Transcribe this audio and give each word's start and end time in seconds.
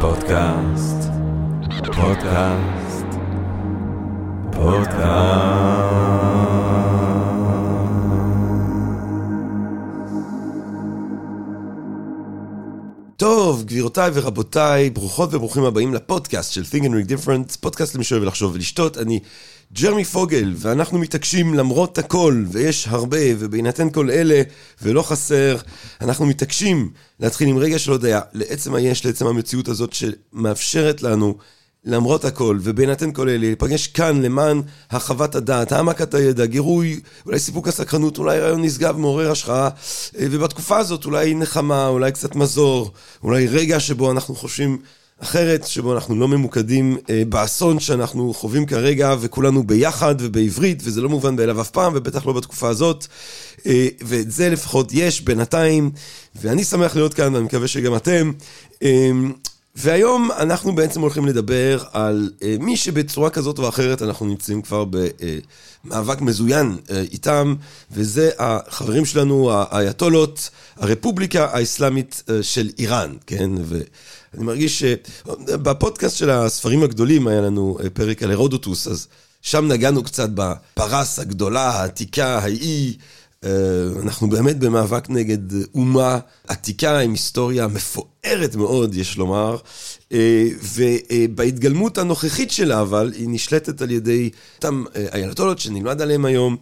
פודקאסט, 0.00 1.10
פודקאסט, 1.96 3.06
פודקאסט. 4.52 5.98
טוב, 13.16 13.64
גבירותיי 13.64 14.10
ורבותיי, 14.14 14.90
ברוכות 14.90 15.34
וברוכים 15.34 15.64
הבאים 15.64 15.94
לפודקאסט 15.94 16.52
של 16.52 16.62
Think 16.62 16.82
and 16.82 16.90
Read 16.90 17.10
Different, 17.10 17.56
פודקאסט 17.60 17.94
למי 17.94 18.04
שאוהב 18.04 18.24
לחשוב 18.24 18.54
ולשתות. 18.54 18.98
אני 18.98 19.20
ג'רמי 19.72 20.04
פוגל, 20.04 20.54
ואנחנו 20.56 20.98
מתעקשים 20.98 21.54
למרות 21.54 21.98
הכל, 21.98 22.44
ויש 22.52 22.88
הרבה, 22.88 23.18
ובהינתן 23.38 23.90
כל 23.90 24.10
אלה, 24.10 24.42
ולא 24.82 25.02
חסר, 25.02 25.56
אנחנו 26.00 26.26
מתעקשים 26.26 26.90
להתחיל 27.20 27.48
עם 27.48 27.58
רגע 27.58 27.78
של 27.78 27.90
הודיה, 27.90 28.20
לעצם 28.32 28.74
היש, 28.74 29.06
לעצם 29.06 29.26
המציאות 29.26 29.68
הזאת 29.68 29.92
שמאפשרת 29.92 31.02
לנו, 31.02 31.34
למרות 31.84 32.24
הכל, 32.24 32.58
ובהינתן 32.62 33.12
כל 33.12 33.28
אלה, 33.28 33.38
להיפגש 33.38 33.86
כאן 33.86 34.22
למען 34.22 34.62
הרחבת 34.90 35.34
הדעת, 35.34 35.72
העמקת 35.72 36.14
הידע, 36.14 36.46
גירוי, 36.46 37.00
אולי 37.26 37.38
סיפוק 37.38 37.68
הסקרנות, 37.68 38.18
אולי 38.18 38.40
רעיון 38.40 38.62
נשגב, 38.62 38.96
מעורר 38.96 39.30
השחאה, 39.30 39.68
ובתקופה 40.14 40.78
הזאת 40.78 41.04
אולי 41.04 41.34
נחמה, 41.34 41.86
אולי 41.86 42.12
קצת 42.12 42.36
מזור, 42.36 42.92
אולי 43.22 43.46
רגע 43.46 43.80
שבו 43.80 44.10
אנחנו 44.10 44.34
חושבים 44.34 44.78
אחרת, 45.22 45.66
שבו 45.66 45.94
אנחנו 45.94 46.16
לא 46.16 46.28
ממוקדים 46.28 46.96
אה, 47.10 47.22
באסון 47.28 47.80
שאנחנו 47.80 48.34
חווים 48.34 48.66
כרגע, 48.66 49.14
וכולנו 49.20 49.62
ביחד 49.62 50.14
ובעברית, 50.18 50.82
וזה 50.84 51.00
לא 51.00 51.08
מובן 51.08 51.36
מאליו 51.36 51.60
אף 51.60 51.70
פעם, 51.70 51.92
ובטח 51.96 52.26
לא 52.26 52.32
בתקופה 52.32 52.68
הזאת. 52.68 53.06
אה, 53.66 53.88
ואת 54.00 54.30
זה 54.30 54.50
לפחות 54.50 54.88
יש 54.92 55.20
בינתיים, 55.20 55.90
ואני 56.42 56.64
שמח 56.64 56.96
להיות 56.96 57.14
כאן, 57.14 57.34
ואני 57.34 57.44
מקווה 57.44 57.68
שגם 57.68 57.96
אתם. 57.96 58.32
אה, 58.82 59.10
והיום 59.80 60.30
אנחנו 60.38 60.74
בעצם 60.74 61.00
הולכים 61.00 61.26
לדבר 61.26 61.82
על 61.92 62.30
אה, 62.42 62.56
מי 62.60 62.76
שבצורה 62.76 63.30
כזאת 63.30 63.58
או 63.58 63.68
אחרת 63.68 64.02
אנחנו 64.02 64.26
נמצאים 64.26 64.62
כבר 64.62 64.84
במאבק 65.84 66.20
מזוין 66.20 66.76
אה, 66.90 67.00
איתם, 67.00 67.54
וזה 67.92 68.30
החברים 68.38 69.04
שלנו, 69.04 69.50
האייתולות, 69.52 70.50
הרפובליקה 70.76 71.44
האסלאמית 71.44 72.22
אה, 72.30 72.42
של 72.42 72.70
איראן, 72.78 73.14
כן? 73.26 73.50
ואני 74.34 74.44
מרגיש 74.44 74.82
שבפודקאסט 74.82 76.16
של 76.16 76.30
הספרים 76.30 76.82
הגדולים 76.82 77.26
היה 77.26 77.40
לנו 77.40 77.78
פרק 77.94 78.22
על 78.22 78.30
הרודוטוס, 78.30 78.86
אז 78.86 79.08
שם 79.42 79.68
נגענו 79.68 80.02
קצת 80.02 80.30
בפרס 80.34 81.18
הגדולה, 81.18 81.70
העתיקה, 81.70 82.38
האי. 82.38 82.96
אנחנו 84.02 84.28
באמת 84.28 84.58
במאבק 84.58 85.10
נגד 85.10 85.38
אומה 85.74 86.18
עתיקה 86.48 86.98
עם 86.98 87.12
היסטוריה 87.12 87.66
מפוארת 87.66 88.54
מאוד, 88.56 88.94
יש 88.94 89.16
לומר, 89.16 89.56
ובהתגלמות 90.74 91.98
הנוכחית 91.98 92.50
שלה, 92.50 92.80
אבל 92.80 93.12
היא 93.16 93.28
נשלטת 93.28 93.82
על 93.82 93.90
ידי 93.90 94.30
אותם 94.56 94.84
אייתולות 95.12 95.58
שנלמד 95.58 96.02
עליהם 96.02 96.24
היום, 96.24 96.56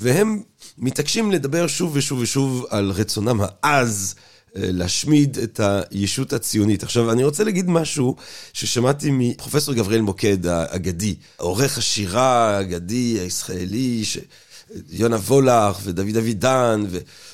והם 0.00 0.42
מתעקשים 0.78 1.32
לדבר 1.32 1.66
שוב 1.66 1.90
ושוב 1.94 2.18
ושוב 2.18 2.66
על 2.70 2.90
רצונם 2.90 3.40
העז. 3.62 4.14
להשמיד 4.54 5.38
את 5.38 5.60
הישות 5.62 6.32
הציונית. 6.32 6.82
עכשיו, 6.82 7.12
אני 7.12 7.24
רוצה 7.24 7.44
להגיד 7.44 7.70
משהו 7.70 8.16
ששמעתי 8.52 9.08
מפרופסור 9.12 9.74
גבריאל 9.74 10.00
מוקד 10.00 10.46
האגדי, 10.46 11.14
עורך 11.36 11.78
השירה 11.78 12.56
האגדי 12.56 13.18
הישראלי, 13.20 14.04
ש... 14.04 14.18
יונה 14.90 15.16
וולך 15.16 15.80
ודוד 15.84 16.16
אבידן 16.16 16.84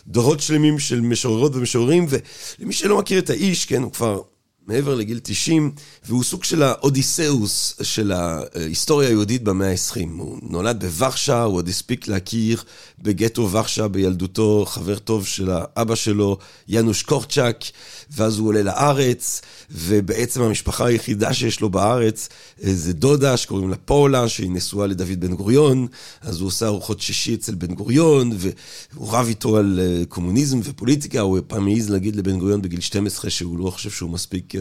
ודורות 0.06 0.40
שלמים 0.40 0.78
של 0.78 1.00
משוררות 1.00 1.56
ומשוררים 1.56 2.06
ולמי 2.08 2.72
שלא 2.72 2.98
מכיר 2.98 3.18
את 3.18 3.30
האיש, 3.30 3.64
כן, 3.64 3.82
הוא 3.82 3.92
כבר 3.92 4.20
מעבר 4.66 4.94
לגיל 4.94 5.20
90 5.22 5.72
והוא 6.04 6.24
סוג 6.24 6.44
של 6.44 6.62
האודיסאוס 6.62 7.74
של 7.82 8.12
ההיסטוריה 8.12 9.08
היהודית 9.08 9.42
במאה 9.42 9.70
ה-20. 9.70 10.08
הוא 10.18 10.38
נולד 10.42 10.84
בוורשה, 10.84 11.42
הוא 11.42 11.56
עוד 11.56 11.68
הספיק 11.68 12.08
להכיר 12.08 12.62
בגטו 13.02 13.50
ורשה 13.50 13.88
בילדותו, 13.88 14.64
חבר 14.68 14.98
טוב 14.98 15.26
של 15.26 15.50
האבא 15.50 15.94
שלו, 15.94 16.38
יאנוש 16.68 17.02
קורצ'אק, 17.02 17.64
ואז 18.10 18.38
הוא 18.38 18.48
עולה 18.48 18.62
לארץ, 18.62 19.40
ובעצם 19.70 20.42
המשפחה 20.42 20.86
היחידה 20.86 21.34
שיש 21.34 21.60
לו 21.60 21.70
בארץ 21.70 22.28
זה 22.58 22.92
דודה 22.92 23.36
שקוראים 23.36 23.70
לה 23.70 23.76
פולה, 23.76 24.28
שהיא 24.28 24.50
נשואה 24.50 24.86
לדוד 24.86 25.20
בן 25.20 25.34
גוריון, 25.34 25.86
אז 26.20 26.40
הוא 26.40 26.46
עושה 26.46 26.66
ארוחות 26.66 27.00
שישי 27.00 27.34
אצל 27.34 27.54
בן 27.54 27.74
גוריון, 27.74 28.32
והוא 28.36 29.12
רב 29.12 29.26
איתו 29.28 29.56
על 29.56 29.80
קומוניזם 30.08 30.60
ופוליטיקה, 30.64 31.20
הוא 31.20 31.38
פעם 31.46 31.66
העז 31.66 31.90
להגיד 31.90 32.16
לבן 32.16 32.38
גוריון 32.38 32.62
בגיל 32.62 32.80
12 32.80 33.30
שהוא 33.30 33.58
לא 33.58 33.70
חושב 33.70 33.90
שהוא 33.90 34.10
מספיק 34.10 34.55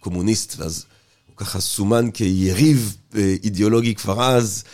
קומוניסט, 0.00 0.54
ואז 0.58 0.84
הוא 1.26 1.36
ככה 1.36 1.60
סומן 1.60 2.10
כיריב 2.10 2.96
אידיאולוגי 3.16 3.94
כבר 3.94 4.22
אז, 4.22 4.64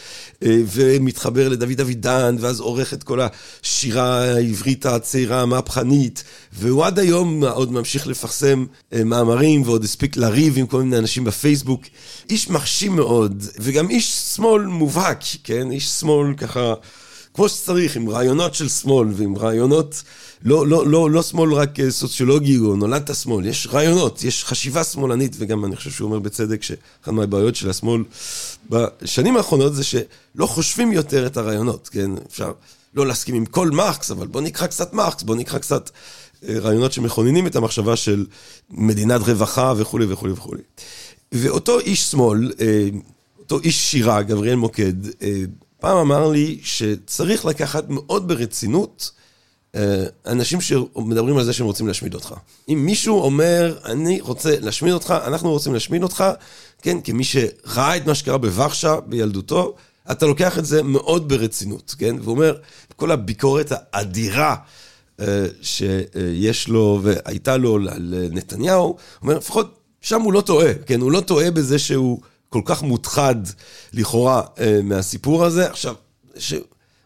ומתחבר 0.42 1.48
לדוד 1.48 1.80
אבידן, 1.80 2.36
ואז 2.40 2.60
עורך 2.60 2.94
את 2.94 3.02
כל 3.02 3.20
השירה 3.62 4.34
העברית 4.34 4.86
הצעירה 4.86 5.42
המהפכנית, 5.42 6.24
והוא 6.52 6.84
עד 6.84 6.98
היום 6.98 7.44
עוד 7.44 7.72
ממשיך 7.72 8.06
לפרסם 8.06 8.66
מאמרים, 9.04 9.62
ועוד 9.62 9.84
הספיק 9.84 10.16
לריב 10.16 10.58
עם 10.58 10.66
כל 10.66 10.82
מיני 10.82 10.98
אנשים 10.98 11.24
בפייסבוק. 11.24 11.82
איש 12.30 12.50
מחשים 12.50 12.96
מאוד, 12.96 13.44
וגם 13.58 13.90
איש 13.90 14.12
שמאל 14.34 14.62
מובהק, 14.66 15.20
כן? 15.44 15.70
איש 15.70 15.88
שמאל 15.88 16.34
ככה... 16.36 16.74
כמו 17.34 17.48
שצריך, 17.48 17.96
עם 17.96 18.08
רעיונות 18.08 18.54
של 18.54 18.68
שמאל 18.68 19.08
ועם 19.12 19.36
רעיונות, 19.36 20.02
לא, 20.44 20.66
לא, 20.66 20.86
לא, 20.86 21.10
לא 21.10 21.22
שמאל 21.22 21.54
רק 21.54 21.70
סוציולוגי 21.90 22.58
או 22.58 22.76
נולדת 22.76 23.14
שמאל, 23.14 23.46
יש 23.46 23.68
רעיונות, 23.72 24.24
יש 24.24 24.44
חשיבה 24.44 24.84
שמאלנית, 24.84 25.36
וגם 25.38 25.64
אני 25.64 25.76
חושב 25.76 25.90
שהוא 25.90 26.06
אומר 26.06 26.18
בצדק 26.18 26.62
שאחת 26.62 27.08
מהבעיות 27.08 27.56
של 27.56 27.70
השמאל 27.70 28.02
בשנים 28.70 29.36
האחרונות 29.36 29.74
זה 29.74 29.84
שלא 29.84 30.46
חושבים 30.46 30.92
יותר 30.92 31.26
את 31.26 31.36
הרעיונות, 31.36 31.88
כן? 31.88 32.10
אפשר 32.30 32.52
לא 32.94 33.06
להסכים 33.06 33.34
עם 33.34 33.46
כל 33.46 33.70
מרקס, 33.70 34.10
אבל 34.10 34.26
בוא 34.26 34.40
נקרא 34.40 34.66
קצת 34.66 34.92
מרקס, 34.92 35.22
בוא 35.22 35.36
נקרא 35.36 35.58
קצת 35.58 35.90
רעיונות 36.48 36.92
שמכוננים 36.92 37.46
את 37.46 37.56
המחשבה 37.56 37.96
של 37.96 38.26
מדינת 38.70 39.20
רווחה 39.20 39.74
וכולי 39.76 40.06
וכולי 40.08 40.32
וכולי. 40.32 40.62
ואותו 41.32 41.78
איש 41.78 42.02
שמאל, 42.02 42.52
אותו 43.38 43.60
איש 43.60 43.90
שירה, 43.90 44.22
גבריאל 44.22 44.56
מוקד, 44.56 44.92
פעם 45.80 45.96
אמר 45.96 46.28
לי 46.28 46.58
שצריך 46.62 47.44
לקחת 47.44 47.84
מאוד 47.88 48.28
ברצינות 48.28 49.10
אנשים 50.26 50.60
שמדברים 50.60 51.36
על 51.36 51.44
זה 51.44 51.52
שהם 51.52 51.66
רוצים 51.66 51.86
להשמיד 51.86 52.14
אותך. 52.14 52.34
אם 52.68 52.82
מישהו 52.86 53.20
אומר, 53.20 53.78
אני 53.84 54.20
רוצה 54.20 54.60
להשמיד 54.60 54.92
אותך, 54.92 55.14
אנחנו 55.26 55.50
רוצים 55.50 55.74
להשמיד 55.74 56.02
אותך, 56.02 56.24
כן, 56.82 57.00
כמי 57.00 57.24
שראה 57.24 57.96
את 57.96 58.06
מה 58.06 58.14
שקרה 58.14 58.38
בוורשה 58.38 59.00
בילדותו, 59.06 59.74
אתה 60.10 60.26
לוקח 60.26 60.58
את 60.58 60.64
זה 60.64 60.82
מאוד 60.82 61.28
ברצינות, 61.28 61.94
כן? 61.98 62.16
והוא 62.20 62.34
אומר, 62.34 62.56
כל 62.96 63.10
הביקורת 63.10 63.72
האדירה 63.92 64.56
שיש 65.62 66.68
לו 66.68 67.00
והייתה 67.02 67.56
לו 67.56 67.78
לנתניהו, 67.98 68.84
הוא 68.84 68.96
אומר, 69.22 69.38
לפחות 69.38 69.78
שם 70.00 70.22
הוא 70.22 70.32
לא 70.32 70.40
טועה, 70.40 70.74
כן? 70.86 71.00
הוא 71.00 71.12
לא 71.12 71.20
טועה 71.20 71.50
בזה 71.50 71.78
שהוא... 71.78 72.20
כל 72.48 72.60
כך 72.64 72.82
מותחד 72.82 73.34
לכאורה 73.92 74.42
מהסיפור 74.82 75.44
הזה. 75.44 75.70
עכשיו, 75.70 75.94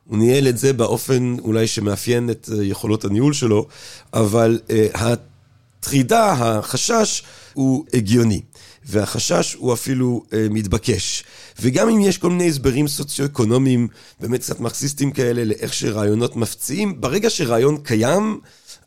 שהוא 0.07 0.19
ניהל 0.19 0.49
את 0.49 0.59
זה 0.59 0.73
באופן 0.73 1.37
אולי 1.39 1.67
שמאפיין 1.67 2.31
את 2.31 2.49
יכולות 2.63 3.05
הניהול 3.05 3.33
שלו, 3.33 3.67
אבל 4.15 4.61
הטרידה, 4.95 6.33
החשש, 6.33 7.23
הוא 7.53 7.85
הגיוני. 7.95 8.41
והחשש 8.85 9.55
הוא 9.55 9.73
אפילו 9.73 10.23
מתבקש. 10.51 11.25
וגם 11.61 11.89
אם 11.89 12.01
יש 12.01 12.19
כל 12.19 12.31
מיני 12.31 12.49
הסברים 12.49 12.89
סוציו-אקונומיים, 12.89 13.89
באמת 14.21 14.41
קצת 14.41 14.61
מרקסיסטים 14.61 15.11
כאלה, 15.11 15.45
לאיך 15.45 15.75
שרעיונות 15.75 16.37
מפציעים, 16.37 17.01
ברגע 17.01 17.31
שרעיון 17.31 17.77
קיים, 17.83 18.41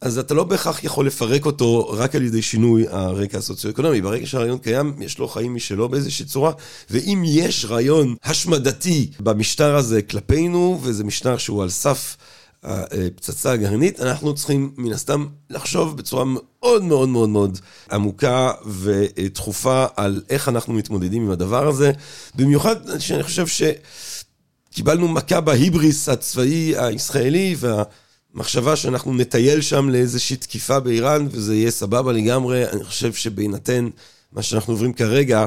אז 0.03 0.17
אתה 0.17 0.33
לא 0.33 0.43
בהכרח 0.43 0.83
יכול 0.83 1.07
לפרק 1.07 1.45
אותו 1.45 1.89
רק 1.89 2.15
על 2.15 2.23
ידי 2.23 2.41
שינוי 2.41 2.85
הרקע 2.89 3.37
הסוציו-אקונומי. 3.37 4.01
ברגע 4.01 4.25
שהרעיון 4.25 4.57
קיים, 4.57 4.93
יש 5.01 5.19
לו 5.19 5.27
חיים 5.27 5.55
משלו 5.55 5.89
באיזושהי 5.89 6.25
צורה, 6.25 6.51
ואם 6.89 7.23
יש 7.25 7.65
רעיון 7.65 8.15
השמדתי 8.23 9.09
במשטר 9.19 9.75
הזה 9.75 10.01
כלפינו, 10.01 10.79
וזה 10.83 11.03
משטר 11.03 11.37
שהוא 11.37 11.63
על 11.63 11.69
סף 11.69 12.17
הפצצה 12.63 13.51
הגרעינית, 13.51 13.99
אנחנו 14.01 14.35
צריכים 14.35 14.71
מן 14.77 14.93
הסתם 14.93 15.25
לחשוב 15.49 15.97
בצורה 15.97 16.23
מאוד 16.25 16.83
מאוד 16.83 17.09
מאוד 17.09 17.29
מאוד 17.29 17.59
עמוקה 17.91 18.51
ודחופה 18.65 19.85
על 19.95 20.21
איך 20.29 20.49
אנחנו 20.49 20.73
מתמודדים 20.73 21.25
עם 21.25 21.31
הדבר 21.31 21.67
הזה. 21.67 21.91
במיוחד 22.35 22.99
שאני 22.99 23.23
חושב 23.23 23.45
שקיבלנו 24.71 25.07
מכה 25.07 25.41
בהיבריס 25.41 26.09
הצבאי 26.09 26.73
הישראלי, 26.77 27.55
וה... 27.59 27.83
מחשבה 28.33 28.75
שאנחנו 28.75 29.13
נטייל 29.13 29.61
שם 29.61 29.89
לאיזושהי 29.89 30.35
תקיפה 30.35 30.79
באיראן 30.79 31.27
וזה 31.31 31.55
יהיה 31.55 31.71
סבבה 31.71 32.11
לגמרי, 32.11 32.69
אני 32.69 32.83
חושב 32.83 33.13
שבהינתן 33.13 33.89
מה 34.31 34.41
שאנחנו 34.41 34.73
עוברים 34.73 34.93
כרגע, 34.93 35.45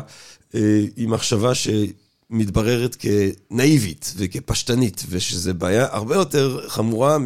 היא 0.52 1.08
מחשבה 1.08 1.52
שמתבררת 1.54 2.96
כנאיבית 2.98 4.14
וכפשטנית, 4.16 5.04
ושזו 5.08 5.54
בעיה 5.54 5.86
הרבה 5.90 6.14
יותר 6.14 6.60
חמורה 6.68 7.16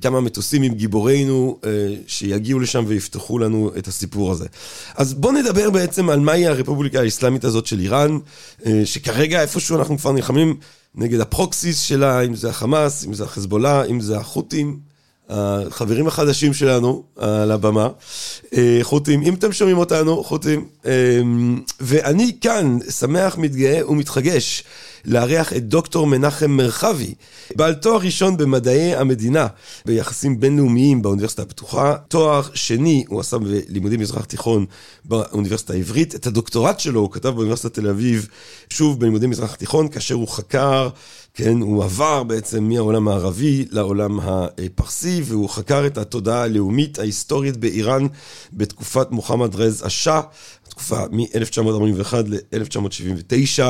כמה 0.00 0.20
מטוסים 0.20 0.62
עם 0.62 0.74
גיבורינו 0.74 1.60
שיגיעו 2.06 2.60
לשם 2.60 2.84
ויפתחו 2.86 3.38
לנו 3.38 3.70
את 3.78 3.88
הסיפור 3.88 4.32
הזה. 4.32 4.46
אז 4.94 5.14
בואו 5.14 5.32
נדבר 5.32 5.70
בעצם 5.70 6.10
על 6.10 6.20
מהי 6.20 6.46
הרפובליקה 6.46 7.00
האסלאמית 7.00 7.44
הזאת 7.44 7.66
של 7.66 7.80
איראן, 7.80 8.18
שכרגע 8.84 9.42
איפשהו 9.42 9.78
אנחנו 9.78 9.98
כבר 9.98 10.12
נלחמים 10.12 10.56
נגד 10.94 11.20
הפרוקסיס 11.20 11.80
שלה, 11.80 12.20
אם 12.20 12.34
זה 12.34 12.50
החמאס, 12.50 13.04
אם 13.06 13.14
זה 13.14 13.24
החזבאללה, 13.24 13.84
אם 13.84 14.00
זה 14.00 14.16
החות'ים. 14.16 14.94
החברים 15.28 16.06
החדשים 16.06 16.54
שלנו 16.54 17.02
על 17.16 17.50
הבמה, 17.50 17.88
אה, 18.56 18.78
חות'ים, 18.82 19.22
אם 19.22 19.34
אתם 19.34 19.52
שומעים 19.52 19.78
אותנו, 19.78 20.24
חות'ים, 20.24 20.64
אה, 20.86 20.92
ואני 21.80 22.32
כאן 22.40 22.78
שמח, 22.90 23.38
מתגאה 23.38 23.90
ומתחגש 23.90 24.64
לארח 25.06 25.52
את 25.52 25.68
דוקטור 25.68 26.06
מנחם 26.06 26.50
מרחבי, 26.50 27.14
בעל 27.56 27.74
תואר 27.74 28.00
ראשון 28.00 28.36
במדעי 28.36 28.94
המדינה 28.94 29.46
ביחסים 29.86 30.40
בינלאומיים 30.40 31.02
באוניברסיטה 31.02 31.42
הפתוחה, 31.42 31.96
תואר 32.08 32.42
שני 32.54 33.04
הוא 33.08 33.20
עשה 33.20 33.38
בלימודים 33.38 34.00
מזרח 34.00 34.24
תיכון 34.24 34.66
באוניברסיטה 35.04 35.72
העברית, 35.72 36.14
את 36.14 36.26
הדוקטורט 36.26 36.80
שלו 36.80 37.00
הוא 37.00 37.10
כתב 37.12 37.28
באוניברסיטת 37.28 37.74
תל 37.74 37.88
אביב, 37.88 38.28
שוב 38.70 39.00
בלימודים 39.00 39.30
מזרח 39.30 39.54
תיכון, 39.54 39.88
כאשר 39.88 40.14
הוא 40.14 40.28
חקר 40.28 40.88
כן, 41.36 41.60
הוא 41.60 41.84
עבר 41.84 42.22
בעצם 42.22 42.64
מהעולם 42.64 43.08
הערבי 43.08 43.66
לעולם 43.70 44.20
הפרסי, 44.20 45.22
והוא 45.24 45.48
חקר 45.50 45.86
את 45.86 45.98
התודעה 45.98 46.42
הלאומית 46.42 46.98
ההיסטורית 46.98 47.56
באיראן 47.56 48.06
בתקופת 48.52 49.10
מוחמד 49.10 49.54
רז 49.54 49.86
א-שאה, 49.86 50.20
תקופה 50.74 51.04
מ-1941 51.10 52.14
ל-1979, 52.26 53.62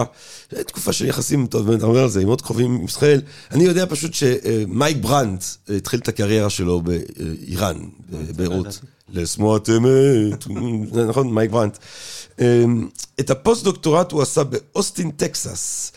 תקופה 0.66 0.92
של 0.92 1.06
יחסים, 1.06 1.46
טוב, 1.46 1.66
באמת, 1.66 1.82
אומר 1.82 2.02
על 2.02 2.08
זה, 2.08 2.24
מאוד 2.24 2.42
קרובים 2.42 2.74
עם 2.74 2.84
ישראל. 2.84 3.20
אני 3.50 3.64
יודע 3.64 3.84
פשוט 3.88 4.14
שמייק 4.14 4.96
ברנט 4.96 5.44
התחיל 5.76 6.00
את 6.00 6.08
הקריירה 6.08 6.50
שלו 6.50 6.82
באיראן, 6.82 7.76
בביירות. 8.10 8.80
לשמוע 9.12 9.58
אמת, 9.76 10.46
נכון, 11.08 11.34
מייק 11.34 11.50
ברנט. 11.50 11.78
את 13.20 13.30
הפוסט-דוקטורט 13.30 14.12
הוא 14.12 14.22
עשה 14.22 14.42
באוסטין, 14.44 15.10
טקסס. 15.10 15.92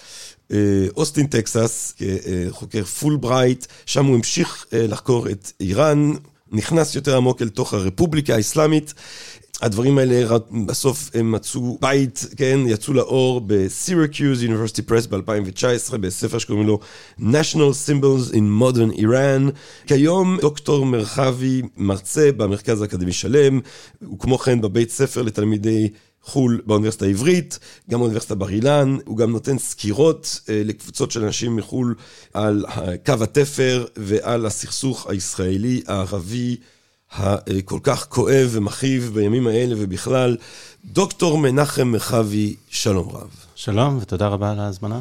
אה, 0.52 0.58
אוסטין, 0.98 1.28
טקסס, 1.28 1.94
כחוקר 2.50 2.84
פולברייט, 2.84 3.66
שם 3.86 4.06
הוא 4.06 4.16
המשיך 4.16 4.66
אה, 4.74 4.88
לחקור 4.88 5.30
את 5.30 5.52
איראן, 5.60 6.14
נכנס 6.52 6.96
יותר 6.96 7.18
עמוק 7.18 7.42
אל 7.42 7.50
תוך 7.50 7.74
הרפובליקה 7.74 8.36
האסלאמית. 8.36 8.94
הדברים 9.62 9.98
האלה 9.98 10.38
בסוף 10.66 11.10
הם 11.14 11.32
מצאו 11.32 11.78
בית, 11.82 12.26
כן, 12.38 12.60
יצאו 12.68 12.94
לאור 12.94 13.42
בסירקיוז 13.48 14.44
University 14.44 14.90
Press 14.90 15.10
ב-2019, 15.10 15.98
בספר 15.98 16.38
שקוראים 16.38 16.68
לו 16.68 16.80
National 17.20 17.74
Symbols 17.88 18.34
in 18.34 18.62
Modern 18.62 19.00
Iran. 19.00 19.52
כיום 19.88 20.38
דוקטור 20.42 20.86
מרחבי 20.86 21.62
מרצה 21.78 22.30
במרכז 22.38 22.82
האקדמי 22.82 23.14
שלם, 23.14 23.60
וכמו 24.14 24.38
כן 24.38 24.62
בבית 24.62 24.92
ספר 24.92 25.22
לתלמידי 25.22 25.90
חו"ל 26.24 26.62
באוניברסיטה 26.66 27.06
העברית, 27.06 27.60
גם 27.90 28.00
באוניברסיטה 28.00 28.36
בר 28.36 28.50
אילן, 28.50 28.98
הוא 29.06 29.18
גם 29.18 29.32
נותן 29.32 29.58
סקירות 29.58 30.42
אה, 30.50 30.62
לקבוצות 30.66 31.12
של 31.12 31.24
אנשים 31.24 31.56
מחו"ל 31.56 31.96
על 32.34 32.66
קו 33.06 33.14
התפר 33.22 33.86
ועל 33.96 34.46
הסכסוך 34.46 35.08
הישראלי-הערבי 35.10 36.58
הכל 37.16 37.80
כך 37.84 38.08
כואב 38.10 38.50
ומכאיב 38.52 39.12
בימים 39.14 39.48
האלה 39.48 39.76
ובכלל. 39.78 40.38
דוקטור 40.86 41.38
מנחם 41.38 41.88
מרחבי, 41.88 42.56
שלום 42.70 43.10
רב. 43.10 43.30
שלום 43.56 43.98
ותודה 44.02 44.28
רבה 44.28 44.52
על 44.52 44.60
ההזמנה. 44.60 45.00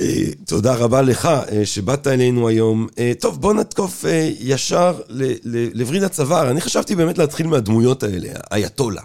אה, 0.00 0.24
תודה 0.46 0.74
רבה 0.74 1.02
לך 1.02 1.26
אה, 1.26 1.66
שבאת 1.66 2.06
אלינו 2.06 2.48
היום. 2.48 2.86
טוב, 3.20 3.40
בוא 3.40 3.54
נתקוף 3.54 4.04
ישר 4.40 5.00
לווריד 5.74 6.02
הצוואר. 6.02 6.50
אני 6.50 6.60
חשבתי 6.60 6.94
באמת 6.94 7.18
להתחיל 7.18 7.46
מהדמויות 7.46 8.02
האלה, 8.02 8.28
אייתולה. 8.52 9.02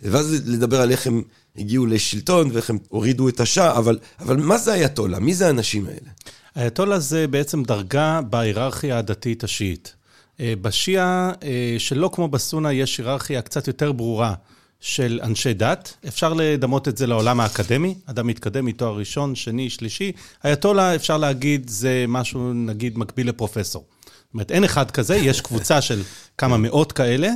ואז 0.00 0.42
לדבר 0.46 0.80
על 0.80 0.90
איך 0.90 1.06
הם 1.06 1.22
הגיעו 1.56 1.86
לשלטון 1.86 2.50
ואיך 2.52 2.70
הם 2.70 2.78
הורידו 2.88 3.28
את 3.28 3.40
השאה, 3.40 3.78
אבל, 3.78 3.98
אבל 4.20 4.36
מה 4.36 4.58
זה 4.58 4.74
אייתולה? 4.74 5.18
מי 5.18 5.34
זה 5.34 5.46
האנשים 5.46 5.86
האלה? 5.86 6.10
אייתולה 6.56 6.98
זה 6.98 7.26
בעצם 7.26 7.62
דרגה 7.62 8.20
בהיררכיה 8.30 8.98
הדתית 8.98 9.44
השיעית. 9.44 9.94
אה, 10.40 10.54
בשיעה, 10.62 11.32
אה, 11.42 11.76
שלא 11.78 12.10
כמו 12.12 12.28
בסונה, 12.28 12.72
יש 12.72 12.98
היררכיה 12.98 13.42
קצת 13.42 13.66
יותר 13.66 13.92
ברורה 13.92 14.34
של 14.80 15.20
אנשי 15.22 15.54
דת. 15.54 15.96
אפשר 16.08 16.32
לדמות 16.34 16.88
את 16.88 16.96
זה 16.96 17.06
לעולם 17.06 17.40
האקדמי, 17.40 17.94
אדם 18.06 18.26
מתקדם 18.26 18.64
מתואר 18.64 18.96
ראשון, 18.96 19.34
שני, 19.34 19.70
שלישי. 19.70 20.12
אייתולה, 20.44 20.94
אפשר 20.94 21.16
להגיד, 21.16 21.68
זה 21.68 22.04
משהו, 22.08 22.52
נגיד, 22.52 22.98
מקביל 22.98 23.28
לפרופסור. 23.28 23.84
זאת 24.04 24.34
אומרת, 24.34 24.50
אין 24.50 24.64
אחד 24.64 24.90
כזה, 24.90 25.16
יש 25.16 25.40
קבוצה 25.40 25.80
של 25.80 26.02
כמה 26.38 26.56
מאות 26.56 26.92
כאלה. 26.92 27.28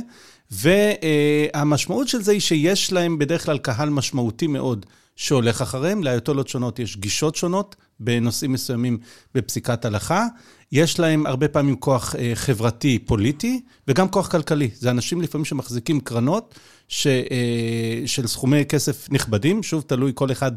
והמשמעות 0.51 2.07
של 2.07 2.21
זה 2.21 2.31
היא 2.31 2.39
שיש 2.39 2.91
להם 2.91 3.17
בדרך 3.19 3.45
כלל 3.45 3.57
קהל 3.57 3.89
משמעותי 3.89 4.47
מאוד 4.47 4.85
שהולך 5.15 5.61
אחריהם. 5.61 6.03
לאייתולות 6.03 6.47
שונות 6.47 6.79
יש 6.79 6.97
גישות 6.97 7.35
שונות 7.35 7.75
בנושאים 7.99 8.51
מסוימים 8.51 8.97
בפסיקת 9.35 9.85
הלכה. 9.85 10.25
יש 10.73 10.99
להם 10.99 11.25
הרבה 11.25 11.47
פעמים 11.47 11.75
כוח 11.75 12.15
אה, 12.15 12.31
חברתי-פוליטי 12.35 13.61
וגם 13.87 14.09
כוח 14.09 14.27
כלכלי. 14.27 14.69
זה 14.75 14.91
אנשים 14.91 15.21
לפעמים 15.21 15.45
שמחזיקים 15.45 15.99
קרנות 15.99 16.55
ש, 16.87 17.07
אה, 17.07 18.01
של 18.05 18.27
סכומי 18.27 18.65
כסף 18.65 19.07
נכבדים, 19.11 19.63
שוב, 19.63 19.83
תלוי 19.87 20.11
כל 20.15 20.31
אחד 20.31 20.51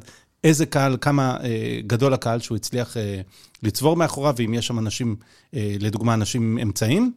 איזה 0.45 0.67
קהל, 0.67 0.97
כמה 1.01 1.37
אה, 1.45 1.81
גדול 1.87 2.15
הקהל 2.15 2.41
שהוא 2.41 2.57
הצליח 2.57 2.97
לצבור 3.63 3.97
מאחוריו, 3.97 4.35
ואם 4.37 4.55
יש 4.55 4.67
שם 4.67 4.79
אנשים, 4.79 5.17
לדוגמה, 5.53 6.15
אנשים 6.15 6.59
אמצעים. 6.63 7.13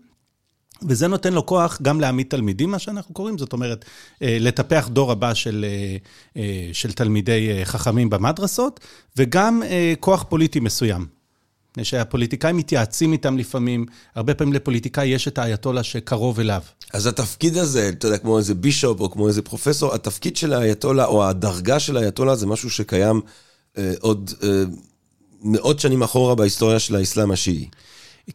וזה 0.87 1.07
נותן 1.07 1.33
לו 1.33 1.45
כוח 1.45 1.81
גם 1.81 2.01
להעמיד 2.01 2.27
תלמידים, 2.29 2.71
מה 2.71 2.79
שאנחנו 2.79 3.13
קוראים, 3.13 3.37
זאת 3.37 3.53
אומרת, 3.53 3.85
לטפח 4.21 4.87
דור 4.87 5.11
הבא 5.11 5.33
של, 5.33 5.65
של 6.73 6.91
תלמידי 6.91 7.65
חכמים 7.65 8.09
במדרסות, 8.09 8.79
וגם 9.17 9.61
כוח 9.99 10.25
פוליטי 10.29 10.59
מסוים. 10.59 11.18
מפני 11.71 11.83
שהפוליטיקאים 11.83 12.57
מתייעצים 12.57 13.13
איתם 13.13 13.37
לפעמים, 13.37 13.85
הרבה 14.15 14.33
פעמים 14.33 14.53
לפוליטיקאי 14.53 15.07
יש 15.07 15.27
את 15.27 15.37
האייתולה 15.37 15.83
שקרוב 15.83 16.39
אליו. 16.39 16.61
אז 16.93 17.05
התפקיד 17.05 17.57
הזה, 17.57 17.89
אתה 17.89 18.07
יודע, 18.07 18.17
כמו 18.17 18.37
איזה 18.37 18.53
בישופ 18.53 19.01
או 19.01 19.11
כמו 19.11 19.27
איזה 19.27 19.41
פרופסור, 19.41 19.95
התפקיד 19.95 20.37
של 20.37 20.53
האייתולה 20.53 21.05
או 21.05 21.25
הדרגה 21.25 21.79
של 21.79 21.97
האייתולה 21.97 22.35
זה 22.35 22.47
משהו 22.47 22.69
שקיים 22.69 23.21
אה, 23.77 23.93
עוד 23.99 24.31
אה, 24.43 24.63
מאות 25.41 25.79
שנים 25.79 26.03
אחורה 26.03 26.35
בהיסטוריה 26.35 26.79
של 26.79 26.95
האסלאם 26.95 27.31
השיעי. 27.31 27.67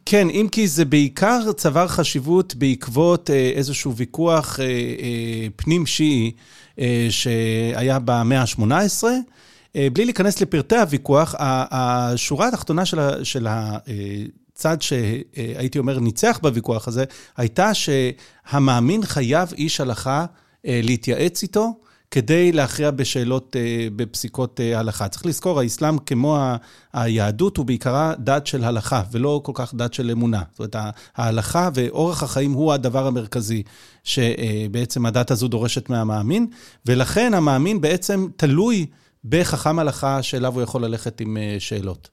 כן, 0.05 0.29
אם 0.29 0.47
כי 0.51 0.67
זה 0.67 0.85
בעיקר 0.85 1.51
צבר 1.57 1.87
חשיבות 1.87 2.55
בעקבות 2.55 3.29
אה, 3.29 3.51
איזשהו 3.55 3.95
ויכוח 3.95 4.59
אה, 4.59 4.65
אה, 4.65 5.47
פנים 5.55 5.85
שיעי 5.85 6.31
שהיה 7.09 7.99
במאה 7.99 8.41
ה-18. 8.41 9.03
בלי 9.93 10.05
להיכנס 10.05 10.41
לפרטי 10.41 10.77
הוויכוח, 10.77 11.35
השורה 11.39 12.47
התחתונה 12.47 12.85
של 13.23 13.47
הצד 13.47 14.81
שהייתי 14.81 15.79
אומר 15.79 15.99
ניצח 15.99 16.39
בוויכוח 16.41 16.87
הזה, 16.87 17.03
הייתה 17.37 17.71
שהמאמין 17.73 19.05
חייב 19.05 19.53
איש 19.57 19.81
הלכה 19.81 20.25
להתייעץ 20.63 21.43
איתו. 21.43 21.73
כדי 22.11 22.51
להכריע 22.51 22.91
בשאלות, 22.91 23.55
אה, 23.55 23.87
בפסיקות 23.95 24.59
אה, 24.59 24.79
הלכה. 24.79 25.07
צריך 25.07 25.25
לזכור, 25.25 25.59
האסלאם 25.59 25.97
כמו 25.97 26.39
היהדות 26.93 27.57
הוא 27.57 27.65
בעיקרה 27.65 28.13
דת 28.19 28.47
של 28.47 28.63
הלכה, 28.63 29.03
ולא 29.11 29.41
כל 29.43 29.51
כך 29.55 29.75
דת 29.75 29.93
של 29.93 30.11
אמונה. 30.11 30.41
זאת 30.51 30.75
אומרת, 30.75 30.75
ההלכה 31.15 31.69
ואורח 31.73 32.23
החיים 32.23 32.51
הוא 32.51 32.73
הדבר 32.73 33.07
המרכזי 33.07 33.63
שבעצם 34.03 35.05
הדת 35.05 35.31
הזו 35.31 35.47
דורשת 35.47 35.89
מהמאמין, 35.89 36.47
ולכן 36.85 37.33
המאמין 37.33 37.81
בעצם 37.81 38.27
תלוי 38.37 38.85
בחכם 39.29 39.79
הלכה 39.79 40.23
שאליו 40.23 40.53
הוא 40.53 40.61
יכול 40.61 40.85
ללכת 40.85 41.21
עם 41.21 41.37
אה, 41.37 41.55
שאלות. 41.59 42.09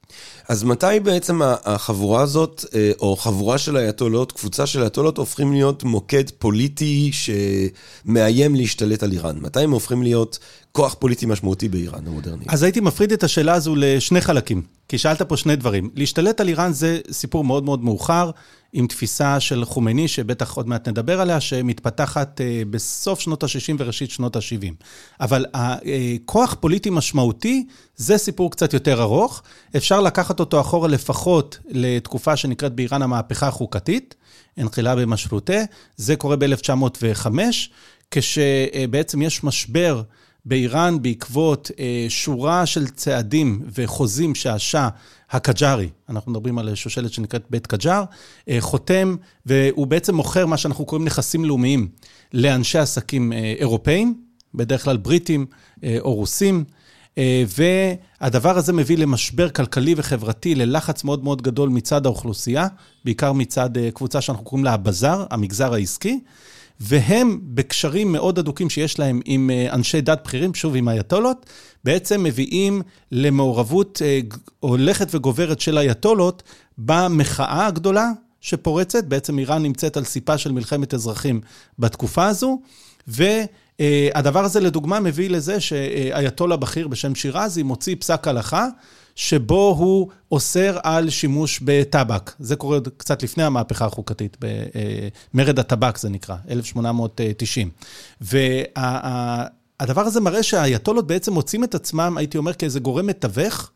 אז 0.49 0.63
מתי 0.63 0.99
בעצם 1.03 1.41
החבורה 1.65 2.21
הזאת, 2.21 2.65
אה, 2.75 2.91
או 2.99 3.15
חבורה 3.15 3.57
של 3.57 3.77
אייתולות, 3.77 4.31
קבוצה 4.31 4.65
של 4.65 4.81
אייתולות, 4.81 5.17
הופכים 5.17 5.53
להיות 5.53 5.83
מוקד 5.83 6.29
פוליטי 6.39 7.11
שמאיים 7.13 8.55
להשתלט 8.55 9.03
על 9.03 9.11
איראן? 9.11 9.37
מתי 9.39 9.59
הם 9.59 9.71
הופכים 9.71 10.03
להיות 10.03 10.39
כוח 10.77 10.93
פוליטי 10.93 11.25
משמעותי 11.25 11.69
באיראן 11.69 12.07
המודרנית? 12.07 12.47
אז 12.49 12.63
הייתי 12.63 12.79
מפריד 12.79 13.11
את 13.11 13.23
השאלה 13.23 13.53
הזו 13.53 13.75
לשני 13.77 14.21
חלקים, 14.21 14.61
כי 14.87 14.97
שאלת 14.97 15.21
פה 15.21 15.37
שני 15.37 15.55
דברים. 15.55 15.89
להשתלט 15.95 16.41
על 16.41 16.47
איראן 16.47 16.73
זה 16.73 16.99
סיפור 17.11 17.43
מאוד 17.43 17.63
מאוד 17.63 17.83
מאוחר. 17.83 18.31
עם 18.75 18.87
תפיסה 18.87 19.39
של 19.39 19.65
חומייני, 19.65 20.07
שבטח 20.07 20.53
עוד 20.53 20.67
מעט 20.67 20.87
נדבר 20.87 21.21
עליה, 21.21 21.41
שמתפתחת 21.41 22.41
אה, 22.41 22.61
בסוף 22.69 23.19
שנות 23.19 23.43
ה-60 23.43 23.75
וראשית 23.77 24.11
שנות 24.11 24.35
ה-70. 24.35 24.73
אבל 25.19 25.45
הכוח 25.53 26.55
פוליטי 26.59 26.89
משמעותי, 26.89 27.65
זה 27.95 28.17
סיפור 28.17 28.51
קצת 28.51 28.73
יותר 28.73 29.01
ארוך. 29.01 29.43
אפשר 29.77 30.01
לקחת 30.01 30.39
אותו 30.39 30.61
אחורה 30.61 30.87
לפחות 30.87 31.59
לתקופה 31.69 32.35
שנקראת 32.35 32.73
באיראן 32.73 33.01
המהפכה 33.01 33.47
החוקתית, 33.47 34.15
הנחילה 34.57 34.95
במשרותה. 34.95 35.61
זה 35.97 36.15
קורה 36.15 36.35
ב-1905, 36.35 37.27
כשבעצם 38.11 39.21
יש 39.21 39.43
משבר 39.43 40.01
באיראן 40.45 41.01
בעקבות 41.01 41.71
אה, 41.79 42.05
שורה 42.09 42.65
של 42.65 42.87
צעדים 42.87 43.61
וחוזים 43.75 44.35
שהשאה 44.35 44.89
הקג'ארי, 45.31 45.89
אנחנו 46.09 46.31
מדברים 46.31 46.57
על 46.57 46.75
שושלת 46.75 47.13
שנקראת 47.13 47.43
בית 47.49 47.67
קג'אר, 47.67 48.03
אה, 48.49 48.57
חותם, 48.59 49.15
והוא 49.45 49.87
בעצם 49.87 50.15
מוכר 50.15 50.45
מה 50.45 50.57
שאנחנו 50.57 50.85
קוראים 50.85 51.05
נכסים 51.05 51.45
לאומיים 51.45 51.87
לאנשי 52.33 52.77
עסקים 52.79 53.33
אה, 53.33 53.53
אירופאים, 53.59 54.23
בדרך 54.53 54.83
כלל 54.83 54.97
בריטים 54.97 55.45
אה, 55.83 55.97
או 55.99 56.13
רוסים. 56.13 56.63
אה, 57.17 57.43
והדבר 58.21 58.57
הזה 58.57 58.73
מביא 58.73 58.97
למשבר 58.97 59.49
כלכלי 59.49 59.93
וחברתי, 59.97 60.55
ללחץ 60.55 61.03
מאוד 61.03 61.23
מאוד 61.23 61.41
גדול 61.41 61.69
מצד 61.69 62.05
האוכלוסייה, 62.05 62.67
בעיקר 63.05 63.33
מצד 63.33 63.77
אה, 63.77 63.89
קבוצה 63.93 64.21
שאנחנו 64.21 64.45
קוראים 64.45 64.65
לה 64.65 64.73
הבזאר, 64.73 65.25
המגזר 65.29 65.73
העסקי, 65.73 66.19
והם 66.79 67.39
בקשרים 67.43 68.11
מאוד 68.11 68.39
הדוקים 68.39 68.69
שיש 68.69 68.99
להם 68.99 69.21
עם 69.25 69.49
אה, 69.49 69.73
אנשי 69.73 70.01
דת 70.01 70.21
בכירים, 70.23 70.53
שוב 70.53 70.75
עם 70.75 70.89
אייתולות, 70.89 71.45
בעצם 71.83 72.23
מביאים 72.23 72.81
למעורבות 73.11 74.01
הולכת 74.59 75.15
וגוברת 75.15 75.59
של 75.59 75.77
אייתולות 75.77 76.43
במחאה 76.77 77.65
הגדולה 77.65 78.11
שפורצת, 78.41 79.03
בעצם 79.03 79.39
איראן 79.39 79.63
נמצאת 79.63 79.97
על 79.97 80.03
סיפה 80.03 80.37
של 80.37 80.51
מלחמת 80.51 80.93
אזרחים 80.93 81.41
בתקופה 81.79 82.25
הזו, 82.25 82.61
ו... 83.07 83.23
אה, 83.79 84.09
הדבר 84.15 84.45
הזה 84.45 84.59
לדוגמה 84.59 84.99
מביא 84.99 85.29
לזה 85.29 85.59
שאייתולה 85.59 86.57
בכיר 86.57 86.87
בשם 86.87 87.15
שירזי 87.15 87.63
מוציא 87.63 87.95
פסק 87.99 88.27
הלכה, 88.27 88.67
שבו 89.15 89.75
הוא 89.77 90.09
אוסר 90.31 90.77
על 90.83 91.09
שימוש 91.09 91.59
בטבק. 91.63 92.31
זה 92.39 92.55
קורה 92.55 92.79
קצת 92.97 93.23
לפני 93.23 93.43
המהפכה 93.43 93.85
החוקתית, 93.85 94.37
במרד 95.33 95.59
הטבק 95.59 95.97
זה 95.97 96.09
נקרא, 96.09 96.35
1890. 96.49 97.69
והדבר 98.21 100.01
הזה 100.01 100.21
מראה 100.21 100.43
שהאייתולות 100.43 101.07
בעצם 101.07 101.33
מוצאים 101.33 101.63
את 101.63 101.75
עצמם, 101.75 102.17
הייתי 102.17 102.37
אומר, 102.37 102.53
כאיזה 102.53 102.79
גורם 102.79 103.07
מתווך. 103.07 103.71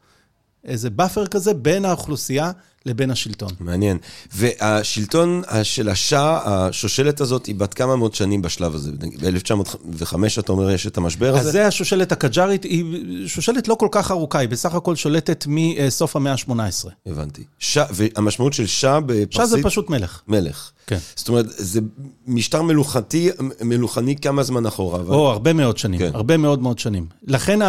איזה 0.63 0.89
buffer 0.89 1.27
כזה 1.27 1.53
בין 1.53 1.86
האוכלוסייה 1.86 2.51
לבין 2.86 3.12
השלטון. 3.12 3.50
מעניין. 3.60 3.98
והשלטון 4.36 5.41
של 5.63 5.89
השאה, 5.89 6.39
השושלת 6.46 7.22
הזאת, 7.22 7.46
היא 7.46 7.55
בת 7.55 7.74
כמה 7.74 7.96
מאות 7.96 8.15
שנים 8.15 8.41
בשלב 8.41 8.75
הזה. 8.75 8.91
ב-1905, 8.91 10.15
אתה 10.39 10.51
אומר, 10.51 10.72
יש 10.72 10.88
את 10.88 10.98
המשבר 10.98 11.36
הזה? 11.36 11.48
אז 11.48 11.51
זה 11.53 11.67
השושלת 11.67 12.12
הקג'ארית, 12.12 12.63
היא 12.63 12.84
שושלת 13.27 13.67
לא 13.67 13.75
כל 13.75 13.88
כך 13.91 14.12
ארוכה, 14.12 14.39
היא 14.39 14.50
בסך 14.50 14.74
הכל 14.74 14.96
שולטת 14.96 15.46
מסוף 15.48 16.15
המאה 16.15 16.31
ה-18. 16.31 16.89
הבנתי. 17.05 17.43
ש... 17.60 17.77
והמשמעות 17.91 18.53
של 18.53 18.67
שאה 18.67 19.00
בפרסית? 19.00 19.31
שאה 19.31 19.46
זה 19.46 19.57
פשוט 19.63 19.89
מלך. 19.89 20.22
מלך. 20.27 20.72
כן. 20.88 20.98
זאת 21.15 21.29
אומרת, 21.29 21.46
זה 21.50 21.79
משטר 22.27 22.62
מלוכתי, 22.62 23.29
מלוכני 23.62 24.15
כמה 24.15 24.43
זמן 24.43 24.65
אחורה. 24.65 25.00
אבל... 25.00 25.15
או, 25.15 25.29
הרבה 25.29 25.53
מאוד 25.53 25.77
שנים, 25.77 26.00
כן. 26.00 26.12
הרבה 26.13 26.38
מאוד 26.38 26.62
מאוד 26.62 26.79
שנים. 26.79 27.05
לכן 27.24 27.60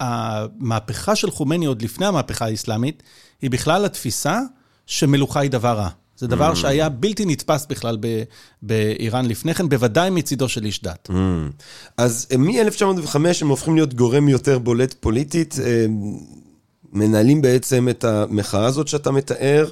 המהפכה 0.00 1.16
של 1.16 1.30
חומני 1.30 1.66
עוד 1.66 1.82
לפני 1.82 2.06
המהפכה 2.06 2.44
האסלאמית, 2.44 3.02
היא 3.42 3.50
בכלל 3.50 3.84
התפיסה 3.84 4.40
שמלוכה 4.86 5.40
היא 5.40 5.50
דבר 5.50 5.78
רע. 5.78 5.88
זה 6.18 6.26
דבר 6.26 6.52
mm. 6.52 6.56
שהיה 6.56 6.88
בלתי 6.88 7.24
נתפס 7.26 7.66
בכלל 7.66 7.96
ב- 8.00 8.22
באיראן 8.62 9.26
לפני 9.26 9.54
כן, 9.54 9.68
בוודאי 9.68 10.10
מצידו 10.10 10.48
של 10.48 10.64
איש 10.64 10.82
דת. 10.82 11.08
Mm. 11.10 11.12
אז 11.96 12.26
אה, 12.32 12.36
מ-1905 12.36 13.16
הם 13.40 13.48
הופכים 13.48 13.74
להיות 13.74 13.94
גורם 13.94 14.28
יותר 14.28 14.58
בולט 14.58 14.94
פוליטית, 15.00 15.56
אה, 15.64 15.86
מנהלים 16.92 17.42
בעצם 17.42 17.88
את 17.88 18.04
המחאה 18.04 18.66
הזאת 18.66 18.88
שאתה 18.88 19.10
מתאר. 19.10 19.68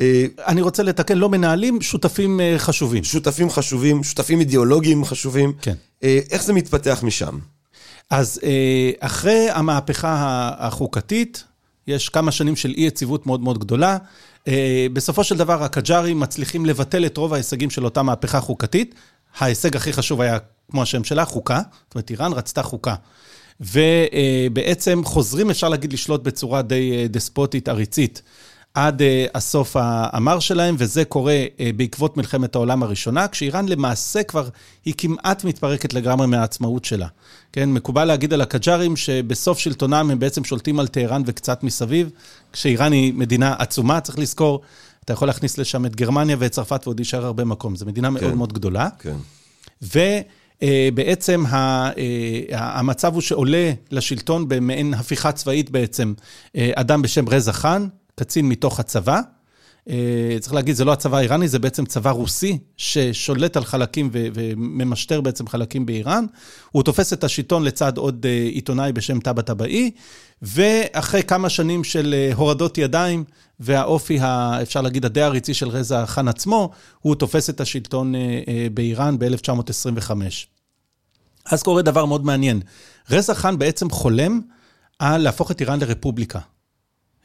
אה, 0.00 0.24
אני 0.38 0.62
רוצה 0.62 0.82
לתקן, 0.82 1.18
לא 1.18 1.28
מנהלים, 1.28 1.80
שותפים 1.80 2.40
חשובים. 2.58 3.04
שותפים 3.04 3.50
חשובים, 3.50 4.04
שותפים 4.04 4.40
אידיאולוגיים 4.40 5.04
חשובים. 5.04 5.52
כן. 5.62 5.74
איך 6.02 6.44
זה 6.44 6.52
מתפתח 6.52 7.00
משם? 7.02 7.38
אז 8.10 8.40
אחרי 9.00 9.50
המהפכה 9.50 10.50
החוקתית, 10.58 11.44
יש 11.86 12.08
כמה 12.08 12.32
שנים 12.32 12.56
של 12.56 12.70
אי-יציבות 12.76 13.26
מאוד 13.26 13.40
מאוד 13.40 13.58
גדולה. 13.58 13.98
אה, 14.48 14.86
בסופו 14.92 15.24
של 15.24 15.36
דבר, 15.36 15.62
הקג'ארים 15.62 16.20
מצליחים 16.20 16.66
לבטל 16.66 17.06
את 17.06 17.16
רוב 17.16 17.34
ההישגים 17.34 17.70
של 17.70 17.84
אותה 17.84 18.02
מהפכה 18.02 18.40
חוקתית. 18.40 18.94
ההישג 19.38 19.76
הכי 19.76 19.92
חשוב 19.92 20.20
היה, 20.20 20.38
כמו 20.70 20.82
השם 20.82 21.04
שלה, 21.04 21.24
חוקה. 21.24 21.60
זאת 21.86 21.94
אומרת, 21.94 22.10
איראן 22.10 22.32
רצתה 22.32 22.62
חוקה. 22.62 22.94
ובעצם 23.60 25.04
חוזרים, 25.04 25.50
אפשר 25.50 25.68
להגיד, 25.68 25.92
לשלוט 25.92 26.22
בצורה 26.22 26.62
די 26.62 26.92
אה, 26.92 27.08
דספוטית, 27.08 27.68
עריצית. 27.68 28.22
עד 28.74 29.00
uh, 29.00 29.04
הסוף 29.34 29.76
המר 29.80 30.38
שלהם, 30.38 30.74
וזה 30.78 31.04
קורה 31.04 31.44
uh, 31.56 31.60
בעקבות 31.76 32.16
מלחמת 32.16 32.54
העולם 32.54 32.82
הראשונה, 32.82 33.28
כשאיראן 33.28 33.68
למעשה 33.68 34.22
כבר, 34.22 34.48
היא 34.84 34.94
כמעט 34.98 35.44
מתפרקת 35.44 35.92
לגמרי 35.92 36.26
מהעצמאות 36.26 36.84
שלה. 36.84 37.06
כן, 37.52 37.72
מקובל 37.72 38.04
להגיד 38.04 38.32
על 38.32 38.40
הקג'ארים 38.40 38.96
שבסוף 38.96 39.58
שלטונם 39.58 40.10
הם 40.10 40.18
בעצם 40.18 40.44
שולטים 40.44 40.80
על 40.80 40.86
טהרן 40.86 41.22
וקצת 41.26 41.62
מסביב, 41.62 42.10
כשאיראן 42.52 42.92
היא 42.92 43.12
מדינה 43.14 43.54
עצומה, 43.58 44.00
צריך 44.00 44.18
לזכור, 44.18 44.60
אתה 45.04 45.12
יכול 45.12 45.28
להכניס 45.28 45.58
לשם 45.58 45.86
את 45.86 45.96
גרמניה 45.96 46.36
ואת 46.38 46.50
צרפת 46.50 46.80
ועוד 46.84 46.98
יישאר 46.98 47.24
הרבה 47.24 47.44
מקום. 47.44 47.76
זו 47.76 47.86
מדינה 47.86 48.08
כן, 48.08 48.14
מאוד 48.14 48.34
מאוד 48.34 48.52
גדולה. 48.52 48.88
כן. 48.98 49.16
ובעצם 50.62 51.44
uh, 51.46 51.54
המצב 52.52 53.14
הוא 53.14 53.20
שעולה 53.20 53.72
לשלטון 53.90 54.48
במעין 54.48 54.94
הפיכה 54.94 55.32
צבאית 55.32 55.70
בעצם, 55.70 56.14
uh, 56.46 56.60
אדם 56.74 57.02
בשם 57.02 57.28
רזה 57.28 57.52
חאן, 57.52 57.86
קצין 58.14 58.48
מתוך 58.48 58.80
הצבא. 58.80 59.20
אה, 59.90 60.36
צריך 60.40 60.54
להגיד, 60.54 60.74
זה 60.74 60.84
לא 60.84 60.92
הצבא 60.92 61.18
האיראני, 61.18 61.48
זה 61.48 61.58
בעצם 61.58 61.86
צבא 61.86 62.10
רוסי 62.10 62.58
ששולט 62.76 63.56
על 63.56 63.64
חלקים 63.64 64.10
וממשטר 64.12 65.20
בעצם 65.20 65.46
חלקים 65.46 65.86
באיראן. 65.86 66.24
הוא 66.70 66.82
תופס 66.82 67.12
את 67.12 67.24
השלטון 67.24 67.64
לצד 67.64 67.96
עוד 67.98 68.26
אה, 68.26 68.48
עיתונאי 68.52 68.92
בשם 68.92 69.20
טאבה 69.20 69.42
טבעי, 69.42 69.90
ואחרי 70.42 71.22
כמה 71.22 71.48
שנים 71.48 71.84
של 71.84 72.14
אה, 72.14 72.34
הורדות 72.34 72.78
ידיים 72.78 73.24
והאופי, 73.60 74.18
אפשר 74.62 74.80
להגיד, 74.80 75.04
הדי 75.04 75.22
עריצי 75.22 75.54
של 75.54 75.68
רזה 75.68 76.06
חאן 76.06 76.28
עצמו, 76.28 76.70
הוא 77.00 77.14
תופס 77.14 77.50
את 77.50 77.60
השלטון 77.60 78.14
באיראן 78.74 79.18
ב-1925. 79.18 80.10
אז 81.46 81.62
קורה 81.62 81.82
דבר 81.82 82.04
מאוד 82.04 82.24
מעניין. 82.24 82.60
רזה 83.10 83.34
חאן 83.34 83.58
בעצם 83.58 83.90
חולם 83.90 84.40
על 84.98 85.22
להפוך 85.22 85.50
את 85.50 85.60
איראן 85.60 85.80
לרפובליקה. 85.80 86.38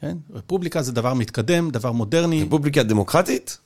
כן? 0.00 0.16
רפובליקה 0.32 0.82
זה 0.82 0.92
דבר 0.92 1.14
מתקדם, 1.14 1.70
דבר 1.70 1.92
מודרני. 1.92 2.42
רפובליקה 2.42 2.82
דמוקרטית? 2.82 3.58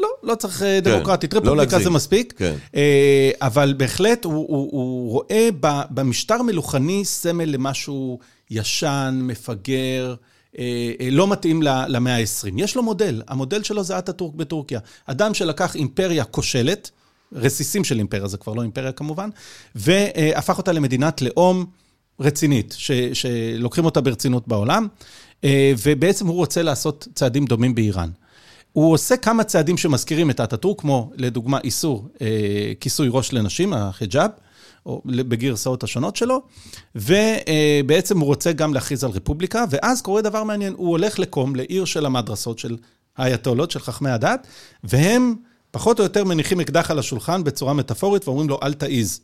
לא, 0.00 0.08
לא 0.22 0.34
צריך 0.34 0.62
אה, 0.62 0.80
כן, 0.84 0.90
דמוקרטית, 0.90 1.34
לא 1.34 1.38
רפובליקה 1.38 1.78
זה 1.78 1.90
מספיק. 1.90 2.34
כן. 2.36 2.54
אה, 2.74 3.30
אבל 3.40 3.74
בהחלט 3.76 4.24
הוא, 4.24 4.34
הוא, 4.34 4.48
הוא 4.48 5.10
רואה 5.10 5.48
במשטר 5.90 6.42
מלוכני 6.42 7.04
סמל 7.04 7.44
למשהו 7.44 8.18
ישן, 8.50 9.20
מפגר, 9.22 10.14
אה, 10.58 10.92
לא 11.10 11.28
מתאים 11.28 11.62
למאה 11.62 12.16
ה-20. 12.16 12.52
יש 12.56 12.76
לו 12.76 12.82
מודל, 12.82 13.22
המודל 13.28 13.62
שלו 13.62 13.84
זה 13.84 13.98
אטאטורק 13.98 14.34
בטורקיה. 14.34 14.80
אדם 15.06 15.34
שלקח 15.34 15.74
אימפריה 15.74 16.24
כושלת, 16.24 16.90
רסיסים 17.32 17.84
של 17.84 17.98
אימפריה, 17.98 18.28
זה 18.28 18.36
כבר 18.36 18.52
לא 18.52 18.62
אימפריה 18.62 18.92
כמובן, 18.92 19.30
והפך 19.74 20.58
אותה 20.58 20.72
למדינת 20.72 21.22
לאום 21.22 21.66
רצינית, 22.20 22.74
ש, 22.78 22.90
שלוקחים 23.12 23.84
אותה 23.84 24.00
ברצינות 24.00 24.48
בעולם. 24.48 24.86
אה, 25.44 25.72
ובעצם 25.82 26.26
הוא 26.26 26.36
רוצה 26.36 26.62
לעשות 26.62 27.08
צעדים 27.14 27.44
דומים 27.44 27.74
באיראן. 27.74 28.10
הוא 28.72 28.92
עושה 28.92 29.16
כמה 29.16 29.44
צעדים 29.44 29.76
שמזכירים 29.76 30.30
את 30.30 30.40
אטאטורק, 30.40 30.80
כמו 30.80 31.10
לדוגמה 31.16 31.58
איסור 31.64 32.08
אה, 32.22 32.72
כיסוי 32.80 33.08
ראש 33.10 33.32
לנשים, 33.32 33.72
החיג'אב, 33.72 34.30
או 34.86 35.02
בגרסאות 35.04 35.84
השונות 35.84 36.16
שלו, 36.16 36.42
ובעצם 36.94 38.18
הוא 38.18 38.26
רוצה 38.26 38.52
גם 38.52 38.74
להכריז 38.74 39.04
על 39.04 39.10
רפובליקה, 39.10 39.64
ואז 39.70 40.02
קורה 40.02 40.22
דבר 40.22 40.44
מעניין, 40.44 40.74
הוא 40.76 40.88
הולך 40.88 41.18
לקום 41.18 41.56
לעיר 41.56 41.84
של 41.84 42.06
המדרסות 42.06 42.58
של 42.58 42.76
האייתולות, 43.16 43.70
של 43.70 43.80
חכמי 43.80 44.10
הדת, 44.10 44.46
והם 44.84 45.34
פחות 45.70 45.98
או 45.98 46.04
יותר 46.04 46.24
מניחים 46.24 46.60
אקדח 46.60 46.90
על 46.90 46.98
השולחן 46.98 47.44
בצורה 47.44 47.72
מטאפורית 47.72 48.28
ואומרים 48.28 48.48
לו, 48.48 48.58
אל 48.62 48.74
תעיז. 48.74 49.20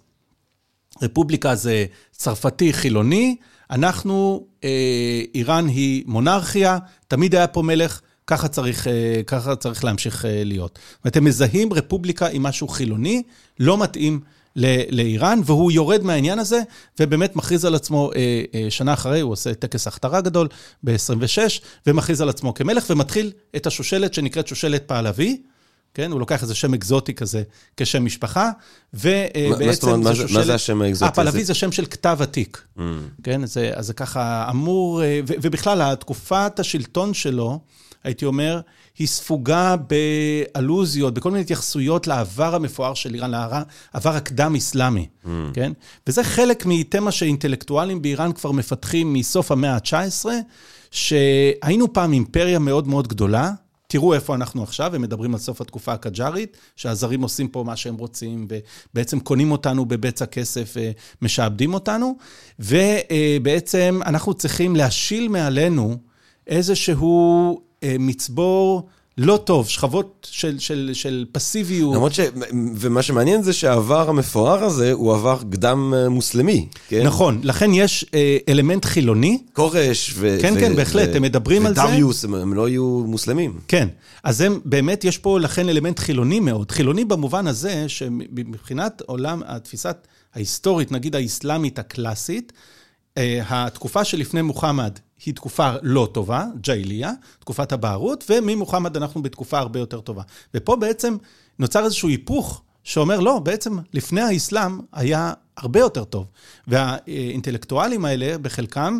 רפובליקה 1.02 1.54
זה 1.54 1.86
צרפתי 2.12 2.72
חילוני, 2.72 3.36
אנחנו, 3.70 4.46
אה, 4.64 5.22
איראן 5.34 5.68
היא 5.68 6.04
מונרכיה, 6.06 6.78
תמיד 7.08 7.34
היה 7.34 7.46
פה 7.46 7.62
מלך, 7.62 8.00
ככה 8.26 8.48
צריך, 8.48 8.86
אה, 8.86 9.20
ככה 9.26 9.56
צריך 9.56 9.84
להמשיך 9.84 10.24
אה, 10.24 10.44
להיות. 10.44 10.78
זאת 10.90 11.04
אומרת, 11.04 11.16
הם 11.16 11.24
מזהים 11.24 11.72
רפובליקה 11.72 12.28
עם 12.28 12.42
משהו 12.42 12.68
חילוני, 12.68 13.22
לא 13.60 13.78
מתאים 13.78 14.20
לאיראן, 14.90 15.40
והוא 15.44 15.72
יורד 15.72 16.02
מהעניין 16.02 16.38
הזה, 16.38 16.62
ובאמת 17.00 17.36
מכריז 17.36 17.64
על 17.64 17.74
עצמו, 17.74 18.10
אה, 18.16 18.42
אה, 18.54 18.66
שנה 18.70 18.92
אחרי, 18.92 19.20
הוא 19.20 19.32
עושה 19.32 19.54
טקס 19.54 19.86
הכתרה 19.86 20.20
גדול 20.20 20.48
ב-26, 20.84 21.38
ומכריז 21.86 22.20
על 22.20 22.28
עצמו 22.28 22.54
כמלך, 22.54 22.84
ומתחיל 22.90 23.32
את 23.56 23.66
השושלת 23.66 24.14
שנקראת 24.14 24.46
שושלת 24.46 24.82
פעלבי. 24.88 25.42
כן? 25.94 26.12
הוא 26.12 26.20
לוקח 26.20 26.42
איזה 26.42 26.54
שם 26.54 26.74
אקזוטי 26.74 27.14
כזה 27.14 27.42
כשם 27.76 28.04
משפחה, 28.04 28.50
ובעצם 28.94 30.02
זה 30.02 30.14
שושלת... 30.14 30.30
מה 30.30 30.44
זה 30.44 30.54
השם 30.54 30.82
האקזוטי? 30.82 31.08
הפלבי 31.08 31.44
זה 31.44 31.54
שם 31.54 31.72
של 31.72 31.86
כתב 31.86 32.18
עתיק, 32.20 32.62
mm. 32.76 32.80
כן? 33.22 33.46
זה, 33.46 33.70
אז 33.74 33.86
זה 33.86 33.92
ככה 33.94 34.46
אמור, 34.50 35.02
ובכלל, 35.26 35.94
תקופת 35.94 36.60
השלטון 36.60 37.14
שלו, 37.14 37.58
הייתי 38.04 38.24
אומר, 38.24 38.60
היא 38.98 39.06
ספוגה 39.06 39.76
באלוזיות, 40.54 41.14
בכל 41.14 41.30
מיני 41.30 41.40
התייחסויות 41.40 42.06
לעבר 42.06 42.54
המפואר 42.54 42.94
של 42.94 43.14
איראן, 43.14 43.30
לעבר 43.94 44.16
הקדם-אסלאמי, 44.16 45.06
mm. 45.24 45.28
כן? 45.54 45.72
וזה 46.06 46.24
חלק 46.24 46.66
מתמה 46.66 47.12
שאינטלקטואלים 47.12 48.02
באיראן 48.02 48.32
כבר 48.32 48.52
מפתחים 48.52 49.12
מסוף 49.12 49.52
המאה 49.52 49.74
ה-19, 49.74 50.26
שהיינו 50.90 51.92
פעם 51.92 52.12
אימפריה 52.12 52.58
מאוד 52.58 52.88
מאוד 52.88 53.08
גדולה, 53.08 53.52
תראו 53.90 54.14
איפה 54.14 54.34
אנחנו 54.34 54.62
עכשיו, 54.62 54.94
הם 54.94 55.02
מדברים 55.02 55.34
על 55.34 55.40
סוף 55.40 55.60
התקופה 55.60 55.92
הקג'ארית, 55.92 56.56
שהזרים 56.76 57.22
עושים 57.22 57.48
פה 57.48 57.64
מה 57.66 57.76
שהם 57.76 57.96
רוצים, 57.96 58.46
ובעצם 58.92 59.20
קונים 59.20 59.52
אותנו 59.52 59.84
בבצע 59.84 60.26
כסף, 60.26 60.74
משעבדים 61.22 61.74
אותנו, 61.74 62.16
ובעצם 62.58 64.00
אנחנו 64.06 64.34
צריכים 64.34 64.76
להשיל 64.76 65.28
מעלינו 65.28 65.96
איזשהו 66.46 67.60
אה, 67.82 67.96
מצבור 67.98 68.88
לא 69.22 69.36
טוב, 69.36 69.68
שכבות 69.68 70.28
של, 70.30 70.58
של, 70.58 70.90
של 70.92 71.26
פסיביות. 71.32 71.94
למרות 71.94 72.14
ש... 72.14 72.20
ומה 72.76 73.02
שמעניין 73.02 73.42
זה 73.42 73.52
שהעבר 73.52 74.08
המפואר 74.08 74.64
הזה 74.64 74.92
הוא 74.92 75.14
עבר 75.14 75.38
קדם 75.52 75.94
אה, 75.96 76.08
מוסלמי, 76.08 76.66
כן? 76.88 77.02
נכון, 77.06 77.40
לכן 77.42 77.74
יש 77.74 78.06
אה, 78.14 78.36
אלמנט 78.48 78.84
חילוני. 78.84 79.38
כורש 79.52 80.14
ו... 80.16 80.38
כן, 80.42 80.54
ו- 80.56 80.60
כן, 80.60 80.76
בהחלט, 80.76 81.08
ו- 81.12 81.16
הם 81.16 81.22
מדברים 81.22 81.66
על 81.66 81.74
זה. 81.74 81.84
ודריוס, 81.84 82.24
הם, 82.24 82.34
הם 82.34 82.54
לא 82.54 82.66
היו 82.66 82.84
מוסלמים. 83.06 83.58
כן, 83.68 83.88
אז 84.24 84.40
הם, 84.40 84.60
באמת 84.64 85.04
יש 85.04 85.18
פה 85.18 85.40
לכן 85.40 85.68
אלמנט 85.68 85.98
חילוני 85.98 86.40
מאוד. 86.40 86.70
חילוני 86.70 87.04
במובן 87.04 87.46
הזה 87.46 87.84
שמבחינת 87.88 89.02
עולם, 89.06 89.42
התפיסת 89.46 90.06
ההיסטורית, 90.34 90.92
נגיד 90.92 91.16
האסלאמית 91.16 91.78
הקלאסית, 91.78 92.52
התקופה 93.16 94.04
שלפני 94.04 94.42
מוחמד 94.42 94.98
היא 95.26 95.34
תקופה 95.34 95.72
לא 95.82 96.08
טובה, 96.12 96.44
ג'ייליה, 96.60 97.12
תקופת 97.38 97.72
הבערות, 97.72 98.24
וממוחמד 98.30 98.96
אנחנו 98.96 99.22
בתקופה 99.22 99.58
הרבה 99.58 99.78
יותר 99.78 100.00
טובה. 100.00 100.22
ופה 100.54 100.76
בעצם 100.76 101.16
נוצר 101.58 101.84
איזשהו 101.84 102.08
היפוך 102.08 102.62
שאומר, 102.84 103.20
לא, 103.20 103.38
בעצם 103.38 103.78
לפני 103.92 104.20
האסלאם 104.20 104.80
היה 104.92 105.32
הרבה 105.56 105.80
יותר 105.80 106.04
טוב. 106.04 106.26
והאינטלקטואלים 106.66 108.04
האלה, 108.04 108.38
בחלקם, 108.38 108.98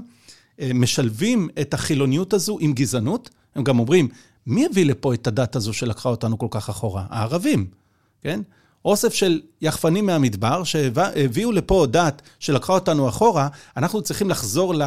אה, 0.61 0.71
משלבים 0.75 1.49
את 1.61 1.75
החילוניות 1.75 2.33
הזו 2.33 2.59
עם 2.61 2.73
גזענות. 2.73 3.31
הם 3.55 3.65
גם 3.65 3.79
אומרים, 3.79 4.09
מי 4.47 4.67
הביא 4.67 4.85
לפה 4.85 5.15
את 5.15 5.27
הדת 5.27 5.57
הזו 5.57 5.73
שלקחה 5.73 6.09
אותנו 6.09 6.39
כל 6.39 6.47
כך 6.51 6.69
אחורה? 6.69 7.07
הערבים, 7.11 7.67
כן? 8.23 8.41
אוסף 8.85 9.15
של 9.15 9.41
יחפנים 9.63 10.07
מהמדבר, 10.07 10.65
שהביאו 10.65 11.53
לפה 11.53 11.87
דת 11.91 12.23
שלקחה 12.39 12.73
אותנו 12.73 13.09
אחורה, 13.09 13.49
אנחנו 13.77 14.03
צריכים 14.03 14.31
לחזור 14.31 14.75
ל... 14.75 14.83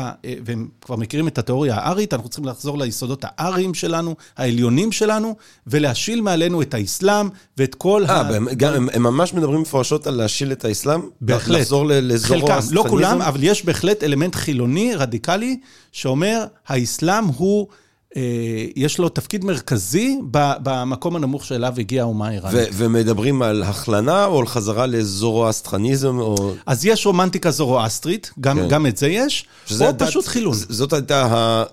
והם 0.46 0.68
כבר 0.82 0.96
מכירים 0.96 1.28
את 1.28 1.38
התיאוריה 1.38 1.76
הארית, 1.76 2.14
אנחנו 2.14 2.30
צריכים 2.30 2.46
לחזור 2.46 2.78
ליסודות 2.78 3.26
האריים 3.28 3.74
שלנו, 3.74 4.16
העליונים 4.38 4.92
שלנו, 4.92 5.36
ולהשיל 5.68 6.22
מעלינו 6.22 6.62
את 6.62 6.74
האסלאם 6.74 7.30
ואת 7.58 7.76
כל 7.76 8.04
아, 8.08 8.12
ה... 8.12 8.36
הם, 8.36 8.48
גם, 8.58 8.74
הם, 8.74 8.90
הם 8.94 9.04
ממש 9.04 9.34
מדברים 9.34 9.62
מפורשות 9.62 10.08
על 10.08 10.14
להשיל 10.16 10.52
את 10.52 10.66
האסלאם? 10.66 11.02
בהחלט. 11.22 11.60
לחזור 11.60 11.86
לאזור 11.86 12.40
חלקם, 12.40 12.60
לא 12.72 12.86
כולם, 12.90 13.22
אבל 13.22 13.44
יש 13.44 13.66
בהחלט 13.66 14.04
אלמנט 14.04 14.36
חילוני, 14.36 14.96
רדיקלי, 14.96 15.60
שאומר, 15.92 16.46
האסלאם 16.68 17.26
הוא... 17.26 17.68
אה, 18.16 18.66
יש 18.76 18.98
לו 18.98 19.10
תפקיד 19.10 19.46
מרכזי 19.46 20.20
במקום 20.32 21.16
הנמוך 21.16 21.46
שאליו 21.46 21.74
הגיעה 21.78 22.06
האומה 22.06 22.28
האיראנית. 22.28 22.70
ומדברים 22.74 23.42
על 23.42 23.64
הכלנה 23.64 24.26
או 24.26 24.40
על 24.40 24.48
חזרה 24.48 24.86
לזורואסטרניזם? 24.86 26.20
או... 26.20 26.54
אז 26.66 26.86
יש 26.86 27.06
רומנטיקה 27.06 27.52
זורואסטרית, 27.52 28.32
גם, 28.40 28.58
כן. 28.58 28.68
גם 28.68 28.86
את 28.86 28.98
זה 28.98 29.08
יש, 29.08 29.46
או 29.82 29.86
פשוט 29.98 30.28
חילון. 30.28 30.54
זאת 30.54 30.94
הייתה 30.94 31.64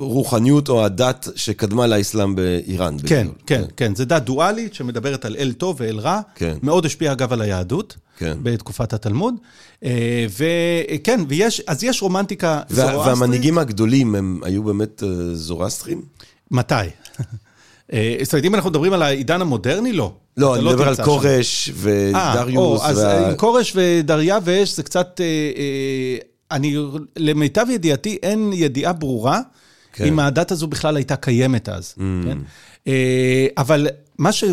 הרוחניות 0.00 0.68
או 0.68 0.84
הדת 0.84 1.28
שקדמה 1.36 1.86
לאסלאם 1.86 2.34
באיראן. 2.34 2.96
כן. 2.98 3.06
כן, 3.06 3.26
כן, 3.46 3.64
כן, 3.76 3.94
זה 3.94 4.04
דת 4.04 4.22
דואלית 4.22 4.74
שמדברת 4.74 5.24
על 5.24 5.36
אל 5.38 5.52
טוב 5.52 5.76
ואל 5.80 5.98
רע. 5.98 6.20
כן. 6.34 6.56
מאוד 6.62 6.86
השפיעה 6.86 7.12
אגב 7.12 7.32
על 7.32 7.40
היהדות. 7.40 7.96
כן. 8.18 8.38
בתקופת 8.42 8.92
התלמוד. 8.92 9.34
אה, 9.84 10.26
וכן, 10.38 11.20
ויש, 11.28 11.62
אז 11.66 11.84
יש 11.84 12.02
רומנטיקה 12.02 12.60
זורואסטרית. 12.68 13.06
והמנהיגים 13.06 13.58
הגדולים 13.58 14.14
הם 14.14 14.40
היו 14.42 14.62
באמת 14.62 15.02
אה, 15.02 15.34
זורואסטרים? 15.34 16.02
מתי? 16.50 16.74
אה, 17.92 18.16
זאת 18.22 18.32
אומרת, 18.32 18.44
אם 18.44 18.54
אנחנו 18.54 18.70
מדברים 18.70 18.92
על 18.92 19.02
העידן 19.02 19.40
המודרני, 19.40 19.92
לא. 19.92 20.12
לא, 20.36 20.56
אני 20.56 20.64
לא 20.64 20.70
מדבר 20.70 20.88
על 20.88 20.96
כורש 21.04 21.70
ודריוס. 21.74 22.82
אז 22.84 22.98
עם 22.98 23.36
כורש 23.36 23.72
ודריווש 23.76 24.76
זה 24.76 24.82
קצת... 24.82 25.20
אני, 26.50 26.76
למיטב 27.16 27.66
ידיעתי, 27.70 28.18
אין 28.22 28.50
ידיעה 28.54 28.92
ברורה 28.92 29.40
כן. 29.92 30.04
אם 30.04 30.18
הדת 30.18 30.50
הזו 30.50 30.66
בכלל 30.66 30.96
הייתה 30.96 31.16
קיימת 31.16 31.68
אז. 31.68 31.94
Mm. 31.98 32.00
כן? 32.24 32.38
אבל 33.56 33.86
מה 34.18 34.32
ש... 34.32 34.44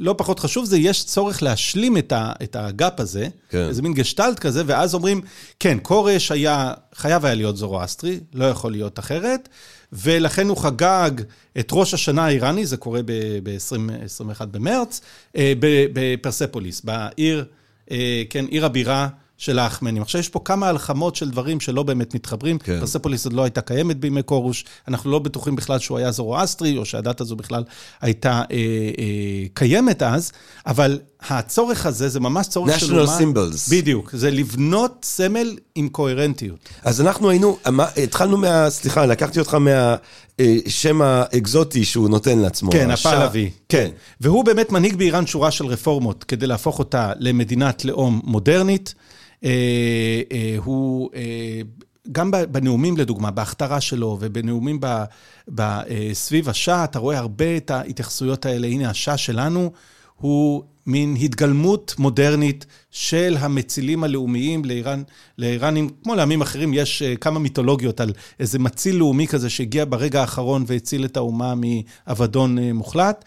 לא 0.00 0.14
פחות 0.18 0.40
חשוב 0.40 0.64
זה, 0.64 0.78
יש 0.78 1.04
צורך 1.04 1.42
להשלים 1.42 1.96
את, 1.96 2.12
ה, 2.12 2.32
את 2.42 2.56
הגאפ 2.56 3.00
הזה, 3.00 3.28
כן. 3.50 3.68
איזה 3.68 3.82
מין 3.82 3.94
גשטלט 3.94 4.38
כזה, 4.38 4.62
ואז 4.66 4.94
אומרים, 4.94 5.20
כן, 5.60 5.78
כורש 5.82 6.32
היה, 6.32 6.72
חייב 6.94 7.24
היה 7.24 7.34
להיות 7.34 7.56
זורואסטרי, 7.56 8.20
לא 8.34 8.44
יכול 8.44 8.72
להיות 8.72 8.98
אחרת, 8.98 9.48
ולכן 9.92 10.48
הוא 10.48 10.56
חגג 10.56 11.10
את 11.58 11.68
ראש 11.72 11.94
השנה 11.94 12.24
האיראני, 12.24 12.66
זה 12.66 12.76
קורה 12.76 13.00
ב-21 13.02 14.46
במרץ, 14.46 15.00
אה, 15.36 15.52
בפרספוליס, 15.92 16.80
בעיר, 16.84 17.44
אה, 17.90 18.22
כן, 18.30 18.44
עיר 18.44 18.66
הבירה. 18.66 19.08
של 19.38 19.58
האחמנים. 19.58 20.02
עכשיו, 20.02 20.20
יש 20.20 20.28
פה 20.28 20.40
כמה 20.44 20.68
הלחמות 20.68 21.16
של 21.16 21.30
דברים 21.30 21.60
שלא 21.60 21.82
באמת 21.82 22.14
מתחברים. 22.14 22.58
כן. 22.58 22.80
פרספוליס 22.80 23.24
עוד 23.24 23.32
לא 23.32 23.42
הייתה 23.42 23.60
קיימת 23.60 23.96
בימי 23.96 24.20
כורוש, 24.24 24.64
אנחנו 24.88 25.10
לא 25.10 25.18
בטוחים 25.18 25.56
בכלל 25.56 25.78
שהוא 25.78 25.98
היה 25.98 26.10
זורואסטרי, 26.10 26.78
או 26.78 26.84
שהדת 26.84 27.20
הזו 27.20 27.36
בכלל 27.36 27.64
הייתה 28.00 28.30
אה, 28.30 28.56
אה, 28.98 29.46
קיימת 29.54 30.02
אז, 30.02 30.32
אבל 30.66 30.98
הצורך 31.28 31.86
הזה 31.86 32.08
זה 32.08 32.20
ממש 32.20 32.48
צורך 32.48 32.80
של 32.80 33.00
אומה... 33.00 33.18
national 33.18 33.20
symbols. 33.20 33.70
בדיוק, 33.70 34.10
זה 34.12 34.30
לבנות 34.30 34.98
סמל 35.02 35.56
עם 35.74 35.88
קוהרנטיות. 35.88 36.58
אז 36.82 37.00
אנחנו 37.00 37.30
היינו, 37.30 37.58
התחלנו 38.02 38.36
מה... 38.36 38.70
סליחה, 38.70 39.06
לקחתי 39.06 39.38
אותך 39.38 39.54
מהשם 39.54 41.02
אה, 41.02 41.24
האקזוטי 41.32 41.84
שהוא 41.84 42.08
נותן 42.08 42.38
לעצמו. 42.38 42.72
כן, 42.72 42.90
הפעלבי. 42.90 43.50
כן. 43.68 43.90
והוא 44.20 44.44
באמת 44.44 44.72
מנהיג 44.72 44.96
באיראן 44.96 45.26
שורה 45.26 45.50
של 45.50 45.66
רפורמות 45.66 46.24
כדי 46.24 46.46
להפוך 46.46 46.78
אותה 46.78 47.12
למדינת 47.18 47.84
לאום 47.84 48.20
מודרנית. 48.24 48.94
אה, 49.44 49.50
אה, 50.32 50.56
הוא... 50.64 51.10
גם 52.12 52.30
בנאומים, 52.50 52.96
לדוגמה, 52.96 53.30
בהכתרה 53.30 53.80
שלו 53.80 54.16
ובנאומים 54.20 54.80
סביב 56.12 56.48
השעה, 56.48 56.84
אתה 56.84 56.98
רואה 56.98 57.18
הרבה 57.18 57.56
את 57.56 57.70
ההתייחסויות 57.70 58.46
האלה. 58.46 58.66
הנה, 58.66 58.90
השעה 58.90 59.16
שלנו 59.16 59.70
הוא 60.16 60.62
מין 60.86 61.16
התגלמות 61.20 61.94
מודרנית 61.98 62.66
של 62.90 63.36
המצילים 63.40 64.04
הלאומיים 64.04 64.64
לאיראן, 64.64 65.02
לאיראנים, 65.38 65.88
כמו 66.02 66.14
לעמים 66.14 66.40
אחרים, 66.42 66.74
יש 66.74 67.02
אה, 67.02 67.16
כמה 67.16 67.38
מיתולוגיות 67.38 68.00
על 68.00 68.12
איזה 68.40 68.58
מציל 68.58 68.96
לאומי 68.96 69.26
כזה 69.26 69.50
שהגיע 69.50 69.84
ברגע 69.88 70.20
האחרון 70.20 70.64
והציל 70.66 71.04
את 71.04 71.16
האומה 71.16 71.54
מאבדון 71.56 72.58
אה, 72.58 72.72
מוחלט. 72.72 73.24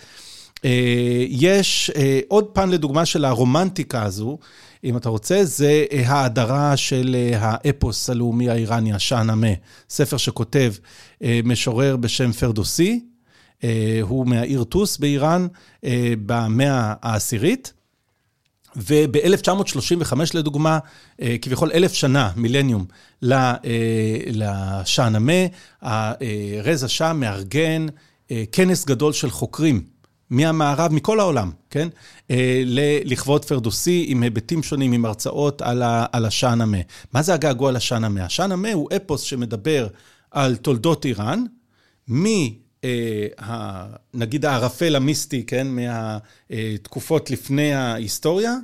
אה, 0.65 1.25
יש 1.29 1.91
עוד 2.27 2.45
פן 2.53 2.69
לדוגמה 2.69 3.05
של 3.05 3.25
הרומנטיקה 3.25 4.03
הזו, 4.03 4.37
אם 4.83 4.97
אתה 4.97 5.09
רוצה, 5.09 5.45
זה 5.45 5.85
ההאדרה 6.05 6.77
של 6.77 7.15
האפוס 7.33 8.09
הלאומי 8.09 8.49
האיראני, 8.49 8.93
השאנמה, 8.93 9.47
ספר 9.89 10.17
שכותב 10.17 10.73
משורר 11.43 11.97
בשם 11.97 12.31
פרדוסי, 12.31 12.99
אה, 13.63 13.99
הוא 14.01 14.27
מהעיר 14.27 14.63
טוס 14.63 14.97
באיראן 14.97 15.47
אה, 15.83 16.13
במאה 16.25 16.93
העשירית. 17.01 17.73
וב-1935, 18.75 20.13
לדוגמה, 20.33 20.79
אה, 21.21 21.35
כביכול 21.41 21.71
אלף 21.73 21.93
שנה, 21.93 22.31
מילניום, 22.35 22.85
לשאנמה, 24.31 25.33
רזה 26.63 26.87
שאה 26.87 27.13
מארגן 27.13 27.85
כנס 28.51 28.85
גדול 28.85 29.13
של 29.13 29.29
חוקרים 29.29 29.83
מהמערב, 30.29 30.93
מכל 30.93 31.19
העולם, 31.19 31.51
כן? 31.69 31.87
לכבוד 33.05 33.45
פרדוסי 33.45 34.05
עם 34.07 34.23
היבטים 34.23 34.63
שונים, 34.63 34.91
עם 34.91 35.05
הרצאות 35.05 35.61
על 36.11 36.25
השאנמה. 36.25 36.77
מה 37.13 37.21
זה 37.21 37.33
הגעגוע 37.33 37.71
לשאנמה? 37.71 38.25
השאנמה 38.25 38.73
הוא 38.73 38.89
אפוס 38.95 39.21
שמדבר 39.21 39.87
על 40.31 40.55
תולדות 40.55 41.05
איראן, 41.05 41.43
מ... 42.11 42.25
אה, 42.83 43.85
נגיד 44.13 44.45
הערפל 44.45 44.95
המיסטי, 44.95 45.43
כן, 45.45 45.67
מהתקופות 45.67 47.31
לפני 47.31 47.73
ההיסטוריה, 47.73 48.55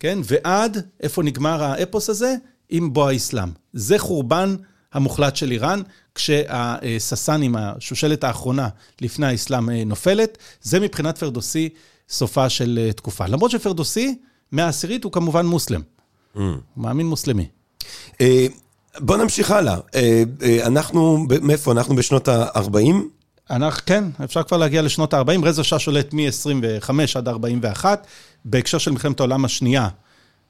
כן, 0.00 0.18
ועד 0.24 0.86
איפה 1.00 1.22
נגמר 1.22 1.62
האפוס 1.62 2.10
הזה? 2.10 2.34
עם 2.70 2.92
בוא 2.92 3.10
האסלאם. 3.10 3.48
זה 3.72 3.98
חורבן 3.98 4.56
המוחלט 4.92 5.36
של 5.36 5.50
איראן, 5.50 5.82
כשהססנים, 6.14 7.56
השושלת 7.56 8.24
האחרונה 8.24 8.68
לפני 9.00 9.26
האסלאם 9.26 9.70
אה, 9.70 9.84
נופלת. 9.84 10.38
זה 10.62 10.80
מבחינת 10.80 11.18
פרדוסי 11.18 11.68
סופה 12.08 12.48
של 12.48 12.78
אה, 12.82 12.92
תקופה. 12.92 13.26
למרות 13.26 13.50
שפרדוסי, 13.50 14.18
מהעשירית 14.52 15.04
הוא 15.04 15.12
כמובן 15.12 15.46
מוסלם. 15.46 15.80
Mm. 16.36 16.40
מאמין 16.76 17.06
מוסלמי. 17.06 17.46
בוא 18.98 19.16
נמשיך 19.16 19.50
הלאה. 19.50 19.76
אנחנו, 20.66 21.26
מאיפה? 21.42 21.72
אנחנו 21.72 21.96
בשנות 21.96 22.28
ה-40? 22.28 22.94
אנחנו, 23.50 23.82
כן, 23.86 24.04
אפשר 24.24 24.42
כבר 24.42 24.56
להגיע 24.56 24.82
לשנות 24.82 25.14
ה-40. 25.14 25.44
רזה 25.44 25.64
שעה 25.64 25.78
שולט 25.78 26.14
מ-25 26.14 26.90
עד 27.14 27.28
41, 27.28 28.06
בהקשר 28.44 28.78
של 28.78 28.90
מלחמת 28.90 29.20
העולם 29.20 29.44
השנייה. 29.44 29.88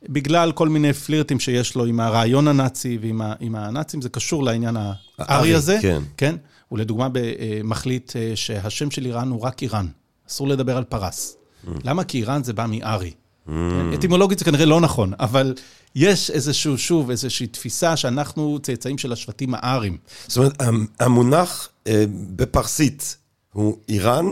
בגלל 0.08 0.52
כל 0.52 0.68
מיני 0.68 0.92
פלירטים 0.92 1.40
שיש 1.40 1.74
לו 1.74 1.84
עם 1.84 2.00
הרעיון 2.00 2.48
הנאצי 2.48 2.98
ועם 3.00 3.20
ה, 3.20 3.34
הנאצים, 3.66 4.02
זה 4.02 4.08
קשור 4.08 4.44
לעניין 4.44 4.76
הארי 5.18 5.54
הזה. 5.54 5.78
כן. 5.82 6.02
כן. 6.16 6.36
הוא 6.68 6.78
לדוגמה 6.78 7.08
אה, 7.16 7.60
מחליט 7.64 8.16
אה, 8.16 8.32
שהשם 8.34 8.90
של 8.90 9.06
איראן 9.06 9.30
הוא 9.30 9.40
רק 9.40 9.62
איראן. 9.62 9.86
אסור 10.28 10.48
לדבר 10.48 10.76
על 10.76 10.84
פרס. 10.84 11.36
Mm. 11.36 11.68
למה? 11.84 12.04
כי 12.04 12.18
איראן 12.18 12.44
זה 12.44 12.52
בא 12.52 12.66
מארי. 12.68 13.12
Mm. 13.48 13.50
אטימולוגית 13.94 14.38
זה 14.38 14.44
כנראה 14.44 14.64
לא 14.64 14.80
נכון, 14.80 15.12
אבל 15.20 15.54
יש 15.94 16.30
איזשהו, 16.30 16.78
שוב, 16.78 17.10
איזושהי 17.10 17.46
תפיסה 17.46 17.96
שאנחנו 17.96 18.58
צאצאים 18.62 18.98
של 18.98 19.12
השבטים 19.12 19.54
הארים. 19.54 19.96
זאת 20.26 20.36
אומרת, 20.36 20.62
המונח 21.00 21.68
אה, 21.86 22.04
בפרסית 22.36 23.16
הוא 23.52 23.76
איראן, 23.88 24.26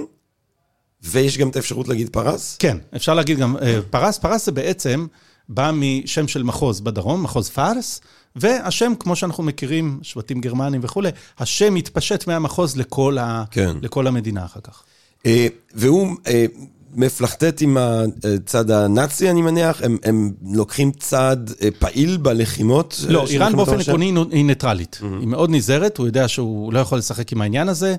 ויש 1.03 1.39
גם 1.39 1.49
את 1.49 1.57
האפשרות 1.57 1.89
להגיד 1.89 2.09
פרס? 2.09 2.57
כן, 2.59 2.77
אפשר 2.97 3.15
להגיד 3.15 3.39
גם 3.39 3.57
אה, 3.57 3.79
פרס. 3.91 4.19
פרס 4.19 4.47
זה 4.47 4.53
בעצם 4.53 5.07
בא 5.51 5.71
משם 5.75 6.29
של 6.29 6.43
מחוז 6.43 6.81
בדרום, 6.81 7.23
מחוז 7.23 7.49
פארס, 7.49 8.01
והשם, 8.37 8.93
כמו 9.01 9.17
שאנחנו 9.17 9.45
מכירים, 9.45 9.99
שבטים 10.03 10.41
גרמנים 10.41 10.81
וכולי, 10.85 11.11
השם 11.39 11.75
מתפשט 11.75 12.27
מהמחוז 12.27 12.77
לכל, 12.77 13.19
ה... 13.19 13.45
כן. 13.51 13.77
לכל 13.83 14.07
המדינה 14.07 14.45
אחר 14.45 14.61
כך. 14.61 14.83
אה, 15.27 15.47
והוא 15.75 16.17
אה, 16.27 16.47
מפלרטט 16.95 17.63
עם 17.63 17.77
הצד 17.77 18.71
הנאצי, 18.71 19.31
אני 19.31 19.43
מניח? 19.43 19.83
הם, 19.83 19.99
הם 20.05 20.33
לוקחים 20.55 20.93
צד 20.99 21.37
אה, 21.63 21.69
פעיל 21.79 22.17
בלחימות? 22.17 23.01
לא, 23.09 23.27
איראן 23.27 23.57
באופן 23.57 23.81
עקרוני 23.81 24.13
היא 24.31 24.45
ניטרלית. 24.45 25.01
Mm-hmm. 25.01 25.21
היא 25.21 25.29
מאוד 25.29 25.51
נזהרת, 25.51 25.99
הוא 25.99 26.07
יודע 26.07 26.29
שהוא 26.29 26.73
לא 26.73 26.79
יכול 26.79 26.99
לשחק 26.99 27.33
עם 27.33 27.43
העניין 27.43 27.69
הזה, 27.69 27.97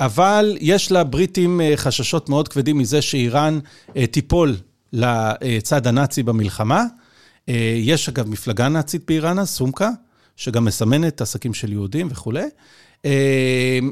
אבל 0.00 0.56
יש 0.60 0.92
לבריטים 0.92 1.60
חששות 1.76 2.28
מאוד 2.28 2.48
כבדים 2.48 2.78
מזה 2.78 3.02
שאיראן 3.02 3.58
תיפול 4.10 4.56
לצד 4.96 5.86
הנאצי 5.86 6.22
במלחמה. 6.22 6.84
יש 7.76 8.08
אגב 8.08 8.28
מפלגה 8.28 8.68
נאצית 8.68 9.02
באיראן, 9.06 9.44
סומקה, 9.44 9.90
שגם 10.36 10.64
מסמנת 10.64 11.20
עסקים 11.20 11.54
של 11.54 11.72
יהודים 11.72 12.08
וכולי. 12.10 12.44
אמ, 13.04 13.10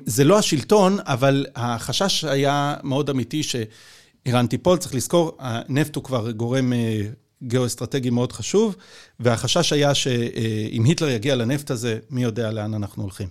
זה 0.06 0.24
לא 0.24 0.38
השלטון, 0.38 0.98
אבל 1.06 1.46
החשש 1.56 2.24
היה 2.24 2.76
מאוד 2.82 3.10
אמיתי 3.10 3.42
שאיראן 3.42 4.46
תיפול. 4.46 4.78
צריך 4.78 4.94
לזכור, 4.94 5.36
הנפט 5.38 5.96
הוא 5.96 6.04
כבר 6.04 6.30
גורם 6.30 6.72
אה, 6.72 7.02
גיאו-אסטרטגי 7.42 8.10
מאוד 8.10 8.32
חשוב, 8.32 8.76
והחשש 9.20 9.72
היה 9.72 9.94
שאם 9.94 10.84
היטלר 10.84 11.08
יגיע 11.08 11.34
לנפט 11.34 11.70
הזה, 11.70 11.98
מי 12.10 12.22
יודע 12.22 12.50
לאן 12.50 12.74
אנחנו 12.74 13.02
הולכים. 13.02 13.28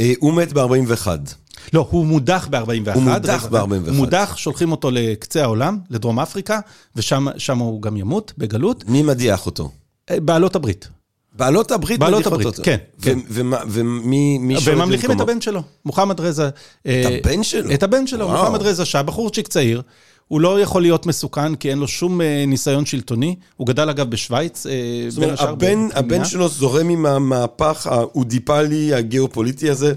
אה, 0.00 0.12
הוא 0.18 0.34
מת 0.34 0.52
ב-41. 0.52 1.08
לא, 1.72 1.86
הוא 1.90 2.06
מודח 2.06 2.48
ב-41. 2.50 2.94
הוא 2.94 3.02
מודח 3.02 3.46
ב-41. 3.50 3.58
הוא 3.60 3.94
מודח, 3.94 4.34
שולחים 4.36 4.72
אותו 4.72 4.90
לקצה 4.90 5.42
העולם, 5.42 5.78
לדרום 5.90 6.20
אפריקה, 6.20 6.60
ושם 6.96 7.58
הוא 7.58 7.82
גם 7.82 7.96
ימות, 7.96 8.32
בגלות. 8.38 8.84
מי 8.88 9.02
מדיח 9.02 9.46
אותו? 9.46 9.70
אה, 10.10 10.20
בעלות 10.20 10.56
הברית. 10.56 10.88
בעלות 11.32 11.70
הברית 11.70 12.00
בעלות 12.00 12.26
הברית, 12.26 12.46
אותו. 12.46 12.62
כן. 12.62 12.76
כן. 13.02 13.18
ומי 13.28 14.54
שולט 14.54 14.66
במקומו? 14.66 14.82
וממליכים 14.82 15.10
את 15.10 15.20
הבן 15.20 15.40
שלו, 15.40 15.62
מוחמד 15.84 16.20
רזה. 16.20 16.48
את 16.48 16.86
אה, 16.86 17.18
הבן 17.24 17.42
שלו? 17.42 17.74
את 17.74 17.82
הבן 17.82 18.06
שלו, 18.06 18.26
וואו. 18.26 18.44
מוחמד 18.44 18.62
רזה 18.62 18.84
שעה, 18.84 19.02
בחורצ'יק 19.02 19.48
צעיר. 19.48 19.82
הוא 20.28 20.40
לא 20.40 20.60
יכול 20.60 20.82
להיות 20.82 21.06
מסוכן, 21.06 21.54
כי 21.54 21.70
אין 21.70 21.78
לו 21.78 21.88
שום 21.88 22.20
אה, 22.20 22.44
ניסיון 22.46 22.86
שלטוני. 22.86 23.36
הוא 23.56 23.66
גדל 23.66 23.88
אגב 23.90 24.10
בשוויץ, 24.10 24.66
זאת 25.08 25.24
אומרת, 25.24 25.40
הבן, 25.40 25.88
הבן 25.94 26.24
שלו 26.24 26.48
זורם 26.48 26.88
עם 26.88 27.06
המהפך 27.06 27.86
האודיפלי, 27.86 28.94
הגיאופוליטי 28.94 29.70
הזה. 29.70 29.94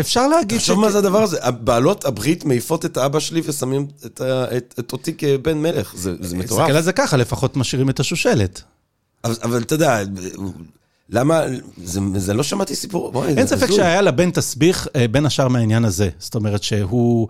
אפשר 0.00 0.28
להגיד 0.28 0.58
ש... 0.58 0.62
תחשוב 0.62 0.80
מה 0.80 0.90
זה 0.90 0.98
הדבר 0.98 1.22
הזה, 1.22 1.38
בעלות 1.50 2.04
הברית 2.04 2.44
מעיפות 2.44 2.84
את 2.84 2.98
אבא 2.98 3.20
שלי 3.20 3.42
ושמים 3.44 3.86
את, 4.06 4.20
את, 4.56 4.74
את 4.78 4.92
אותי 4.92 5.14
כבן 5.18 5.58
מלך, 5.58 5.94
זה, 5.96 6.14
זה 6.20 6.36
מטורף. 6.36 6.60
תסתכל 6.60 6.76
על 6.76 6.82
זה 6.82 6.92
ככה, 6.92 7.16
לפחות 7.16 7.56
משאירים 7.56 7.90
את 7.90 8.00
השושלת. 8.00 8.62
אבל, 9.24 9.34
אבל 9.42 9.62
אתה 9.62 9.74
יודע, 9.74 10.02
למה, 11.10 11.42
זה, 11.84 12.00
זה 12.16 12.34
לא 12.34 12.42
שמעתי 12.42 12.74
סיפור, 12.76 13.12
בואי, 13.12 13.34
אין 13.36 13.46
ספק 13.46 13.68
זו. 13.68 13.76
שהיה 13.76 14.02
לבן 14.02 14.30
תסביך 14.30 14.88
אה, 14.96 15.08
בין 15.08 15.26
השאר 15.26 15.48
מהעניין 15.48 15.84
הזה. 15.84 16.08
זאת 16.18 16.34
אומרת 16.34 16.62
שהוא 16.62 17.28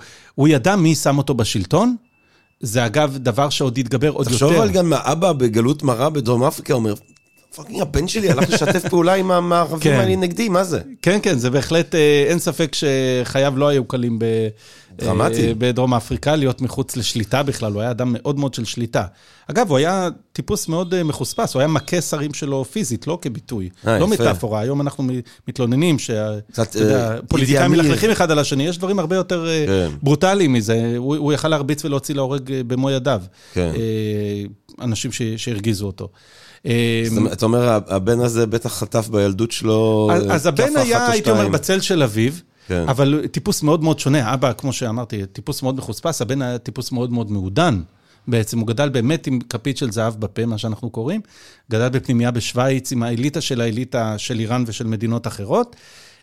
ידע 0.48 0.76
מי 0.76 0.94
שם 0.94 1.18
אותו 1.18 1.34
בשלטון. 1.34 1.96
זה 2.60 2.86
אגב 2.86 3.16
דבר 3.16 3.50
שעוד 3.50 3.78
יתגבר 3.78 4.08
עוד 4.08 4.26
יותר. 4.26 4.46
תחשוב 4.46 4.62
על 4.62 4.70
גם 4.70 4.92
האבא 4.92 5.32
בגלות 5.32 5.82
מרה 5.82 6.10
בדרום 6.10 6.44
אפריקה 6.44 6.74
אומר, 6.74 6.94
fucking 7.54 7.80
הבן 7.80 8.08
שלי 8.08 8.30
הלך 8.30 8.50
לשתף 8.50 8.88
פעולה 8.88 9.14
עם 9.14 9.30
המערבים 9.30 9.80
כן. 9.80 9.92
האלה 10.00 10.16
נגדי, 10.16 10.48
מה 10.48 10.64
זה? 10.64 10.80
כן, 11.02 11.18
כן, 11.22 11.38
זה 11.38 11.50
בהחלט, 11.50 11.94
אה, 11.94 12.24
אין 12.28 12.38
ספק 12.38 12.74
שחייו 12.74 13.54
לא 13.56 13.68
היו 13.68 13.84
קלים 13.84 14.18
ב... 14.18 14.24
דרמטי. 14.98 15.48
אה, 15.48 15.52
בדרום 15.58 15.94
אפריקה, 15.94 16.36
להיות 16.36 16.60
מחוץ 16.60 16.96
לשליטה 16.96 17.42
בכלל, 17.42 17.72
הוא 17.72 17.80
היה 17.80 17.90
אדם 17.90 18.12
מאוד 18.12 18.38
מאוד 18.38 18.54
של 18.54 18.64
שליטה. 18.64 19.04
אגב, 19.50 19.70
הוא 19.70 19.76
היה 19.78 20.08
טיפוס 20.32 20.68
מאוד 20.68 20.94
אה, 20.94 21.02
מחוספס, 21.02 21.54
הוא 21.54 21.60
היה 21.60 21.68
מכה 21.68 22.00
שרים 22.00 22.34
שלו 22.34 22.64
פיזית, 22.64 23.06
לא 23.06 23.18
כביטוי. 23.22 23.68
לא 23.84 24.08
מטאפורה, 24.08 24.60
היום 24.60 24.80
אנחנו 24.80 25.04
מתלוננים 25.48 25.98
שהפוליטיקאים 25.98 27.70
מלכלכים 27.70 28.10
אחד 28.10 28.30
על 28.30 28.38
השני, 28.38 28.66
יש 28.66 28.78
דברים 28.78 28.98
הרבה 28.98 29.16
יותר 29.16 29.46
כן. 29.66 29.90
ברוטליים 30.02 30.52
מזה, 30.52 30.94
הוא 30.96 31.32
יכל 31.32 31.48
להרביץ 31.48 31.84
ולהוציא 31.84 32.14
להורג 32.14 32.42
במו 32.66 32.90
ידיו. 32.90 33.22
אנשים 34.80 35.10
שהרגיזו 35.36 35.86
אותו. 35.86 36.08
אתה 37.32 37.46
אומר, 37.46 37.78
הבן 37.88 38.20
הזה 38.20 38.46
בטח 38.46 38.72
חטף 38.72 39.08
בילדות 39.08 39.52
שלו 39.52 40.10
אז 40.30 40.46
הבן 40.46 40.76
היה, 40.76 41.06
הייתי 41.06 41.30
אומר, 41.30 41.48
בצל 41.48 41.80
של 41.80 42.02
אביו. 42.02 42.32
כן. 42.68 42.84
אבל 42.88 43.26
טיפוס 43.30 43.62
מאוד 43.62 43.82
מאוד 43.82 43.98
שונה. 43.98 44.34
אבא, 44.34 44.52
כמו 44.52 44.72
שאמרתי, 44.72 45.26
טיפוס 45.26 45.62
מאוד 45.62 45.76
מחוספס, 45.76 46.22
הבן 46.22 46.42
היה 46.42 46.58
טיפוס 46.58 46.92
מאוד 46.92 47.12
מאוד 47.12 47.30
מעודן. 47.30 47.80
בעצם 48.28 48.58
הוא 48.58 48.66
גדל 48.66 48.88
באמת 48.88 49.26
עם 49.26 49.40
כפית 49.40 49.76
של 49.76 49.92
זהב 49.92 50.20
בפה, 50.20 50.46
מה 50.46 50.58
שאנחנו 50.58 50.90
קוראים. 50.90 51.20
גדל 51.70 51.88
בפנימייה 51.88 52.30
בשוויץ 52.30 52.92
עם 52.92 53.02
האליטה 53.02 53.40
של 53.40 53.60
האליטה 53.60 54.18
של 54.18 54.40
איראן 54.40 54.64
ושל 54.66 54.86
מדינות 54.86 55.26
אחרות. 55.26 55.76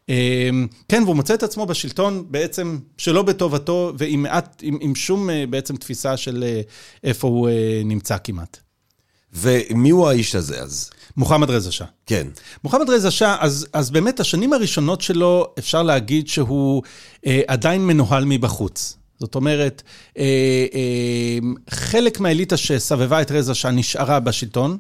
אמ, 0.10 0.68
כן, 0.90 1.04
והוא 1.04 1.16
מוצא 1.16 1.34
את 1.34 1.44
עצמו 1.44 1.66
בשלטון 1.66 2.26
בעצם 2.30 2.80
שלא 2.98 3.22
בטובתו 3.22 3.94
ועם 3.98 4.24
מעט, 4.24 4.62
עם, 4.62 4.78
עם 4.82 4.96
שום 4.96 5.30
אה, 5.30 5.46
בעצם 5.50 5.76
תפיסה 5.76 6.18
של 6.18 6.44
אה, 6.44 6.62
איפה 7.04 7.28
הוא 7.28 7.50
אה, 7.50 7.82
נמצא 7.86 8.18
כמעט. 8.24 8.58
ומי 9.34 9.90
הוא 9.90 10.08
האיש 10.08 10.36
הזה 10.36 10.62
אז? 10.62 10.90
מוחמד 11.18 11.50
רזה 11.50 11.72
שאה. 11.72 11.88
כן. 12.06 12.28
מוחמד 12.64 12.90
רזה 12.90 13.12
שאה, 13.12 13.38
אז, 13.40 13.68
אז 13.74 13.92
באמת 13.92 14.20
השנים 14.20 14.54
הראשונות 14.54 15.02
שלו, 15.02 15.54
אפשר 15.60 15.84
להגיד 15.84 16.28
שהוא 16.28 16.84
אה, 17.26 17.42
עדיין 17.48 17.88
מנוהל 17.88 18.26
מבחוץ. 18.26 18.98
זאת 19.20 19.36
אומרת, 19.36 19.84
אה, 20.18 20.66
אה, 20.74 21.40
חלק 21.70 22.20
מהאליטה 22.20 22.58
שסבבה 22.58 23.22
את 23.22 23.32
רזה 23.32 23.54
שאה 23.54 23.72
נשארה 23.72 24.20
בשלטון, 24.20 24.78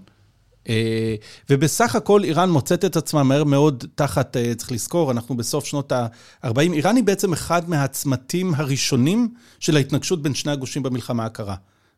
ובסך 1.50 1.96
הכל 1.96 2.24
איראן 2.24 2.50
מוצאת 2.50 2.86
את 2.86 2.98
עצמה 2.98 3.24
מהר 3.24 3.44
מאוד 3.44 3.84
תחת, 3.96 4.38
אה, 4.38 4.56
צריך 4.56 4.72
לזכור, 4.72 5.12
אנחנו 5.12 5.38
בסוף 5.38 5.66
שנות 5.66 5.92
ה-40. 5.92 6.60
איראן 6.60 6.96
היא 6.96 7.04
בעצם 7.04 7.34
אחד 7.34 7.70
מהצמתים 7.70 8.54
הראשונים 8.56 9.34
של 9.60 9.76
ההתנגשות 9.76 10.22
בין 10.22 10.34
שני 10.34 10.52
הגושים 10.52 10.84
במלחמה 10.84 11.26
הקרה. 11.26 11.56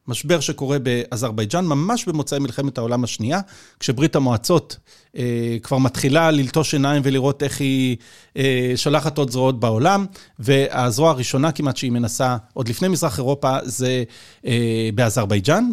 משבר 0.08 0.40
שקורה 0.40 0.78
באזרבייג'אן, 0.80 1.66
ממש 1.66 2.06
במוצאי 2.06 2.40
מלחמת 2.40 2.78
העולם 2.78 3.04
השנייה, 3.04 3.40
כשברית 3.80 4.16
המועצות 4.16 4.78
אה, 5.18 5.58
כבר 5.64 5.78
מתחילה 5.78 6.32
ללטוש 6.32 6.74
עיניים 6.74 7.02
ולראות 7.06 7.44
איך 7.44 7.60
היא 7.60 7.98
אה, 8.38 8.74
שולחת 8.76 9.18
עוד 9.18 9.30
זרועות 9.30 9.60
בעולם, 9.60 10.06
והזרוע 10.40 11.10
הראשונה 11.10 11.52
כמעט 11.52 11.78
שהיא 11.78 11.92
מנסה, 11.92 12.38
עוד 12.54 12.68
לפני 12.68 12.88
מזרח 12.88 13.18
אירופה, 13.18 13.58
זה 13.64 14.04
אה, 14.46 14.90
באזרבייג'אן, 14.96 15.72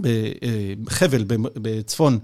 בחבל 0.84 1.24
בצפון 1.54 2.14
אה, 2.14 2.18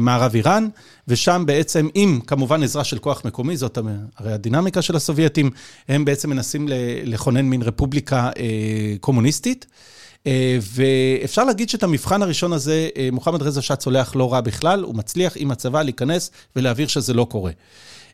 מערב 0.00 0.34
איראן, 0.34 0.68
ושם 1.08 1.42
בעצם, 1.46 1.88
עם 1.94 2.20
כמובן 2.26 2.62
עזרה 2.62 2.84
של 2.84 2.98
כוח 2.98 3.24
מקומי, 3.24 3.56
זאת 3.56 3.78
הרי 4.16 4.32
הדינמיקה 4.32 4.82
של 4.82 4.96
הסובייטים, 4.96 5.50
הם 5.88 6.04
בעצם 6.04 6.30
מנסים 6.30 6.66
לכונן 7.04 7.44
מין 7.46 7.62
רפובליקה 7.62 8.30
אה, 8.38 8.94
קומוניסטית. 9.00 9.66
אה, 10.26 10.58
ואפשר 10.60 11.44
להגיד 11.44 11.68
שאת 11.68 11.82
המבחן 11.82 12.22
הראשון 12.22 12.52
הזה, 12.52 12.88
אה, 12.96 13.08
מוחמד 13.12 13.42
רזה 13.42 13.62
שאה 13.62 13.76
צולח 13.76 14.16
לא 14.16 14.32
רע 14.32 14.40
בכלל, 14.40 14.82
הוא 14.82 14.94
מצליח 14.94 15.32
עם 15.36 15.50
הצבא 15.50 15.82
להיכנס 15.82 16.30
ולהבהיר 16.56 16.88
שזה 16.88 17.14
לא 17.14 17.26
קורה. 17.30 17.52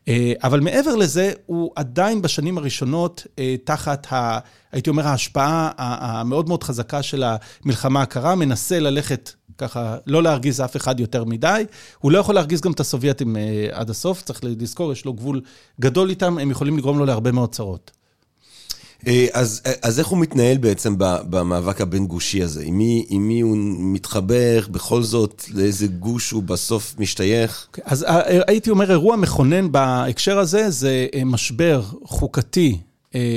אה, 0.09 0.33
אבל 0.43 0.61
מעבר 0.61 0.97
לזה, 0.97 1.33
הוא 1.47 1.71
עדיין 1.77 2.23
בשנים 2.23 2.59
הראשונות 2.59 3.27
תחת, 3.65 4.13
ה, 4.13 4.39
הייתי 4.73 4.91
אומר, 4.91 5.09
ההשפעה 5.09 5.71
המאוד 5.77 6.49
מאוד 6.49 6.65
חזקה 6.65 7.03
של 7.03 7.25
המלחמה 7.65 8.03
הקרה, 8.03 8.35
מנסה 8.35 8.79
ללכת 8.79 9.33
ככה, 9.61 9.97
לא 10.07 10.23
להרגיז 10.23 10.61
אף 10.61 10.77
אחד 10.77 11.01
יותר 11.01 11.25
מדי. 11.25 11.65
הוא 11.99 12.13
לא 12.13 12.19
יכול 12.19 12.35
להרגיז 12.35 12.61
גם 12.61 12.73
את 12.73 12.81
הסובייטים 12.81 13.37
עד 13.73 13.91
הסוף, 13.91 14.23
צריך 14.23 14.41
לזכור, 14.43 14.93
יש 14.93 15.05
לו 15.05 15.13
גבול 15.13 15.41
גדול 15.81 16.11
איתם, 16.11 16.39
הם 16.39 16.51
יכולים 16.51 16.79
לגרום 16.79 16.99
לו 16.99 17.07
להרבה 17.07 17.33
מאוד 17.33 17.53
צרות. 17.53 17.91
אה, 19.07 19.27
אז, 19.33 19.63
אה, 19.67 19.73
אז 19.83 19.99
איך 19.99 20.09
הוא 20.09 20.19
מתנהל 20.19 20.57
בעצם 20.57 20.95
במאבק 20.99 21.81
הבין-גושי 21.81 22.43
הזה? 22.43 22.63
עם 22.65 22.79
מי, 22.79 23.07
עם 23.09 23.29
מי 23.29 23.41
הוא 23.41 23.57
מתחבר 23.79 24.61
בכל 24.71 25.03
זאת? 25.03 25.45
לאיזה 25.55 25.87
גוש 25.87 26.31
הוא 26.31 26.43
בסוף 26.43 26.95
משתייך? 26.99 27.67
אוקיי, 27.69 27.85
אז 27.87 28.05
אה, 28.05 28.41
הייתי 28.47 28.71
אומר, 28.71 28.91
אירוע 28.91 29.17
מכונן 29.17 29.73
בהקשר 29.73 30.39
הזה 30.39 30.71
זה 30.71 31.07
משבר 31.25 31.83
חוקתי 32.05 32.79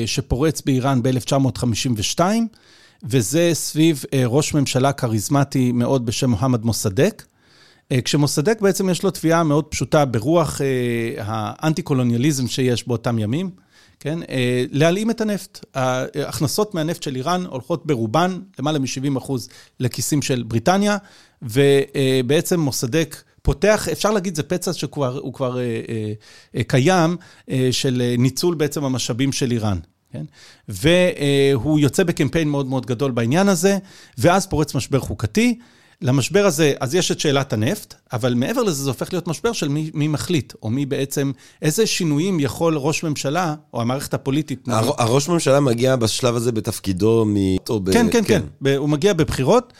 שפורץ 0.05 0.61
באיראן 0.61 1.03
ב-1952, 1.03 2.19
וזה 3.03 3.49
סביב 3.53 4.03
ראש 4.25 4.53
ממשלה 4.53 4.93
כריזמטי 4.93 5.71
מאוד 5.71 6.05
בשם 6.05 6.29
מוחמד 6.29 6.65
מוסדק. 6.65 7.23
כשמוסדק 8.05 8.61
בעצם 8.61 8.89
יש 8.89 9.03
לו 9.03 9.11
תביעה 9.11 9.43
מאוד 9.43 9.65
פשוטה 9.65 10.05
ברוח 10.05 10.61
האנטי-קולוניאליזם 11.17 12.47
שיש 12.47 12.87
באותם 12.87 13.19
ימים. 13.19 13.49
כן? 13.99 14.19
להלאים 14.71 15.09
את 15.09 15.21
הנפט. 15.21 15.65
ההכנסות 15.73 16.75
מהנפט 16.75 17.03
של 17.03 17.15
איראן 17.15 17.45
הולכות 17.45 17.85
ברובן, 17.85 18.39
למעלה 18.59 18.79
מ-70 18.79 19.17
אחוז, 19.17 19.49
לכיסים 19.79 20.21
של 20.21 20.43
בריטניה, 20.47 20.97
ובעצם 21.41 22.59
מוסדק 22.59 23.23
פותח, 23.41 23.87
אפשר 23.91 24.11
להגיד, 24.11 24.35
זה 24.35 24.43
פצע 24.43 24.73
שהוא 24.73 24.91
כבר, 24.91 25.19
כבר 25.33 25.57
קיים, 26.67 27.17
של 27.71 28.01
ניצול 28.17 28.55
בעצם 28.55 28.83
המשאבים 28.83 29.31
של 29.31 29.51
איראן. 29.51 29.77
כן? 30.13 30.23
והוא 30.67 31.79
יוצא 31.79 32.03
בקמפיין 32.03 32.49
מאוד 32.49 32.65
מאוד 32.65 32.85
גדול 32.85 33.11
בעניין 33.11 33.49
הזה, 33.49 33.77
ואז 34.17 34.47
פורץ 34.47 34.75
משבר 34.75 34.99
חוקתי. 34.99 35.59
למשבר 36.01 36.45
הזה, 36.45 36.73
אז 36.79 36.95
יש 36.95 37.11
את 37.11 37.19
שאלת 37.19 37.53
הנפט, 37.53 37.93
אבל 38.13 38.33
מעבר 38.33 38.63
לזה, 38.63 38.83
זה 38.83 38.89
הופך 38.89 39.13
להיות 39.13 39.27
משבר 39.27 39.53
של 39.53 39.67
מי, 39.67 39.91
מי 39.93 40.07
מחליט, 40.07 40.53
או 40.63 40.69
מי 40.69 40.85
בעצם, 40.85 41.31
איזה 41.61 41.85
שינויים 41.85 42.39
יכול 42.39 42.77
ראש 42.77 43.03
ממשלה, 43.03 43.55
או 43.73 43.81
המערכת 43.81 44.13
הפוליטית... 44.13 44.67
הר, 44.67 44.91
הראש 44.97 45.29
ממשלה 45.29 45.59
מגיע 45.59 45.95
בשלב 45.95 46.35
הזה 46.35 46.51
בתפקידו 46.51 47.25
מ... 47.27 47.57
כן, 47.67 47.75
כן, 47.93 48.09
כן, 48.11 48.23
כן. 48.63 48.69
הוא 48.77 48.89
מגיע 48.89 49.13
בבחירות, 49.13 49.73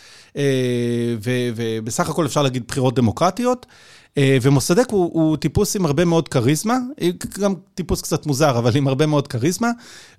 ובסך 1.24 2.10
הכל 2.10 2.26
אפשר 2.26 2.42
להגיד 2.42 2.64
בחירות 2.68 2.96
דמוקרטיות. 2.96 3.66
ומוסדק 4.20 4.90
הוא, 4.90 5.10
הוא 5.14 5.38
טיפוס 5.38 5.76
עם 5.76 5.86
הרבה 5.86 6.06
מאוד 6.06 6.28
כריזמה, 6.30 6.78
גם 7.40 7.54
טיפוס 7.76 8.02
קצת 8.02 8.26
מוזר, 8.26 8.58
אבל 8.58 8.78
עם 8.78 8.88
הרבה 8.88 9.06
מאוד 9.06 9.28
כריזמה, 9.28 9.72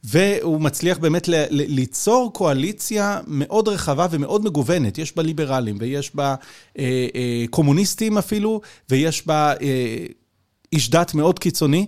והוא 0.04 0.60
מצליח 0.60 0.98
באמת 0.98 1.28
ל, 1.28 1.34
ל, 1.34 1.46
ליצור 1.50 2.32
קואליציה 2.32 3.20
מאוד 3.26 3.68
רחבה 3.68 4.06
ומאוד 4.10 4.44
מגוונת. 4.44 4.98
יש 4.98 5.16
בה 5.16 5.22
ליברלים, 5.22 5.76
ויש 5.80 6.16
בה 6.16 6.34
אה, 6.78 7.06
אה, 7.14 7.44
קומוניסטים 7.50 8.18
אפילו, 8.18 8.60
ויש 8.90 9.26
בה 9.26 9.52
אה, 9.62 10.06
איש 10.72 10.90
דת 10.90 11.14
מאוד 11.14 11.38
קיצוני, 11.38 11.86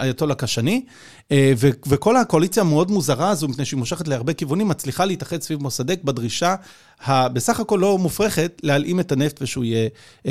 אייתולה 0.00 0.34
קשני, 0.34 0.84
וכל 1.86 2.16
הקואליציה 2.16 2.62
המאוד 2.62 2.90
מוזרה 2.90 3.30
הזו, 3.30 3.48
מפני 3.48 3.64
שהיא 3.64 3.78
מושכת 3.78 4.08
להרבה 4.08 4.32
כיוונים, 4.32 4.68
מצליחה 4.68 5.04
להתאחד 5.04 5.42
סביב 5.42 5.62
מוסדק 5.62 6.02
בדרישה 6.04 6.54
הבסך 7.04 7.60
הכל 7.60 7.78
לא 7.82 7.98
מופרכת, 7.98 8.60
להלאים 8.62 9.00
את 9.00 9.12
הנפט 9.12 9.42
ושהוא 9.42 9.64
יהיה 9.64 9.88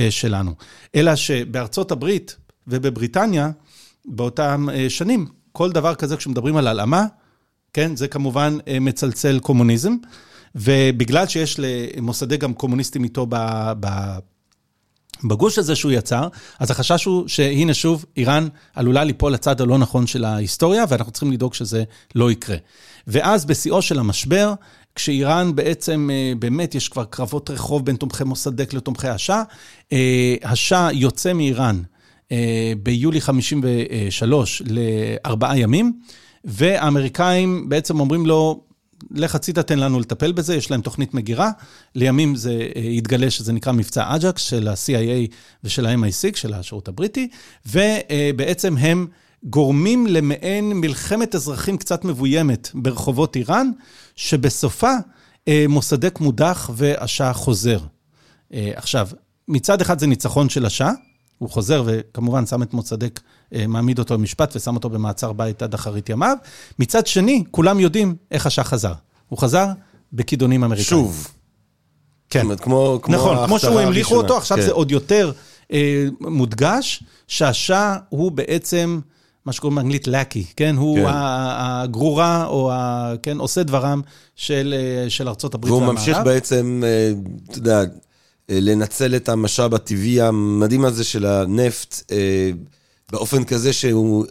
שלנו. 0.10 0.52
אלא 0.96 1.16
שבארצות 1.16 1.92
הברית 1.92 2.36
ובבריטניה, 2.68 3.50
באותם 4.06 4.68
שנים, 4.90 5.26
כל 5.52 5.72
דבר 5.72 5.96
כזה, 5.96 6.18
כשמדברים 6.18 6.58
על 6.58 6.68
הלאמה, 6.68 7.06
כן, 7.74 7.96
זה 7.96 8.08
כמובן 8.08 8.58
מצלצל 8.82 9.40
קומוניזם, 9.40 9.96
ובגלל 10.56 11.28
שיש 11.28 11.60
למוסדק 11.60 12.40
גם 12.40 12.54
קומוניסטים 12.54 13.04
איתו 13.04 13.26
ב... 13.30 13.36
ב 13.80 13.88
בגוש 15.24 15.58
הזה 15.58 15.76
שהוא 15.76 15.92
יצר, 15.92 16.28
אז 16.60 16.72
החשש 16.72 17.06
הוא 17.06 17.28
שהנה 17.28 17.74
שוב, 17.74 18.06
איראן 18.18 18.48
עלולה 18.76 19.04
ליפול 19.04 19.34
לצד 19.34 19.62
הלא 19.62 19.78
נכון 19.78 20.08
של 20.08 20.26
ההיסטוריה, 20.26 20.86
ואנחנו 20.90 21.12
צריכים 21.12 21.32
לדאוג 21.32 21.54
שזה 21.54 21.84
לא 22.16 22.32
יקרה. 22.32 22.58
ואז 23.08 23.46
בשיאו 23.46 23.82
של 23.82 24.00
המשבר, 24.00 24.54
כשאיראן 24.96 25.56
בעצם, 25.56 26.10
באמת 26.40 26.76
יש 26.76 26.90
כבר 26.90 27.06
קרבות 27.06 27.50
רחוב 27.50 27.86
בין 27.86 27.96
תומכי 27.96 28.24
מוסדק 28.24 28.74
לתומכי 28.74 29.08
השאה, 29.08 29.44
השאה 30.44 30.90
יוצא 30.94 31.34
מאיראן 31.34 31.82
ביולי 32.84 33.22
53' 33.22 34.62
לארבעה 34.66 35.60
ימים, 35.60 35.94
והאמריקאים 36.44 37.70
בעצם 37.70 38.00
אומרים 38.00 38.26
לו, 38.26 38.67
לך 39.12 39.36
הצידה, 39.36 39.64
תן 39.64 39.80
לנו 39.80 40.00
לטפל 40.00 40.32
בזה, 40.32 40.56
יש 40.56 40.72
להם 40.72 40.82
תוכנית 40.82 41.14
מגירה. 41.14 41.52
לימים 41.96 42.36
זה 42.36 42.70
יתגלה 42.76 43.32
שזה 43.32 43.54
נקרא 43.54 43.72
מבצע 43.74 44.16
אג'קס 44.16 44.42
של 44.42 44.68
ה-CIA 44.68 45.34
ושל 45.64 45.86
ה-MI6, 45.86 46.36
של 46.38 46.54
השירות 46.54 46.88
הבריטי, 46.88 47.30
ובעצם 47.66 48.78
הם 48.78 49.08
גורמים 49.44 50.08
למעין 50.08 50.74
מלחמת 50.74 51.36
אזרחים 51.36 51.78
קצת 51.78 52.06
מבוימת 52.06 52.70
ברחובות 52.74 53.36
איראן, 53.36 53.72
שבסופה 54.16 54.92
מוסדק 55.70 56.20
מודח 56.20 56.70
והשאה 56.74 57.34
חוזר. 57.34 57.80
עכשיו, 58.54 59.08
מצד 59.48 59.82
אחד 59.82 60.00
זה 60.00 60.08
ניצחון 60.08 60.50
של 60.50 60.66
השאה, 60.66 60.92
הוא 61.38 61.50
חוזר 61.50 61.84
וכמובן 61.86 62.46
שם 62.46 62.64
את 62.64 62.74
מוצדק, 62.74 63.20
מעמיד 63.52 64.00
אותו 64.00 64.18
במשפט 64.18 64.56
ושם 64.56 64.76
אותו 64.76 64.90
במעצר 64.90 65.34
בית 65.34 65.62
עד 65.62 65.74
אחרית 65.74 66.10
ימיו. 66.10 66.38
מצד 66.80 67.08
שני, 67.08 67.44
כולם 67.52 67.80
יודעים 67.80 68.16
איך 68.32 68.46
השאה 68.46 68.64
חזר. 68.64 68.94
הוא 69.30 69.40
חזר 69.40 69.68
בכידונים 70.14 70.64
אמריקאים. 70.64 70.86
שוב. 70.86 71.28
כן. 72.30 72.40
זאת 72.40 72.44
אומרת, 72.44 72.60
כמו, 72.60 73.00
כמו 73.02 73.16
נכון, 73.16 73.48
כמו 73.48 73.60
שהוא 73.60 73.80
המליכו 73.80 74.16
אותו, 74.16 74.38
עכשיו 74.38 74.58
כן. 74.58 74.64
זה 74.64 74.72
עוד 74.72 74.92
יותר 74.92 75.32
אה, 75.74 76.06
מודגש, 76.22 77.04
שהשאה 77.28 77.98
הוא 78.10 78.32
בעצם... 78.32 79.00
מה 79.46 79.54
שקוראים 79.54 79.76
באנגלית 79.76 80.08
לקי, 80.08 80.46
כן? 80.56 80.76
הוא 80.76 80.98
כן. 80.98 81.06
הגרורה, 81.10 82.46
או 82.46 82.72
ה, 82.72 83.14
כן, 83.24 83.38
עושה 83.38 83.64
דברם 83.64 84.02
של, 84.36 84.76
של 85.10 85.28
ארצות 85.28 85.54
הברית 85.54 85.72
והמערב. 85.72 85.90
והוא 85.90 86.00
ממשיך 86.00 86.18
בעצם, 86.26 86.84
אתה 87.50 87.58
יודע, 87.58 87.84
לנצל 88.50 89.16
את 89.16 89.30
המשאב 89.30 89.74
הטבעי 89.74 90.22
המדהים 90.22 90.86
הזה 90.86 91.04
של 91.04 91.26
הנפט, 91.26 92.12
באופן 93.12 93.44
כזה 93.44 93.74
שהוא... 93.74 94.26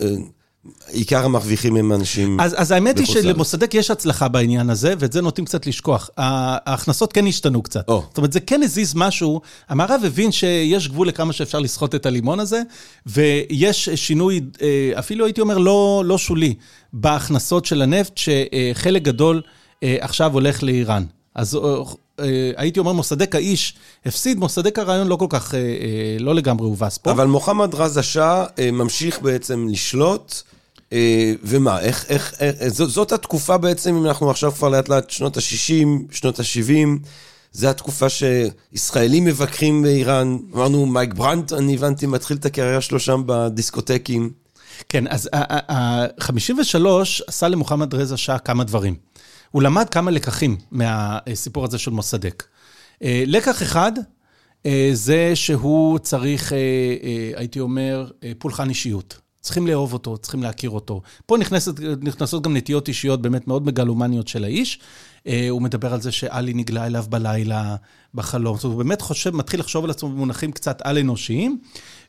עיקר 0.86 1.24
המרוויחים 1.24 1.76
הם 1.76 1.92
אנשים 1.92 2.40
אז, 2.40 2.54
אז 2.58 2.70
האמת 2.70 2.98
היא 2.98 3.06
שלמוסדק 3.06 3.74
יש 3.74 3.90
הצלחה 3.90 4.28
בעניין 4.28 4.70
הזה, 4.70 4.94
ואת 4.98 5.12
זה 5.12 5.22
נוטים 5.22 5.44
קצת 5.44 5.66
לשכוח. 5.66 6.10
ההכנסות 6.16 7.12
כן 7.12 7.26
השתנו 7.26 7.62
קצת. 7.62 7.90
Oh. 7.90 7.92
זאת 7.92 8.18
אומרת, 8.18 8.32
זה 8.32 8.40
כן 8.40 8.62
הזיז 8.62 8.94
משהו. 8.94 9.40
המערב 9.68 10.00
הבין 10.06 10.32
שיש 10.32 10.88
גבול 10.88 11.08
לכמה 11.08 11.32
שאפשר 11.32 11.58
לסחוט 11.58 11.94
את 11.94 12.06
הלימון 12.06 12.40
הזה, 12.40 12.62
ויש 13.06 13.88
שינוי, 13.88 14.40
אפילו 14.98 15.24
הייתי 15.24 15.40
אומר, 15.40 15.58
לא, 15.58 16.02
לא 16.06 16.18
שולי, 16.18 16.54
בהכנסות 16.92 17.64
של 17.64 17.82
הנפט, 17.82 18.18
שחלק 18.18 19.02
גדול 19.02 19.42
עכשיו 19.84 20.32
הולך 20.32 20.62
לאיראן. 20.62 21.04
אז 21.34 21.58
הייתי 22.56 22.80
אומר, 22.80 22.92
מוסדק 22.92 23.34
האיש 23.34 23.74
הפסיד, 24.06 24.38
מוסדק 24.38 24.78
הרעיון 24.78 25.08
לא 25.08 25.16
כל 25.16 25.26
כך, 25.28 25.54
לא 26.20 26.34
לגמרי 26.34 26.66
הובס 26.66 26.98
פה. 26.98 27.10
אבל 27.10 27.26
מוחמד 27.26 27.74
רז 27.74 27.96
השאה 27.96 28.44
ממשיך 28.72 29.20
בעצם 29.20 29.68
לשלוט. 29.70 30.42
ומה, 31.44 31.80
איך, 31.80 32.04
איך, 32.08 32.34
איך 32.40 32.68
זאת, 32.68 32.90
זאת 32.90 33.12
התקופה 33.12 33.58
בעצם, 33.58 33.96
אם 33.96 34.06
אנחנו 34.06 34.30
עכשיו 34.30 34.52
כבר 34.52 34.68
לאט 34.68 34.88
לאט 34.88 35.10
שנות 35.10 35.36
ה-60, 35.36 35.86
שנות 36.10 36.40
ה-70, 36.40 37.08
זו 37.52 37.68
התקופה 37.68 38.06
שישראלים 38.08 39.24
מבקרים 39.24 39.82
באיראן. 39.82 40.38
אמרנו, 40.54 40.86
מייק 40.86 41.14
ברנט, 41.14 41.52
אני 41.52 41.74
הבנתי, 41.74 42.06
מתחיל 42.06 42.36
את 42.36 42.44
הקריירה 42.44 42.80
שלו 42.80 43.00
שם 43.00 43.22
בדיסקוטקים. 43.26 44.30
כן, 44.88 45.06
אז 45.06 45.28
ה-53 45.32 46.86
עשה 47.26 47.48
למוחמד 47.48 47.94
רזה 47.94 48.16
שאה 48.16 48.38
כמה 48.38 48.64
דברים. 48.64 48.94
הוא 49.50 49.62
למד 49.62 49.88
כמה 49.88 50.10
לקחים 50.10 50.56
מהסיפור 50.70 51.64
הזה 51.64 51.78
של 51.78 51.90
מוסדק. 51.90 52.44
לקח 53.02 53.62
אחד, 53.62 53.92
זה 54.92 55.30
שהוא 55.34 55.98
צריך, 55.98 56.52
הייתי 57.36 57.60
אומר, 57.60 58.10
פולחן 58.38 58.68
אישיות. 58.68 59.18
צריכים 59.40 59.66
לאהוב 59.66 59.92
אותו, 59.92 60.18
צריכים 60.18 60.42
להכיר 60.42 60.70
אותו. 60.70 61.02
פה 61.26 61.38
נכנסת, 61.38 61.80
נכנסות 62.02 62.42
גם 62.42 62.56
נטיות 62.56 62.88
אישיות 62.88 63.22
באמת 63.22 63.48
מאוד 63.48 63.66
מגלומניות 63.66 64.28
של 64.28 64.44
האיש. 64.44 64.80
הוא 65.50 65.62
מדבר 65.62 65.94
על 65.94 66.00
זה 66.00 66.12
שאלי 66.12 66.54
נגלה 66.54 66.86
אליו 66.86 67.04
בלילה, 67.08 67.76
בחלום. 68.14 68.56
זאת 68.56 68.64
אומרת, 68.64 68.76
הוא 68.76 68.84
באמת 68.84 69.00
חושב, 69.00 69.36
מתחיל 69.36 69.60
לחשוב 69.60 69.84
על 69.84 69.90
עצמו 69.90 70.08
במונחים 70.08 70.52
קצת 70.52 70.82
על-אנושיים. 70.84 71.60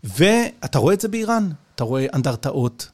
ואתה 0.03 0.79
רואה 0.79 0.93
את 0.93 1.01
זה 1.01 1.07
באיראן. 1.07 1.49
אתה 1.75 1.83
רואה 1.83 2.05
אנדרטאות, 2.13 2.89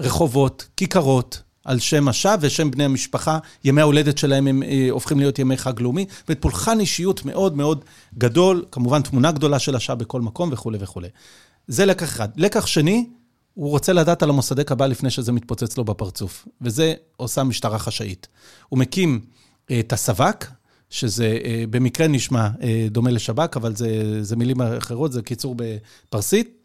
רחובות, 0.00 0.66
כיכרות. 0.76 1.42
על 1.64 1.78
שם 1.78 2.08
השאה 2.08 2.34
ושם 2.40 2.70
בני 2.70 2.84
המשפחה, 2.84 3.38
ימי 3.64 3.80
ההולדת 3.80 4.18
שלהם 4.18 4.46
הם 4.46 4.62
אה, 4.62 4.86
הופכים 4.90 5.18
להיות 5.18 5.38
ימי 5.38 5.56
חג 5.56 5.80
לאומי, 5.80 6.06
ופולחן 6.28 6.80
אישיות 6.80 7.24
מאוד 7.24 7.56
מאוד 7.56 7.84
גדול, 8.18 8.64
כמובן 8.70 9.02
תמונה 9.02 9.32
גדולה 9.32 9.58
של 9.58 9.76
השאה 9.76 9.96
בכל 9.96 10.20
מקום 10.20 10.48
וכולי 10.52 10.78
וכולי. 10.80 11.08
זה 11.66 11.86
לקח 11.86 12.08
אחד. 12.08 12.28
לקח 12.36 12.66
שני, 12.66 13.06
הוא 13.54 13.70
רוצה 13.70 13.92
לדעת 13.92 14.22
על 14.22 14.30
המוסדק 14.30 14.72
הבא 14.72 14.86
לפני 14.86 15.10
שזה 15.10 15.32
מתפוצץ 15.32 15.78
לו 15.78 15.84
בפרצוף, 15.84 16.48
וזה 16.60 16.94
עושה 17.16 17.44
משטרה 17.44 17.78
חשאית. 17.78 18.28
הוא 18.68 18.78
מקים 18.78 19.20
אה, 19.70 19.80
את 19.80 19.92
הסב"כ, 19.92 20.46
שזה 20.90 21.38
אה, 21.44 21.64
במקרה 21.70 22.08
נשמע 22.08 22.48
אה, 22.62 22.86
דומה 22.90 23.10
לשב"כ, 23.10 23.56
אבל 23.56 23.76
זה, 23.76 24.18
זה 24.24 24.36
מילים 24.36 24.60
אחרות, 24.60 25.12
זה 25.12 25.22
קיצור 25.22 25.54
בפרסית. 25.58 26.61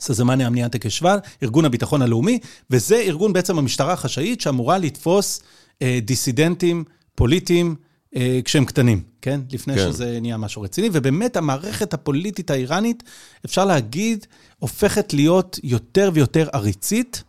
סזמניה 0.00 0.46
אמניאנטה 0.46 0.78
כשב"ל, 0.78 1.18
ארגון 1.42 1.64
הביטחון 1.64 2.02
הלאומי, 2.02 2.38
וזה 2.70 2.96
ארגון 2.96 3.32
בעצם 3.32 3.58
המשטרה 3.58 3.92
החשאית 3.92 4.40
שאמורה 4.40 4.78
לתפוס 4.78 5.40
אה, 5.82 5.98
דיסידנטים 6.02 6.84
פוליטיים 7.14 7.76
אה, 8.16 8.40
כשהם 8.44 8.64
קטנים, 8.64 9.02
כן? 9.22 9.40
לפני 9.52 9.74
כן. 9.74 9.92
שזה 9.92 10.18
נהיה 10.20 10.36
משהו 10.36 10.62
רציני, 10.62 10.88
ובאמת 10.92 11.36
המערכת 11.36 11.94
הפוליטית 11.94 12.50
האיראנית, 12.50 13.02
אפשר 13.44 13.64
להגיד, 13.64 14.26
הופכת 14.58 15.14
להיות 15.14 15.58
יותר 15.62 16.10
ויותר 16.14 16.48
עריצית, 16.52 17.24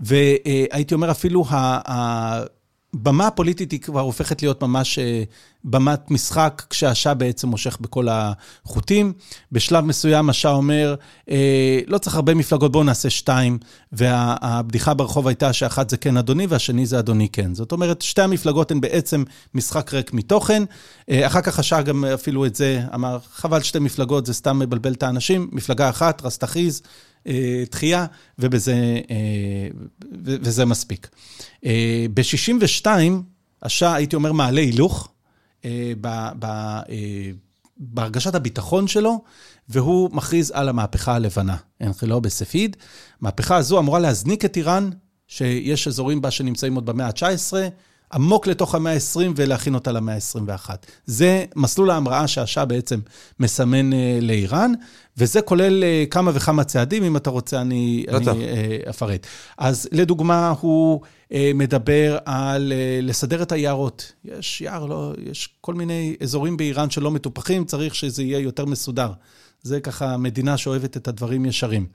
והייתי 0.00 0.94
אומר 0.94 1.10
אפילו, 1.10 1.44
הבמה 2.94 3.26
הפוליטית 3.26 3.72
היא 3.72 3.80
כבר 3.80 4.00
הופכת 4.00 4.42
להיות 4.42 4.62
ממש 4.62 4.98
אה, 4.98 5.22
במת 5.64 6.10
משחק, 6.10 6.62
כשהשאה 6.70 7.14
בעצם 7.14 7.48
מושך 7.48 7.78
בכל 7.80 8.06
החוטים. 8.10 9.12
בשלב 9.52 9.84
מסוים 9.84 10.30
השאה 10.30 10.52
אומר, 10.52 10.94
אה, 11.30 11.80
לא 11.86 11.98
צריך 11.98 12.16
הרבה 12.16 12.34
מפלגות, 12.34 12.72
בואו 12.72 12.84
נעשה 12.84 13.10
שתיים. 13.10 13.58
והבדיחה 13.92 14.94
ברחוב 14.94 15.26
הייתה 15.26 15.52
שאחת 15.52 15.90
זה 15.90 15.96
כן 15.96 16.16
אדוני 16.16 16.46
והשני 16.46 16.86
זה 16.86 16.98
אדוני 16.98 17.28
כן. 17.28 17.54
זאת 17.54 17.72
אומרת, 17.72 18.02
שתי 18.02 18.22
המפלגות 18.22 18.70
הן 18.70 18.80
בעצם 18.80 19.24
משחק 19.54 19.94
ריק 19.94 20.12
מתוכן. 20.12 20.62
אה, 21.10 21.26
אחר 21.26 21.40
כך 21.40 21.58
השאה 21.58 21.82
גם 21.82 22.04
אפילו 22.04 22.46
את 22.46 22.54
זה 22.54 22.82
אמר, 22.94 23.18
חבל 23.32 23.62
שתי 23.62 23.78
מפלגות, 23.78 24.26
זה 24.26 24.34
סתם 24.34 24.58
מבלבל 24.58 24.92
את 24.92 25.02
האנשים. 25.02 25.48
מפלגה 25.52 25.90
אחת, 25.90 26.22
רסטחיז. 26.24 26.82
דחייה, 27.70 28.06
ובזה, 28.38 29.00
וזה 30.22 30.64
מספיק. 30.64 31.08
ב-62, 32.14 32.86
השאה, 33.62 33.94
הייתי 33.94 34.16
אומר, 34.16 34.32
מעלה 34.32 34.60
הילוך 34.60 35.12
בהרגשת 37.78 38.34
הביטחון 38.34 38.88
שלו, 38.88 39.22
והוא 39.68 40.10
מכריז 40.12 40.50
על 40.50 40.68
המהפכה 40.68 41.14
הלבנה, 41.14 41.56
אנחילו 41.80 42.20
בספיד. 42.20 42.76
המהפכה 43.20 43.56
הזו 43.56 43.78
אמורה 43.78 43.98
להזניק 44.00 44.44
את 44.44 44.56
איראן, 44.56 44.90
שיש 45.28 45.88
אזורים 45.88 46.20
בה 46.22 46.30
שנמצאים 46.30 46.74
עוד 46.74 46.86
במאה 46.86 47.06
ה-19, 47.06 47.52
עמוק 48.14 48.46
לתוך 48.46 48.74
המאה 48.74 48.92
ה-20 48.92 49.20
ולהכין 49.36 49.74
אותה 49.74 49.92
למאה 49.92 50.14
ה-21. 50.14 50.70
זה 51.06 51.44
מסלול 51.56 51.90
ההמראה 51.90 52.28
שהשאה 52.28 52.64
בעצם 52.64 53.00
מסמן 53.40 53.90
לאיראן, 54.20 54.72
וזה 55.16 55.42
כולל 55.42 55.84
כמה 56.10 56.30
וכמה 56.34 56.64
צעדים, 56.64 57.04
אם 57.04 57.16
אתה 57.16 57.30
רוצה, 57.30 57.60
אני, 57.60 58.04
אני 58.08 58.46
אפרט. 58.90 59.26
אז 59.58 59.88
לדוגמה, 59.92 60.54
הוא 60.60 61.00
מדבר 61.54 62.18
על 62.24 62.72
לסדר 63.02 63.42
את 63.42 63.52
היערות. 63.52 64.12
יש 64.24 64.60
יער, 64.60 64.86
לא, 64.86 65.12
יש 65.30 65.48
כל 65.60 65.74
מיני 65.74 66.16
אזורים 66.22 66.56
באיראן 66.56 66.90
שלא 66.90 67.10
מטופחים, 67.10 67.64
צריך 67.64 67.94
שזה 67.94 68.22
יהיה 68.22 68.38
יותר 68.38 68.64
מסודר. 68.64 69.12
זה 69.62 69.80
ככה 69.80 70.16
מדינה 70.16 70.56
שאוהבת 70.56 70.96
את 70.96 71.08
הדברים 71.08 71.46
ישרים. 71.46 71.86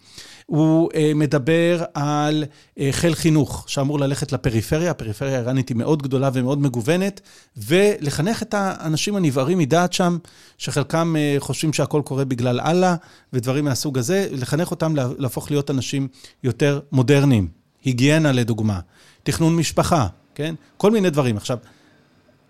הוא 0.45 0.89
מדבר 1.15 1.83
על 1.93 2.43
חיל 2.91 3.15
חינוך 3.15 3.65
שאמור 3.67 3.99
ללכת 3.99 4.31
לפריפריה, 4.31 4.91
הפריפריה 4.91 5.35
האיראנית 5.35 5.69
היא 5.69 5.77
מאוד 5.77 6.01
גדולה 6.01 6.29
ומאוד 6.33 6.61
מגוונת, 6.61 7.21
ולחנך 7.57 8.43
את 8.43 8.53
האנשים 8.53 9.15
הנבערים 9.15 9.57
מדעת 9.57 9.93
שם, 9.93 10.17
שחלקם 10.57 11.15
חושבים 11.39 11.73
שהכל 11.73 12.01
קורה 12.05 12.25
בגלל 12.25 12.59
אללה, 12.59 12.95
ודברים 13.33 13.65
מהסוג 13.65 13.97
הזה, 13.97 14.27
לחנך 14.31 14.71
אותם 14.71 14.93
להפוך 15.17 15.51
להיות 15.51 15.71
אנשים 15.71 16.07
יותר 16.43 16.79
מודרניים. 16.91 17.47
היגיינה 17.83 18.31
לדוגמה, 18.31 18.79
תכנון 19.23 19.55
משפחה, 19.55 20.07
כן? 20.35 20.55
כל 20.77 20.91
מיני 20.91 21.09
דברים. 21.09 21.37
עכשיו, 21.37 21.57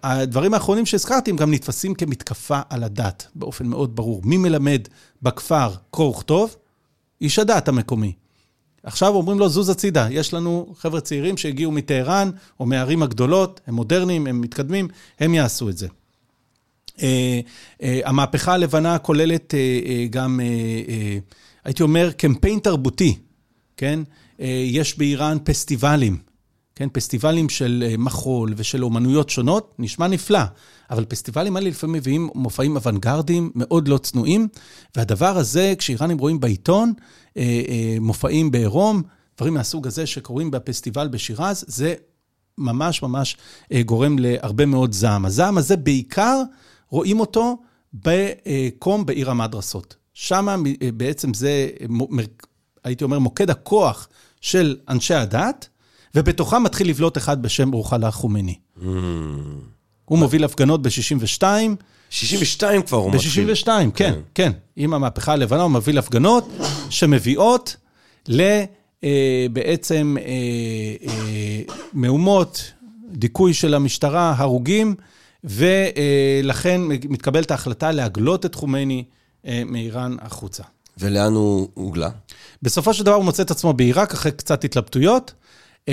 הדברים 0.04 0.54
האחרונים 0.54 0.86
שהזכרתי 0.86 1.32
הם 1.32 1.38
גם 1.38 1.54
נתפסים 1.54 1.94
כמתקפה 1.94 2.60
על 2.70 2.84
הדת, 2.84 3.28
באופן 3.36 3.68
מאוד 3.68 3.96
ברור. 3.96 4.22
מי 4.26 4.38
מלמד 4.38 4.82
בכפר 5.22 5.70
קרוא 5.92 6.10
וכתוב? 6.10 6.56
איש 7.22 7.40
הדת 7.40 7.68
המקומי. 7.68 8.14
עכשיו 8.84 9.16
אומרים 9.16 9.40
לו, 9.40 9.50
זוז 9.50 9.70
הצידה, 9.70 10.08
יש 10.12 10.34
לנו 10.34 10.74
חבר'ה 10.78 11.02
צעירים 11.02 11.38
שהגיעו 11.38 11.72
מטהרן, 11.72 12.30
או 12.60 12.66
מהערים 12.66 13.04
הגדולות, 13.04 13.62
הם 13.68 13.74
מודרניים, 13.76 14.28
הם 14.28 14.42
מתקדמים, 14.42 14.88
הם 15.20 15.34
יעשו 15.34 15.70
את 15.70 15.78
זה. 15.78 15.88
Uh, 16.88 17.00
uh, 17.00 17.84
המהפכה 18.06 18.54
הלבנה 18.54 18.98
כוללת 18.98 19.54
uh, 19.54 19.86
uh, 19.86 19.90
גם, 20.10 20.40
uh, 20.40 20.90
uh, 20.90 21.36
הייתי 21.66 21.84
אומר, 21.84 22.12
קמפיין 22.12 22.60
תרבותי, 22.60 23.18
כן? 23.78 24.00
Uh, 24.38 24.42
יש 24.66 24.98
באיראן 24.98 25.38
פסטיבלים. 25.44 26.27
כן, 26.78 26.90
פסטיבלים 26.94 27.50
של 27.50 27.84
מחול 27.98 28.54
ושל 28.58 28.84
אומנויות 28.84 29.30
שונות, 29.30 29.74
נשמע 29.80 30.08
נפלא, 30.08 30.40
אבל 30.90 31.06
פסטיבלים 31.06 31.56
האלה 31.56 31.70
לפעמים 31.70 31.96
מביאים 31.96 32.30
מופעים 32.36 32.76
אוונגרדיים 32.76 33.52
מאוד 33.56 33.88
לא 33.88 33.98
צנועים, 33.98 34.48
והדבר 34.96 35.38
הזה, 35.38 35.74
כשאיראנים 35.78 36.18
רואים 36.18 36.40
בעיתון, 36.40 36.94
מופעים 38.02 38.52
בעירום, 38.52 39.02
דברים 39.38 39.54
מהסוג 39.54 39.88
הזה 39.88 40.06
שקורים 40.06 40.52
בפסטיבל 40.52 41.08
בשירז, 41.08 41.66
זה 41.68 41.94
ממש 42.58 43.02
ממש 43.02 43.38
גורם 43.86 44.20
להרבה 44.20 44.66
מאוד 44.66 44.94
זעם. 44.94 45.26
הזעם 45.26 45.58
הזה 45.58 45.78
בעיקר 45.78 46.42
רואים 46.90 47.20
אותו 47.20 47.58
בקום 47.94 49.06
בעיר 49.06 49.32
המדרסות. 49.32 49.96
שם 50.14 50.64
בעצם 50.94 51.34
זה, 51.34 51.70
הייתי 52.84 53.04
אומר, 53.04 53.20
מוקד 53.20 53.50
הכוח 53.50 54.08
של 54.42 54.78
אנשי 54.90 55.14
הדת, 55.14 55.70
ובתוכם 56.18 56.64
מתחיל 56.64 56.90
לבלוט 56.90 57.18
אחד 57.18 57.42
בשם 57.42 57.72
רוחלה 57.72 58.12
חומני. 58.12 58.56
Mm. 58.78 58.84
הוא 60.06 60.20
מוביל 60.20 60.44
הפגנות 60.44 60.82
ב-62. 60.82 61.44
62 62.10 62.82
כבר 62.82 62.98
הוא 62.98 63.12
מתחיל. 63.12 63.54
ב-62, 63.54 63.66
כן, 63.66 63.90
כן, 63.94 64.14
כן. 64.36 64.52
עם 64.76 64.94
המהפכה 64.94 65.34
הלבנה 65.34 65.62
הוא 65.62 65.72
מוביל 65.72 65.98
הפגנות 65.98 66.50
שמביאות 66.90 67.76
לבעצם 68.28 70.16
אה, 70.20 70.26
אה, 71.08 71.62
מהומות, 71.94 72.72
דיכוי 73.12 73.54
של 73.54 73.74
המשטרה, 73.74 74.36
הרוגים, 74.38 74.96
ולכן 75.44 76.82
מתקבלת 76.88 77.52
ההחלטה 77.52 77.92
להגלות 77.92 78.46
את 78.46 78.56
חומני 78.56 79.04
אה, 79.48 79.64
מאיראן 79.66 80.16
החוצה. 80.22 80.64
ולאן 80.98 81.34
הוא 81.34 81.70
הוגלה? 81.74 82.10
בסופו 82.62 82.94
של 82.94 83.04
דבר 83.04 83.16
הוא 83.16 83.26
מוצא 83.26 83.44
את 83.44 83.52
עצמו 83.52 83.74
בעיראק 83.74 84.14
אחרי 84.14 84.32
קצת 84.32 84.64
התלבטויות. 84.64 85.34
Uh, 85.88 85.90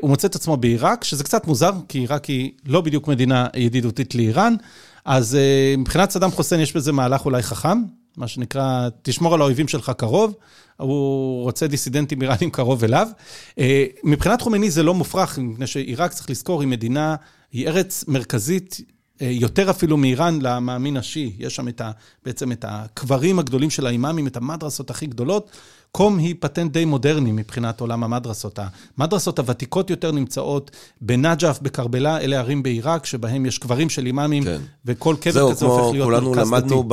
הוא 0.00 0.10
מוצא 0.10 0.28
את 0.28 0.34
עצמו 0.34 0.56
בעיראק, 0.56 1.04
שזה 1.04 1.24
קצת 1.24 1.46
מוזר, 1.46 1.70
כי 1.88 1.98
עיראק 1.98 2.24
היא 2.24 2.50
לא 2.66 2.80
בדיוק 2.80 3.08
מדינה 3.08 3.46
ידידותית 3.56 4.14
לאיראן, 4.14 4.54
אז 5.04 5.34
uh, 5.36 5.80
מבחינת 5.80 6.10
סדאם 6.10 6.30
חוסיין 6.30 6.60
יש 6.60 6.76
בזה 6.76 6.92
מהלך 6.92 7.24
אולי 7.24 7.42
חכם, 7.42 7.82
מה 8.16 8.28
שנקרא, 8.28 8.88
תשמור 9.02 9.34
על 9.34 9.40
האויבים 9.40 9.68
שלך 9.68 9.92
קרוב, 9.96 10.34
הוא 10.76 11.42
רוצה 11.42 11.66
דיסידנטים 11.66 12.22
איראנים 12.22 12.50
קרוב 12.50 12.84
אליו. 12.84 13.08
Uh, 13.50 13.62
מבחינת 14.04 14.42
חומני 14.42 14.70
זה 14.70 14.82
לא 14.82 14.94
מופרך, 14.94 15.38
מפני 15.38 15.66
שעיראק, 15.66 16.12
צריך 16.12 16.30
לזכור, 16.30 16.60
היא 16.60 16.68
מדינה, 16.68 17.16
היא 17.52 17.68
ארץ 17.68 18.04
מרכזית 18.08 18.80
יותר 19.20 19.70
אפילו 19.70 19.96
מאיראן 19.96 20.38
למאמין 20.42 20.96
השיעי. 20.96 21.32
יש 21.38 21.56
שם 21.56 21.68
את 21.68 21.80
ה, 21.80 21.90
בעצם 22.24 22.52
את 22.52 22.64
הקברים 22.68 23.38
הגדולים 23.38 23.70
של 23.70 23.86
האימאמים, 23.86 24.26
את 24.26 24.36
המדרסות 24.36 24.90
הכי 24.90 25.06
גדולות. 25.06 25.50
קום 25.96 26.18
היא 26.18 26.34
פטנט 26.40 26.72
די 26.72 26.84
מודרני 26.84 27.32
מבחינת 27.32 27.80
עולם 27.80 28.04
המדרסות. 28.04 28.58
המדרסות 28.98 29.38
הוותיקות 29.38 29.90
יותר 29.90 30.12
נמצאות 30.12 30.70
בנג'ף, 31.00 31.58
בקרבלה, 31.62 32.20
אלה 32.20 32.38
ערים 32.38 32.62
בעיראק, 32.62 33.06
שבהם 33.06 33.46
יש 33.46 33.58
קברים 33.58 33.90
של 33.90 34.06
אימאמים, 34.06 34.44
כן. 34.44 34.60
וכל 34.84 35.16
קבר 35.20 35.50
כזה 35.50 35.66
הופך 35.66 35.92
להיות 35.92 36.08
מרכז 36.08 36.22
דתי. 36.22 36.34
זהו, 36.34 36.34
כולנו 36.34 36.34
למדנו 36.34 36.84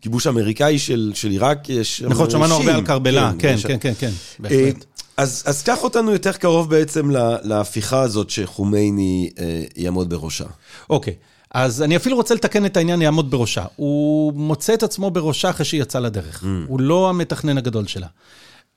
בכיבוש 0.00 0.26
האמריקאי 0.26 0.78
של, 0.78 1.12
של 1.14 1.30
עיראק, 1.30 1.68
יש... 1.68 2.02
נכון, 2.02 2.30
שמענו 2.30 2.54
הרבה 2.54 2.74
על 2.74 2.86
קרבלה, 2.86 3.32
כן, 3.38 3.56
כן, 3.62 3.68
כן, 3.68 3.78
כן, 3.80 3.92
כן, 3.98 4.10
בהחלט. 4.38 4.84
אז, 5.16 5.42
אז 5.46 5.62
קח 5.62 5.84
אותנו 5.84 6.12
יותר 6.12 6.32
קרוב 6.32 6.70
בעצם 6.70 7.10
להפיכה 7.42 8.00
הזאת 8.00 8.30
שחומייני 8.30 9.30
אה, 9.38 9.62
יעמוד 9.76 10.10
בראשה. 10.10 10.46
אוקיי. 10.90 11.14
אז 11.50 11.82
אני 11.82 11.96
אפילו 11.96 12.16
רוצה 12.16 12.34
לתקן 12.34 12.66
את 12.66 12.76
העניין, 12.76 13.02
יעמוד 13.02 13.30
בראשה. 13.30 13.64
הוא 13.76 14.32
מוצא 14.32 14.74
את 14.74 14.82
עצמו 14.82 15.10
בראשה 15.10 15.50
אחרי 15.50 15.64
שהיא 15.64 15.82
יצאה 15.82 16.00
לדרך. 16.00 16.42
Mm. 16.42 16.46
הוא 16.68 16.80
לא 16.80 17.10
המתכנן 17.10 17.58
הגדול 17.58 17.86
שלה. 17.86 18.06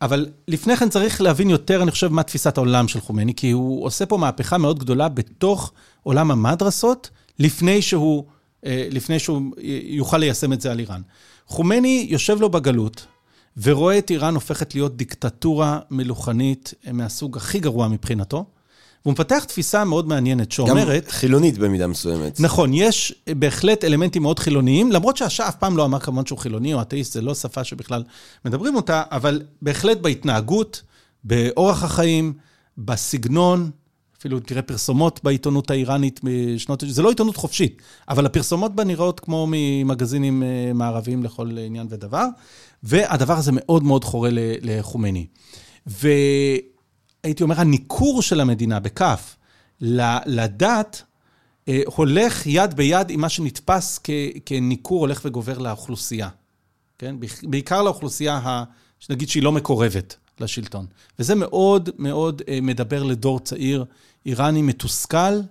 אבל 0.02 0.30
לפני 0.48 0.76
כן 0.76 0.90
צריך 0.90 1.22
להבין 1.22 1.50
יותר, 1.50 1.84
אני 1.84 1.92
חושב, 1.92 2.08
מה 2.08 2.24
תפיסת 2.24 2.58
העולם 2.58 2.88
של 2.88 3.02
חומני, 3.02 3.34
כי 3.34 3.52
הוא 3.52 3.86
עושה 3.86 4.06
פה 4.06 4.18
מהפכה 4.18 4.58
מאוד 4.58 4.80
גדולה 4.80 5.10
בתוך 5.10 5.74
עולם 6.04 6.32
המדרסות, 6.32 7.10
לפני 7.40 7.82
שהוא, 7.82 8.24
אה, 8.66 8.88
לפני 8.92 9.20
שהוא 9.20 9.42
יוכל 9.84 10.18
ליישם 10.18 10.54
את 10.54 10.62
זה 10.62 10.72
על 10.72 10.80
איראן. 10.80 11.02
חומני 11.48 12.08
יושב 12.10 12.42
לו 12.42 12.50
בגלות, 12.50 13.06
ורואה 13.62 13.98
את 13.98 14.12
איראן 14.12 14.36
הופכת 14.36 14.76
להיות 14.76 14.98
דיקטטורה 14.98 15.80
מלוכנית 15.92 16.74
מהסוג 16.94 17.38
הכי 17.38 17.60
גרוע 17.60 17.88
מבחינתו. 17.88 18.46
והוא 19.06 19.12
מפתח 19.12 19.44
תפיסה 19.44 19.84
מאוד 19.84 20.08
מעניינת 20.08 20.52
שאומרת... 20.52 21.04
גם 21.04 21.12
חילונית 21.12 21.58
במידה 21.58 21.88
מסוימת. 21.88 22.40
נכון, 22.40 22.74
יש 22.74 23.16
בהחלט 23.30 23.84
אלמנטים 23.84 24.22
מאוד 24.22 24.40
חילוניים, 24.40 24.92
למרות 24.92 25.18
שהשעה 25.18 25.50
אף 25.50 25.56
פעם 25.56 25.78
לא 25.78 25.86
אמר 25.86 26.00
כמובן 26.00 26.26
שהוא 26.26 26.40
חילוני 26.40 26.74
או 26.74 26.82
אתאיסט, 26.82 27.14
זה 27.14 27.22
לא 27.22 27.36
שפה 27.36 27.64
שבכלל 27.64 28.04
מדברים 28.46 28.76
אותה, 28.76 29.04
אבל 29.12 29.42
בהחלט 29.62 29.98
בהתנהגות, 29.98 30.82
באורח 31.24 31.84
החיים, 31.84 32.34
בסגנון, 32.78 33.70
אפילו 34.20 34.40
תראה 34.40 34.62
פרסומות 34.62 35.20
בעיתונות 35.24 35.72
האיראנית 35.72 36.20
משנות... 36.24 36.84
זה 36.88 37.02
לא 37.02 37.10
עיתונות 37.10 37.36
חופשית, 37.36 37.82
אבל 38.10 38.26
הפרסומות 38.26 38.76
בה 38.76 38.84
נראות 38.84 39.20
כמו 39.20 39.48
ממגזינים 39.52 40.44
אה, 40.44 40.74
מערביים 40.74 41.24
לכל 41.24 41.58
עניין 41.58 41.88
ודבר, 41.90 42.26
והדבר 42.84 43.38
הזה 43.38 43.52
מאוד 43.54 43.84
מאוד 43.84 44.04
חורה 44.04 44.30
לחומני. 44.62 45.26
ו... 45.88 46.08
הייתי 47.24 47.44
אומר, 47.44 47.60
הניכור 47.60 48.22
של 48.22 48.40
המדינה, 48.40 48.80
בכף, 48.80 49.36
לדת, 50.26 51.04
אה, 51.68 51.82
הולך 51.86 52.42
יד 52.46 52.74
ביד 52.74 53.10
עם 53.10 53.22
מה 53.22 53.30
שנתפס 53.30 54.00
כניכור 54.46 55.00
הולך 55.00 55.22
וגובר 55.26 55.58
לאוכלוסייה. 55.58 56.30
כן? 56.98 57.16
בעיקר 57.44 57.82
לאוכלוסייה, 57.82 58.64
שנגיד 59.00 59.30
שהיא 59.30 59.44
לא 59.44 59.52
מקורבת 59.52 60.16
לשלטון. 60.40 60.86
וזה 61.20 61.36
מאוד 61.36 61.90
מאוד 61.98 62.42
אה, 62.48 62.60
מדבר 62.62 63.04
לדור 63.04 63.40
צעיר 63.40 63.86
איראני 64.26 64.62
מתוסכל, 64.62 65.42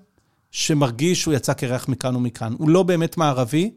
שמרגיש 0.51 1.23
שהוא 1.23 1.35
יצא 1.35 1.53
קרח 1.53 1.89
מכאן 1.89 2.17
ומכאן. 2.17 2.55
הוא 2.59 2.69
לא 2.71 2.83
באמת 2.83 3.17
מערבי, 3.17 3.71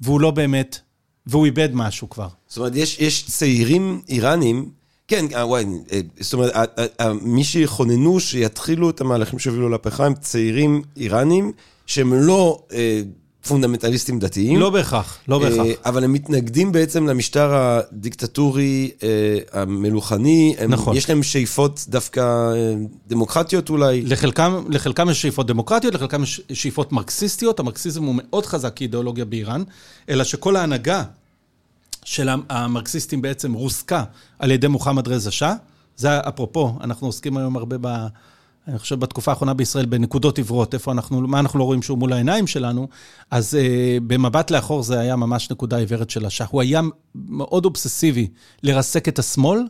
והוא 0.00 0.20
לא 0.20 0.30
באמת, 0.30 0.78
והוא 1.26 1.46
איבד 1.46 1.68
משהו 1.72 2.10
כבר. 2.10 2.28
זאת 2.46 2.58
אומרת, 2.58 2.72
יש, 2.76 2.98
יש 2.98 3.26
צעירים 3.26 4.02
איראנים, 4.08 4.70
כן, 5.08 5.26
אה, 5.34 5.46
וואי, 5.46 5.64
אה, 5.92 6.00
זאת 6.20 6.32
אומרת, 6.32 6.52
אה, 7.00 7.12
מי 7.22 7.44
שיכוננו 7.44 8.20
שיתחילו 8.20 8.90
את 8.90 9.00
המהלכים 9.00 9.38
שהובילו 9.38 9.68
לפכה 9.68 10.06
הם 10.06 10.14
צעירים 10.14 10.82
איראנים, 10.96 11.52
שהם 11.86 12.14
לא 12.14 12.62
פונדמנטליסטים 13.48 14.18
דתיים. 14.18 14.60
לא 14.60 14.70
בהכרח, 14.70 15.18
לא 15.28 15.38
בהכרח. 15.38 15.66
אבל 15.84 16.04
הם 16.04 16.12
מתנגדים 16.12 16.72
בעצם 16.72 17.06
למשטר 17.06 17.54
הדיקטטורי, 17.54 18.90
המלוכני. 19.52 20.54
הם, 20.58 20.70
נכון. 20.70 20.96
יש 20.96 21.08
להם 21.08 21.22
שאיפות 21.22 21.84
דווקא 21.88 22.52
דמוקרטיות 23.06 23.70
אולי. 23.70 24.02
לחלקם, 24.02 24.64
לחלקם 24.68 25.10
יש 25.10 25.22
שאיפות 25.22 25.46
דמוקרטיות, 25.46 25.94
לחלקם 25.94 26.22
יש 26.22 26.40
שאיפות 26.52 26.92
מרקסיסטיות. 26.92 27.60
המרקסיזם 27.60 28.04
הוא 28.04 28.14
מאוד 28.18 28.46
חזק 28.46 28.76
כאידיאולוגיה 28.76 29.24
באיראן, 29.24 29.62
אלא 30.08 30.24
שכל 30.24 30.56
ההנהגה 30.56 31.04
של 32.04 32.28
המרקסיסטים 32.48 33.22
בעצם 33.22 33.52
רוסקה 33.52 34.04
על 34.38 34.50
ידי 34.50 34.68
מוחמד 34.68 35.08
רזה 35.08 35.30
שאה. 35.30 35.54
זה 35.96 36.20
אפרופו, 36.20 36.78
אנחנו 36.80 37.06
עוסקים 37.06 37.36
היום 37.36 37.56
הרבה 37.56 37.76
ב... 37.80 38.06
אני 38.68 38.78
חושב 38.78 39.00
בתקופה 39.00 39.30
האחרונה 39.30 39.54
בישראל, 39.54 39.86
בנקודות 39.86 40.38
עיוורות, 40.38 40.74
איפה 40.74 40.92
אנחנו, 40.92 41.20
מה 41.20 41.40
אנחנו 41.40 41.58
לא 41.58 41.64
רואים 41.64 41.82
שהוא 41.82 41.98
מול 41.98 42.12
העיניים 42.12 42.46
שלנו, 42.46 42.88
אז 43.30 43.54
אה, 43.54 43.98
במבט 44.06 44.50
לאחור 44.50 44.82
זה 44.82 45.00
היה 45.00 45.16
ממש 45.16 45.50
נקודה 45.50 45.76
עיוורת 45.76 46.10
של 46.10 46.26
השאה. 46.26 46.46
הוא 46.50 46.60
היה 46.60 46.80
מאוד 47.14 47.64
אובססיבי 47.64 48.28
לרסק 48.62 49.08
את 49.08 49.18
השמאל, 49.18 49.60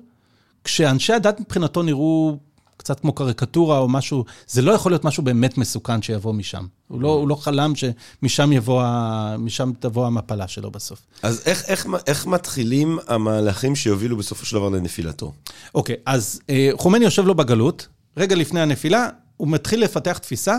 כשאנשי 0.64 1.12
הדת 1.12 1.40
מבחינתו 1.40 1.82
נראו 1.82 2.38
קצת 2.76 3.00
כמו 3.00 3.12
קריקטורה 3.12 3.78
או 3.78 3.88
משהו, 3.88 4.24
זה 4.46 4.62
לא 4.62 4.72
יכול 4.72 4.92
להיות 4.92 5.04
משהו 5.04 5.22
באמת 5.22 5.58
מסוכן 5.58 6.02
שיבוא 6.02 6.32
משם. 6.32 6.66
הוא 6.88 7.00
לא, 7.00 7.08
הוא 7.08 7.28
לא 7.28 7.34
חלם 7.34 7.72
שמשם 7.74 8.52
יבוא, 8.52 8.82
ה- 8.82 9.36
משם 9.38 9.72
תבוא 9.78 10.06
המפלה 10.06 10.48
שלו 10.48 10.70
בסוף. 10.70 10.98
אז 11.22 11.42
איך, 11.46 11.64
איך, 11.68 11.86
איך 12.06 12.26
מתחילים 12.26 12.98
המהלכים 13.08 13.76
שיובילו 13.76 14.16
בסופו 14.16 14.46
של 14.46 14.56
דבר 14.56 14.68
לנפילתו? 14.68 15.32
אוקיי, 15.74 15.96
אז 16.06 16.40
אה, 16.50 16.70
חומני 16.76 17.04
יושב 17.04 17.26
לו 17.26 17.34
בגלות, 17.34 17.88
רגע 18.16 18.36
לפני 18.36 18.60
הנפילה, 18.60 19.08
הוא 19.36 19.48
מתחיל 19.48 19.80
לפתח 19.84 20.18
תפיסה 20.18 20.56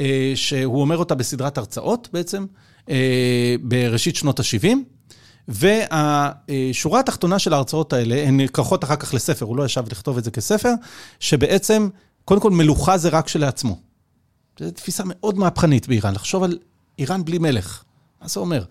אה, 0.00 0.32
שהוא 0.34 0.80
אומר 0.80 0.96
אותה 0.98 1.14
בסדרת 1.14 1.58
הרצאות 1.58 2.08
בעצם, 2.12 2.46
אה, 2.90 3.54
בראשית 3.62 4.16
שנות 4.16 4.40
ה-70, 4.40 4.68
והשורה 5.48 7.00
התחתונה 7.00 7.38
של 7.38 7.52
ההרצאות 7.52 7.92
האלה, 7.92 8.22
הן 8.28 8.36
נלקחות 8.36 8.84
אחר 8.84 8.96
כך 8.96 9.14
לספר, 9.14 9.44
הוא 9.44 9.56
לא 9.56 9.64
ישב 9.64 9.84
לכתוב 9.90 10.18
את 10.18 10.24
זה 10.24 10.30
כספר, 10.30 10.72
שבעצם, 11.20 11.88
קודם 12.24 12.40
כל, 12.40 12.50
מלוכה 12.50 12.98
זה 12.98 13.08
רק 13.08 13.24
כשלעצמו. 13.24 13.78
זו 14.58 14.70
תפיסה 14.70 15.02
מאוד 15.06 15.38
מהפכנית 15.38 15.88
באיראן, 15.88 16.14
לחשוב 16.14 16.42
על 16.42 16.58
איראן 16.98 17.24
בלי 17.24 17.38
מלך. 17.38 17.82
מה 18.22 18.28
זה 18.28 18.40
אומר? 18.40 18.64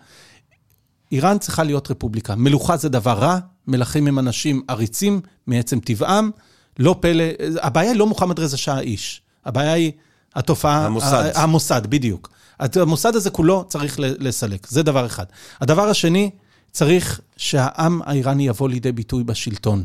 איראן 1.12 1.38
צריכה 1.38 1.64
להיות 1.64 1.92
רפובליקה. 1.92 2.36
מלוכה 2.36 2.78
זה 2.78 2.90
דבר 2.90 3.14
רע, 3.14 3.40
מלכים 3.68 4.08
הם 4.08 4.20
אנשים 4.20 4.62
עריצים 4.68 5.22
מעצם 5.48 5.80
טבעם. 5.80 6.32
לא 6.80 6.96
פלא, 7.00 7.24
הבעיה 7.62 7.92
היא 7.92 8.00
לא 8.00 8.08
מוחמד 8.08 8.40
רזה 8.40 8.58
שאה 8.58 8.76
האיש, 8.76 9.22
הבעיה 9.46 9.74
היא 9.74 9.92
התופעה... 10.36 10.86
המוסד. 10.86 11.32
המוסד, 11.36 11.82
בדיוק. 11.88 12.30
המוסד 12.60 13.16
הזה 13.16 13.30
כולו 13.30 13.66
צריך 13.68 13.96
לסלק, 14.00 14.68
זה 14.70 14.84
דבר 14.84 15.06
אחד. 15.06 15.26
הדבר 15.62 15.90
השני, 15.90 16.30
צריך 16.72 17.22
שהעם 17.38 18.02
האיראני 18.06 18.48
יבוא 18.48 18.70
לידי 18.70 18.92
ביטוי 18.92 19.24
בשלטון. 19.24 19.84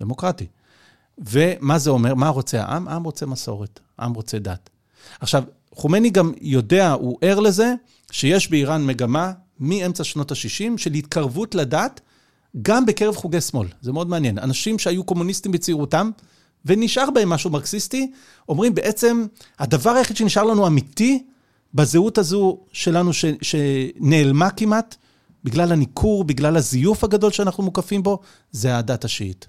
דמוקרטי. 0.00 0.46
ומה 1.18 1.78
זה 1.78 1.90
אומר? 1.90 2.14
מה 2.14 2.28
רוצה 2.28 2.62
העם? 2.62 2.88
העם 2.88 3.04
רוצה 3.04 3.26
מסורת, 3.26 3.80
העם 3.98 4.14
רוצה 4.14 4.38
דת. 4.38 4.70
עכשיו, 5.20 5.44
חומני 5.72 6.10
גם 6.10 6.32
יודע, 6.40 6.92
הוא 6.92 7.18
ער 7.20 7.40
לזה, 7.40 7.74
שיש 8.10 8.50
באיראן 8.50 8.86
מגמה 8.86 9.32
מאמצע 9.60 10.04
שנות 10.04 10.32
ה-60 10.32 10.76
של 10.76 10.92
התקרבות 10.92 11.54
לדת, 11.54 12.00
גם 12.62 12.86
בקרב 12.86 13.16
חוגי 13.16 13.40
שמאל. 13.40 13.68
זה 13.80 13.92
מאוד 13.92 14.08
מעניין. 14.08 14.38
אנשים 14.38 14.78
שהיו 14.78 15.04
קומוניסטים 15.04 15.52
בצעירותם, 15.52 16.10
ונשאר 16.64 17.10
בהם 17.10 17.28
משהו 17.28 17.50
מרקסיסטי, 17.50 18.12
אומרים 18.48 18.74
בעצם, 18.74 19.26
הדבר 19.58 19.90
היחיד 19.90 20.16
שנשאר 20.16 20.42
לנו 20.42 20.66
אמיתי 20.66 21.24
בזהות 21.74 22.18
הזו 22.18 22.58
שלנו, 22.72 23.12
ש, 23.12 23.24
שנעלמה 23.42 24.50
כמעט, 24.50 24.96
בגלל 25.44 25.72
הניכור, 25.72 26.24
בגלל 26.24 26.56
הזיוף 26.56 27.04
הגדול 27.04 27.30
שאנחנו 27.30 27.62
מוקפים 27.62 28.02
בו, 28.02 28.18
זה 28.52 28.76
הדת 28.76 29.04
השיעית. 29.04 29.48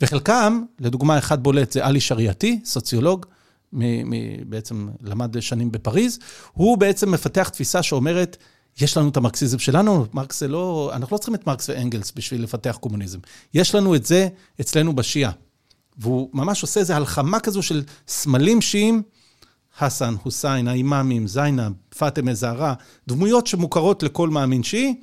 וחלקם, 0.00 0.62
לדוגמה, 0.80 1.18
אחד 1.18 1.42
בולט 1.42 1.72
זה 1.72 1.86
עלי 1.86 2.00
שריעתי, 2.00 2.60
סוציולוג, 2.64 3.26
מ- 3.72 4.10
מ- 4.10 4.50
בעצם 4.50 4.88
למד 5.02 5.40
שנים 5.40 5.72
בפריז, 5.72 6.18
הוא 6.52 6.78
בעצם 6.78 7.10
מפתח 7.10 7.48
תפיסה 7.48 7.82
שאומרת, 7.82 8.36
יש 8.80 8.96
לנו 8.96 9.08
את 9.08 9.16
המרקסיזם 9.16 9.58
שלנו, 9.58 10.06
מרקס 10.12 10.40
זה 10.40 10.48
לא, 10.48 10.90
אנחנו 10.94 11.14
לא 11.14 11.18
צריכים 11.18 11.34
את 11.34 11.46
מרקס 11.46 11.68
ואנגלס 11.68 12.12
בשביל 12.16 12.42
לפתח 12.42 12.78
קומוניזם. 12.80 13.18
יש 13.54 13.74
לנו 13.74 13.94
את 13.94 14.06
זה 14.06 14.28
אצלנו 14.60 14.92
בשיעה. 14.92 15.32
והוא 15.98 16.30
ממש 16.32 16.62
עושה 16.62 16.80
איזו 16.80 16.94
הלחמה 16.94 17.40
כזו 17.40 17.62
של 17.62 17.82
סמלים 18.08 18.60
שיעים, 18.60 19.02
חסן, 19.78 20.14
חוסיין, 20.22 20.68
האימאמים, 20.68 21.26
זיינב, 21.26 21.72
פאטמה 21.98 22.34
זהרה, 22.34 22.74
דמויות 23.08 23.46
שמוכרות 23.46 24.02
לכל 24.02 24.28
מאמין 24.28 24.62
שיעי, 24.62 24.94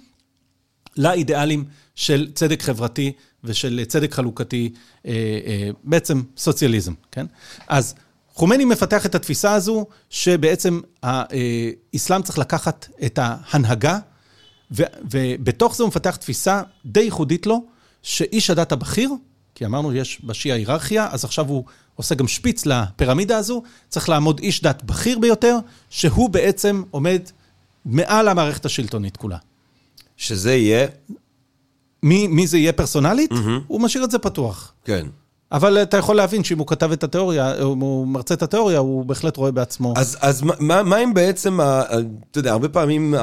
לאידיאלים 0.98 1.66
של 1.95 2.32
צדק 2.34 2.62
חברתי 2.62 3.12
ושל 3.43 3.86
צדק 3.88 4.14
חלוקתי, 4.14 4.74
אה, 5.06 5.12
אה, 5.45 5.70
בעצם 5.84 6.22
סוציאליזם, 6.38 6.93
כן? 7.12 7.26
אז 7.68 7.95
חומני 8.34 8.66
מפתח 8.66 9.06
את 9.06 9.16
התפיסה 9.16 9.54
הזו, 9.54 9.86
שבעצם 10.10 10.80
האסלאם 11.04 12.22
צריך 12.22 12.38
לקחת 12.38 12.88
את 13.06 13.20
ההנהגה, 13.22 14.00
ובתוך 15.12 15.76
זה 15.76 15.84
הוא 15.84 15.88
מפתח 15.88 16.16
תפיסה 16.16 16.62
די 16.86 17.00
ייחודית 17.00 17.45
לו, 17.45 17.66
שאיש 18.04 18.50
הדת 18.50 18.72
הבכיר, 18.72 19.12
כי 19.56 19.66
אמרנו, 19.66 19.93
יש 19.93 20.22
בשיעה 20.24 20.58
היררכיה, 20.58 21.08
אז 21.12 21.24
עכשיו 21.24 21.48
הוא 21.48 21.64
עושה 21.95 22.16
גם 22.16 22.28
שפיץ 22.28 22.66
לפירמידה 22.66 23.38
הזו, 23.38 23.64
צריך 23.89 24.10
לעמוד 24.10 24.39
איש 24.39 24.62
דת 24.62 24.84
בכיר 24.84 25.20
ביותר, 25.20 25.58
שהוא 25.89 26.30
בעצם 26.30 26.84
עומד 26.91 27.22
מעל 27.86 28.28
המערכת 28.28 28.66
השלטונית 28.66 29.18
כולה. 29.18 29.38
שזה 30.18 30.55
יהיה, 30.55 30.88
מי, 32.03 32.28
מי 32.28 32.47
זה 32.47 32.57
יהיה 32.57 32.74
פרסונלית? 32.74 33.32
Mm-hmm. 33.32 33.36
הוא 33.68 33.82
משאיר 33.82 34.03
את 34.03 34.11
זה 34.11 34.20
פתוח. 34.20 34.74
כן. 34.86 35.05
אבל 35.51 35.78
אתה 35.78 35.97
יכול 35.97 36.15
להבין 36.15 36.43
שאם 36.43 36.59
הוא 36.59 36.68
כתב 36.68 36.91
את 36.91 37.03
התיאוריה, 37.03 37.61
או 37.61 37.65
הוא 37.68 38.07
מרצה 38.07 38.34
את 38.34 38.43
התיאוריה, 38.43 38.80
הוא 38.80 39.05
בהחלט 39.05 39.38
רואה 39.38 39.51
בעצמו. 39.51 39.93
אז, 39.97 40.18
אז 40.22 40.41
מה- 40.59 40.84
מה, 40.84 40.97
אם 41.03 41.13
בעצם, 41.13 41.59
אתה 41.61 42.39
יודע, 42.39 42.51
הרבה 42.51 42.70
פעמים 42.70 43.13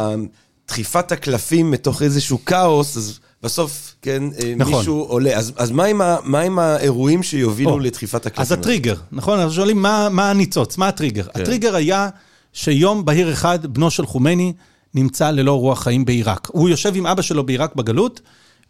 דחיפת 0.68 1.12
הקלפים 1.12 1.70
מתוך 1.70 2.02
איזשהו 2.02 2.44
כאוס, 2.44 2.96
אז 2.96 3.18
בסוף, 3.42 3.94
כן, 4.02 4.22
אה, 4.42 4.54
נכון. 4.56 4.74
מישהו 4.74 5.00
עולה. 5.02 5.36
אז, 5.36 5.52
אז 5.56 5.70
מה, 5.70 5.84
עם 5.84 6.00
ה, 6.00 6.16
מה 6.24 6.40
עם 6.40 6.58
האירועים 6.58 7.22
שיובילו 7.22 7.70
או, 7.70 7.78
לדחיפת 7.78 8.26
הקלפים? 8.26 8.42
אז 8.42 8.52
הטריגר, 8.52 8.94
נכון? 9.12 9.38
אנחנו 9.38 9.54
שואלים 9.54 9.82
מה, 9.82 10.08
מה 10.08 10.30
הניצוץ, 10.30 10.78
מה 10.78 10.88
הטריגר? 10.88 11.22
כן. 11.22 11.42
הטריגר 11.42 11.74
היה 11.74 12.08
שיום 12.52 13.04
בהיר 13.04 13.32
אחד, 13.32 13.66
בנו 13.66 13.90
של 13.90 14.06
חומני 14.06 14.52
נמצא 14.94 15.30
ללא 15.30 15.60
רוח 15.60 15.82
חיים 15.82 16.04
בעיראק. 16.04 16.48
הוא 16.52 16.68
יושב 16.68 16.96
עם 16.96 17.06
אבא 17.06 17.22
שלו 17.22 17.46
בעיראק 17.46 17.74
בגלות, 17.74 18.20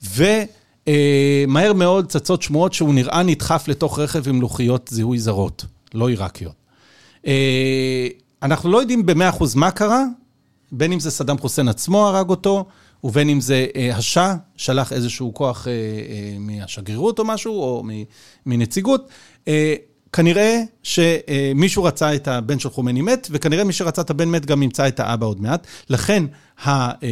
ומהר 0.02 1.72
מאוד 1.72 2.06
צצות 2.06 2.42
שמועות 2.42 2.72
שהוא 2.72 2.94
נראה 2.94 3.22
נדחף 3.22 3.68
לתוך 3.68 3.98
רכב 3.98 4.28
עם 4.28 4.40
לוחיות 4.40 4.88
זיהוי 4.92 5.18
זרות, 5.18 5.64
לא 5.94 6.08
עיראקיות. 6.08 6.54
אה, 7.26 8.08
אנחנו 8.42 8.70
לא 8.70 8.78
יודעים 8.78 9.06
במאה 9.06 9.28
אחוז 9.28 9.54
מה 9.54 9.70
קרה, 9.70 10.04
בין 10.72 10.92
אם 10.92 11.00
זה 11.00 11.10
סדאם 11.10 11.38
חוסיין 11.38 11.68
עצמו 11.68 12.06
הרג 12.06 12.30
אותו, 12.30 12.64
ובין 13.04 13.28
אם 13.28 13.40
זה 13.40 13.66
אה, 13.76 13.96
השאה, 13.96 14.36
שלח 14.56 14.92
איזשהו 14.92 15.34
כוח 15.34 15.68
אה, 15.68 15.72
מהשגרירות 16.38 17.18
או 17.18 17.24
משהו, 17.24 17.52
או 17.52 17.82
מנציגות. 18.46 19.08
אה, 20.14 20.16
כנראה 20.16 20.60
שמישהו 20.82 21.84
רצה 21.84 22.14
את 22.14 22.28
הבן 22.28 22.58
של 22.58 22.70
חומני 22.70 23.02
מת, 23.02 23.28
וכנראה 23.30 23.64
מי 23.64 23.72
שרצה 23.72 24.00
את 24.02 24.10
הבן 24.10 24.28
מת 24.28 24.46
גם 24.46 24.62
ימצא 24.62 24.88
את 24.88 25.00
האבא 25.00 25.26
עוד 25.26 25.40
מעט. 25.42 25.66
לכן, 25.90 26.24
ה, 26.64 26.70
אה, 26.90 27.08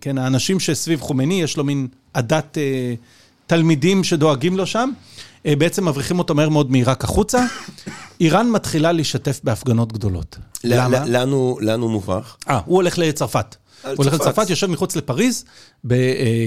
כן, 0.00 0.18
האנשים 0.18 0.60
שסביב 0.60 1.00
חומני, 1.00 1.42
יש 1.42 1.56
לו 1.56 1.64
מין 1.64 1.86
עדת 2.14 2.58
אה, 2.58 2.94
תלמידים 3.46 4.04
שדואגים 4.04 4.56
לו 4.56 4.66
שם, 4.66 4.90
אה, 5.46 5.56
בעצם 5.56 5.88
מבריחים 5.88 6.18
אותו 6.18 6.34
מהר 6.34 6.48
מאוד 6.48 6.70
מעיראק 6.70 7.04
החוצה. 7.04 7.44
איראן 8.20 8.50
מתחילה 8.50 8.92
להשתתף 8.92 9.40
בהפגנות 9.44 9.92
גדולות. 9.92 10.38
למה? 10.64 11.04
ל- 11.04 11.12
לאן 11.12 11.28
הוא- 11.30 11.60
לאן 11.62 11.80
הוא 11.80 11.90
מוברח? 11.90 12.36
אה, 12.48 12.60
הוא 12.66 12.76
הולך 12.76 12.98
לצרפת. 12.98 13.56
הוא 13.82 13.92
הולך 13.96 14.10
צרפת. 14.10 14.20
לצרפת, 14.20 14.50
יושב 14.50 14.66
מחוץ 14.66 14.96
לפריז, 14.96 15.44
ב, 15.86 15.94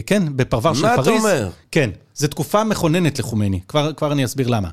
כן, 0.05 0.23
בפרבר 0.35 0.73
של 0.73 0.81
מה 0.81 0.93
אתה 0.93 1.03
פריז. 1.03 1.19
אומר? 1.25 1.49
כן, 1.71 1.89
זו 2.15 2.27
תקופה 2.27 2.63
מכוננת 2.63 3.19
לחומני, 3.19 3.59
כבר, 3.67 3.93
כבר 3.93 4.11
אני 4.11 4.25
אסביר 4.25 4.47
למה. 4.47 4.69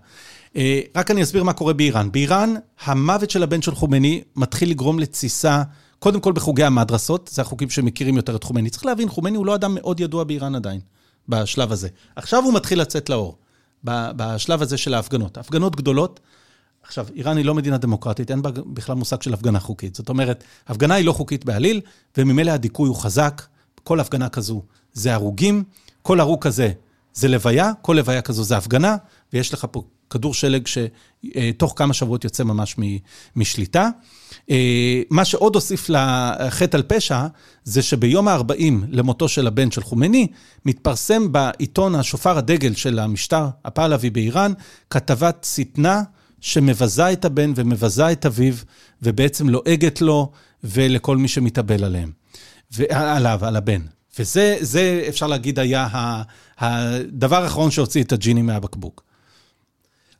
אה, 0.56 0.80
רק 0.96 1.10
אני 1.10 1.22
אסביר 1.22 1.44
מה 1.44 1.52
קורה 1.52 1.72
באיראן. 1.72 2.12
באיראן, 2.12 2.54
המוות 2.84 3.30
של 3.30 3.42
הבן 3.42 3.62
של 3.62 3.74
חומני 3.74 4.22
מתחיל 4.36 4.70
לגרום 4.70 4.98
לתסיסה, 4.98 5.62
קודם 5.98 6.20
כל 6.20 6.32
בחוגי 6.32 6.64
המדרסות, 6.64 7.30
זה 7.32 7.42
החוקים 7.42 7.70
שמכירים 7.70 8.16
יותר 8.16 8.36
את 8.36 8.44
חומני. 8.44 8.70
צריך 8.70 8.86
להבין, 8.86 9.08
חומני 9.08 9.36
הוא 9.36 9.46
לא 9.46 9.54
אדם 9.54 9.74
מאוד 9.74 10.00
ידוע 10.00 10.24
באיראן 10.24 10.54
עדיין, 10.54 10.80
בשלב 11.28 11.72
הזה. 11.72 11.88
עכשיו 12.16 12.44
הוא 12.44 12.54
מתחיל 12.54 12.80
לצאת 12.80 13.10
לאור. 13.10 13.38
בשלב 13.84 14.62
הזה 14.62 14.76
של 14.76 14.94
ההפגנות. 14.94 15.38
הפגנות 15.38 15.76
גדולות, 15.76 16.20
עכשיו, 16.82 17.06
איראן 17.14 17.36
היא 17.36 17.44
לא 17.44 17.54
מדינה 17.54 17.78
דמוקרטית, 17.78 18.30
אין 18.30 18.42
בה 18.42 18.50
בכלל 18.66 18.96
מושג 18.96 19.22
של 19.22 19.34
הפגנה 19.34 19.60
חוקית. 19.60 19.94
זאת 19.94 20.08
אומרת, 20.08 20.44
הפגנה 20.66 20.94
היא 20.94 21.04
לא 21.04 21.12
חוקית 21.12 21.44
בעליל, 21.44 21.80
וממילא 22.16 22.50
הדיכוי 22.50 22.88
הוא 22.88 22.96
חזק. 22.96 23.42
כל 23.84 24.00
הפגנה 24.00 24.28
כזו 24.28 24.62
זה 24.92 25.14
הרוגים, 25.14 25.64
כל 26.02 26.20
הרוג 26.20 26.42
כזה 26.42 26.72
זה 27.14 27.28
לוויה, 27.28 27.72
כל 27.82 27.92
לוויה 27.92 28.22
כזו 28.22 28.44
זה 28.44 28.56
הפגנה, 28.56 28.96
ויש 29.32 29.54
לך 29.54 29.66
פה 29.70 29.82
כדור 30.10 30.34
שלג 30.34 30.66
שתוך 30.66 31.72
כמה 31.76 31.94
שבועות 31.94 32.24
יוצא 32.24 32.44
ממש 32.44 32.76
משליטה. 33.36 33.88
אה, 34.50 35.02
מה 35.10 35.24
שעוד 35.24 35.54
הוסיף 35.54 35.88
לחטא 35.88 36.76
על 36.76 36.82
פשע, 36.82 37.26
זה 37.64 37.82
שביום 37.82 38.28
ה-40 38.28 38.74
למותו 38.88 39.28
של 39.28 39.46
הבן 39.46 39.70
של 39.70 39.82
חומני, 39.82 40.26
מתפרסם 40.64 41.32
בעיתון 41.32 41.94
השופר 41.94 42.38
הדגל 42.38 42.74
של 42.74 42.98
המשטר 42.98 43.46
הפעלבי 43.64 44.10
באיראן, 44.10 44.52
כתבת 44.90 45.46
שטנה 45.54 46.02
שמבזה 46.40 47.12
את 47.12 47.24
הבן 47.24 47.52
ומבזה 47.56 48.12
את 48.12 48.26
אביו, 48.26 48.54
ובעצם 49.02 49.48
לועגת 49.48 50.00
לו 50.00 50.30
ולכל 50.64 51.16
מי 51.16 51.28
שמתאבל 51.28 51.84
עליהם. 51.84 52.10
ועליו, 52.70 53.38
על 53.42 53.56
הבן. 53.56 53.80
וזה, 54.18 54.56
זה, 54.60 55.04
אפשר 55.08 55.26
להגיד, 55.26 55.58
היה 55.58 55.88
הדבר 56.58 57.42
האחרון 57.42 57.70
שהוציא 57.70 58.02
את 58.02 58.12
הג'יני 58.12 58.42
מהבקבוק. 58.42 59.05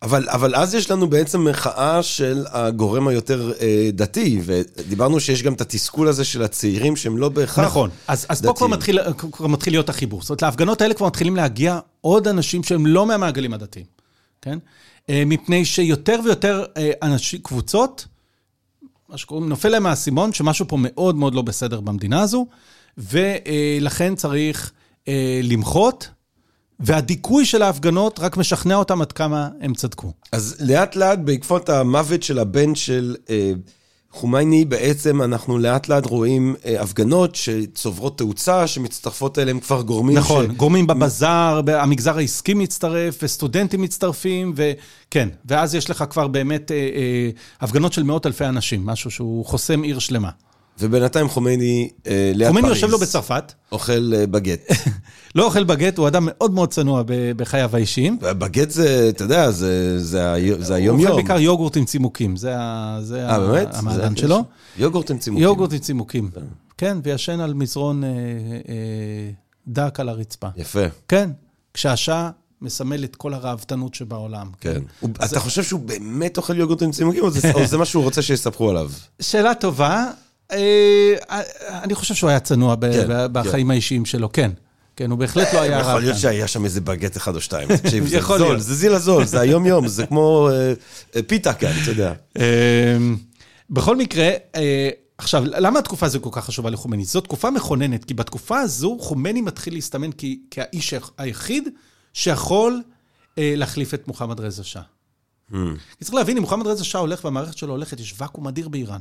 אבל, 0.02 0.28
אבל 0.28 0.54
אז 0.54 0.74
יש 0.74 0.90
לנו 0.90 1.10
בעצם 1.10 1.44
מחאה 1.44 2.02
של 2.02 2.44
הגורם 2.50 3.08
היותר 3.08 3.52
אה, 3.60 3.90
דתי, 3.92 4.40
ודיברנו 4.44 5.20
שיש 5.20 5.42
גם 5.42 5.52
את 5.52 5.60
התסכול 5.60 6.08
הזה 6.08 6.24
של 6.24 6.42
הצעירים 6.42 6.96
שהם 6.96 7.16
לא 7.16 7.28
בהכרח 7.28 7.66
נכון, 7.66 7.90
אז, 8.08 8.26
אז 8.28 8.42
פה 8.42 8.52
כבר 8.56 8.66
מתחיל, 8.66 8.98
כבר 9.32 9.46
מתחיל 9.46 9.72
להיות 9.72 9.88
החיבור. 9.88 10.22
זאת 10.22 10.30
אומרת, 10.30 10.42
להפגנות 10.42 10.80
האלה 10.80 10.94
כבר 10.94 11.06
מתחילים 11.06 11.36
להגיע 11.36 11.78
עוד 12.00 12.28
אנשים 12.28 12.62
שהם 12.62 12.86
לא 12.86 13.06
מהמעגלים 13.06 13.54
הדתיים, 13.54 13.86
כן? 14.42 14.58
אה, 15.10 15.22
מפני 15.26 15.64
שיותר 15.64 16.20
ויותר 16.24 16.64
אה, 16.76 16.90
אנשים, 17.02 17.40
קבוצות, 17.42 18.06
מה 19.08 19.18
שקוראים, 19.18 19.48
נופל 19.48 19.68
להם 19.68 19.86
האסימון, 19.86 20.32
שמשהו 20.32 20.68
פה 20.68 20.76
מאוד 20.80 21.16
מאוד 21.16 21.34
לא 21.34 21.42
בסדר 21.42 21.80
במדינה 21.80 22.20
הזו, 22.20 22.46
ולכן 22.98 24.14
צריך 24.14 24.72
אה, 25.08 25.40
למחות. 25.42 26.08
והדיכוי 26.80 27.46
של 27.46 27.62
ההפגנות 27.62 28.18
רק 28.18 28.36
משכנע 28.36 28.76
אותם 28.76 29.02
עד 29.02 29.12
כמה 29.12 29.48
הם 29.60 29.74
צדקו. 29.74 30.12
אז 30.32 30.56
לאט 30.60 30.96
לאט, 30.96 31.18
בעקבות 31.18 31.68
המוות 31.68 32.22
של 32.22 32.38
הבן 32.38 32.74
של 32.74 33.16
אה, 33.30 33.52
חומייני, 34.16 34.64
בעצם 34.64 35.22
אנחנו 35.22 35.58
לאט 35.58 35.88
לאט 35.88 36.06
רואים 36.06 36.54
אה, 36.66 36.82
הפגנות 36.82 37.34
שצוברות 37.34 38.18
תאוצה, 38.18 38.66
שמצטרפות 38.66 39.38
אליהם 39.38 39.60
כבר 39.60 39.82
גורמים 39.82 40.16
נכון, 40.16 40.46
ש... 40.46 40.56
גורמים 40.56 40.86
בבזאר, 40.86 41.60
המגזר 41.68 42.18
העסקי 42.18 42.54
מצטרף, 42.54 43.18
וסטודנטים 43.22 43.82
מצטרפים, 43.82 44.54
וכן, 44.56 45.28
ואז 45.44 45.74
יש 45.74 45.90
לך 45.90 46.04
כבר 46.10 46.28
באמת 46.28 46.72
אה, 46.72 46.76
אה, 46.76 47.30
הפגנות 47.60 47.92
של 47.92 48.02
מאות 48.02 48.26
אלפי 48.26 48.44
אנשים, 48.44 48.86
משהו 48.86 49.10
שהוא 49.10 49.46
חוסם 49.46 49.82
עיר 49.82 49.98
שלמה. 49.98 50.30
ובינתיים 50.80 51.28
חומייני 51.28 51.90
אה, 52.06 52.12
ליד 52.34 52.38
פריז. 52.38 52.48
חומייני 52.48 52.68
יושב 52.68 52.90
לו 52.90 52.98
בצרפת. 52.98 53.52
אוכל 53.72 54.12
אה, 54.14 54.26
בגט. 54.26 54.60
לא 55.34 55.44
אוכל 55.44 55.64
בגט, 55.64 55.98
הוא 55.98 56.08
אדם 56.08 56.24
מאוד 56.26 56.52
מאוד 56.52 56.70
צנוע 56.70 57.02
בחייו 57.36 57.70
האישיים. 57.76 58.18
בגט 58.20 58.70
זה, 58.70 59.08
אתה 59.08 59.24
יודע, 59.24 59.50
זה, 59.50 59.98
זה, 59.98 60.36
זה 60.58 60.74
היום-יום. 60.74 60.98
הוא 60.98 61.06
אוכל 61.06 61.22
בעיקר 61.22 61.40
יוגורט 61.40 61.76
עם 61.76 61.84
צימוקים, 61.84 62.36
זה, 62.36 62.54
זה 63.00 63.30
아, 63.30 63.38
באמת? 63.38 63.68
המעדן 63.72 64.16
שלו. 64.16 64.44
יוגורט 64.78 65.10
עם 65.10 65.18
צימוקים. 65.18 65.44
יוגורט 65.44 65.72
עם 65.72 65.78
צימוקים. 65.78 66.30
כן, 66.78 66.98
וישן 67.02 67.40
על 67.40 67.54
מזרון 67.54 68.04
אה, 68.04 68.08
אה, 68.68 69.30
דק 69.68 70.00
על 70.00 70.08
הרצפה. 70.08 70.48
יפה. 70.56 70.84
כן, 71.08 71.30
כשהשעה 71.74 72.30
מסמל 72.62 73.04
את 73.04 73.16
כל 73.16 73.34
הראוותנות 73.34 73.94
שבעולם. 73.94 74.50
כן. 74.60 74.80
הוא, 75.00 75.10
אתה. 75.24 75.40
חושב 75.40 75.62
שהוא 75.62 75.80
באמת 75.80 76.36
אוכל 76.36 76.58
יוגורט 76.58 76.82
עם 76.82 76.92
צימוקים, 76.92 77.22
או 77.22 77.30
זה, 77.30 77.52
או 77.52 77.66
זה 77.66 77.78
מה 77.78 77.84
שהוא 77.84 78.04
רוצה 78.04 78.22
שיספרו 78.22 78.70
עליו? 78.70 78.90
שאלה 79.20 79.54
טובה. 79.54 80.10
אה, 80.52 81.14
אני 81.82 81.94
חושב 81.94 82.14
שהוא 82.14 82.30
היה 82.30 82.40
צנוע 82.40 82.76
כן, 82.80 83.08
בחיים 83.32 83.66
כן. 83.66 83.70
האישיים 83.70 84.04
שלו, 84.04 84.32
כן. 84.32 84.50
כן, 84.96 85.10
הוא 85.10 85.18
בהחלט 85.18 85.54
לא 85.54 85.60
היה 85.60 85.80
רע. 85.80 85.90
יכול 85.90 86.00
להיות 86.00 86.18
שהיה 86.18 86.48
שם 86.48 86.64
איזה 86.64 86.80
בגט 86.80 87.16
אחד 87.16 87.34
או 87.34 87.40
שתיים. 87.40 87.68
תקשיב, 87.76 88.06
זה 88.06 88.20
זול, 88.20 88.58
זה 88.58 88.74
זיל 88.74 88.94
הזול, 88.94 89.24
זה 89.24 89.40
היום-יום, 89.40 89.88
זה 89.88 90.06
כמו 90.06 90.48
אה, 90.52 91.22
פיתה 91.22 91.54
כאן, 91.54 91.72
אתה 91.82 91.90
יודע. 91.90 92.12
אמ, 92.38 93.16
בכל 93.70 93.96
מקרה, 93.96 94.30
אה, 94.54 94.90
עכשיו, 95.18 95.44
למה 95.46 95.78
התקופה 95.78 96.06
הזו 96.06 96.22
כל 96.22 96.30
כך 96.32 96.44
חשובה 96.44 96.70
לחומני? 96.70 97.04
זו 97.04 97.20
תקופה 97.20 97.50
מכוננת, 97.50 98.04
כי 98.04 98.14
בתקופה 98.14 98.60
הזו 98.60 98.96
חומני 99.00 99.40
מתחיל 99.40 99.74
להסתמן 99.74 100.10
כאיש 100.50 100.94
היחיד 101.18 101.68
שיכול 102.12 102.82
להחליף 103.36 103.94
את 103.94 104.08
מוחמד 104.08 104.40
רזה 104.40 104.64
שאה. 104.64 104.82
Hmm. 105.50 105.54
צריך 106.00 106.14
להבין, 106.14 106.36
אם 106.36 106.42
מוחמד 106.42 106.66
רזה 106.66 106.84
שאה 106.84 107.00
הולך 107.00 107.24
והמערכת 107.24 107.56
שלו 107.56 107.72
הולכת, 107.72 108.00
יש 108.00 108.14
ואקום 108.18 108.48
אדיר 108.48 108.68
באיראן. 108.68 109.00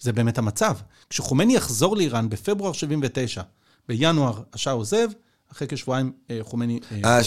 זה 0.00 0.12
באמת 0.12 0.38
המצב. 0.38 0.74
כשחומני 1.10 1.56
יחזור 1.56 1.96
לאיראן 1.96 2.28
בפברואר 2.28 2.72
79, 2.72 3.42
בינואר 3.88 4.42
השאה 4.54 4.72
עוזב, 4.72 5.08
אחרי 5.52 5.68
כשבועיים 5.68 6.12
אה, 6.30 6.38
חומני... 6.42 6.80
אה, 7.04 7.20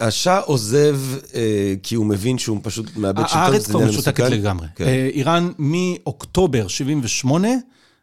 השאה 0.00 0.40
עוזב 0.40 1.00
אה, 1.34 1.74
כי 1.82 1.94
הוא 1.94 2.06
מבין 2.06 2.38
שהוא 2.38 2.60
פשוט 2.62 2.96
מאבד 2.96 3.28
שלטון, 3.28 3.42
הארץ 3.42 3.66
כבר 3.66 3.80
משותקת 3.80 4.24
לגמרי. 4.30 4.66
כן. 4.74 4.84
איראן 4.84 5.52
מאוקטובר 5.58 6.68
78, 6.68 7.48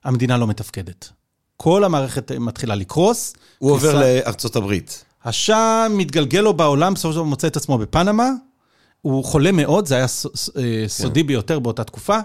המדינה 0.03 0.37
לא 0.37 0.47
מתפקדת. 0.47 1.09
כל 1.57 1.83
המערכת 1.83 2.31
מתחילה 2.31 2.75
לקרוס. 2.75 3.33
הוא 3.57 3.71
עובר 3.71 3.99
לארצות 3.99 4.55
הברית. 4.55 5.05
השאה 5.25 5.87
מתגלגל 5.89 6.39
לו 6.39 6.53
בעולם, 6.53 6.93
בסופו 6.93 7.13
של 7.13 7.15
דבר 7.15 7.25
מוצא 7.25 7.47
את 7.47 7.57
עצמו 7.57 7.77
בפנמה. 7.77 8.29
הוא 9.01 9.23
חולה 9.25 9.51
מאוד, 9.51 9.85
זה 9.85 9.95
היה 9.95 10.07
סודי 10.87 11.21
כן. 11.21 11.27
ביותר 11.27 11.59
באותה 11.59 11.83
תקופה. 11.83 12.19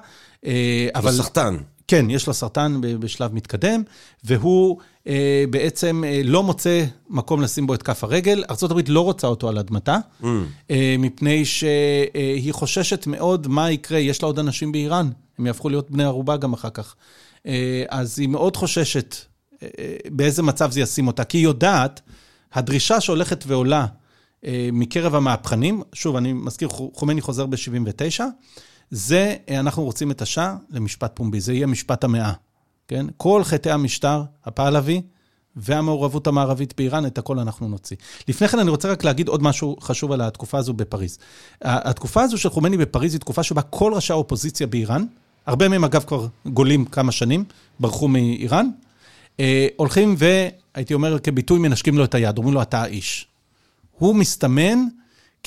אבל... 0.95 1.11
הוא 1.11 1.11
סחטן. 1.11 1.57
כן, 1.89 2.11
יש 2.11 2.26
לו 2.26 2.34
סרטן 2.34 2.80
בשלב 2.80 3.34
מתקדם, 3.34 3.82
והוא 4.24 4.78
אה, 5.07 5.45
בעצם 5.51 6.05
אה, 6.07 6.20
לא 6.24 6.43
מוצא 6.43 6.84
מקום 7.09 7.43
לשים 7.43 7.66
בו 7.66 7.74
את 7.74 7.82
כף 7.82 8.05
הרגל. 8.05 8.45
ארה"ב 8.51 8.80
לא 8.89 9.01
רוצה 9.01 9.26
אותו 9.26 9.49
על 9.49 9.59
אדמתה, 9.59 9.99
mm. 10.22 10.26
אה, 10.70 10.97
מפני 10.99 11.45
שהיא 11.45 12.53
חוששת 12.53 13.07
מאוד 13.07 13.49
מה 13.49 13.70
יקרה, 13.70 13.99
יש 13.99 14.22
לה 14.22 14.26
עוד 14.26 14.39
אנשים 14.39 14.72
באיראן, 14.72 15.11
הם 15.39 15.47
יהפכו 15.47 15.68
להיות 15.68 15.91
בני 15.91 16.05
ערובה 16.05 16.36
גם 16.36 16.53
אחר 16.53 16.70
כך. 16.70 16.95
אה, 17.47 17.84
אז 17.89 18.18
היא 18.18 18.28
מאוד 18.28 18.57
חוששת 18.57 19.16
אה, 19.62 19.68
באיזה 20.11 20.43
מצב 20.43 20.70
זה 20.70 20.80
ישים 20.80 21.07
אותה, 21.07 21.24
כי 21.24 21.39
היא 21.39 21.45
יודעת, 21.45 22.01
הדרישה 22.53 23.01
שהולכת 23.01 23.45
ועולה 23.47 23.86
אה, 24.45 24.68
מקרב 24.72 25.14
המהפכנים, 25.14 25.82
שוב, 25.93 26.16
אני 26.16 26.32
מזכיר, 26.32 26.68
חומני 26.68 27.20
חוזר 27.20 27.47
ב-79', 27.47 28.20
זה, 28.91 29.34
אה, 29.49 29.61
אנחנו 29.61 29.84
רוצים 29.84 30.11
את 30.11 30.22
השעה 30.22 30.57
למשפט 30.70 31.12
פומבי, 31.14 31.41
זה 31.41 31.53
יהיה 31.53 31.66
משפט 31.66 32.05
המאה, 32.05 32.32
כן? 32.89 33.07
כל 33.16 33.45
חטאי 33.45 33.72
המשטר 33.72 34.22
הפעלבי 34.45 35.03
והמעורבות 35.57 36.26
המערבית 36.26 36.74
באיראן, 36.76 37.07
את 37.07 37.18
הכל 37.18 37.39
אנחנו 37.39 37.68
נוציא. 37.68 37.97
לפני 38.28 38.49
כן 38.49 38.59
אני 38.59 38.70
רוצה 38.70 38.89
רק 38.93 39.05
להגיד 39.05 39.28
עוד 39.28 39.43
משהו 39.43 39.76
חשוב 39.80 40.12
על 40.12 40.20
התקופה 40.20 40.59
הזו 40.59 40.72
בפריז. 40.72 41.18
התקופה 41.62 42.22
הזו 42.22 42.39
של 42.39 42.49
חומני 42.49 42.76
בפריז 42.76 43.14
היא 43.14 43.20
תקופה 43.20 43.43
שבה 43.43 43.62
כל 43.62 43.95
ראשי 43.95 44.12
האופוזיציה 44.12 44.66
באיראן, 44.66 45.05
הרבה 45.47 45.68
מהם 45.68 45.84
אגב 45.84 46.05
כבר 46.05 46.26
גולים 46.47 46.84
כמה 46.84 47.12
שנים, 47.12 47.45
ברחו 47.80 48.09
מאיראן, 48.09 48.70
אה, 49.41 49.66
הולכים 49.76 50.14
והייתי 50.18 50.95
אומר 50.95 51.18
כביטוי 51.18 51.59
מנשקים 51.59 51.99
לו 51.99 52.05
את 52.05 52.14
היד, 52.14 52.39
אומרים 52.39 52.55
לו 52.55 52.62
אתה 52.62 52.82
האיש. 52.82 53.26
הוא 53.99 54.14
מסתמן 54.14 54.78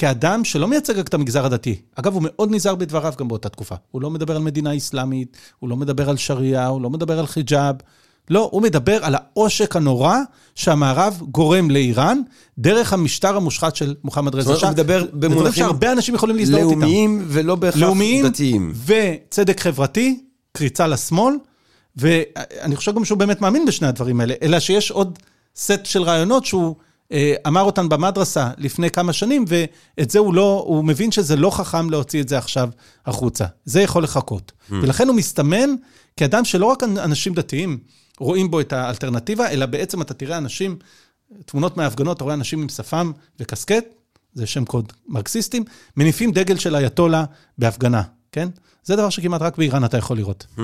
כאדם 0.01 0.43
שלא 0.43 0.67
מייצג 0.67 0.99
רק 0.99 1.07
את 1.07 1.13
המגזר 1.13 1.45
הדתי. 1.45 1.75
אגב, 1.95 2.13
הוא 2.13 2.23
מאוד 2.25 2.51
נזהר 2.51 2.75
בדבריו 2.75 3.13
גם 3.17 3.27
באותה 3.27 3.49
תקופה. 3.49 3.75
הוא 3.91 4.01
לא 4.01 4.09
מדבר 4.09 4.35
על 4.35 4.41
מדינה 4.41 4.77
אסלאמית, 4.77 5.37
הוא 5.59 5.69
לא 5.69 5.75
מדבר 5.75 6.09
על 6.09 6.17
שריעה, 6.17 6.67
הוא 6.67 6.81
לא 6.81 6.89
מדבר 6.89 7.19
על 7.19 7.27
חיג'אב. 7.27 7.75
לא, 8.29 8.49
הוא 8.51 8.61
מדבר 8.61 9.05
על 9.05 9.15
העושק 9.15 9.75
הנורא 9.75 10.17
שהמערב 10.55 11.21
גורם 11.31 11.71
לאיראן 11.71 12.21
דרך 12.57 12.93
המשטר 12.93 13.35
המושחת 13.35 13.75
של 13.75 13.95
מוחמד 14.03 14.35
רזה 14.35 14.55
שאה. 14.55 14.69
הוא 14.69 14.73
מדבר 14.73 15.05
במונחים 15.13 15.53
שהרבה 15.53 15.91
אנשים 15.91 16.15
יכולים 16.15 16.35
להזדהות 16.35 16.71
איתם. 16.71 16.81
לאומיים 16.81 17.25
ולא 17.27 17.55
בהכרח 17.55 17.81
לאומיים 17.81 18.27
דתיים. 18.27 18.73
וצדק 18.85 19.59
חברתי, 19.59 20.23
קריצה 20.51 20.87
לשמאל, 20.87 21.35
ואני 21.95 22.75
חושב 22.75 22.95
גם 22.95 23.05
שהוא 23.05 23.17
באמת 23.17 23.41
מאמין 23.41 23.65
בשני 23.65 23.87
הדברים 23.87 24.19
האלה, 24.19 24.33
אלא 24.41 24.59
שיש 24.59 24.91
עוד 24.91 25.19
סט 25.55 25.85
של 25.85 26.03
רעיונות 26.03 26.45
שהוא... 26.45 26.75
אה, 27.11 27.33
אמר 27.47 27.61
אותן 27.61 27.89
במדרסה 27.89 28.49
לפני 28.57 28.89
כמה 28.89 29.13
שנים, 29.13 29.45
ואת 29.47 30.11
זה 30.11 30.19
הוא 30.19 30.33
לא, 30.33 30.63
הוא 30.67 30.85
מבין 30.85 31.11
שזה 31.11 31.35
לא 31.35 31.49
חכם 31.49 31.89
להוציא 31.89 32.21
את 32.21 32.29
זה 32.29 32.37
עכשיו 32.37 32.69
החוצה. 33.05 33.45
זה 33.65 33.81
יכול 33.81 34.03
לחכות. 34.03 34.51
Mm. 34.51 34.73
ולכן 34.73 35.07
הוא 35.07 35.15
מסתמן 35.15 35.69
כאדם 36.17 36.45
שלא 36.45 36.65
רק 36.65 36.83
אנשים 36.83 37.33
דתיים 37.33 37.77
רואים 38.19 38.51
בו 38.51 38.59
את 38.59 38.73
האלטרנטיבה, 38.73 39.49
אלא 39.49 39.65
בעצם 39.65 40.01
אתה 40.01 40.13
תראה 40.13 40.37
אנשים, 40.37 40.75
תמונות 41.45 41.77
מההפגנות, 41.77 42.17
אתה 42.17 42.23
רואה 42.23 42.35
אנשים 42.35 42.61
עם 42.61 42.69
שפם 42.69 43.11
וקסקט, 43.39 43.85
זה 44.33 44.47
שם 44.47 44.65
קוד 44.65 44.93
מרקסיסטים, 45.07 45.63
מניפים 45.97 46.31
דגל 46.31 46.57
של 46.57 46.75
אייתולה 46.75 47.25
בהפגנה, 47.57 48.01
כן? 48.31 48.49
זה 48.83 48.95
דבר 48.95 49.09
שכמעט 49.09 49.41
רק 49.41 49.57
באיראן 49.57 49.85
אתה 49.85 49.97
יכול 49.97 50.17
לראות. 50.17 50.45
Mm. 50.57 50.61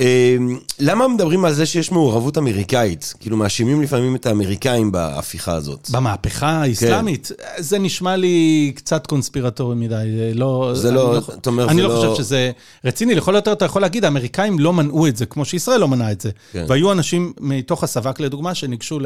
אה, 0.00 0.36
למה 0.78 1.08
מדברים 1.08 1.44
על 1.44 1.52
זה 1.52 1.66
שיש 1.66 1.92
מעורבות 1.92 2.38
אמריקאית? 2.38 3.14
כאילו, 3.20 3.36
מאשימים 3.36 3.82
לפעמים 3.82 4.16
את 4.16 4.26
האמריקאים 4.26 4.92
בהפיכה 4.92 5.52
הזאת. 5.52 5.90
במהפכה 5.90 6.48
האסלאמית? 6.48 7.32
כן. 7.38 7.62
זה 7.62 7.78
נשמע 7.78 8.16
לי 8.16 8.72
קצת 8.74 9.06
קונספירטורי 9.06 9.76
מדי. 9.76 9.94
לא... 10.34 10.72
זה 10.74 10.90
לא, 10.90 11.14
לא, 11.14 11.18
אתה 11.18 11.50
אומר, 11.50 11.62
זה 11.62 11.68
לא... 11.68 11.72
אני 11.72 11.82
לא 11.82 11.88
חושב 11.88 12.24
שזה 12.24 12.50
רציני. 12.84 13.14
לכל 13.14 13.34
יותר 13.34 13.52
אתה 13.52 13.64
יכול 13.64 13.82
להגיד, 13.82 14.04
האמריקאים 14.04 14.58
לא 14.58 14.72
מנעו 14.72 15.06
את 15.06 15.16
זה, 15.16 15.26
כמו 15.26 15.44
שישראל 15.44 15.80
לא 15.80 15.88
מנעה 15.88 16.12
את 16.12 16.20
זה. 16.20 16.30
כן. 16.52 16.64
והיו 16.68 16.92
אנשים 16.92 17.32
מתוך 17.40 17.84
הסבק, 17.84 18.20
לדוגמה, 18.20 18.54
שניגשו 18.54 18.98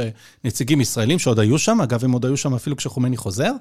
לנציגים 0.44 0.80
ישראלים 0.80 1.18
שעוד 1.18 1.38
היו 1.38 1.58
שם, 1.58 1.80
אגב, 1.80 2.04
הם 2.04 2.12
עוד 2.12 2.24
היו 2.24 2.36
שם 2.36 2.54
אפילו 2.54 2.76
כשחומני 2.76 3.16
חוזר, 3.16 3.52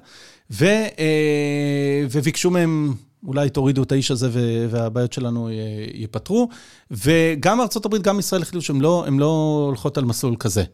ו, 0.50 0.64
אה, 0.64 2.06
וביקשו 2.10 2.50
מהם... 2.50 2.94
אולי 3.26 3.50
תורידו 3.50 3.82
את 3.82 3.92
האיש 3.92 4.10
הזה 4.10 4.30
והבעיות 4.70 5.12
שלנו 5.12 5.50
ייפתרו. 5.94 6.48
וגם 6.90 7.60
ארה"ב, 7.60 7.96
גם 7.96 8.18
ישראל 8.18 8.42
החליטו 8.42 8.64
שהן 8.64 8.80
לא, 8.80 9.06
לא 9.18 9.64
הולכות 9.66 9.98
על 9.98 10.04
מסלול 10.04 10.36
כזה. 10.38 10.64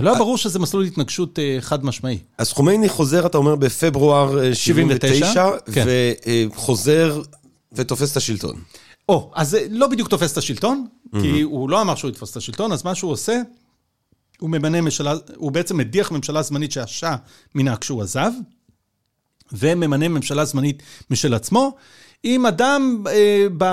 לא 0.00 0.10
היה 0.10 0.18
ברור 0.18 0.38
שזה 0.38 0.58
מסלול 0.58 0.84
התנגשות 0.84 1.38
אה, 1.38 1.56
חד 1.60 1.84
משמעי. 1.84 2.18
אז 2.38 2.52
חומייני 2.52 2.88
חוזר, 2.88 3.26
אתה 3.26 3.38
אומר, 3.38 3.56
בפברואר 3.56 4.52
79, 4.54 5.50
כן. 5.72 5.86
וחוזר 6.50 7.22
ותופס 7.72 8.12
את 8.12 8.16
השלטון. 8.16 8.60
או, 9.08 9.30
אז 9.34 9.50
זה 9.50 9.66
לא 9.70 9.86
בדיוק 9.86 10.08
תופס 10.08 10.32
את 10.32 10.38
השלטון, 10.38 10.86
כי 11.20 11.40
הוא 11.40 11.70
לא 11.70 11.80
אמר 11.80 11.94
שהוא 11.94 12.10
יתפוס 12.10 12.30
את 12.30 12.36
השלטון, 12.36 12.72
אז 12.72 12.84
מה 12.84 12.94
שהוא 12.94 13.12
עושה, 13.12 13.40
הוא 14.40 14.50
ממנה 14.50 14.80
ממשלה, 14.80 15.14
הוא 15.36 15.52
בעצם 15.52 15.76
מדיח 15.76 16.12
ממשלה 16.12 16.42
זמנית 16.42 16.72
שעשה 16.72 17.16
מן 17.54 17.76
כשהוא 17.76 18.02
עזב, 18.02 18.30
וממנה 19.52 20.08
ממשלה 20.08 20.44
זמנית 20.44 20.82
משל 21.10 21.34
עצמו, 21.34 21.72
עם 22.26 22.46
אדם, 22.46 23.04
אה, 23.08 23.46
ב, 23.58 23.64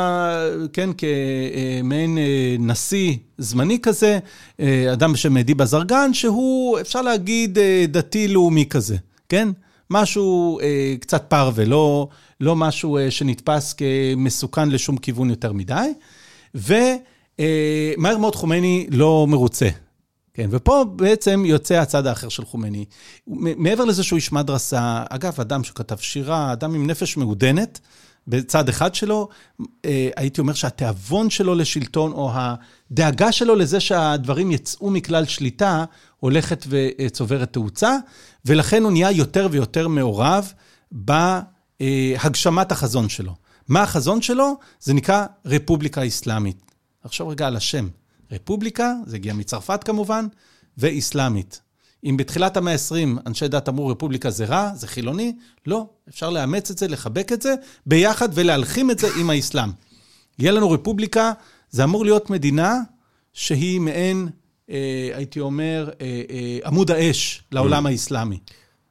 כן, 0.73 0.89
כמעין 0.97 2.17
אה, 2.17 2.55
נשיא 2.59 3.15
זמני 3.37 3.79
כזה, 3.81 4.19
אה, 4.59 4.93
אדם 4.93 5.13
בשם 5.13 5.39
דיבה 5.39 5.65
זרגן, 5.65 6.13
שהוא, 6.13 6.79
אפשר 6.79 7.01
להגיד, 7.01 7.57
אה, 7.57 7.85
דתי-לאומי 7.87 8.65
כזה, 8.69 8.97
כן? 9.29 9.49
משהו 9.91 10.59
אה, 10.59 10.95
קצת 10.99 11.23
פרווה, 11.27 11.65
לא, 11.65 12.07
לא 12.41 12.55
משהו 12.55 12.97
אה, 12.97 13.11
שנתפס 13.11 13.73
כמסוכן 13.73 14.69
לשום 14.69 14.97
כיוון 14.97 15.29
יותר 15.29 15.53
מדי. 15.53 15.89
ומהר 16.55 18.13
אה, 18.13 18.17
מאוד 18.17 18.35
חומייני 18.35 18.87
לא 18.89 19.25
מרוצה 19.29 19.69
כן, 20.33 20.47
ופה 20.51 20.85
בעצם 20.95 21.43
יוצא 21.45 21.73
הצד 21.73 22.07
האחר 22.07 22.29
של 22.29 22.45
חומני. 22.45 22.85
מעבר 23.27 23.85
לזה 23.85 24.03
שהוא 24.03 24.17
איש 24.17 24.31
מדרסה, 24.31 25.03
אגב, 25.09 25.39
אדם 25.41 25.63
שכתב 25.63 25.97
שירה, 25.97 26.53
אדם 26.53 26.75
עם 26.75 26.87
נפש 26.87 27.17
מעודנת, 27.17 27.79
בצד 28.27 28.69
אחד 28.69 28.95
שלו, 28.95 29.29
אה, 29.85 30.09
הייתי 30.15 30.41
אומר 30.41 30.53
שהתיאבון 30.53 31.29
שלו 31.29 31.55
לשלטון, 31.55 32.11
או 32.11 32.31
הדאגה 32.33 33.31
שלו 33.31 33.55
לזה 33.55 33.79
שהדברים 33.79 34.51
יצאו 34.51 34.89
מכלל 34.89 35.25
שליטה, 35.25 35.85
הולכת 36.19 36.65
וצוברת 36.69 37.53
תאוצה, 37.53 37.97
ולכן 38.45 38.83
הוא 38.83 38.91
נהיה 38.91 39.11
יותר 39.11 39.47
ויותר 39.51 39.87
מעורב 39.87 40.53
בהגשמת 40.91 42.71
החזון 42.71 43.09
שלו. 43.09 43.35
מה 43.67 43.83
החזון 43.83 44.21
שלו? 44.21 44.53
זה 44.79 44.93
נקרא 44.93 45.25
רפובליקה 45.45 46.07
אסלאמית. 46.07 46.71
עכשיו 47.03 47.27
רגע 47.27 47.47
על 47.47 47.55
השם. 47.55 47.87
רפובליקה, 48.31 48.93
זה 49.05 49.15
הגיע 49.15 49.33
מצרפת 49.33 49.83
כמובן, 49.83 50.27
ואיסלאמית. 50.77 51.61
אם 52.03 52.17
בתחילת 52.17 52.57
המאה 52.57 52.73
ה-20 52.73 53.19
אנשי 53.25 53.47
דת 53.47 53.69
אמרו 53.69 53.87
רפובליקה 53.87 54.29
זה 54.29 54.45
רע, 54.45 54.71
זה 54.75 54.87
חילוני, 54.87 55.35
לא, 55.65 55.85
אפשר 56.09 56.29
לאמץ 56.29 56.71
את 56.71 56.77
זה, 56.77 56.87
לחבק 56.87 57.31
את 57.31 57.41
זה, 57.41 57.53
ביחד 57.85 58.29
ולהלחים 58.33 58.91
את 58.91 58.99
זה 58.99 59.07
עם 59.19 59.29
האסלאם. 59.29 59.69
יהיה 60.39 60.51
לנו 60.51 60.71
רפובליקה, 60.71 61.31
זה 61.69 61.83
אמור 61.83 62.05
להיות 62.05 62.29
מדינה 62.29 62.75
שהיא 63.33 63.81
מעין, 63.81 64.29
אה, 64.69 65.09
הייתי 65.13 65.39
אומר, 65.39 65.89
אה, 66.01 66.21
אה, 66.29 66.59
עמוד 66.65 66.91
האש 66.91 67.43
לעולם 67.51 67.85
mm. 67.85 67.89
האסלאמי. 67.89 68.39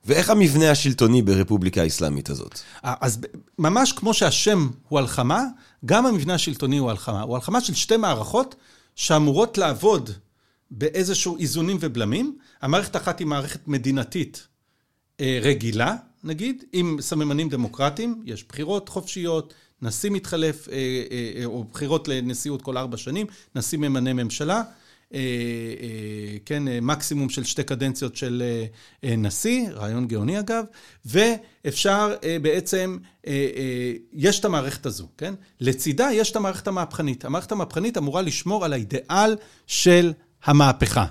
ואיך 0.04 0.30
המבנה 0.30 0.70
השלטוני 0.70 1.22
ברפובליקה 1.22 1.82
האסלאמית 1.82 2.30
הזאת? 2.30 2.60
אז 2.82 3.20
ממש 3.58 3.92
כמו 3.92 4.14
שהשם 4.14 4.68
הוא 4.88 4.98
הלחמה, 4.98 5.42
גם 5.84 6.06
המבנה 6.06 6.34
השלטוני 6.34 6.78
הוא 6.78 6.90
הלחמה. 6.90 7.22
הוא 7.22 7.34
הלחמה 7.34 7.60
של 7.60 7.74
שתי 7.74 7.96
מערכות 7.96 8.54
שאמורות 9.00 9.58
לעבוד 9.58 10.10
באיזשהו 10.70 11.36
איזונים 11.36 11.76
ובלמים. 11.80 12.38
המערכת 12.62 12.94
האחת 12.94 13.18
היא 13.18 13.26
מערכת 13.26 13.68
מדינתית 13.68 14.46
אה, 15.20 15.38
רגילה, 15.42 15.96
נגיד, 16.24 16.64
עם 16.72 16.96
סממנים 17.00 17.48
דמוקרטיים, 17.48 18.22
יש 18.24 18.44
בחירות 18.48 18.88
חופשיות, 18.88 19.54
נשיא 19.82 20.10
מתחלף, 20.10 20.68
אה, 20.68 20.74
אה, 21.10 21.44
או 21.44 21.64
בחירות 21.64 22.08
לנשיאות 22.08 22.62
כל 22.62 22.76
ארבע 22.76 22.96
שנים, 22.96 23.26
נשיא 23.54 23.78
ממנה 23.78 24.12
ממשלה. 24.12 24.62
כן, 26.44 26.62
מקסימום 26.82 27.28
של 27.28 27.44
שתי 27.44 27.62
קדנציות 27.62 28.16
של 28.16 28.42
נשיא, 29.02 29.70
רעיון 29.70 30.06
גאוני 30.06 30.38
אגב, 30.38 30.64
ואפשר 31.04 32.14
בעצם, 32.42 32.96
יש 34.12 34.40
את 34.40 34.44
המערכת 34.44 34.86
הזו, 34.86 35.06
כן? 35.18 35.34
לצידה 35.60 36.08
יש 36.12 36.30
את 36.30 36.36
המערכת 36.36 36.68
המהפכנית. 36.68 37.24
המערכת 37.24 37.52
המהפכנית 37.52 37.98
אמורה 37.98 38.22
לשמור 38.22 38.64
על 38.64 38.72
האידיאל 38.72 39.36
של 39.66 40.12
המהפכה. 40.44 41.04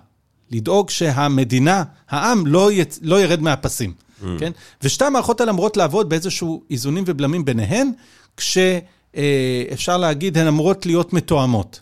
לדאוג 0.51 0.89
שהמדינה, 0.89 1.83
העם, 2.09 2.47
לא, 2.47 2.71
יצ... 2.71 2.99
לא 3.01 3.21
ירד 3.21 3.41
מהפסים, 3.41 3.93
mm. 3.93 4.25
כן? 4.39 4.51
ושתי 4.83 5.05
המערכות 5.05 5.39
האלה 5.39 5.51
אמורות 5.51 5.77
לעבוד 5.77 6.09
באיזשהו 6.09 6.63
איזונים 6.69 7.03
ובלמים 7.07 7.45
ביניהן, 7.45 7.91
כשאפשר 8.37 9.97
להגיד, 9.97 10.37
הן 10.37 10.47
אמורות 10.47 10.85
להיות 10.85 11.13
מתואמות. 11.13 11.79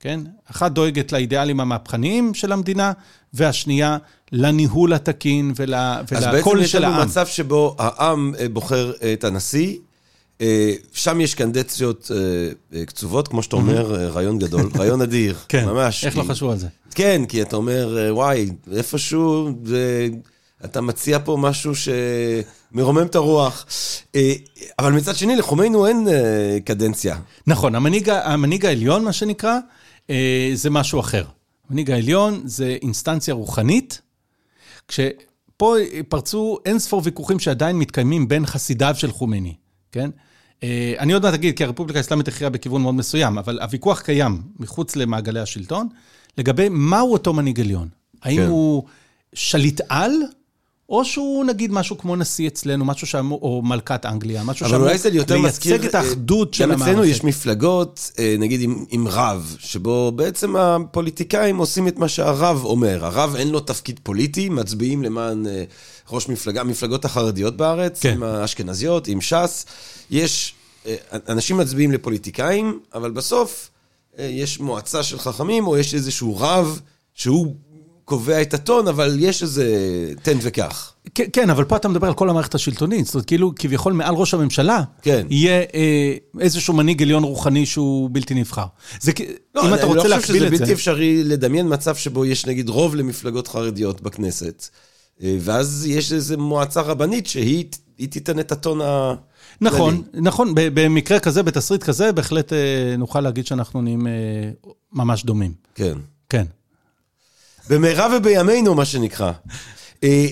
כן? 0.00 0.20
אחת 0.50 0.72
דואגת 0.72 1.12
לאידיאלים 1.12 1.60
המהפכניים 1.60 2.34
של 2.34 2.52
המדינה, 2.52 2.92
והשנייה 3.34 3.98
לניהול 4.32 4.92
התקין 4.92 5.52
ול... 5.56 5.74
ולקול 6.10 6.12
של 6.12 6.24
העם. 6.24 6.24
אז 6.24 6.44
בעצם 6.44 6.62
יש 6.64 6.74
לנו 6.74 7.04
מצב 7.04 7.26
שבו 7.26 7.76
העם 7.78 8.32
אה, 8.38 8.48
בוחר 8.48 8.92
אה, 9.02 9.12
את 9.12 9.24
הנשיא, 9.24 9.76
אה, 10.40 10.74
שם 10.92 11.20
יש 11.20 11.34
קנדציות 11.34 12.10
קצובות, 12.86 13.28
כמו 13.28 13.42
שאתה 13.42 13.56
אומר, 13.56 14.10
רעיון 14.12 14.38
גדול, 14.38 14.70
רעיון 14.78 15.02
אדיר, 15.02 15.36
כן, 15.48 15.64
ממש. 15.64 16.04
איך 16.04 16.16
לא 16.16 16.22
חשבו 16.22 16.52
על 16.52 16.58
זה? 16.58 16.66
כן, 16.94 17.22
כי 17.28 17.42
אתה 17.42 17.56
אומר, 17.56 18.08
וואי, 18.10 18.50
איפשהו, 18.72 19.50
אתה 20.64 20.80
מציע 20.80 21.18
פה 21.24 21.36
משהו 21.40 21.72
שמרומם 21.74 23.06
את 23.06 23.14
הרוח. 23.14 23.66
אבל 24.78 24.92
מצד 24.92 25.16
שני, 25.16 25.36
לחומנו 25.36 25.86
אין 25.86 26.08
קדנציה. 26.64 27.16
נכון, 27.46 27.74
המנהיג, 27.74 28.10
המנהיג 28.10 28.66
העליון, 28.66 29.04
מה 29.04 29.12
שנקרא, 29.12 29.58
זה 30.54 30.70
משהו 30.70 31.00
אחר. 31.00 31.24
המנהיג 31.68 31.90
העליון 31.90 32.40
זה 32.44 32.76
אינסטנציה 32.82 33.34
רוחנית, 33.34 34.02
כשפה 34.88 35.74
פרצו 36.08 36.58
אין 36.64 36.78
ספור 36.78 37.02
ויכוחים 37.04 37.38
שעדיין 37.38 37.78
מתקיימים 37.78 38.28
בין 38.28 38.46
חסידיו 38.46 38.94
של 38.98 39.12
חומני, 39.12 39.54
כן? 39.92 40.10
אה, 40.62 40.94
אני 40.98 41.12
עוד 41.12 41.22
מעט 41.22 41.34
אגיד, 41.34 41.56
כי 41.56 41.64
הרפובליקה 41.64 41.98
האסלאמית 41.98 42.28
הכריעה 42.28 42.50
בכיוון 42.50 42.82
מאוד 42.82 42.94
מסוים, 42.94 43.38
אבל 43.38 43.60
הוויכוח 43.60 44.00
קיים 44.00 44.42
מחוץ 44.58 44.96
למעגלי 44.96 45.40
השלטון, 45.40 45.88
לגבי 46.38 46.68
מהו 46.70 47.12
אותו 47.12 47.32
מנהיג 47.32 47.60
עליון. 47.60 47.88
האם 48.22 48.36
כן. 48.36 48.46
הוא 48.46 48.84
שליט 49.34 49.80
על, 49.88 50.12
או 50.88 51.04
שהוא 51.04 51.44
נגיד 51.44 51.72
משהו 51.72 51.98
כמו 51.98 52.16
נשיא 52.16 52.48
אצלנו, 52.48 52.84
משהו 52.84 53.06
שאמור, 53.06 53.38
או 53.42 53.62
מלכת 53.62 54.06
אנגליה, 54.06 54.44
משהו 54.44 54.68
שאמור 54.68 54.86
לייצג 54.86 55.84
את 55.84 55.94
האחדות 55.94 56.54
של 56.54 56.64
המערכת. 56.64 56.82
גם 56.82 56.88
אצלנו 56.88 57.04
יש 57.04 57.24
מפלגות, 57.24 58.10
אה, 58.18 58.34
נגיד 58.38 58.60
עם, 58.60 58.84
עם 58.90 59.08
רב, 59.08 59.56
שבו 59.58 60.12
בעצם 60.12 60.56
הפוליטיקאים 60.56 61.56
עושים 61.56 61.88
את 61.88 61.98
מה 61.98 62.08
שהרב 62.08 62.64
אומר. 62.64 63.04
הרב 63.04 63.36
אין 63.36 63.48
לו 63.48 63.60
תפקיד 63.60 64.00
פוליטי, 64.02 64.48
מצביעים 64.48 65.02
למען 65.02 65.46
אה, 65.46 65.64
ראש 66.10 66.28
מפלגה, 66.28 66.60
המפלגות 66.60 67.04
החרדיות 67.04 67.56
בארץ, 67.56 68.00
כן. 68.02 68.12
עם 68.12 68.22
האשכנזיות, 68.22 69.08
עם 69.08 69.20
ש"ס. 69.20 69.66
יש, 70.10 70.54
אה, 70.86 70.94
אנשים 71.28 71.56
מצביעים 71.56 71.92
לפוליטיקאים, 71.92 72.80
אבל 72.94 73.10
בסוף 73.10 73.70
יש 74.18 74.60
מועצה 74.60 75.02
של 75.02 75.18
חכמים, 75.18 75.66
או 75.66 75.78
יש 75.78 75.94
איזשהו 75.94 76.36
רב 76.38 76.80
שהוא 77.14 77.54
קובע 78.06 78.42
את 78.42 78.54
הטון, 78.54 78.88
אבל 78.88 79.16
יש 79.18 79.42
איזה 79.42 79.66
תן 80.22 80.38
וקח. 80.42 80.92
כן, 81.14 81.24
כן, 81.32 81.50
אבל 81.50 81.64
פה 81.64 81.76
אתה 81.76 81.88
מדבר 81.88 82.06
על 82.06 82.14
כל 82.14 82.30
המערכת 82.30 82.54
השלטונית. 82.54 83.06
זאת 83.06 83.14
אומרת, 83.14 83.26
כאילו, 83.26 83.52
כביכול 83.56 83.92
מעל 83.92 84.14
ראש 84.14 84.34
הממשלה, 84.34 84.82
כן. 85.02 85.26
יהיה 85.30 85.64
אה, 85.74 86.14
איזשהו 86.40 86.74
מנהיג 86.74 87.02
עליון 87.02 87.22
רוחני 87.22 87.66
שהוא 87.66 88.10
בלתי 88.12 88.34
נבחר. 88.34 88.66
זה, 89.00 89.12
לא, 89.54 89.62
אם 89.62 89.66
אני, 89.66 89.74
אתה 89.74 89.86
רוצה 89.86 90.08
להקביל 90.08 90.20
את 90.20 90.26
זה... 90.26 90.32
אני 90.32 90.40
לא 90.40 90.50
חושב 90.50 90.56
שזה 90.56 90.58
בלתי 90.58 90.72
אפשרי 90.72 91.24
לדמיין 91.24 91.72
מצב 91.72 91.96
שבו 91.96 92.24
יש 92.24 92.46
נגיד 92.46 92.68
רוב 92.68 92.94
למפלגות 92.94 93.48
חרדיות 93.48 94.00
בכנסת, 94.00 94.68
אה, 95.22 95.36
ואז 95.40 95.86
יש 95.88 96.12
איזו 96.12 96.38
מועצה 96.38 96.80
רבנית 96.80 97.26
שהיא 97.26 97.64
תיתן 98.10 98.38
את 98.38 98.52
הטון 98.52 98.80
ה... 98.80 99.14
נכון, 99.60 100.02
נכון, 100.14 100.52
במקרה 100.54 101.20
כזה, 101.20 101.42
בתסריט 101.42 101.82
כזה, 101.82 102.12
בהחלט 102.12 102.52
אה, 102.52 102.94
נוכל 102.98 103.20
להגיד 103.20 103.46
שאנחנו 103.46 103.82
נהיים 103.82 104.06
אה, 104.06 104.12
ממש 104.92 105.24
דומים. 105.24 105.52
כן. 105.74 105.98
כן. 106.28 106.44
במהרה 107.70 108.16
ובימינו, 108.16 108.74
מה 108.74 108.84
שנקרא. 108.84 109.32
אה, 110.04 110.26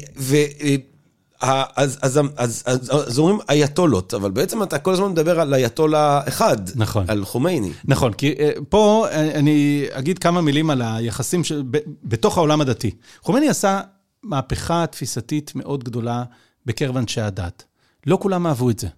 ה- 1.42 1.82
אז, 1.82 1.98
אז, 2.02 2.20
אז, 2.36 2.62
אז, 2.66 2.90
אז 3.08 3.18
אומרים 3.18 3.38
אייתולות, 3.48 4.14
אבל 4.14 4.30
בעצם 4.30 4.62
אתה 4.62 4.78
כל 4.78 4.92
הזמן 4.92 5.10
מדבר 5.10 5.40
על 5.40 5.54
אייתולה 5.54 6.20
אחד. 6.28 6.56
נכון. 6.74 7.04
על 7.08 7.24
חומייני. 7.24 7.72
נכון, 7.84 8.12
כי 8.12 8.34
אה, 8.38 8.50
פה 8.68 9.06
אה, 9.10 9.30
אני 9.38 9.86
אגיד 9.92 10.18
כמה 10.18 10.40
מילים 10.40 10.70
על 10.70 10.82
היחסים 10.84 11.42
ב- 11.70 11.78
בתוך 12.04 12.36
העולם 12.38 12.60
הדתי. 12.60 12.90
חומייני 13.22 13.48
עשה 13.48 13.80
מהפכה 14.22 14.84
תפיסתית 14.90 15.52
מאוד 15.54 15.84
גדולה 15.84 16.24
בקרב 16.66 16.96
אנשי 16.96 17.20
הדת. 17.20 17.64
לא 18.06 18.18
כולם 18.22 18.46
אהבו 18.46 18.70
את 18.70 18.78
זה. 18.78 18.88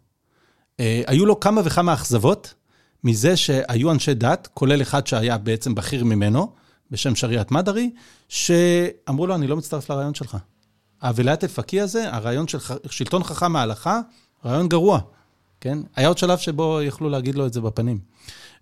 אה, 0.80 1.03
היו 1.07 1.26
לו 1.26 1.41
כמה 1.41 1.61
וכמה 1.64 1.93
אכזבות 1.95 2.55
מזה 3.05 3.37
שהיו 3.37 3.91
אנשי 3.91 4.14
דת, 4.14 4.49
כולל 4.55 4.82
אחד 4.82 5.07
שהיה 5.07 5.39
בעצם 5.39 5.74
בכיר 5.74 6.05
ממנו, 6.05 6.53
בשם 6.91 7.14
שריעת 7.14 7.51
מדרי, 7.51 7.91
שאמרו 8.28 9.26
לו, 9.26 9.34
אני 9.34 9.47
לא 9.47 9.57
מצטרף 9.57 9.91
לרעיון 9.91 10.14
שלך. 10.14 10.37
הווילת 11.03 11.45
אלפקי 11.45 11.80
הזה, 11.80 12.14
הרעיון 12.14 12.49
של 12.49 12.59
ח- 12.59 12.76
שלטון 12.91 13.24
חכם 13.24 13.53
מההלכה, 13.53 14.01
רעיון 14.45 14.68
גרוע, 14.68 15.01
כן? 15.61 15.78
היה 15.97 16.09
עוד 16.09 16.18
שלב 16.18 16.39
שבו 16.39 16.82
יכלו 16.82 17.09
להגיד 17.11 17.34
לו 17.34 17.47
את 17.47 17.53
זה 17.53 17.61
בפנים. 17.61 17.99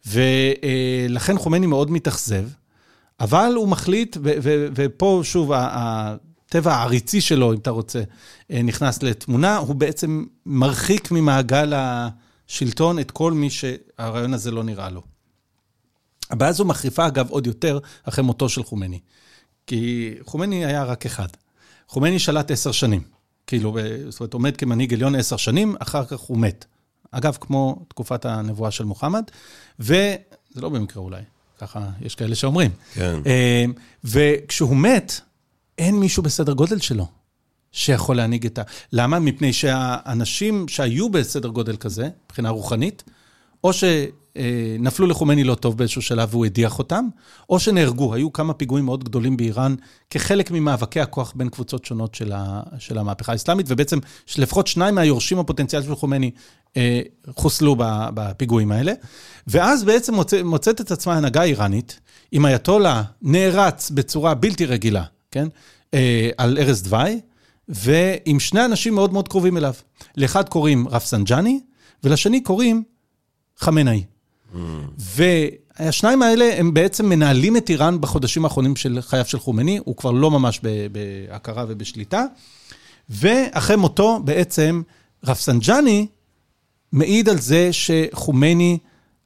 ולכן 0.07 1.39
חומני 1.39 1.67
מאוד 1.67 1.91
מתאכזב, 1.91 2.45
אבל 3.21 3.53
הוא 3.57 3.69
מחליט, 3.69 4.17
ו- 4.17 4.33
ו- 4.43 4.67
ופה 4.75 5.21
שוב, 5.25 5.53
הטבע 5.55 6.75
העריצי 6.75 7.21
שלו, 7.21 7.53
אם 7.53 7.59
אתה 7.59 7.71
רוצה, 7.71 8.03
אה, 8.51 8.63
נכנס 8.63 9.03
לתמונה, 9.03 9.57
הוא 9.57 9.75
בעצם 9.75 10.25
מרחיק 10.47 11.11
ממעגל 11.11 11.73
השלטון 11.77 12.99
את 12.99 13.11
כל 13.11 13.33
מי 13.33 13.51
שהרעיון 13.51 14.35
הזה 14.35 14.51
לא 14.51 14.63
נראה 14.65 14.91
לו. 14.91 15.03
הבעיה 16.31 16.51
הזו 16.51 16.65
מחריפה, 16.65 17.07
אגב, 17.07 17.31
עוד 17.31 17.47
יותר 17.47 17.79
אחרי 18.05 18.25
מותו 18.25 18.49
של 18.49 18.63
חומני. 18.63 19.01
כי 19.67 20.15
חומני 20.27 20.65
היה 20.65 20.85
רק 20.85 21.07
אחד. 21.07 21.29
חומני 21.89 22.19
שלט 22.19 22.51
עשר 22.51 22.73
שנים. 22.73 23.03
כאילו, 23.47 23.73
ב- 23.73 24.11
זאת 24.11 24.21
אומרת, 24.21 24.35
עומד 24.35 24.57
כמנהיג 24.57 24.95
עליון 24.95 25.15
עשר 25.15 25.37
שנים, 25.37 25.77
אחר 25.79 26.05
כך 26.05 26.19
הוא 26.19 26.39
מת. 26.39 26.65
אגב, 27.11 27.37
כמו 27.41 27.85
תקופת 27.89 28.25
הנבואה 28.25 28.71
של 28.71 28.85
מוחמד, 28.85 29.23
וזה 29.81 30.17
לא 30.57 30.69
במקרה 30.69 31.03
אולי, 31.03 31.23
ככה 31.59 31.89
יש 32.01 32.15
כאלה 32.15 32.35
שאומרים. 32.35 32.71
כן. 32.95 33.21
אה, 33.27 33.65
וכשהוא 34.05 34.77
מת, 34.77 35.21
אין 35.79 36.01
מישהו 36.01 36.23
בסדר 36.23 36.53
גודל 36.53 36.79
שלו 36.79 37.07
שיכול 37.73 38.17
להנהיג 38.17 38.47
את 38.47 38.59
ה... 38.59 38.63
למה? 38.93 39.19
מפני 39.19 39.53
שהאנשים 39.53 40.69
שהיו 40.69 41.09
בסדר 41.09 41.49
גודל 41.49 41.77
כזה, 41.77 42.09
מבחינה 42.27 42.51
רוחנית, 42.51 43.05
או 43.65 43.73
שנפלו 44.39 45.07
לחומני 45.07 45.45
לא 45.45 45.55
טוב 45.55 45.79
באיזשהו 45.79 46.03
שלב 46.03 46.29
והוא 46.31 46.47
הדיח 46.47 46.79
אותם, 46.79 47.05
או 47.51 47.59
שנהרגו. 47.59 48.15
היו 48.15 48.33
כמה 48.33 48.55
פיגועים 48.55 48.85
מאוד 48.85 49.05
גדולים 49.05 49.37
באיראן 49.37 49.75
כחלק 50.11 50.51
ממאבקי 50.51 51.01
הכוח 51.01 51.33
בין 51.37 51.49
קבוצות 51.49 51.85
שונות 51.85 52.15
של, 52.15 52.33
ה... 52.33 52.63
של 52.79 52.99
המהפכה 52.99 53.33
האסלאמית, 53.33 53.67
ובעצם 53.69 53.99
לפחות 54.39 54.67
שניים 54.67 54.95
מהיורשים 54.95 55.39
הפוטנציאליים 55.39 55.91
של 55.91 55.97
חומני 55.97 56.31
אה, 56.77 57.01
חוסלו 57.31 57.77
בפיגועים 58.15 58.73
האלה. 58.73 58.93
ואז 59.47 59.85
בעצם 59.85 60.15
מוצא, 60.15 60.43
מוצאת 60.43 60.81
את 60.81 60.91
עצמה 60.91 61.15
ההנהגה 61.15 61.41
האיראנית, 61.41 62.01
עם 62.33 62.47
אייתולה 62.47 63.03
נערץ 63.23 63.91
בצורה 63.91 64.35
בלתי 64.35 64.67
רגילה, 64.67 65.05
כן? 65.31 65.49
אה, 65.95 66.31
על 66.39 66.59
ערש 66.61 66.81
דווי, 66.81 67.21
ועם 67.69 68.41
שני 68.41 68.65
אנשים 68.65 68.95
מאוד 68.95 69.13
מאוד 69.13 69.29
קרובים 69.29 69.57
אליו. 69.57 69.75
לאחד 70.17 70.49
קוראים 70.49 70.89
רפסנג'אני, 70.89 71.61
ולשני 72.05 72.41
קוראים 72.41 72.83
חמינאי. 73.57 74.05
והשניים 74.99 76.23
האלה 76.23 76.59
הם 76.59 76.75
בעצם 76.75 77.09
מנהלים 77.09 77.57
את 77.57 77.71
איראן 77.71 78.01
בחודשים 78.01 78.45
האחרונים 78.45 78.77
של 78.77 78.99
חייו 79.01 79.25
של 79.25 79.39
חומני, 79.39 79.79
הוא 79.85 79.97
כבר 79.97 80.11
לא 80.11 80.31
ממש 80.31 80.61
בהכרה 80.93 81.65
ובשליטה. 81.69 82.25
ואחרי 83.09 83.77
מותו 83.77 84.21
בעצם 84.25 84.83
רפסנג'אני 85.25 86.07
מעיד 86.93 87.29
על 87.29 87.39
זה 87.39 87.71
שחומני 87.73 88.79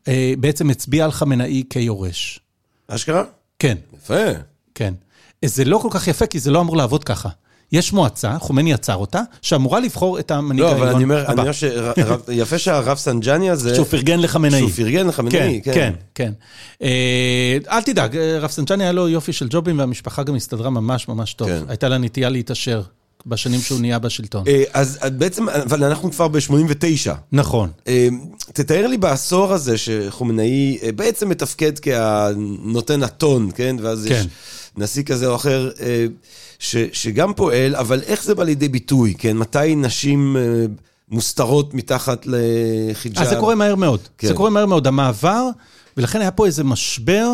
אה, 0.09 0.35
בעצם 0.39 0.71
הצביע 0.71 1.05
על 1.05 1.13
חמינאי 1.13 1.63
כיורש. 1.71 2.41
אשכרה? 2.89 3.25
כן, 3.59 3.77
יפה. 3.97 4.25
כן. 4.75 4.95
זה 5.45 5.65
לא 5.65 5.79
כל 5.79 5.89
כך 5.91 6.09
יפה, 6.09 6.27
כי 6.27 6.39
זה 6.39 6.51
לא 6.51 6.61
אמור 6.61 6.77
לעבוד 6.77 7.05
ככה. 7.05 7.29
יש 7.73 7.93
מועצה, 7.93 8.39
חומני 8.39 8.73
יצר 8.73 8.97
אותה, 8.97 9.23
שאמורה 9.43 9.81
לבחור 9.81 10.19
את 10.19 10.31
המנהיג 10.31 10.61
לא, 10.61 10.73
אבל 10.73 10.81
העליון 10.81 10.95
אני 10.95 11.05
אומר, 11.05 11.25
אני 11.25 11.33
הבא. 11.33 11.43
אומר 11.43 11.53
שיפה 11.53 12.59
שהרב 12.59 12.97
סנג'אני 13.07 13.51
הזה... 13.51 13.75
שהוא 13.75 13.87
פרגן 13.87 14.21
לחמינאי. 14.21 14.59
שהוא 14.59 14.71
פרגן 14.71 15.07
לחמינאי, 15.07 15.61
כן, 15.65 15.73
כן, 15.75 15.93
כן. 16.15 16.33
אה, 16.83 17.59
אל 17.71 17.83
תדאג, 17.83 18.17
אה, 18.17 18.39
רב 18.39 18.51
סנג'אני 18.51 18.85
היה 18.85 18.93
לו 18.93 19.09
יופי 19.09 19.33
של 19.33 19.47
ג'ובים, 19.51 19.79
והמשפחה 19.79 20.23
גם 20.23 20.35
הסתדרה 20.35 20.71
ממש 20.71 21.09
ממש 21.09 21.35
טוב. 21.35 21.49
כן. 21.49 21.63
הייתה 21.69 21.89
לה 21.89 21.99
נטייה 21.99 22.29
להתעשר 22.29 22.83
בשנים 23.27 23.61
שהוא 23.61 23.81
נהיה 23.81 23.99
בשלטון. 23.99 24.45
אה, 24.49 24.63
אז 24.73 24.99
בעצם, 25.13 25.49
אבל 25.49 25.85
אנחנו 25.85 26.13
כבר 26.13 26.29
ב-89. 26.29 27.11
נכון. 27.33 27.71
תתאר 28.53 28.87
לי 28.87 28.99
בעשור 28.99 29.53
הזה 29.53 29.79
שחומנאי 29.79 30.79
בעצם 30.97 31.29
מתפקד 31.29 31.79
כנותן 31.79 33.03
הטון, 33.03 33.51
כן? 33.55 33.77
ואז 33.81 34.07
יש 34.07 34.13
כן. 34.13 34.27
נשיא 34.77 35.03
כזה 35.03 35.27
או 35.27 35.37
אחר 35.37 35.71
ש, 36.59 36.77
שגם 36.93 37.35
פועל, 37.35 37.77
אבל 37.77 38.03
איך 38.03 38.25
זה 38.25 38.35
בא 38.35 38.45
לידי 38.45 38.69
ביטוי, 38.69 39.15
כן? 39.19 39.37
מתי 39.37 39.75
נשים 39.77 40.37
אה, 40.37 40.43
מוסתרות 41.09 41.75
מתחת 41.75 42.27
לחיג'אב? 42.27 43.23
אז 43.23 43.31
זה 43.31 43.37
קורה 43.37 43.55
מהר 43.55 43.75
מאוד. 43.75 44.01
כן. 44.19 44.29
זה 44.29 44.35
קורה 44.35 44.51
מהר 44.51 44.67
מאוד, 44.67 44.87
המעבר, 44.87 45.49
ולכן 45.97 46.21
היה 46.21 46.31
פה 46.31 46.47
איזה 46.47 46.65
משבר 46.65 47.33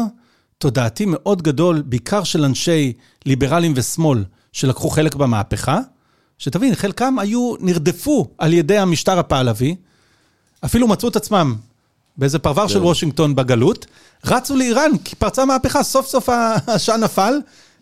תודעתי 0.58 1.04
מאוד 1.06 1.42
גדול, 1.42 1.82
בעיקר 1.82 2.24
של 2.24 2.44
אנשי 2.44 2.92
ליברלים 3.26 3.72
ושמאל, 3.76 4.24
שלקחו 4.52 4.90
חלק 4.90 5.14
במהפכה, 5.14 5.80
שתבין, 6.38 6.74
חלקם 6.74 7.18
היו, 7.18 7.54
נרדפו 7.60 8.28
על 8.38 8.52
ידי 8.52 8.78
המשטר 8.78 9.18
הפעלבי, 9.18 9.76
אפילו 10.64 10.88
מצאו 10.88 11.08
את 11.08 11.16
עצמם 11.16 11.54
באיזה 12.16 12.38
פרבר 12.38 12.68
של 12.68 12.78
כן. 12.78 12.84
וושינגטון 12.84 13.34
בגלות, 13.34 13.86
רצו 14.24 14.56
לאיראן, 14.56 14.90
כי 15.04 15.16
פרצה 15.16 15.44
מהפכה, 15.44 15.82
סוף 15.82 16.06
סוף 16.06 16.28
העשן 16.28 17.00
נפל, 17.04 17.34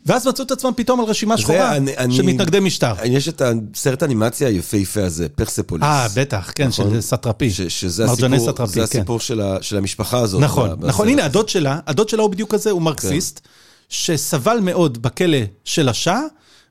ואז 0.07 0.27
מצאו 0.27 0.45
את 0.45 0.51
עצמם 0.51 0.71
פתאום 0.77 1.01
על 1.01 1.07
רשימה 1.07 1.39
שחורה 1.39 1.75
של 2.11 2.23
מתנגדי 2.23 2.61
משטר. 2.61 2.95
יש 3.05 3.29
את 3.29 3.43
הסרט 3.43 4.03
האנימציה 4.03 4.49
היפהפה 4.49 5.05
הזה, 5.05 5.29
פרספוליס. 5.29 5.85
אה, 5.85 6.07
בטח, 6.17 6.53
כן, 6.55 6.69
נכון. 6.69 6.91
של 6.91 7.01
סטראפי. 7.01 7.51
שזה 7.51 8.07
מרג'ני 8.07 8.37
הסיפור, 8.37 8.53
סטרפי, 8.53 8.75
כן. 8.75 8.83
הסיפור 8.83 9.21
של, 9.21 9.41
ה, 9.41 9.57
של 9.61 9.77
המשפחה 9.77 10.19
הזאת. 10.19 10.41
נכון, 10.41 10.71
נכון. 10.79 11.09
הנה, 11.09 11.25
הדוד 11.25 11.49
שלה, 11.49 11.79
הדוד 11.87 12.09
שלה 12.09 12.23
הוא 12.23 12.31
בדיוק 12.31 12.55
כזה, 12.55 12.71
הוא 12.71 12.83
מרקסיסט, 12.83 13.41
כן. 13.43 13.49
שסבל 13.89 14.59
מאוד 14.63 15.03
בכלא 15.03 15.39
של 15.65 15.89
השאה, 15.89 16.21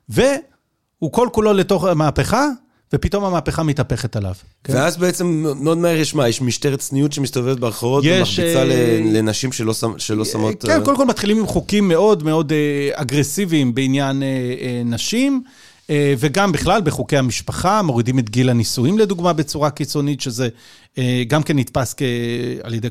והוא 0.08 1.12
כל 1.12 1.28
כולו 1.32 1.52
לתוך 1.52 1.84
המהפכה, 1.84 2.46
ופתאום 2.92 3.24
המהפכה 3.24 3.62
מתהפכת 3.62 4.16
עליו. 4.16 4.34
כן? 4.64 4.72
ואז 4.74 4.96
בעצם 4.96 5.26
מאוד 5.60 5.78
מהר 5.78 5.96
יש 5.96 6.14
מה? 6.14 6.28
יש 6.28 6.42
משטרת 6.42 6.78
צניעות 6.78 7.12
שמסתובבת 7.12 7.58
ברחובות 7.58 8.04
יש, 8.06 8.38
ומרביצה 8.38 8.62
אה, 8.62 9.00
לנשים 9.04 9.52
שלא, 9.52 9.74
שלא 9.98 10.24
שמות... 10.24 10.64
כן, 10.64 10.70
אה, 10.70 10.84
קודם 10.84 10.96
כל 10.96 11.06
מתחילים 11.06 11.38
עם 11.38 11.46
חוקים 11.46 11.88
מאוד 11.88 12.22
מאוד 12.22 12.52
אה, 12.52 12.90
אגרסיביים 12.94 13.74
בעניין 13.74 14.22
אה, 14.22 14.28
אה, 14.60 14.82
נשים, 14.84 15.42
אה, 15.90 16.14
וגם 16.18 16.52
בכלל 16.52 16.80
בחוקי 16.80 17.16
המשפחה, 17.16 17.82
מורידים 17.82 18.18
את 18.18 18.30
גיל 18.30 18.50
הנישואים 18.50 18.98
לדוגמה 18.98 19.32
בצורה 19.32 19.70
קיצונית, 19.70 20.20
שזה 20.20 20.48
אה, 20.98 21.22
גם 21.26 21.42
כן 21.42 21.58
נתפס 21.58 21.94
כ... 21.96 22.02
על 22.62 22.74
ידי... 22.74 22.88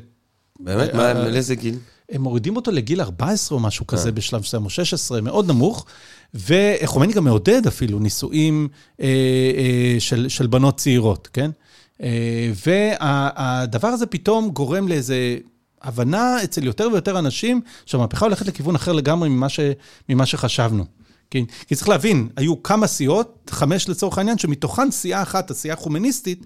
באמת? 0.59 0.89
אה, 0.89 0.97
מה, 0.97 1.07
אה, 1.07 1.29
לאיזה 1.29 1.55
גיל? 1.55 1.75
הם 2.11 2.21
מורידים 2.21 2.55
אותו 2.55 2.71
לגיל 2.71 3.01
14 3.01 3.57
או 3.57 3.63
משהו 3.63 3.87
כזה 3.87 4.11
בשלב 4.11 4.41
מסוים, 4.41 4.65
או 4.65 4.69
16, 4.69 5.21
מאוד 5.21 5.47
נמוך, 5.47 5.85
וחומני 6.33 7.13
גם 7.13 7.23
מעודד 7.23 7.67
אפילו 7.67 7.99
נישואים 7.99 8.67
אה, 9.01 9.05
אה, 9.57 9.95
של, 9.99 10.29
של 10.29 10.47
בנות 10.47 10.77
צעירות, 10.77 11.27
כן? 11.33 11.51
אה, 12.01 12.51
והדבר 12.65 13.87
הזה 13.87 14.05
פתאום 14.05 14.49
גורם 14.49 14.87
לאיזה 14.87 15.37
הבנה 15.81 16.43
אצל 16.43 16.63
יותר 16.63 16.87
ויותר 16.91 17.19
אנשים, 17.19 17.61
שהמהפכה 17.85 18.25
הולכת 18.25 18.45
לכיוון 18.45 18.75
אחר 18.75 18.91
לגמרי 18.91 19.29
ממה, 19.29 19.49
ש, 19.49 19.59
ממה 20.09 20.25
שחשבנו. 20.25 20.85
כן? 21.31 21.45
כי 21.67 21.75
צריך 21.75 21.89
להבין, 21.89 22.29
היו 22.35 22.63
כמה 22.63 22.87
סיעות, 22.87 23.49
חמש 23.49 23.89
לצורך 23.89 24.17
העניין, 24.17 24.37
שמתוכן 24.37 24.91
סיעה 24.91 25.21
אחת, 25.21 25.51
הסיעה 25.51 25.77
החומניסטית, 25.77 26.45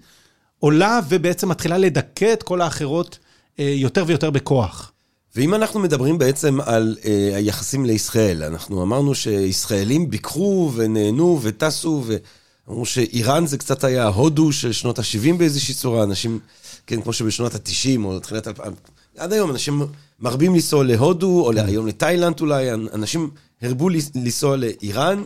עולה 0.58 1.00
ובעצם 1.08 1.48
מתחילה 1.48 1.78
לדכא 1.78 2.32
את 2.32 2.42
כל 2.42 2.60
האחרות 2.60 3.18
אה, 3.58 3.74
יותר 3.76 4.04
ויותר 4.06 4.30
בכוח. 4.30 4.92
ואם 5.36 5.54
אנחנו 5.54 5.80
מדברים 5.80 6.18
בעצם 6.18 6.60
על 6.60 6.96
אה, 7.04 7.36
היחסים 7.36 7.84
לישראל, 7.84 8.42
אנחנו 8.42 8.82
אמרנו 8.82 9.14
שישראלים 9.14 10.10
ביקרו 10.10 10.72
ונהנו 10.74 11.38
וטסו, 11.42 12.04
ואמרו 12.06 12.86
שאיראן 12.86 13.46
זה 13.46 13.58
קצת 13.58 13.84
היה 13.84 14.06
הודו 14.06 14.52
של 14.52 14.72
שנות 14.72 14.98
ה-70 14.98 15.34
באיזושהי 15.38 15.74
צורה, 15.74 16.02
אנשים, 16.02 16.38
כן, 16.86 17.02
כמו 17.02 17.12
שבשנות 17.12 17.54
ה-90 17.54 18.04
או 18.04 18.20
תחילת 18.20 18.48
2000, 18.48 18.72
עד 19.16 19.32
היום 19.32 19.50
אנשים 19.50 19.82
מרבים 20.20 20.54
לנסוע 20.54 20.84
להודו, 20.84 21.46
או 21.46 21.52
היום 21.56 21.86
לתאילנד 21.86 22.40
אולי, 22.40 22.72
אנשים 22.72 23.30
הרבו 23.62 23.88
לנסוע 24.14 24.56
לאיראן. 24.56 25.22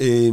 אה, 0.00 0.28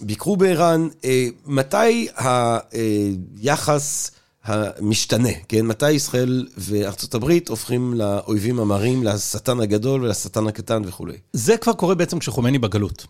ביקרו 0.00 0.36
באיראן, 0.36 0.88
אה, 1.04 1.26
מתי 1.46 2.08
היחס 2.16 4.10
המשתנה, 4.44 5.28
כן? 5.48 5.66
מתי 5.66 5.90
ישראל 5.90 6.46
וארצות 6.58 7.14
הברית 7.14 7.48
הופכים 7.48 7.94
לאויבים 7.94 8.60
המרים, 8.60 9.04
לשטן 9.04 9.60
הגדול 9.60 10.04
ולשטן 10.04 10.46
הקטן 10.46 10.82
וכולי. 10.86 11.16
זה 11.32 11.56
כבר 11.56 11.72
קורה 11.72 11.94
בעצם 11.94 12.18
כשחומני 12.18 12.58
בגלות. 12.58 13.06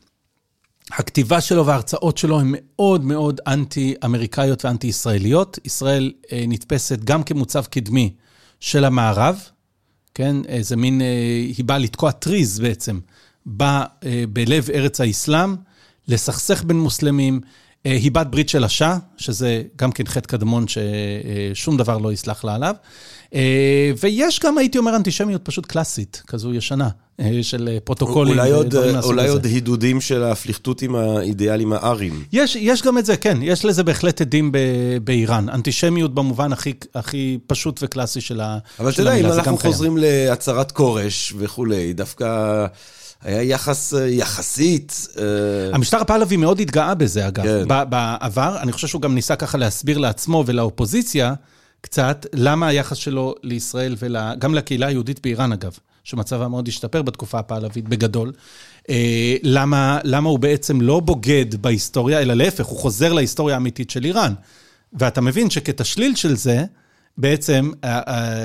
הכתיבה 0.90 1.40
שלו 1.40 1.66
וההרצאות 1.66 2.18
שלו 2.18 2.40
הן 2.40 2.54
מאוד 2.58 3.04
מאוד 3.04 3.40
אנטי-אמריקאיות 3.46 4.64
ואנטי-ישראליות. 4.64 5.58
ישראל 5.64 6.12
אה, 6.32 6.44
נתפסת 6.48 6.98
גם 7.04 7.22
כמוצב 7.22 7.64
קדמי 7.64 8.14
של 8.60 8.84
המערב, 8.84 9.40
כן? 10.14 10.36
איזה 10.48 10.76
מין, 10.76 11.00
אה, 11.00 11.06
היא 11.56 11.64
באה 11.64 11.78
לתקוע 11.78 12.10
טריז 12.10 12.60
בעצם, 12.60 13.00
באה 13.46 13.84
אה, 14.04 14.24
בלב 14.28 14.70
ארץ 14.70 15.00
האסלאם, 15.00 15.56
לסכסך 16.08 16.64
בין 16.64 16.80
מוסלמים. 16.80 17.40
אה, 17.86 17.92
היא 17.92 18.12
בת 18.12 18.26
ברית 18.26 18.48
של 18.48 18.64
השאה, 18.64 18.96
שזה 19.16 19.62
גם 19.76 19.92
כן 19.92 20.06
חטא 20.06 20.26
קדמון 20.26 20.64
ששום 20.68 21.76
דבר 21.76 21.98
לא 21.98 22.12
יסלח 22.12 22.44
לה 22.44 22.54
עליו. 22.54 22.74
אה, 23.34 23.90
ויש 24.00 24.40
גם, 24.40 24.58
הייתי 24.58 24.78
אומר, 24.78 24.96
אנטישמיות 24.96 25.44
פשוט 25.44 25.66
קלאסית, 25.66 26.22
כזו 26.26 26.54
ישנה, 26.54 26.88
אה, 27.20 27.38
של 27.42 27.78
פרוטוקולים. 27.84 28.38
אולי 28.38 28.50
עוד, 28.50 28.74
אולי 29.02 29.28
עוד 29.28 29.44
הידודים 29.44 30.00
של 30.00 30.22
הפליכטות 30.22 30.82
עם 30.82 30.94
האידיאלים 30.94 31.72
הארים. 31.72 32.24
יש, 32.32 32.56
יש 32.56 32.82
גם 32.82 32.98
את 32.98 33.06
זה, 33.06 33.16
כן, 33.16 33.38
יש 33.42 33.64
לזה 33.64 33.82
בהחלט 33.82 34.20
עדים 34.20 34.52
ב, 34.52 34.58
באיראן. 35.04 35.48
אנטישמיות 35.48 36.14
במובן 36.14 36.52
הכי, 36.52 36.72
הכי 36.94 37.38
פשוט 37.46 37.80
וקלאסי 37.82 38.20
של 38.20 38.40
המילה. 38.40 38.58
אבל 38.80 38.90
אתה 38.90 39.00
יודע, 39.00 39.14
אם 39.14 39.26
אנחנו 39.26 39.58
חוזרים 39.58 39.96
להצהרת 39.96 40.72
כורש 40.72 41.32
וכולי, 41.38 41.92
דווקא... 41.92 42.66
היה 43.24 43.42
יחס 43.42 43.94
יחסית... 44.08 45.06
המשטר 45.72 46.00
הפעלבי 46.00 46.36
מאוד 46.36 46.60
התגאה 46.60 46.94
בזה, 46.94 47.28
אגב. 47.28 47.44
כן. 47.44 47.68
בעבר, 47.90 48.56
אני 48.60 48.72
חושב 48.72 48.86
שהוא 48.86 49.02
גם 49.02 49.14
ניסה 49.14 49.36
ככה 49.36 49.58
להסביר 49.58 49.98
לעצמו 49.98 50.44
ולאופוזיציה, 50.46 51.34
קצת 51.80 52.26
למה 52.32 52.68
היחס 52.68 52.96
שלו 52.96 53.34
לישראל 53.42 53.96
וגם 53.98 54.54
לקהילה 54.54 54.86
היהודית 54.86 55.20
באיראן, 55.22 55.52
אגב, 55.52 55.78
שמצבה 56.04 56.48
מאוד 56.48 56.68
השתפר 56.68 57.02
בתקופה 57.02 57.38
הפעלבית 57.38 57.88
בגדול. 57.88 58.32
אה, 58.90 59.36
למה, 59.42 59.98
למה 60.04 60.28
הוא 60.28 60.38
בעצם 60.38 60.80
לא 60.80 61.00
בוגד 61.00 61.54
בהיסטוריה, 61.60 62.20
אלא 62.20 62.34
להפך, 62.34 62.64
הוא 62.64 62.78
חוזר 62.78 63.12
להיסטוריה 63.12 63.54
האמיתית 63.56 63.90
של 63.90 64.04
איראן. 64.04 64.32
ואתה 64.92 65.20
מבין 65.20 65.50
שכתשליל 65.50 66.14
של 66.14 66.36
זה, 66.36 66.64
בעצם 67.18 67.70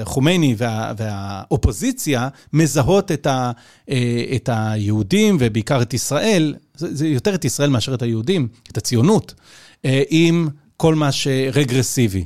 חומייני 0.04 0.56
וה, 0.58 0.94
והאופוזיציה 0.98 2.28
מזהות 2.54 3.12
את, 3.12 3.28
ה, 3.28 3.52
אה, 3.90 4.24
את 4.36 4.50
היהודים, 4.54 5.38
ובעיקר 5.40 5.82
את 5.82 5.94
ישראל, 5.94 6.56
זה, 6.76 7.08
יותר 7.08 7.36
את 7.36 7.46
ישראל 7.46 7.70
מאשר 7.70 7.94
את 7.94 8.02
היהודים, 8.02 8.48
את 8.72 8.78
הציונות, 8.78 9.34
אה, 9.86 10.02
עם 10.10 10.48
כל 10.78 10.96
מה 10.96 11.12
שרגרסיבי. 11.12 12.26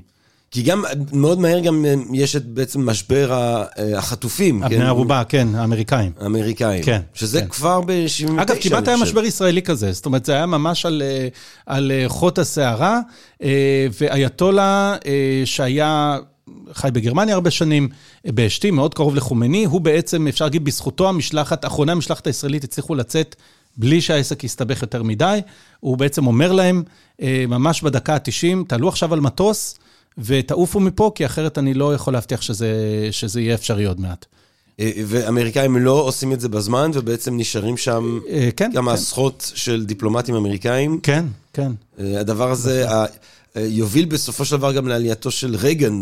כי 0.52 0.62
גם, 0.62 0.84
מאוד 1.14 1.40
מהר 1.40 1.60
גם 1.60 1.86
אה, 1.86 1.94
יש 2.14 2.36
את 2.36 2.46
בעצם 2.46 2.90
משבר 2.90 3.32
אה, 3.32 3.64
החטופים. 3.98 4.64
הבני 4.64 4.78
כן? 4.78 4.86
ערובה, 4.86 5.24
כן, 5.30 5.48
האמריקאים. 5.56 6.12
האמריקאים. 6.20 6.84
כן. 6.84 7.02
שזה 7.14 7.42
כן. 7.42 7.48
כבר 7.48 7.82
ב-79, 7.82 8.42
אגב, 8.42 8.56
כמעט 8.62 8.88
היה 8.88 8.98
משבר 8.98 9.24
ישראלי 9.24 9.62
כזה, 9.62 9.92
זאת 9.92 10.06
אומרת, 10.06 10.26
זה 10.26 10.34
היה 10.34 10.46
ממש 10.46 10.86
על, 10.86 11.02
אה, 11.06 11.28
על 11.66 11.92
חוט 12.08 12.40
השערה, 12.40 13.00
ואייתולה 14.00 14.96
שהיה... 15.46 16.18
חי 16.74 16.90
בגרמניה 16.94 17.36
הרבה 17.36 17.52
שנים, 17.52 17.90
באשתי, 18.26 18.72
מאוד 18.72 18.94
קרוב 18.94 19.16
לחומני, 19.16 19.66
הוא 19.66 19.82
בעצם, 19.82 20.28
אפשר 20.28 20.46
להגיד, 20.46 20.64
בזכותו 20.64 21.10
המשלחת, 21.10 21.66
אחרוני 21.66 21.92
המשלחת 21.92 22.28
הישראלית 22.28 22.64
הצליחו 22.64 22.96
לצאת 22.96 23.36
בלי 23.78 24.02
שהעסק 24.02 24.44
יסתבך 24.44 24.82
יותר 24.82 25.04
מדי. 25.04 25.40
הוא 25.80 25.98
בעצם 25.98 26.28
אומר 26.28 26.52
להם, 26.52 26.84
ממש 27.48 27.82
בדקה 27.82 28.14
ה-90, 28.16 28.58
תעלו 28.68 28.88
עכשיו 28.90 29.14
על 29.14 29.20
מטוס, 29.20 29.80
ותעופו 30.18 30.80
מפה, 30.80 31.12
כי 31.16 31.26
אחרת 31.26 31.58
אני 31.58 31.74
לא 31.74 31.96
יכול 31.96 32.14
להבטיח 32.14 32.42
שזה, 32.42 32.74
שזה 33.12 33.42
יהיה 33.42 33.56
אפשרי 33.56 33.86
עוד 33.86 34.00
מעט. 34.00 34.26
אה, 34.80 34.92
ואמריקאים 35.06 35.78
לא 35.78 35.92
עושים 35.92 36.34
את 36.34 36.40
זה 36.40 36.50
בזמן, 36.50 36.92
ובעצם 36.94 37.38
נשארים 37.38 37.78
שם 37.78 38.20
אה, 38.30 38.50
כן, 38.56 38.72
כמה 38.74 38.92
כן. 38.92 38.98
עשרות 38.98 39.52
של 39.56 39.86
דיפלומטים 39.86 40.36
אמריקאים. 40.36 41.00
כן, 41.04 41.26
כן. 41.54 41.72
אה, 42.00 42.20
הדבר 42.20 42.52
הזה 42.52 42.86
יוביל 43.56 44.06
בסופו 44.06 44.46
של 44.46 44.58
דבר 44.58 44.72
גם 44.74 44.88
לעלייתו 44.88 45.32
של 45.32 45.56
רייגן, 45.56 46.02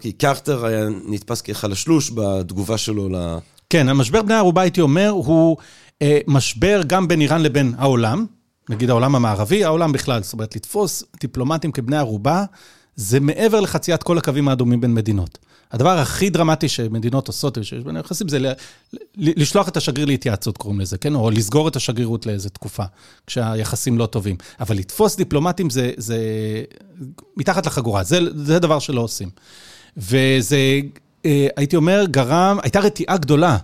כי 0.00 0.12
קרטר 0.12 0.66
היה 0.66 0.86
נתפס 1.08 1.40
כחלשלוש 1.40 2.10
בתגובה 2.14 2.78
שלו 2.78 3.08
ל... 3.08 3.38
כן, 3.70 3.88
המשבר 3.88 4.22
בני 4.22 4.34
ערובה, 4.34 4.62
הייתי 4.62 4.80
אומר, 4.80 5.08
הוא 5.08 5.56
משבר 6.26 6.80
גם 6.86 7.08
בין 7.08 7.20
איראן 7.20 7.42
לבין 7.42 7.74
העולם, 7.78 8.26
נגיד 8.68 8.90
העולם 8.90 9.14
המערבי, 9.14 9.64
העולם 9.64 9.92
בכלל. 9.92 10.22
זאת 10.22 10.32
אומרת, 10.32 10.56
לתפוס 10.56 11.04
דיפלומטים 11.20 11.72
כבני 11.72 11.96
ערובה, 11.96 12.44
זה 13.00 13.20
מעבר 13.20 13.60
לחציית 13.60 14.02
כל 14.02 14.18
הקווים 14.18 14.48
האדומים 14.48 14.80
בין 14.80 14.94
מדינות. 14.94 15.38
הדבר 15.72 15.98
הכי 15.98 16.30
דרמטי 16.30 16.68
שמדינות 16.68 17.28
עושות, 17.28 17.58
שיש 17.62 17.84
בין 17.84 17.96
היחסים, 17.96 18.28
זה 18.28 18.52
לשלוח 19.16 19.68
את 19.68 19.76
השגריר 19.76 20.06
להתייעצות, 20.06 20.58
קוראים 20.58 20.80
לזה, 20.80 20.98
כן? 20.98 21.14
או 21.14 21.30
לסגור 21.30 21.68
את 21.68 21.76
השגרירות 21.76 22.26
לאיזו 22.26 22.48
תקופה, 22.48 22.82
כשהיחסים 23.26 23.98
לא 23.98 24.06
טובים. 24.06 24.36
אבל 24.60 24.76
לתפוס 24.76 25.16
דיפלומטים 25.16 25.70
זה, 25.70 25.90
זה 25.96 26.18
מתחת 27.36 27.66
לחגורה, 27.66 28.02
זה, 28.02 28.18
זה 28.34 28.58
דבר 28.58 28.78
שלא 28.78 29.00
עושים. 29.00 29.30
וזה, 29.96 30.80
אה, 31.24 31.46
הייתי 31.56 31.76
אומר, 31.76 32.04
גרם, 32.10 32.58
הייתה 32.62 32.80
רתיעה 32.80 33.16
גדולה 33.16 33.56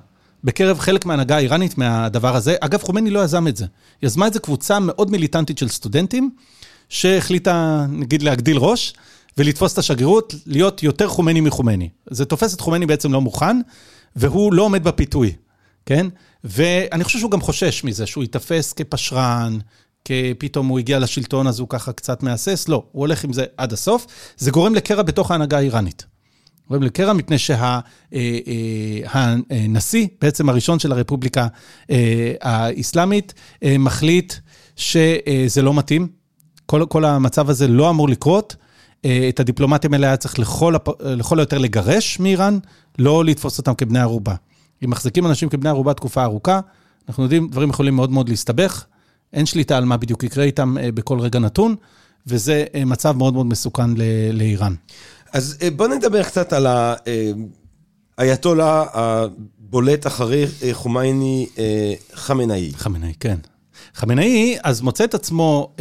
בקרב 0.44 0.78
חלק 0.78 1.06
מההנהגה 1.06 1.36
האיראנית 1.36 1.78
מהדבר 1.78 2.36
הזה. 2.36 2.56
אגב, 2.60 2.82
חומני 2.82 3.10
לא 3.10 3.24
יזם 3.24 3.48
את 3.48 3.56
זה. 3.56 3.66
יזמה 4.02 4.26
את 4.26 4.32
זה 4.32 4.38
קבוצה 4.38 4.78
מאוד 4.78 5.10
מיליטנטית 5.10 5.58
של 5.58 5.68
סטודנטים, 5.68 6.30
שהחליטה, 6.88 7.86
נגיד, 7.88 8.22
להגדיל 8.22 8.56
ראש. 8.56 8.94
ולתפוס 9.38 9.72
את 9.72 9.78
השגרירות, 9.78 10.34
להיות 10.46 10.82
יותר 10.82 11.08
חומני 11.08 11.40
מחומני. 11.40 11.88
זה 12.10 12.24
תופס 12.24 12.54
את 12.54 12.60
חומני 12.60 12.86
בעצם 12.86 13.12
לא 13.12 13.20
מוכן, 13.20 13.60
והוא 14.16 14.54
לא 14.54 14.62
עומד 14.62 14.84
בפיתוי, 14.84 15.32
כן? 15.86 16.06
ואני 16.44 17.04
חושב 17.04 17.18
שהוא 17.18 17.30
גם 17.30 17.40
חושש 17.40 17.84
מזה, 17.84 18.06
שהוא 18.06 18.24
ייתפס 18.24 18.72
כפשרן, 18.72 19.58
כפתאום 20.04 20.66
הוא 20.66 20.78
הגיע 20.78 20.98
לשלטון 20.98 21.46
אז 21.46 21.58
הוא 21.58 21.68
ככה 21.68 21.92
קצת 21.92 22.22
מהסס, 22.22 22.68
לא, 22.68 22.84
הוא 22.92 23.00
הולך 23.00 23.24
עם 23.24 23.32
זה 23.32 23.44
עד 23.56 23.72
הסוף. 23.72 24.06
זה 24.36 24.50
גורם 24.50 24.74
לקרע 24.74 25.02
בתוך 25.02 25.30
ההנהגה 25.30 25.58
האיראנית. 25.58 26.06
גורם 26.68 26.82
לקרע 26.82 27.12
מפני 27.12 27.38
שהנשיא, 27.38 27.70
אה, 29.52 30.04
אה, 30.04 30.16
בעצם 30.20 30.48
הראשון 30.48 30.78
של 30.78 30.92
הרפובליקה 30.92 31.46
אה, 31.90 32.32
האסלאמית, 32.40 33.34
מחליט 33.64 34.34
שזה 34.76 35.62
לא 35.62 35.74
מתאים. 35.74 36.08
כל, 36.66 36.84
כל 36.88 37.04
המצב 37.04 37.50
הזה 37.50 37.68
לא 37.68 37.90
אמור 37.90 38.08
לקרות, 38.08 38.56
אה, 38.60 38.65
את 39.00 39.40
הדיפלומטים 39.40 39.92
האלה 39.92 40.06
היה 40.06 40.16
צריך 40.16 40.38
לכל, 40.38 40.74
לכל 41.00 41.38
היותר 41.38 41.58
לגרש 41.58 42.20
מאיראן, 42.20 42.58
לא 42.98 43.24
לתפוס 43.24 43.58
אותם 43.58 43.74
כבני 43.74 43.98
ערובה. 43.98 44.34
אם 44.84 44.90
מחזיקים 44.90 45.26
אנשים 45.26 45.48
כבני 45.48 45.68
ערובה 45.68 45.94
תקופה 45.94 46.24
ארוכה, 46.24 46.60
אנחנו 47.08 47.22
יודעים, 47.22 47.48
דברים 47.48 47.70
יכולים 47.70 47.96
מאוד 47.96 48.10
מאוד 48.10 48.28
להסתבך, 48.28 48.84
אין 49.32 49.46
שליטה 49.46 49.76
על 49.76 49.84
מה 49.84 49.96
בדיוק 49.96 50.24
יקרה 50.24 50.44
איתם 50.44 50.78
אה, 50.78 50.92
בכל 50.92 51.20
רגע 51.20 51.38
נתון, 51.38 51.74
וזה 52.26 52.64
אה, 52.74 52.84
מצב 52.84 53.16
מאוד 53.16 53.34
מאוד 53.34 53.46
מסוכן 53.46 53.90
לאיראן. 54.32 54.74
אז 55.32 55.58
בוא 55.76 55.88
נדבר 55.88 56.22
קצת 56.22 56.52
על 56.52 56.66
האייתולה 58.18 58.84
הבולט 58.92 60.06
אחרי 60.06 60.46
חומייני, 60.72 61.46
חמינאי. 62.14 62.72
חמינאי, 62.76 63.12
כן. 63.20 63.38
חמינאי 63.94 64.56
אז 64.62 64.80
מוצא 64.80 65.04
את 65.04 65.14
עצמו 65.14 65.74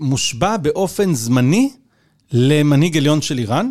מושבע 0.00 0.56
באופן 0.56 1.14
זמני 1.14 1.70
למנהיג 2.32 2.96
עליון 2.96 3.22
של 3.22 3.38
איראן. 3.38 3.70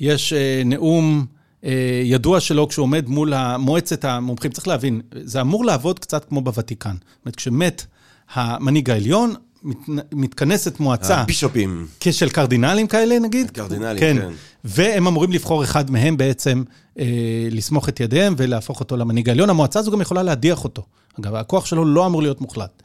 יש 0.00 0.32
אה, 0.32 0.62
נאום 0.64 1.26
אה, 1.64 2.00
ידוע 2.04 2.40
שלו 2.40 2.68
כשהוא 2.68 2.82
עומד 2.82 3.08
מול 3.08 3.32
מועצת 3.58 4.04
המומחים. 4.04 4.50
צריך 4.50 4.68
להבין, 4.68 5.00
זה 5.14 5.40
אמור 5.40 5.64
לעבוד 5.64 5.98
קצת 5.98 6.24
כמו 6.24 6.40
בוותיקן. 6.40 6.94
זאת 6.94 7.24
אומרת, 7.24 7.36
כשמת 7.36 7.86
המנהיג 8.34 8.90
העליון, 8.90 9.34
מת, 9.62 9.76
מתכנסת 10.12 10.80
מועצה. 10.80 11.16
הבישופים. 11.16 11.86
של 12.10 12.30
קרדינלים 12.30 12.86
כאלה, 12.86 13.18
נגיד. 13.18 13.50
קרדינלים, 13.50 14.00
כן. 14.00 14.16
כן. 14.20 14.30
והם 14.64 15.06
אמורים 15.06 15.32
לבחור 15.32 15.64
אחד 15.64 15.90
מהם 15.90 16.16
בעצם, 16.16 16.62
אה, 16.98 17.04
לסמוך 17.50 17.88
את 17.88 18.00
ידיהם 18.00 18.34
ולהפוך 18.36 18.80
אותו 18.80 18.96
למנהיג 18.96 19.28
העליון. 19.28 19.50
המועצה 19.50 19.78
הזו 19.78 19.90
גם 19.90 20.00
יכולה 20.00 20.22
להדיח 20.22 20.64
אותו. 20.64 20.82
אגב, 21.20 21.34
הכוח 21.34 21.66
שלו 21.66 21.84
לא 21.84 22.06
אמור 22.06 22.22
להיות 22.22 22.40
מוחלט. 22.40 22.82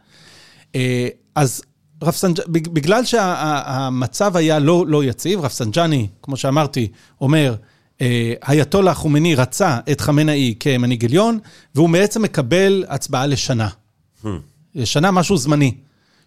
אה, 0.75 1.07
אז 1.35 1.61
רפסנג'ני, 2.01 2.45
בגלל 2.49 3.05
שהמצב 3.05 4.35
היה 4.37 4.59
לא, 4.59 4.85
לא 4.87 5.03
יציב, 5.03 5.39
רפסנג'ני, 5.39 6.07
כמו 6.21 6.37
שאמרתי, 6.37 6.87
אומר, 7.21 7.55
אייתולה 8.47 8.93
חומני 8.93 9.35
רצה 9.35 9.79
את 9.91 10.01
חמנאי 10.01 10.53
כמנהיג 10.59 11.05
עליון, 11.05 11.39
והוא 11.75 11.89
בעצם 11.89 12.21
מקבל 12.21 12.83
הצבעה 12.87 13.25
לשנה. 13.25 13.67
Hmm. 14.23 14.27
לשנה 14.75 15.11
משהו 15.11 15.37
זמני. 15.37 15.75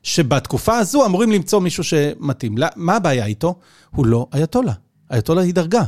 שבתקופה 0.02 0.78
הזו 0.78 1.06
אמורים 1.06 1.32
למצוא 1.32 1.60
מישהו 1.60 1.84
שמתאים. 1.84 2.54
מה 2.76 2.96
הבעיה 2.96 3.26
איתו? 3.26 3.54
הוא 3.90 4.06
לא 4.06 4.26
אייתולה. 4.34 4.72
אייתולה 5.10 5.42
היא 5.42 5.54
דרגה. 5.54 5.82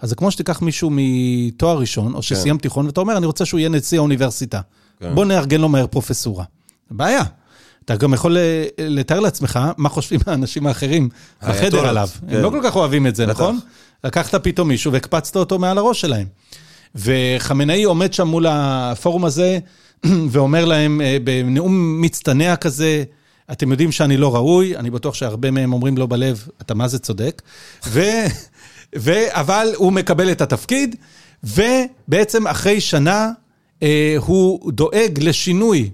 אז 0.00 0.08
זה 0.08 0.14
כמו 0.14 0.30
שתיקח 0.30 0.62
מישהו 0.62 0.90
מתואר 0.92 1.78
ראשון, 1.78 2.14
או 2.14 2.22
שסיים 2.22 2.56
כן. 2.56 2.62
תיכון, 2.62 2.86
ואתה 2.86 3.00
אומר, 3.00 3.16
אני 3.16 3.26
רוצה 3.26 3.44
שהוא 3.44 3.58
יהיה 3.58 3.68
נשיא 3.68 3.98
האוניברסיטה. 3.98 4.60
כן. 5.00 5.14
בוא 5.14 5.24
נארגן 5.24 5.60
לו 5.60 5.68
מהר 5.68 5.86
פרופסורה. 5.86 6.44
בעיה. 6.90 7.22
אתה 7.84 7.96
גם 7.96 8.14
יכול 8.14 8.36
לתאר 8.78 9.20
לעצמך 9.20 9.60
מה 9.76 9.88
חושבים 9.88 10.20
האנשים 10.26 10.66
האחרים 10.66 11.08
בחדר 11.42 11.86
עליו. 11.86 12.08
הם 12.22 12.28
כן. 12.30 12.40
לא 12.40 12.50
כל 12.50 12.60
כך 12.64 12.76
אוהבים 12.76 13.06
את 13.06 13.16
זה, 13.16 13.26
נכון? 13.26 13.58
לקחת 14.04 14.34
פתאום 14.34 14.68
מישהו 14.68 14.92
והקפצת 14.92 15.36
אותו 15.36 15.58
מעל 15.58 15.78
הראש 15.78 16.00
שלהם. 16.00 16.26
וחמינאי 16.94 17.84
עומד 17.84 18.12
שם 18.12 18.26
מול 18.28 18.46
הפורום 18.48 19.24
הזה 19.24 19.58
ואומר 20.30 20.64
להם 20.64 21.00
אה, 21.00 21.16
בנאום 21.24 22.00
מצטנע 22.00 22.56
כזה, 22.56 23.04
אתם 23.52 23.70
יודעים 23.70 23.92
שאני 23.92 24.16
לא 24.16 24.34
ראוי, 24.34 24.76
אני 24.76 24.90
בטוח 24.90 25.14
שהרבה 25.14 25.50
מהם 25.50 25.72
אומרים 25.72 25.98
לו 25.98 26.08
בלב, 26.08 26.48
אתה 26.60 26.74
מה 26.74 26.88
זה 26.88 26.98
צודק, 26.98 27.42
ו, 27.86 28.02
ו, 28.98 29.12
אבל 29.28 29.68
הוא 29.76 29.92
מקבל 29.92 30.32
את 30.32 30.40
התפקיד, 30.40 30.96
ובעצם 31.44 32.46
אחרי 32.46 32.80
שנה 32.80 33.30
אה, 33.82 34.14
הוא 34.18 34.72
דואג 34.72 35.18
לשינוי, 35.20 35.90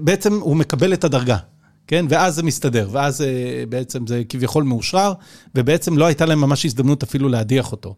בעצם 0.00 0.40
הוא 0.40 0.56
מקבל 0.56 0.92
את 0.92 1.04
הדרגה. 1.04 1.36
כן? 1.86 2.06
ואז 2.08 2.34
זה 2.34 2.42
מסתדר, 2.42 2.88
ואז 2.92 3.22
אה, 3.22 3.64
בעצם 3.68 4.06
זה 4.06 4.22
כביכול 4.28 4.64
מאושרר, 4.64 5.12
ובעצם 5.54 5.98
לא 5.98 6.04
הייתה 6.04 6.26
להם 6.26 6.40
ממש 6.40 6.64
הזדמנות 6.64 7.02
אפילו 7.02 7.28
להדיח 7.28 7.72
אותו. 7.72 7.94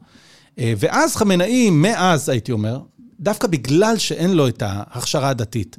אה, 0.59 0.73
ואז 0.77 1.17
חמינאי, 1.17 1.71
מאז 1.71 2.29
הייתי 2.29 2.53
אומר, 2.53 2.81
דווקא 3.21 3.47
בגלל 3.47 3.99
שאין 3.99 4.33
לו 4.33 4.49
את 4.49 4.63
ההכשרה 4.63 5.29
הדתית 5.29 5.77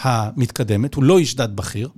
המתקדמת, 0.00 0.94
הוא 0.94 1.04
לא 1.04 1.18
איש 1.18 1.36
דת 1.36 1.50
בכיר, 1.50 1.88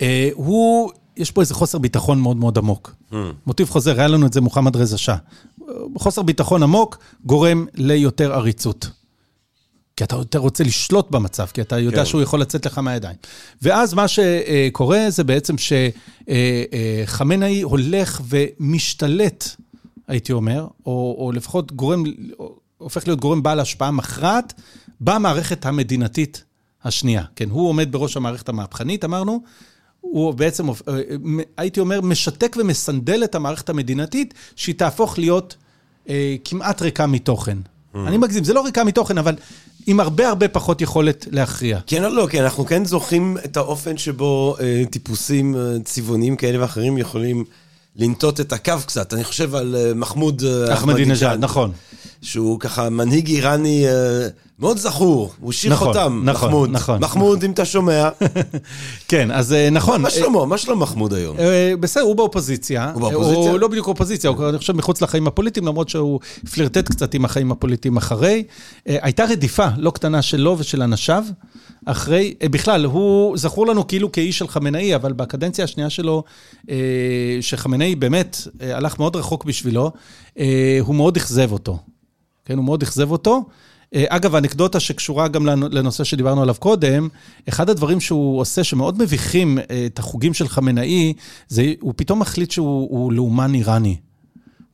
אה, 0.00 0.28
הוא, 0.34 0.90
יש 1.16 1.30
פה 1.30 1.40
איזה 1.40 1.54
חוסר 1.54 1.78
ביטחון 1.78 2.20
מאוד 2.20 2.36
מאוד 2.36 2.58
עמוק. 2.58 2.94
Mm. 3.12 3.14
מוטיב 3.46 3.68
חוזר, 3.68 3.98
היה 3.98 4.08
לנו 4.08 4.26
את 4.26 4.32
זה 4.32 4.40
מוחמד 4.40 4.76
רזה 4.76 4.98
שאה. 4.98 5.16
חוסר 5.98 6.22
ביטחון 6.22 6.62
עמוק 6.62 6.98
גורם 7.24 7.66
ליותר 7.74 8.32
עריצות. 8.32 8.90
כי 9.96 10.04
אתה 10.04 10.16
יותר 10.16 10.38
רוצה 10.38 10.64
לשלוט 10.64 11.10
במצב, 11.10 11.46
כי 11.46 11.60
אתה 11.60 11.78
יודע 11.78 11.96
כן. 11.98 12.04
שהוא 12.04 12.22
יכול 12.22 12.40
לצאת 12.40 12.66
לך 12.66 12.78
מהידיים. 12.78 13.16
ואז 13.62 13.94
מה 13.94 14.06
שקורה 14.08 15.06
זה 15.08 15.24
בעצם 15.24 15.54
שחמינאי 17.06 17.62
הולך 17.62 18.20
ומשתלט, 18.28 19.48
הייתי 20.08 20.32
אומר, 20.32 20.66
או, 20.86 21.16
או 21.18 21.32
לפחות 21.32 21.72
גורם, 21.72 22.04
הופך 22.78 23.06
להיות 23.06 23.20
גורם 23.20 23.42
בעל 23.42 23.60
השפעה 23.60 23.90
מכרעת 23.90 24.52
במערכת 25.00 25.66
המדינתית 25.66 26.44
השנייה. 26.84 27.24
כן, 27.36 27.50
הוא 27.50 27.68
עומד 27.68 27.92
בראש 27.92 28.16
המערכת 28.16 28.48
המהפכנית, 28.48 29.04
אמרנו, 29.04 29.42
הוא 30.00 30.34
בעצם, 30.34 30.68
אה, 30.68 30.74
הייתי 31.56 31.80
אומר, 31.80 32.00
משתק 32.00 32.56
ומסנדל 32.60 33.24
את 33.24 33.34
המערכת 33.34 33.68
המדינתית, 33.68 34.34
שהיא 34.56 34.74
תהפוך 34.74 35.18
להיות 35.18 35.56
אה, 36.08 36.36
כמעט 36.44 36.82
ריקה 36.82 37.06
מתוכן. 37.06 37.58
Mm. 37.58 37.98
אני 38.06 38.16
מגזים, 38.16 38.44
זה 38.44 38.52
לא 38.52 38.64
ריקה 38.64 38.84
מתוכן, 38.84 39.18
אבל 39.18 39.34
עם 39.86 40.00
הרבה 40.00 40.28
הרבה 40.28 40.48
פחות 40.48 40.80
יכולת 40.80 41.26
להכריע. 41.30 41.78
כן 41.86 42.04
או 42.04 42.08
לא, 42.08 42.26
כי 42.30 42.40
אנחנו 42.40 42.66
כן 42.66 42.84
זוכרים 42.84 43.36
את 43.44 43.56
האופן 43.56 43.96
שבו 43.96 44.56
אה, 44.60 44.82
טיפוסים 44.90 45.56
אה, 45.56 45.60
צבעוניים 45.84 46.36
כאלה 46.36 46.60
ואחרים 46.60 46.98
יכולים 46.98 47.44
לנטות 47.96 48.40
את 48.40 48.52
הקו 48.52 48.74
קצת. 48.86 49.14
אני 49.14 49.24
חושב 49.24 49.54
על 49.54 49.76
אה, 49.78 49.94
מחמוד 49.94 50.42
אה, 50.46 50.74
אחמדינג'אד, 50.74 51.38
נכון. 51.40 51.72
שהוא 52.22 52.60
ככה 52.60 52.90
מנהיג 52.90 53.28
איראני 53.28 53.86
אה, 53.88 54.28
מאוד 54.58 54.76
זכור, 54.78 55.32
הוא 55.40 55.50
השאיר 55.50 55.72
נכון, 55.72 55.88
חותם, 55.88 56.20
נכון, 56.24 56.48
מחמוד. 56.48 56.70
נכון. 56.70 57.00
מחמוד, 57.00 57.36
נכון. 57.36 57.46
אם 57.46 57.52
אתה 57.52 57.64
שומע. 57.64 58.08
כן, 59.08 59.30
אז 59.30 59.52
אה, 59.52 59.70
נכון. 59.70 60.02
מה 60.02 60.10
שלמה? 60.10 60.44
מה 60.44 60.58
שלום 60.58 60.82
מחמוד 60.82 61.14
היום? 61.14 61.36
אה, 61.38 61.72
בסדר, 61.80 62.02
הוא 62.02 62.16
באופוזיציה. 62.16 62.90
הוא 62.94 63.00
באופוזיציה? 63.00 63.50
הוא 63.50 63.58
לא 63.58 63.68
בדיוק 63.68 63.86
אופוזיציה, 63.86 64.30
הוא 64.30 64.48
אני 64.48 64.58
חושב 64.58 64.72
מחוץ 64.72 65.02
לחיים 65.02 65.26
הפוליטיים, 65.26 65.66
למרות 65.66 65.88
שהוא 65.88 66.20
פלירטט 66.52 66.88
קצת 66.88 67.14
עם 67.14 67.24
החיים 67.24 67.52
הפוליטיים 67.52 67.96
אחרי. 67.96 68.44
הייתה 68.86 69.24
רדיפה 69.24 69.66
לא 69.76 69.90
קטנה 69.90 70.22
שלו 70.22 70.56
ושל 70.58 70.82
אנשיו. 70.82 71.24
אחרי, 71.86 72.34
בכלל, 72.50 72.84
הוא 72.84 73.36
זכור 73.36 73.66
לנו 73.66 73.86
כאילו 73.86 74.12
כאיש 74.12 74.38
של 74.38 74.48
חמינאי, 74.48 74.94
אבל 74.94 75.12
בקדנציה 75.12 75.64
השנייה 75.64 75.90
שלו, 75.90 76.22
שחמינאי 77.40 77.94
באמת 77.94 78.36
הלך 78.60 78.98
מאוד 78.98 79.16
רחוק 79.16 79.44
בשבילו, 79.44 79.92
הוא 80.80 80.94
מאוד 80.94 81.16
אכזב 81.16 81.52
אותו. 81.52 81.78
כן, 82.44 82.56
הוא 82.56 82.64
מאוד 82.64 82.82
אכזב 82.82 83.10
אותו. 83.10 83.42
אה, 83.94 84.04
אגב, 84.08 84.34
אנקדוטה 84.34 84.80
שקשורה 84.80 85.28
גם 85.28 85.46
לנושא 85.46 86.04
שדיברנו 86.04 86.42
עליו 86.42 86.54
קודם, 86.58 87.08
אחד 87.48 87.70
הדברים 87.70 88.00
שהוא 88.00 88.40
עושה 88.40 88.64
שמאוד 88.64 89.02
מביכים 89.02 89.58
אה, 89.58 89.86
את 89.86 89.98
החוגים 89.98 90.34
של 90.34 90.48
חמינאי, 90.48 91.12
זה 91.48 91.72
הוא 91.80 91.94
פתאום 91.96 92.18
מחליט 92.18 92.50
שהוא 92.50 93.12
לאומן 93.12 93.54
איראני. 93.54 93.96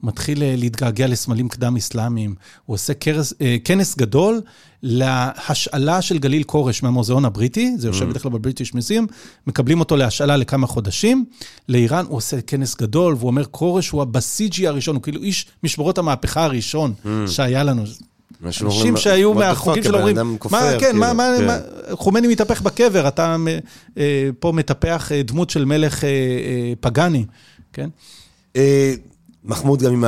מתחיל 0.02 0.42
אה, 0.42 0.54
להתגעגע 0.56 1.06
לסמלים 1.06 1.48
קדם-אסלאמיים. 1.48 2.34
הוא 2.66 2.74
עושה 2.74 2.94
כרס, 2.94 3.34
כנס 3.64 3.96
גדול 3.96 4.40
להשאלה 4.82 6.02
של 6.02 6.18
גליל 6.18 6.42
כורש 6.42 6.82
מהמוזיאון 6.82 7.24
הבריטי, 7.24 7.74
זה 7.78 7.88
יושב 7.88 8.04
mm. 8.04 8.08
בדרך 8.10 8.22
כלל 8.22 8.30
בבריטיש 8.30 8.74
מזיום, 8.74 9.06
מקבלים 9.46 9.80
אותו 9.80 9.96
להשאלה 9.96 10.36
לכמה 10.36 10.66
חודשים. 10.66 11.24
לאיראן 11.68 12.04
הוא 12.08 12.16
עושה 12.16 12.40
כנס 12.40 12.76
גדול, 12.76 13.14
והוא 13.14 13.26
אומר, 13.26 13.44
כורש 13.50 13.90
הוא 13.90 14.02
הבסיג'י 14.02 14.66
הראשון, 14.66 14.94
הוא 14.94 15.02
כאילו 15.02 15.22
איש 15.22 15.46
משמרות 15.62 15.98
המהפכה 15.98 16.44
הראשון 16.44 16.94
mm. 17.04 17.08
שהיה 17.30 17.64
לנו. 17.64 17.84
אנשים 18.44 18.96
שהיו 18.96 19.34
מהחוגים 19.34 19.82
שלו 19.82 19.98
אומרים, 19.98 20.16
מה, 20.50 20.70
כן, 20.80 20.96
מה, 20.96 21.12
מה, 21.12 21.36
כן. 21.38 21.94
חומני 21.94 22.28
מתהפך 22.28 22.62
בקבר, 22.62 23.08
אתה 23.08 23.36
אה, 23.98 24.28
פה 24.38 24.52
מטפח 24.52 25.12
אה, 25.12 25.22
דמות 25.22 25.50
של 25.50 25.64
מלך 25.64 26.04
אה, 26.04 26.10
פגאני, 26.80 27.24
כן? 27.72 27.88
מחמוד 29.44 29.82
גם 29.82 30.04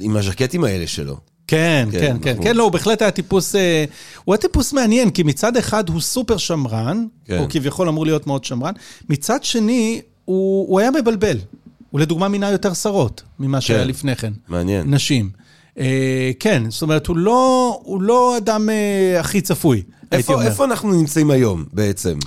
עם 0.00 0.16
הז'קטים 0.16 0.64
האלה 0.64 0.86
שלו. 0.86 1.16
כן, 1.46 1.88
כן, 1.92 1.98
כן, 1.98 2.16
כן, 2.22 2.42
כן, 2.42 2.56
לא, 2.56 2.62
הוא 2.62 2.72
בהחלט 2.72 3.02
היה 3.02 3.10
טיפוס, 3.10 3.54
הוא 4.24 4.34
היה 4.34 4.40
טיפוס 4.40 4.72
מעניין, 4.72 5.10
כי 5.10 5.22
מצד 5.22 5.56
אחד 5.56 5.88
הוא 5.88 6.00
סופר 6.00 6.36
שמרן, 6.36 7.06
כן. 7.24 7.38
הוא 7.38 7.46
כביכול 7.50 7.88
אמור 7.88 8.06
להיות 8.06 8.26
מאוד 8.26 8.44
שמרן, 8.44 8.72
מצד 9.08 9.44
שני, 9.44 10.00
הוא 10.24 10.80
היה 10.80 10.90
מבלבל. 10.90 11.38
הוא 11.90 12.00
לדוגמה 12.00 12.28
מינה 12.28 12.50
יותר 12.50 12.74
שרות 12.74 13.22
ממה 13.38 13.60
שהיה 13.60 13.84
לפני 13.84 14.16
כן. 14.16 14.32
מעניין. 14.48 14.94
נשים. 14.94 15.30
אה, 15.78 16.30
כן, 16.40 16.62
זאת 16.70 16.82
אומרת, 16.82 17.06
הוא 17.06 17.16
לא, 17.16 17.80
הוא 17.84 18.02
לא 18.02 18.36
אדם 18.36 18.70
אה, 18.70 19.20
הכי 19.20 19.40
צפוי, 19.40 19.82
הייתי 20.10 20.32
אומר. 20.32 20.46
איפה 20.46 20.64
אנחנו 20.64 20.92
נמצאים 20.92 21.30
היום 21.30 21.64
בעצם? 21.72 22.18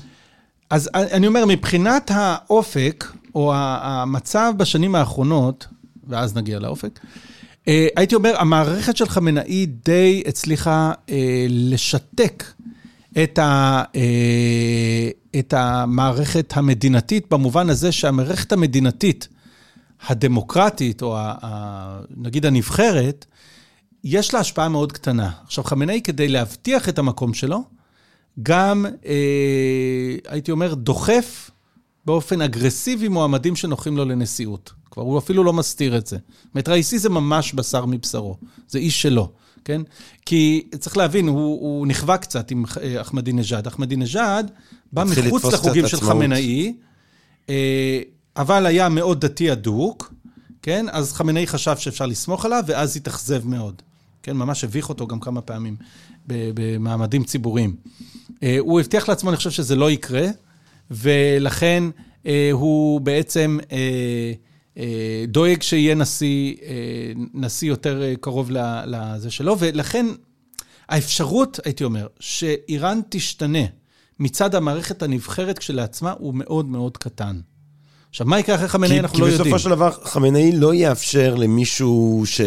אז 0.70 0.90
אני 0.94 1.28
אומר, 1.28 1.46
מבחינת 1.46 2.12
האופק, 2.14 3.06
או 3.36 3.54
המצב 3.56 4.54
בשנים 4.58 4.96
האחרונות, 4.96 5.68
ואז 6.08 6.36
נגיע 6.36 6.60
לאופק, 6.60 7.00
אה, 7.68 7.88
הייתי 7.96 8.16
אומר, 8.16 8.36
המערכת 8.38 8.98
של 8.98 9.10
חמינאי 9.10 9.66
די 9.66 10.24
הצליחה 10.28 10.92
אה, 11.10 11.46
לשתק 11.50 12.44
את, 13.24 13.40
ה, 13.40 13.84
אה, 13.96 15.10
את 15.40 15.54
המערכת 15.58 16.54
המדינתית, 16.56 17.26
במובן 17.32 17.70
הזה 17.70 17.92
שהמערכת 17.92 18.52
המדינתית 18.52 19.28
הדמוקרטית, 20.08 21.02
או 21.02 21.18
ה, 21.18 21.34
ה, 21.44 22.00
נגיד 22.18 22.46
הנבחרת, 22.46 23.26
יש 24.04 24.34
לה 24.34 24.40
השפעה 24.40 24.70
מאוד 24.70 24.92
קטנה. 24.92 25.32
עכשיו, 25.44 25.64
חמינאי, 25.64 26.02
כדי 26.04 26.28
להבטיח 26.28 26.90
את 26.90 27.00
המקום 27.00 27.34
שלו, 27.34 27.64
גם, 28.44 28.86
אה, 29.06 30.16
הייתי 30.28 30.52
אומר, 30.52 30.74
דוחף 30.74 31.52
באופן 32.06 32.42
אגרסיבי 32.42 33.08
מועמדים 33.08 33.56
שנוחים 33.56 33.98
לו 33.98 34.06
לנשיאות. 34.06 34.72
כבר 34.92 35.04
הוא 35.04 35.18
אפילו 35.18 35.44
לא 35.44 35.54
מסתיר 35.54 35.98
את 35.98 36.08
זה. 36.08 36.18
זאת 36.18 36.54
אומרת, 36.54 36.68
ראיסי 36.68 37.00
זה 37.00 37.10
ממש 37.10 37.54
בשר 37.54 37.86
מבשרו, 37.86 38.38
זה 38.68 38.80
איש 38.80 39.02
שלו, 39.02 39.32
כן? 39.66 39.82
כי 40.26 40.68
צריך 40.80 40.98
להבין, 40.98 41.28
הוא, 41.28 41.38
הוא 41.62 41.88
נכווה 41.88 42.18
קצת 42.18 42.52
עם 42.52 42.64
אה, 42.82 43.02
אחמדינג'אד. 43.02 43.68
אחמדינג'אד 43.68 44.52
בא 44.94 45.04
מחוץ 45.04 45.46
לחוגים 45.46 45.88
של 45.88 46.02
חמינאי, 46.02 46.74
אה, 47.50 48.02
אבל 48.36 48.66
היה 48.66 48.90
מאוד 48.90 49.26
דתי 49.26 49.52
אדוק, 49.52 50.14
כן? 50.62 50.86
אז 50.92 51.14
חמינאי 51.14 51.48
חשב 51.48 51.78
שאפשר 51.78 52.06
לסמוך 52.06 52.46
עליו, 52.46 52.64
ואז 52.68 52.98
התאכזב 52.98 53.48
מאוד. 53.48 53.82
כן, 54.24 54.38
ממש 54.38 54.64
הביך 54.64 54.90
אותו 54.90 55.08
גם 55.08 55.20
כמה 55.20 55.42
פעמים 55.42 55.76
במעמדים 56.28 57.24
ציבוריים. 57.24 57.76
אה, 58.44 58.56
הוא 58.60 58.80
הבטיח 58.80 59.10
לעצמו, 59.10 59.30
אני 59.30 59.38
חושב 59.38 59.52
שזה 59.52 59.76
לא 59.76 59.92
יקרה, 59.92 60.28
ולכן 60.92 61.84
אה, 62.26 62.50
הוא 62.52 63.02
בעצם 63.02 63.58
אה, 63.72 64.34
דואג 65.28 65.62
שיהיה 65.62 65.96
נשיא, 65.96 66.56
נשיא 67.34 67.68
יותר 67.68 68.04
קרוב 68.22 68.52
לזה 68.86 69.32
שלו, 69.32 69.56
ולכן 69.60 70.06
האפשרות, 70.90 71.60
הייתי 71.66 71.84
אומר, 71.84 72.08
שאיראן 72.20 73.00
תשתנה 73.10 73.66
מצד 74.20 74.56
המערכת 74.56 75.04
הנבחרת 75.04 75.60
כשלעצמה, 75.60 76.14
הוא 76.20 76.34
מאוד 76.34 76.66
מאוד 76.66 76.98
קטן. 76.98 77.40
עכשיו, 78.10 78.28
מה 78.28 78.40
יקרה 78.40 78.56
אחרי 78.56 78.68
חמינאי, 78.68 79.00
אנחנו 79.00 79.20
לא 79.20 79.26
יודעים. 79.26 79.44
כי 79.44 79.50
בסופו 79.50 79.60
של 79.60 79.70
דבר, 79.70 79.92
חמינאי 80.04 80.52
לא 80.52 80.74
יאפשר 80.74 81.36
למישהו 81.36 82.24
ש... 82.26 82.42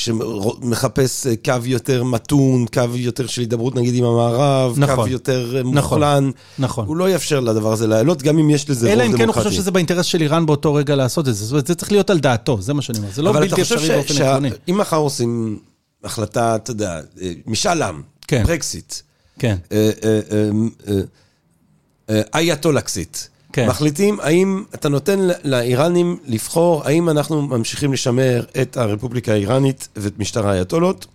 שמחפש 0.00 1.26
אה, 1.26 1.34
קו 1.44 1.54
יותר 1.64 2.04
מתון, 2.04 2.66
קו 2.74 2.82
יותר 2.94 3.26
של 3.26 3.40
הידברות 3.40 3.74
נגיד 3.74 3.94
עם 3.94 4.04
המערב, 4.04 4.74
נכון, 4.78 4.96
קו 4.96 5.08
יותר 5.08 5.56
אה, 5.56 5.62
נכון, 5.62 5.74
מוכלן. 5.74 6.30
נכון. 6.58 6.86
הוא 6.86 6.96
לא 6.96 7.10
יאפשר 7.10 7.40
לדבר 7.40 7.72
הזה 7.72 7.86
לעלות, 7.86 8.22
גם 8.22 8.38
אם 8.38 8.50
יש 8.50 8.70
לזה 8.70 8.86
רוב 8.86 8.94
דמוקרטי. 8.94 9.08
אלא 9.08 9.14
אם 9.14 9.18
כן 9.18 9.26
הוא 9.28 9.34
חושב 9.34 9.50
שזה 9.50 9.70
באינטרס 9.70 10.06
של 10.06 10.20
איראן 10.20 10.46
באותו 10.46 10.74
רגע 10.74 10.94
לעשות 10.94 11.28
את 11.28 11.34
זה. 11.34 11.44
זאת 11.44 11.52
אומרת, 11.52 11.66
זה 11.66 11.74
צריך 11.74 11.92
להיות 11.92 12.10
על 12.10 12.18
דעתו, 12.18 12.60
זה 12.60 12.74
מה 12.74 12.82
שאני 12.82 12.98
אומר. 12.98 13.10
זה 13.14 13.22
לא 13.22 13.32
בלתי 13.32 13.62
אפשרי 13.62 13.88
באופן 13.88 14.14
עקרוני. 14.14 14.30
אבל 14.30 14.46
אתה 14.46 14.48
חושב 14.48 14.60
שאם 14.66 14.78
מחר 14.78 14.96
עושים 14.96 15.58
החלטה, 16.04 16.56
אתה 16.56 16.70
יודע, 16.70 17.00
אה, 17.22 17.32
משאל 17.46 17.82
עם, 17.82 18.02
כן. 18.28 18.44
ברקסיט, 18.46 18.94
כן. 19.38 19.56
אייתולקסיט, 22.34 23.18
כן. 23.52 23.68
מחליטים 23.68 24.20
האם 24.20 24.64
אתה 24.74 24.88
נותן 24.88 25.18
לאיראנים 25.44 26.16
לבחור 26.24 26.84
האם 26.84 27.08
אנחנו 27.08 27.42
ממשיכים 27.42 27.92
לשמר 27.92 28.44
את 28.62 28.76
הרפובליקה 28.76 29.32
האיראנית 29.32 29.88
ואת 29.96 30.18
משטר 30.18 30.48
האייתולות, 30.48 31.06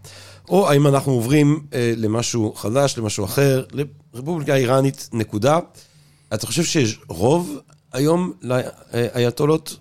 או 0.50 0.70
האם 0.70 0.88
אנחנו 0.88 1.12
עוברים 1.12 1.60
אה, 1.74 1.94
למשהו 1.98 2.54
חדש, 2.54 2.98
למשהו 2.98 3.26
אחר, 3.26 3.64
לרפובליקה 4.14 4.54
האיראנית, 4.54 5.10
נקודה. 5.14 5.60
אתה 6.34 6.48
חושב 6.48 6.64
שיש 6.64 7.00
רוב 7.08 7.58
היום 7.94 8.34
לאייתולות 8.42 9.78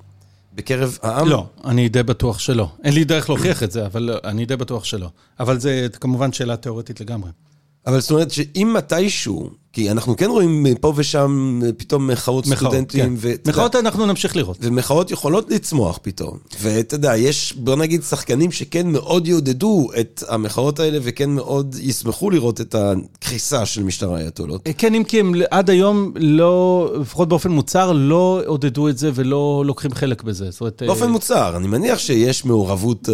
בקרב 0.54 0.98
העם? 1.02 1.28
לא, 1.28 1.46
אני 1.64 1.88
די 1.88 2.02
בטוח 2.02 2.38
שלא. 2.38 2.68
אין 2.84 2.94
לי 2.94 3.04
דרך 3.04 3.30
להוכיח 3.30 3.62
את 3.62 3.70
זה, 3.70 3.86
אבל 3.86 4.02
לא, 4.02 4.14
אני 4.24 4.46
די 4.46 4.56
בטוח 4.56 4.84
שלא. 4.84 5.08
אבל 5.40 5.60
זה 5.60 5.86
כמובן 6.00 6.32
שאלה 6.32 6.56
תיאורטית 6.56 7.00
לגמרי. 7.00 7.30
אבל 7.86 8.00
זאת 8.00 8.10
אומרת 8.10 8.30
שאם 8.30 8.74
מתישהו, 8.76 9.50
כי 9.72 9.90
אנחנו 9.90 10.16
כן 10.16 10.30
רואים 10.30 10.66
פה 10.80 10.92
ושם 10.96 11.60
פתאום 11.76 12.06
מחאות 12.06 12.46
מחאות, 12.46 12.58
סטודנטים, 12.58 13.16
כן. 13.20 13.28
יודע, 13.28 13.50
מחאות 13.50 13.76
אנחנו 13.76 14.06
נמשיך 14.06 14.36
לראות. 14.36 14.56
ומחאות 14.60 15.10
יכולות 15.10 15.50
לצמוח 15.50 15.98
פתאום. 16.02 16.38
ואתה 16.60 16.94
יודע, 16.94 17.16
יש, 17.16 17.52
בוא 17.56 17.76
נגיד, 17.76 18.02
שחקנים 18.02 18.52
שכן 18.52 18.86
מאוד 18.86 19.28
יעודדו 19.28 19.88
את 20.00 20.24
המחאות 20.28 20.80
האלה, 20.80 20.98
וכן 21.02 21.30
מאוד 21.30 21.76
ישמחו 21.80 22.30
לראות 22.30 22.60
את 22.60 22.74
הקריסה 22.74 23.66
של 23.66 23.82
משטר 23.82 24.14
האייתולות. 24.14 24.68
כן, 24.78 24.94
אם 24.94 25.04
כי 25.04 25.20
הם 25.20 25.34
עד 25.50 25.70
היום 25.70 26.12
לא, 26.16 26.90
לפחות 27.00 27.28
באופן 27.28 27.50
מוצהר, 27.50 27.92
לא 27.92 28.42
עודדו 28.46 28.88
את 28.88 28.98
זה 28.98 29.10
ולא 29.14 29.62
לוקחים 29.66 29.94
חלק 29.94 30.22
בזה. 30.22 30.50
זאת 30.50 30.60
אומרת... 30.60 30.82
באופן 30.86 31.04
אה, 31.04 31.08
מוצהר, 31.08 31.56
אני 31.56 31.66
מניח 31.66 31.98
שיש 31.98 32.44
מעורבות... 32.44 33.08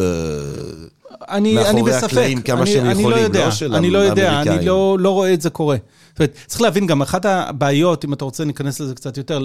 אני, 1.29 1.55
מאחורי 1.55 1.71
אני 1.71 1.83
בספק. 1.83 2.05
הקלעים 2.05 2.43
כמה 2.43 2.63
אני, 2.63 2.73
שהם 2.73 2.85
אני 2.85 2.93
יכולים, 2.93 3.11
לא 3.11 3.17
יודע, 3.17 3.45
לא 3.45 3.51
של 3.51 3.75
אני 3.75 3.91
לא 3.91 3.99
יודע. 3.99 4.43
אני 4.43 4.67
לא, 4.67 4.97
לא 5.01 5.11
רואה 5.11 5.35
את 5.35 5.41
זה 5.41 5.51
קורה. 5.51 5.77
זאת 6.11 6.19
אומרת, 6.21 6.37
צריך 6.47 6.61
להבין 6.61 6.87
גם, 6.87 7.03
אחת 7.03 7.25
הבעיות, 7.25 8.05
אם 8.05 8.13
אתה 8.13 8.25
רוצה 8.25 8.45
ניכנס 8.45 8.81
לזה 8.81 8.95
קצת 8.95 9.17
יותר, 9.17 9.43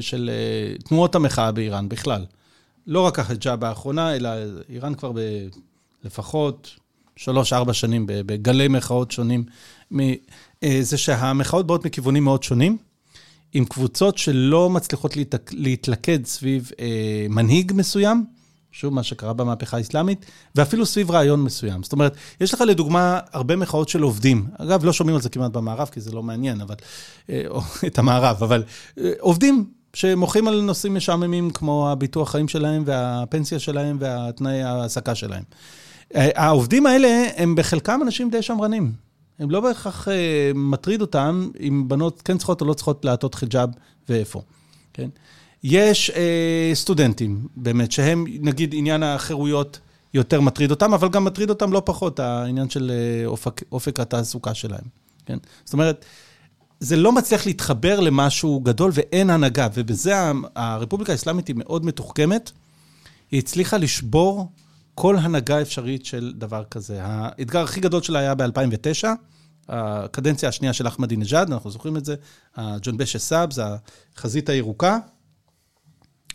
של 0.00 0.30
אה, 0.32 0.78
תנועות 0.78 1.14
המחאה 1.14 1.52
באיראן 1.52 1.88
בכלל. 1.88 2.24
לא 2.86 3.00
רק 3.00 3.18
החיג'אב 3.18 3.64
האחרונה, 3.64 4.16
אלא 4.16 4.28
איראן 4.68 4.94
כבר 4.94 5.12
ב, 5.12 5.18
לפחות 6.04 6.70
שלוש-ארבע 7.16 7.72
שנים 7.72 8.04
בגלי 8.06 8.68
מחאות 8.68 9.10
שונים. 9.10 9.44
אה, 10.62 10.78
זה 10.80 10.98
שהמחאות 10.98 11.66
באות 11.66 11.86
מכיוונים 11.86 12.24
מאוד 12.24 12.42
שונים, 12.42 12.76
עם 13.52 13.64
קבוצות 13.64 14.18
שלא 14.18 14.70
מצליחות 14.70 15.16
להתלכד 15.52 16.26
סביב 16.26 16.70
אה, 16.80 17.26
מנהיג 17.30 17.72
מסוים, 17.74 18.24
שוב, 18.72 18.94
מה 18.94 19.02
שקרה 19.02 19.32
במהפכה 19.32 19.76
האסלאמית, 19.76 20.26
ואפילו 20.54 20.86
סביב 20.86 21.10
רעיון 21.10 21.44
מסוים. 21.44 21.82
זאת 21.82 21.92
אומרת, 21.92 22.16
יש 22.40 22.54
לך 22.54 22.60
לדוגמה 22.60 23.20
הרבה 23.32 23.56
מחאות 23.56 23.88
של 23.88 24.02
עובדים. 24.02 24.46
אגב, 24.58 24.84
לא 24.84 24.92
שומעים 24.92 25.16
על 25.16 25.22
זה 25.22 25.28
כמעט 25.28 25.50
במערב, 25.50 25.88
כי 25.92 26.00
זה 26.00 26.12
לא 26.12 26.22
מעניין, 26.22 26.60
אבל... 26.60 26.74
אה, 27.30 27.42
או 27.48 27.60
את 27.86 27.98
המערב, 27.98 28.36
אבל 28.42 28.62
אה, 28.98 29.12
עובדים 29.20 29.64
שמוחים 29.94 30.48
על 30.48 30.60
נושאים 30.60 30.94
משעממים 30.94 31.50
כמו 31.50 31.90
הביטוח 31.90 32.30
חיים 32.30 32.48
שלהם 32.48 32.82
והפנסיה 32.86 33.58
שלהם 33.58 33.96
והתנאי 34.00 34.62
ההעסקה 34.62 35.14
שלהם. 35.14 35.42
אה, 36.14 36.28
העובדים 36.34 36.86
האלה 36.86 37.26
הם 37.36 37.54
בחלקם 37.54 38.00
אנשים 38.02 38.30
די 38.30 38.42
שמרנים. 38.42 38.92
הם 39.38 39.50
לא 39.50 39.60
בהכרח 39.60 40.08
מטריד 40.54 41.00
אותם 41.00 41.50
אם 41.60 41.84
בנות 41.88 42.22
כן 42.22 42.38
צריכות 42.38 42.60
או 42.60 42.66
לא 42.66 42.74
צריכות 42.74 43.04
לעטות 43.04 43.34
חיג'אב 43.34 43.70
ואיפה, 44.08 44.42
כן? 44.92 45.08
יש 45.62 46.10
אה, 46.10 46.70
סטודנטים, 46.74 47.48
באמת, 47.56 47.92
שהם, 47.92 48.24
נגיד, 48.40 48.74
עניין 48.76 49.02
החירויות 49.02 49.80
יותר 50.14 50.40
מטריד 50.40 50.70
אותם, 50.70 50.94
אבל 50.94 51.08
גם 51.08 51.24
מטריד 51.24 51.50
אותם 51.50 51.72
לא 51.72 51.82
פחות, 51.84 52.20
העניין 52.20 52.70
של 52.70 52.90
אה, 52.94 53.26
אופק, 53.26 53.62
אופק 53.72 54.00
התעסוקה 54.00 54.54
שלהם, 54.54 54.84
כן? 55.26 55.38
זאת 55.64 55.72
אומרת, 55.72 56.04
זה 56.80 56.96
לא 56.96 57.12
מצליח 57.12 57.46
להתחבר 57.46 58.00
למשהו 58.00 58.60
גדול 58.60 58.90
ואין 58.94 59.30
הנהגה, 59.30 59.68
ובזה 59.74 60.12
הרפובליקה 60.56 61.12
האסלאמית 61.12 61.48
היא 61.48 61.56
מאוד 61.58 61.84
מתוחכמת. 61.84 62.50
היא 63.30 63.38
הצליחה 63.38 63.76
לשבור 63.76 64.52
כל 64.94 65.16
הנהגה 65.16 65.62
אפשרית 65.62 66.06
של 66.06 66.32
דבר 66.36 66.64
כזה. 66.64 66.98
האתגר 67.02 67.62
הכי 67.62 67.80
גדול 67.80 68.02
שלה 68.02 68.18
היה 68.18 68.34
ב-2009, 68.34 69.08
הקדנציה 69.68 70.48
השנייה 70.48 70.72
של 70.72 70.88
אחמדינג'אד, 70.88 71.52
אנחנו 71.52 71.70
זוכרים 71.70 71.96
את 71.96 72.04
זה, 72.04 72.14
הג'ונבש 72.56 73.16
א-סאב, 73.16 73.52
זה 73.52 73.62
החזית 74.16 74.48
הירוקה. 74.48 74.98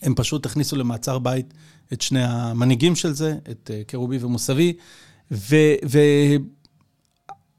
הם 0.04 0.16
פשוט 0.16 0.45
הכניסו 0.45 0.76
למעצר 0.76 1.20
בית 1.20 1.54
את 1.93 2.01
שני 2.01 2.24
המנהיגים 2.24 2.95
של 2.95 3.14
זה, 3.14 3.36
את 3.51 3.72
אה, 3.74 3.82
קרובי 3.88 4.18
ומוסבי, 4.22 4.74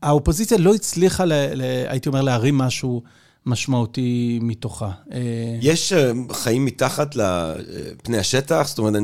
והאופוזיציה 0.03 0.59
לא 0.59 0.75
הצליחה, 0.75 1.25
ל, 1.25 1.33
ל, 1.33 1.63
הייתי 1.89 2.09
אומר, 2.09 2.23
להרים 2.23 2.59
משהו 2.59 3.03
משמעותי 3.47 4.39
מתוכה. 4.43 4.91
אה, 5.13 5.21
יש 5.61 5.93
אה, 5.93 6.13
חיים 6.33 6.65
מתחת 6.65 7.17
לפני 7.17 8.19
השטח, 8.19 8.65
זאת 8.69 8.79
אומרת, 8.79 9.03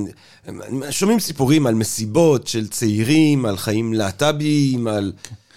שומעים 0.91 1.21
סיפורים 1.21 1.67
על 1.67 1.75
מסיבות 1.75 2.47
של 2.47 2.69
צעירים, 2.69 3.47
על 3.47 3.57
חיים 3.57 3.93
להט"ביים, 3.93 4.87
על... 4.87 5.13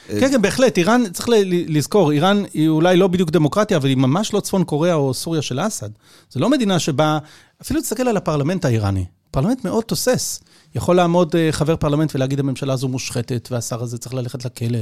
כן, 0.07 0.31
כן, 0.31 0.41
בהחלט. 0.41 0.77
איראן, 0.77 1.03
צריך 1.13 1.29
לזכור, 1.45 2.11
איראן 2.11 2.43
היא 2.53 2.69
אולי 2.69 2.97
לא 2.97 3.07
בדיוק 3.07 3.29
דמוקרטיה, 3.29 3.77
אבל 3.77 3.89
היא 3.89 3.97
ממש 3.97 4.34
לא 4.34 4.39
צפון 4.39 4.63
קוריאה 4.63 4.95
או 4.95 5.13
סוריה 5.13 5.41
של 5.41 5.67
אסד. 5.67 5.89
זו 6.29 6.39
לא 6.39 6.49
מדינה 6.49 6.79
שבה, 6.79 7.17
אפילו 7.64 7.82
תסתכל 7.82 8.07
על 8.07 8.18
הפרלמנט 8.18 8.66
האיראני. 8.66 9.05
פרלמנט 9.32 9.66
מאוד 9.66 9.84
תוסס. 9.84 10.41
יכול 10.76 10.95
לעמוד 10.95 11.36
אה, 11.36 11.51
חבר 11.51 11.76
פרלמנט 11.76 12.16
ולהגיד, 12.16 12.39
הממשלה 12.39 12.74
הזו 12.74 12.88
מושחתת, 12.88 13.47
והשר 13.51 13.84
הזה 13.84 13.97
צריך 13.97 14.16
ללכת 14.16 14.45
לכלא, 14.45 14.80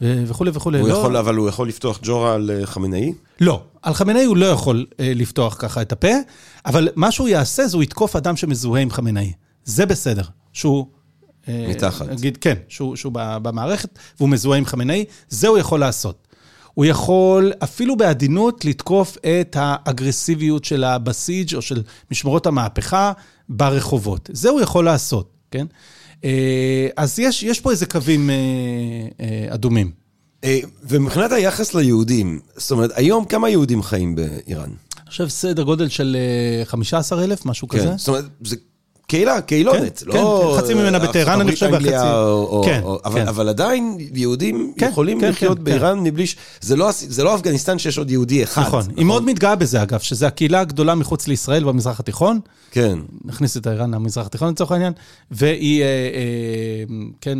וכולי 0.00 0.50
וכולי. 0.54 0.80
הוא 0.80 0.88
לא, 0.88 0.94
יכול, 0.94 1.16
אבל 1.16 1.34
הוא 1.34 1.48
יכול 1.48 1.68
לפתוח 1.68 1.98
ג'ורה 2.02 2.34
על 2.34 2.50
אה, 2.50 2.66
חמינאי? 2.66 3.12
לא. 3.40 3.62
על 3.82 3.94
חמינאי 3.94 4.24
הוא 4.24 4.36
לא 4.36 4.46
יכול 4.46 4.86
אה, 5.00 5.12
לפתוח 5.14 5.56
ככה 5.58 5.82
את 5.82 5.92
הפה, 5.92 6.12
אבל 6.66 6.88
מה 6.96 7.10
שהוא 7.10 7.28
יעשה 7.28 7.66
זה 7.66 7.76
הוא 7.76 7.82
יתקוף 7.82 8.16
אדם 8.16 8.36
שמזוהה 8.36 8.82
עם 8.82 8.90
חמינאי. 8.90 9.32
זה 9.64 9.86
בסדר. 9.86 10.24
שהוא... 10.52 10.86
מתחת. 11.48 12.08
נגיד, 12.08 12.36
כן, 12.36 12.54
שהוא, 12.68 12.96
שהוא 12.96 13.12
במערכת 13.14 13.98
והוא 14.18 14.28
מזוהה 14.28 14.58
עם 14.58 14.64
חמינאי, 14.64 15.04
זה 15.28 15.48
הוא 15.48 15.58
יכול 15.58 15.80
לעשות. 15.80 16.28
הוא 16.74 16.84
יכול 16.84 17.52
אפילו 17.62 17.96
בעדינות 17.96 18.64
לתקוף 18.64 19.16
את 19.40 19.56
האגרסיביות 19.60 20.64
של 20.64 20.84
הבסיג' 20.84 21.54
או 21.54 21.62
של 21.62 21.82
משמרות 22.10 22.46
המהפכה 22.46 23.12
ברחובות. 23.48 24.30
זה 24.32 24.48
הוא 24.48 24.60
יכול 24.60 24.84
לעשות, 24.84 25.30
כן? 25.50 25.66
אה, 26.24 26.88
אז 26.96 27.18
יש, 27.18 27.42
יש 27.42 27.60
פה 27.60 27.70
איזה 27.70 27.86
קווים 27.86 28.30
אה, 28.30 28.34
אה, 29.20 29.54
אדומים. 29.54 30.02
ומבחינת 30.84 31.32
היחס 31.32 31.74
ליהודים, 31.74 32.40
זאת 32.56 32.70
אומרת, 32.70 32.90
היום 32.94 33.24
כמה 33.24 33.48
יהודים 33.48 33.82
חיים 33.82 34.14
באיראן? 34.14 34.70
אני 35.02 35.10
חושב 35.10 35.28
סדר 35.28 35.62
גודל 35.62 35.88
של 35.88 36.16
אה, 36.60 36.64
15,000, 36.64 37.46
משהו 37.46 37.68
כזה. 37.68 37.84
כן, 37.86 37.98
זאת 37.98 38.08
אומרת, 38.08 38.24
זה 38.44 38.56
קהילה, 39.12 39.40
קהילונת, 39.40 39.98
כן, 39.98 40.06
לא... 40.06 40.52
כן, 40.56 40.62
חצי 40.62 40.74
ממנה 40.74 40.96
ארצות 40.98 41.10
בטהרן, 41.10 41.40
אני 41.40 41.52
חושב, 41.52 41.68
והחצי- 41.72 41.88
כן, 42.64 42.80
אבל- 43.04 43.14
כן. 43.14 43.28
אבל 43.28 43.48
עדיין 43.48 43.96
יהודים 44.14 44.72
כן, 44.78 44.88
יכולים 44.88 45.20
כן, 45.20 45.28
לחיות 45.28 45.58
כן, 45.58 45.64
באיראן 45.64 46.00
מבלי 46.00 46.26
ש... 46.26 46.36
זה 46.60 46.76
לא 46.76 46.88
זה 46.92 47.24
לא 47.24 47.34
אפגניסטן 47.34 47.78
שיש 47.78 47.98
עוד 47.98 48.10
יהודי 48.10 48.42
אחד. 48.42 48.62
נכון. 48.62 48.82
היא 48.96 49.06
מאוד 49.06 49.24
מתגאה 49.24 49.54
בזה, 49.56 49.82
אגב, 49.82 50.00
שזו 50.00 50.26
הקהילה 50.26 50.60
הגדולה 50.60 50.94
מחוץ 50.94 51.28
לישראל 51.28 51.64
במזרח 51.64 52.00
התיכון. 52.00 52.40
כן. 52.70 52.98
נכניס 53.24 53.56
את 53.56 53.66
איראן 53.66 53.94
למזרח 53.94 54.26
התיכון 54.26 54.48
לצורך 54.50 54.72
העניין, 54.72 54.92
והיא, 55.30 55.82
אה, 55.82 55.86
אה, 55.86 56.84
כן, 57.20 57.38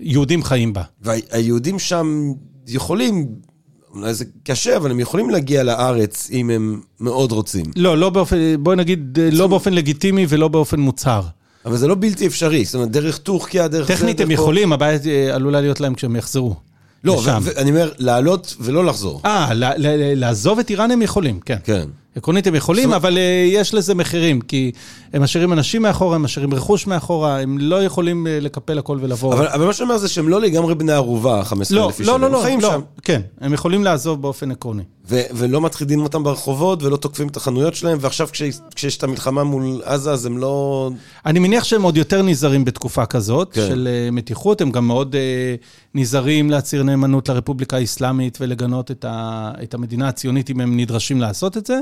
ויהודים 0.00 0.42
חיים 0.42 0.72
בה. 0.72 0.82
והיהודים 1.02 1.78
שם 1.78 2.32
יכולים, 2.68 3.26
אולי 3.94 4.14
זה 4.14 4.24
קשה, 4.44 4.76
אבל 4.76 4.90
הם 4.90 5.00
יכולים 5.00 5.30
להגיע 5.30 5.62
לארץ 5.62 6.28
אם 6.32 6.50
הם 6.50 6.80
מאוד 7.00 7.32
רוצים. 7.32 7.64
לא, 7.76 7.98
לא 7.98 8.10
באופן, 8.10 8.36
בואי 8.60 8.76
נגיד, 8.76 9.18
אה, 9.22 9.28
לא 9.32 9.46
באופן 9.46 9.72
לגיטימי 9.72 10.26
ולא 10.28 10.48
באופן 10.48 10.80
מוצהר. 10.80 11.22
אבל 11.64 11.76
זה 11.76 11.88
לא 11.88 11.96
בלתי 11.98 12.26
אפשרי, 12.26 12.64
זאת 12.64 12.74
אומרת, 12.74 12.90
דרך 12.90 13.18
טורקיה, 13.18 13.68
דרך 13.68 13.88
טכנית 13.88 14.20
הם. 14.20 14.30
יכולים, 14.30 14.72
הבעיה 14.72 14.98
אה, 15.06 15.34
עלולה 15.34 15.60
להיות 15.60 15.80
להם 15.80 15.94
כשהם 15.94 16.16
יחזרו. 16.16 16.56
לא. 17.04 17.22
ואני 17.42 17.70
אומר, 17.70 17.92
לעלות 17.98 18.56
ולא 18.60 18.84
לחזור. 18.84 19.20
אה, 19.24 19.48
לעזוב 20.14 20.58
את 20.58 20.70
איראן 20.70 20.90
הם 20.90 21.02
יכולים, 21.02 21.40
כן. 21.40 21.58
כן. 21.64 21.88
עקרונית 22.16 22.46
הם 22.46 22.54
יכולים, 22.54 22.92
אבל 22.92 23.18
אה, 23.18 23.44
יש 23.48 23.74
לזה 23.74 23.94
מחירים, 23.94 24.40
כי 24.40 24.72
הם 25.12 25.22
משאירים 25.22 25.52
אנשים 25.52 25.82
מאחורה, 25.82 26.14
הם 26.14 26.22
משאירים 26.22 26.54
רכוש 26.54 26.86
מאחורה, 26.86 27.40
הם 27.40 27.58
לא 27.58 27.84
יכולים 27.84 28.26
אה, 28.26 28.38
לקפל 28.40 28.78
הכל 28.78 28.98
ולבוא. 29.00 29.34
אבל, 29.34 29.46
אבל 29.46 29.66
מה 29.66 29.72
שאני 29.72 29.84
אומר 29.88 29.98
זה 29.98 30.08
שהם 30.08 30.28
לא 30.28 30.40
לגמרי 30.40 30.74
בני 30.74 30.92
ערובה, 30.92 31.44
15 31.44 31.78
לא, 31.78 31.86
אלף 31.86 32.00
איש. 32.00 32.08
לא. 32.08 32.20
לא, 32.20 32.26
הם 32.26 32.32
לא, 32.32 32.40
חיים 32.42 32.60
לא, 32.60 32.70
שם. 32.70 32.80
כן, 33.02 33.20
הם 33.40 33.52
יכולים 33.52 33.84
לעזוב 33.84 34.22
באופן 34.22 34.50
עקרוני. 34.50 34.82
ו- 35.10 35.22
ולא 35.34 35.60
מטרידים 35.60 36.02
אותם 36.02 36.22
ברחובות, 36.22 36.82
ולא 36.82 36.96
תוקפים 36.96 37.28
את 37.28 37.36
החנויות 37.36 37.74
שלהם, 37.74 37.98
ועכשיו 38.00 38.28
כשיש, 38.32 38.58
כשיש 38.74 38.96
את 38.96 39.02
המלחמה 39.02 39.44
מול 39.44 39.82
עזה, 39.84 40.12
אז 40.12 40.26
הם 40.26 40.38
לא... 40.38 40.90
אני 41.26 41.38
מניח 41.38 41.64
שהם 41.64 41.82
עוד 41.82 41.96
יותר 41.96 42.22
נזהרים 42.22 42.64
בתקופה 42.64 43.06
כזאת, 43.06 43.52
כן. 43.52 43.66
של 43.68 43.88
אה, 43.90 44.10
מתיחות, 44.10 44.60
הם 44.60 44.70
גם 44.70 44.86
מאוד 44.86 45.16
אה, 45.16 45.54
נזהרים 45.94 46.50
להצהיר 46.50 46.82
נאמנות 46.82 47.28
לרפובליקה 47.28 47.76
האסלאמית 47.76 48.38
ולגנות 48.40 48.90
את, 48.90 49.04
ה, 49.08 49.52
את 49.62 49.74
המדינה 49.74 50.08
הציונית 50.08 50.50
אם 50.50 50.60
הם 50.60 50.80
נדרשים 50.80 51.20
לעשות 51.20 51.56
את 51.56 51.66
זה. 51.66 51.80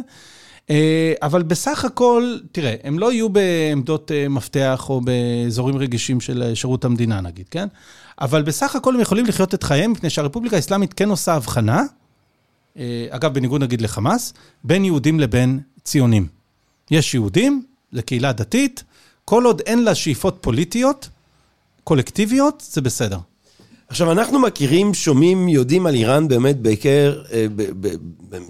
אה, 0.71 1.13
אבל 1.23 1.43
בסך 1.43 1.85
הכל, 1.85 2.37
תראה, 2.53 2.75
הם 2.85 2.99
לא 2.99 3.13
יהיו 3.13 3.29
בעמדות 3.29 4.13
אה, 4.13 4.29
מפתח 4.29 4.87
או 4.89 5.01
באזורים 5.01 5.77
רגישים 5.77 6.21
של 6.21 6.55
שירות 6.55 6.85
המדינה 6.85 7.21
נגיד, 7.21 7.49
כן? 7.51 7.69
אבל 8.21 8.43
בסך 8.43 8.77
הכל 8.77 8.95
הם 8.95 9.01
יכולים 9.01 9.27
לחיות 9.27 9.55
את 9.55 9.63
חייהם, 9.63 9.93
מפני 9.93 10.11
שהרפובליקה 10.11 10.57
האסלאמית 10.57 10.93
כן 10.93 11.11
עושה 11.11 11.35
הבחנה 11.35 11.83
אגב, 13.11 13.35
בניגוד 13.35 13.63
נגיד 13.63 13.81
לחמאס, 13.81 14.35
בין 14.65 14.85
יהודים 14.85 15.21
לבין 15.21 15.61
ציונים. 15.85 16.27
יש 16.91 17.15
יהודים, 17.15 17.63
זו 17.93 18.03
קהילה 18.07 18.33
דתית, 18.33 18.85
כל 19.25 19.45
עוד 19.45 19.61
אין 19.67 19.85
לה 19.85 19.95
שאיפות 19.95 20.39
פוליטיות, 20.41 21.09
קולקטיביות, 21.85 22.63
זה 22.71 22.81
בסדר. 22.81 23.19
עכשיו, 23.89 24.13
אנחנו 24.13 24.39
מכירים, 24.39 24.95
שומעים, 24.95 25.49
יודעים 25.49 25.87
על 25.87 25.95
איראן 25.95 26.29
באמת 26.29 26.61
בעיקר, 26.61 27.23
אה, 27.33 27.47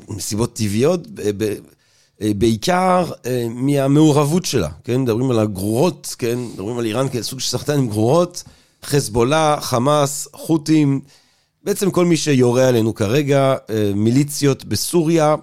בנסיבות 0.09 0.57
טבעיות, 0.57 1.07
אה, 2.23 2.31
בעיקר 2.39 3.11
מהמעורבות 3.51 4.45
שלה, 4.45 4.69
כן? 4.85 5.01
מדברים 5.01 5.31
על 5.31 5.39
הגרורות, 5.39 6.15
כן? 6.19 6.39
מדברים 6.39 6.79
על 6.79 6.85
איראן 6.85 7.07
כסוג 7.13 7.41
של 7.41 7.51
סחטן 7.51 7.79
עם 7.79 7.89
גרורות, 7.89 8.43
חזבאללה, 8.85 9.57
חמאס, 9.61 10.29
חות'ים, 10.33 11.01
בעצם 11.69 11.91
כל 11.91 12.05
מי 12.05 12.17
שיורה 12.17 12.69
עלינו 12.69 12.95
כרגע, 12.95 13.55
מיליציות 13.95 14.65
בסוריה. 14.65 15.35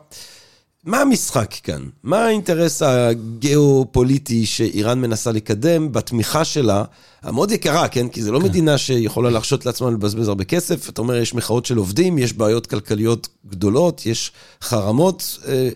מה 0.84 1.02
המשחק 1.02 1.54
כאן? 1.64 1.82
מה 2.04 2.26
האינטרס 2.26 2.82
הגיאופוליטי 2.82 4.46
שאיראן 4.46 5.02
מנסה 5.02 5.32
לקדם 5.32 5.92
בתמיכה 5.92 6.46
שלה, 6.46 6.84
המאוד 7.24 7.52
יקרה, 7.52 7.88
כן? 7.88 8.08
כי 8.10 8.24
זו 8.24 8.32
לא 8.32 8.40
כן. 8.40 8.46
מדינה 8.46 8.78
שיכולה 8.78 9.30
להרשות 9.30 9.66
לעצמה 9.66 9.92
לבזבז 9.92 10.28
הרבה 10.28 10.44
כסף. 10.44 10.90
אתה 10.90 11.02
אומר, 11.02 11.16
יש 11.16 11.34
מחאות 11.34 11.66
של 11.66 11.78
עובדים, 11.78 12.18
יש 12.18 12.34
בעיות 12.34 12.68
כלכליות 12.68 13.28
גדולות, 13.48 14.06
יש 14.06 14.32
חרמות 14.62 15.38
אה, 15.48 15.70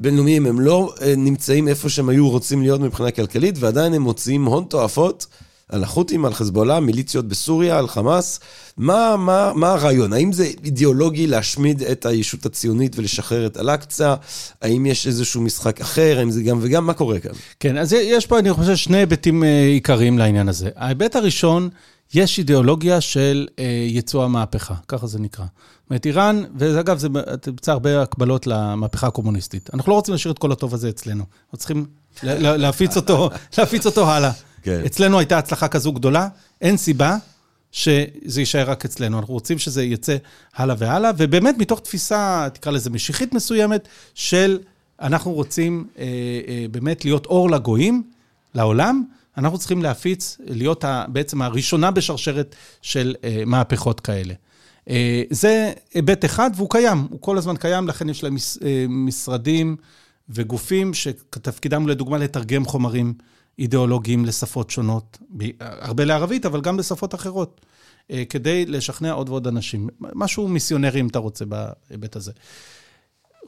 בינלאומיים, 0.00 0.46
הם 0.46 0.60
לא 0.60 0.94
אה, 1.02 1.14
נמצאים 1.16 1.68
איפה 1.68 1.88
שהם 1.88 2.08
היו 2.08 2.30
רוצים 2.30 2.62
להיות 2.62 2.80
מבחינה 2.80 3.10
כלכלית, 3.10 3.54
ועדיין 3.58 3.94
הם 3.94 4.02
מוציאים 4.02 4.44
הון 4.44 4.64
תועפות. 4.64 5.26
על 5.74 5.82
החות'ים, 5.82 6.24
על 6.24 6.34
חזבאללה, 6.34 6.80
מיליציות 6.80 7.28
בסוריה, 7.28 7.78
על 7.78 7.88
חמאס. 7.88 8.40
מה, 8.76 9.16
מה, 9.16 9.52
מה 9.54 9.72
הרעיון? 9.72 10.12
האם 10.12 10.32
זה 10.32 10.44
אידיאולוגי 10.64 11.26
להשמיד 11.26 11.82
את 11.82 12.06
הישות 12.06 12.46
הציונית 12.46 12.98
ולשחרר 12.98 13.46
את 13.46 13.56
אל-אקצא? 13.56 14.14
האם 14.62 14.86
יש 14.86 15.06
איזשהו 15.06 15.42
משחק 15.42 15.80
אחר? 15.80 16.18
האם 16.18 16.30
זה 16.30 16.42
גם 16.42 16.58
וגם? 16.62 16.86
מה 16.86 16.92
קורה 16.92 17.20
כאן? 17.20 17.30
כן, 17.60 17.78
אז 17.78 17.92
יש 17.92 18.26
פה, 18.26 18.38
אני 18.38 18.52
חושב, 18.52 18.76
שני 18.76 18.96
היבטים 18.96 19.44
אה, 19.44 19.64
עיקריים 19.64 20.18
לעניין 20.18 20.48
הזה. 20.48 20.70
ההיבט 20.76 21.16
הראשון, 21.16 21.68
יש 22.14 22.38
אידיאולוגיה 22.38 23.00
של 23.00 23.46
אה, 23.58 23.86
יצוא 23.88 24.24
המהפכה, 24.24 24.74
ככה 24.88 25.06
זה 25.06 25.18
נקרא. 25.18 25.44
זאת 25.44 25.90
אומרת, 25.90 26.06
איראן, 26.06 26.42
ואגב, 26.58 26.98
זה 26.98 27.08
תמצא 27.40 27.72
הרבה 27.72 28.02
הקבלות 28.02 28.46
למהפכה 28.46 29.06
הקומוניסטית. 29.06 29.70
אנחנו 29.74 29.90
לא 29.90 29.96
רוצים 29.96 30.12
להשאיר 30.12 30.32
את 30.32 30.38
כל 30.38 30.52
הטוב 30.52 30.74
הזה 30.74 30.88
אצלנו. 30.88 31.24
אנחנו 31.44 31.58
צריכים 31.58 31.86
להפיץ 32.22 32.96
אותו, 32.96 33.30
להפיץ 33.58 33.86
אותו 33.86 34.10
הלאה. 34.10 34.30
כן. 34.64 34.82
אצלנו 34.86 35.18
הייתה 35.18 35.38
הצלחה 35.38 35.68
כזו 35.68 35.92
גדולה, 35.92 36.28
אין 36.60 36.76
סיבה 36.76 37.16
שזה 37.72 38.40
יישאר 38.40 38.70
רק 38.70 38.84
אצלנו. 38.84 39.18
אנחנו 39.18 39.34
רוצים 39.34 39.58
שזה 39.58 39.84
יצא 39.84 40.16
הלאה 40.56 40.76
והלאה, 40.78 41.10
ובאמת 41.16 41.54
מתוך 41.58 41.80
תפיסה, 41.80 42.48
תקרא 42.52 42.72
לזה 42.72 42.90
משיחית 42.90 43.34
מסוימת, 43.34 43.88
של 44.14 44.58
אנחנו 45.00 45.32
רוצים 45.32 45.86
אה, 45.98 46.04
אה, 46.48 46.66
באמת 46.70 47.04
להיות 47.04 47.26
אור 47.26 47.50
לגויים, 47.50 48.02
לעולם, 48.54 49.04
אנחנו 49.38 49.58
צריכים 49.58 49.82
להפיץ, 49.82 50.38
להיות 50.46 50.84
ה, 50.84 51.04
בעצם 51.08 51.42
הראשונה 51.42 51.90
בשרשרת 51.90 52.54
של 52.82 53.14
אה, 53.24 53.42
מהפכות 53.46 54.00
כאלה. 54.00 54.34
אה, 54.90 55.22
זה 55.30 55.72
היבט 55.94 56.24
אחד, 56.24 56.50
והוא 56.54 56.70
קיים, 56.70 57.06
הוא 57.10 57.20
כל 57.20 57.38
הזמן 57.38 57.56
קיים, 57.56 57.88
לכן 57.88 58.08
יש 58.08 58.24
להם 58.24 58.34
מש, 58.34 58.58
אה, 58.64 58.86
משרדים 58.88 59.76
וגופים 60.28 60.94
שתפקידם 60.94 61.88
לדוגמה 61.88 62.18
לתרגם 62.18 62.64
חומרים. 62.64 63.14
אידיאולוגיים 63.58 64.24
לשפות 64.24 64.70
שונות, 64.70 65.18
הרבה 65.60 66.04
לערבית, 66.04 66.46
אבל 66.46 66.60
גם 66.60 66.78
לשפות 66.78 67.14
אחרות, 67.14 67.60
אה, 68.10 68.24
כדי 68.28 68.66
לשכנע 68.66 69.12
עוד 69.12 69.28
ועוד 69.28 69.46
אנשים. 69.46 69.88
משהו 70.00 70.48
מיסיונרי, 70.48 71.00
אם 71.00 71.06
אתה 71.06 71.18
רוצה, 71.18 71.44
בהיבט 71.44 72.16
הזה. 72.16 72.32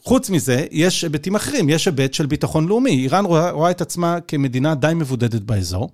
חוץ 0.04 0.30
מזה, 0.30 0.66
יש 0.70 1.04
היבטים 1.04 1.34
אחרים, 1.34 1.68
יש 1.68 1.88
היבט 1.88 2.14
של 2.14 2.26
ביטחון 2.26 2.68
לאומי. 2.68 2.90
איראן 2.90 3.24
רואה, 3.24 3.50
רואה 3.50 3.70
את 3.70 3.80
עצמה 3.80 4.20
כמדינה 4.20 4.74
די 4.74 4.92
מבודדת 4.94 5.42
באזור, 5.42 5.90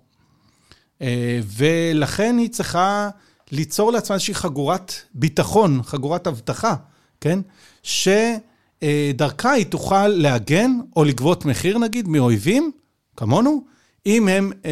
אה, 1.02 1.40
ולכן 1.56 2.36
היא 2.39 2.51
צריכה 2.51 3.10
ליצור 3.52 3.93
לעצמה 3.93 4.14
איזושהי 4.14 4.34
חגורת 4.34 4.93
ביטחון, 5.14 5.82
חגורת 5.82 6.26
אבטחה, 6.26 6.74
כן? 7.20 7.39
שדרכה 7.82 9.51
היא 9.51 9.66
תוכל 9.66 10.09
להגן 10.09 10.70
או 10.97 11.05
לגבות 11.05 11.44
מחיר, 11.44 11.78
נגיד, 11.78 12.09
מאויבים, 12.09 12.72
כמונו, 13.16 13.64
אם 14.07 14.29
הם 14.29 14.53
אה, 14.65 14.70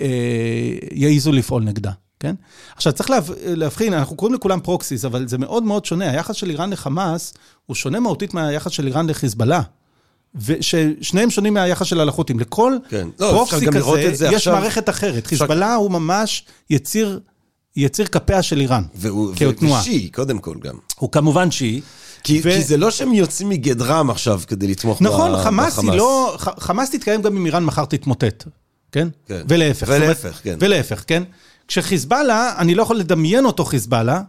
אה, 0.00 0.88
יעיזו 0.92 1.32
לפעול 1.32 1.62
נגדה, 1.62 1.90
כן? 2.20 2.34
עכשיו, 2.76 2.92
צריך 2.92 3.10
להבחין, 3.44 3.92
אנחנו 3.92 4.16
קוראים 4.16 4.34
לכולם 4.34 4.60
פרוקסיס, 4.60 5.04
אבל 5.04 5.28
זה 5.28 5.38
מאוד 5.38 5.62
מאוד 5.62 5.84
שונה. 5.84 6.10
היחס 6.10 6.34
של 6.34 6.50
איראן 6.50 6.70
לחמאס 6.70 7.34
הוא 7.66 7.74
שונה 7.74 8.00
מהותית 8.00 8.34
מהיחס 8.34 8.70
של 8.70 8.86
איראן 8.86 9.10
לחיזבאללה. 9.10 9.62
וששניהם 10.34 11.30
שונים 11.30 11.54
מהיחס 11.54 11.86
של 11.86 12.00
החות'ים. 12.00 12.40
לכל 12.40 12.76
כן. 12.88 13.08
לא, 13.20 13.30
פרוקסי 13.30 13.66
כזה, 13.66 14.26
יש 14.26 14.34
עכשיו... 14.34 14.54
מערכת 14.54 14.88
אחרת. 14.88 15.26
חיזבאללה 15.26 15.74
הוא 15.74 15.90
ממש 15.90 16.44
יציר, 16.70 17.20
יציר 17.76 18.06
כפיה 18.06 18.42
של 18.42 18.60
איראן, 18.60 18.82
והוא, 18.94 19.34
כתנועה. 19.36 19.80
ושיעי, 19.80 20.08
קודם 20.08 20.38
כל 20.38 20.56
גם. 20.60 20.74
הוא 20.98 21.12
כמובן 21.12 21.50
שיעי. 21.50 21.80
כי, 22.22 22.40
ו... 22.44 22.52
כי 22.52 22.62
זה 22.62 22.76
לא 22.76 22.90
שהם 22.90 23.14
יוצאים 23.14 23.48
מגדרם 23.48 24.10
עכשיו 24.10 24.40
כדי 24.46 24.66
לתמוך 24.66 25.02
נכון, 25.02 25.32
ב... 25.32 25.36
חמאס 25.36 25.72
בחמאס. 25.72 25.78
נכון, 25.78 25.96
לא... 25.96 26.36
חמאס 26.58 26.90
תתקיים 26.90 27.22
גם 27.22 27.36
אם 27.36 27.46
איראן 27.46 27.64
מחר 27.64 27.84
תתמוטט. 27.84 28.44
כן? 28.92 29.08
כן. 29.26 29.42
ולהפך. 29.48 29.88
ולהפך, 29.88 30.24
אומרת, 30.24 30.36
כן. 30.42 30.56
ולהפך, 30.60 31.04
כן? 31.06 31.22
כשחיזבאללה, 31.68 32.54
אני 32.58 32.74
לא 32.74 32.82
יכול 32.82 32.96
לדמיין 32.96 33.44
אותו 33.44 33.64
חיזבאללה, 33.64 34.22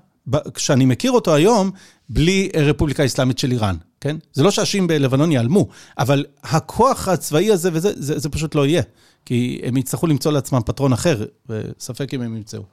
כשאני 0.53 0.85
מכיר 0.85 1.11
אותו 1.11 1.35
היום, 1.35 1.71
בלי 2.09 2.49
רפובליקה 2.57 3.03
האסלאמית 3.03 3.37
של 3.39 3.51
איראן, 3.51 3.75
כן? 4.01 4.17
זה 4.33 4.43
לא 4.43 4.51
שהשיעים 4.51 4.87
בלבנון 4.87 5.31
ייעלמו, 5.31 5.67
אבל 5.97 6.25
הכוח 6.43 7.07
הצבאי 7.07 7.51
הזה 7.51 7.69
וזה, 7.73 7.91
זה, 7.95 8.19
זה 8.19 8.29
פשוט 8.29 8.55
לא 8.55 8.65
יהיה. 8.65 8.81
כי 9.25 9.61
הם 9.63 9.77
יצטרכו 9.77 10.07
למצוא 10.07 10.31
לעצמם 10.31 10.61
פטרון 10.65 10.93
אחר, 10.93 11.25
וספק 11.49 12.13
אם 12.13 12.21
הם 12.21 12.35
ימצאו. 12.35 12.63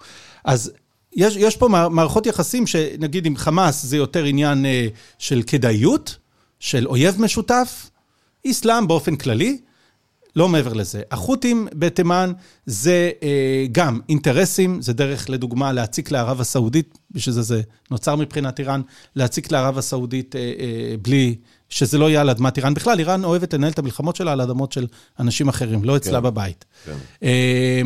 אז 0.44 0.72
יש, 1.16 1.36
יש 1.36 1.56
פה 1.56 1.68
מערכות 1.68 2.26
יחסים 2.26 2.66
שנגיד 2.66 3.26
עם 3.26 3.36
חמאס 3.36 3.84
זה 3.84 3.96
יותר 3.96 4.24
עניין 4.24 4.66
אה, 4.66 4.88
של 5.18 5.42
כדאיות, 5.46 6.16
של 6.60 6.86
אויב 6.86 7.22
משותף, 7.22 7.90
אסלאם 8.46 8.88
באופן 8.88 9.16
כללי, 9.16 9.58
לא 10.38 10.48
מעבר 10.48 10.72
לזה. 10.72 11.02
החות'ים 11.10 11.68
בתימן 11.74 12.32
זה 12.66 13.10
אה, 13.22 13.66
גם 13.72 14.00
אינטרסים, 14.08 14.82
זה 14.82 14.92
דרך, 14.92 15.30
לדוגמה, 15.30 15.72
להציק 15.72 16.10
לערב 16.10 16.40
הסעודית, 16.40 16.98
בשביל 17.10 17.34
זה 17.34 17.42
זה 17.42 17.62
נוצר 17.90 18.16
מבחינת 18.16 18.58
איראן, 18.58 18.80
להציק 19.16 19.52
לערב 19.52 19.78
הסעודית 19.78 20.36
אה, 20.36 20.40
אה, 20.40 20.94
בלי, 21.02 21.36
שזה 21.68 21.98
לא 21.98 22.08
יהיה 22.10 22.20
על 22.20 22.30
אדמת 22.30 22.56
איראן. 22.56 22.74
בכלל, 22.74 22.98
איראן 22.98 23.24
אוהבת 23.24 23.54
לנהל 23.54 23.70
את 23.70 23.78
המלחמות 23.78 24.16
שלה 24.16 24.32
על 24.32 24.40
אדמות 24.40 24.72
של 24.72 24.86
אנשים 25.20 25.48
אחרים, 25.48 25.84
לא 25.84 25.96
אצלה 25.96 26.18
כן, 26.18 26.24
בבית. 26.24 26.64
כן. 26.84 26.92
אה, 27.22 27.82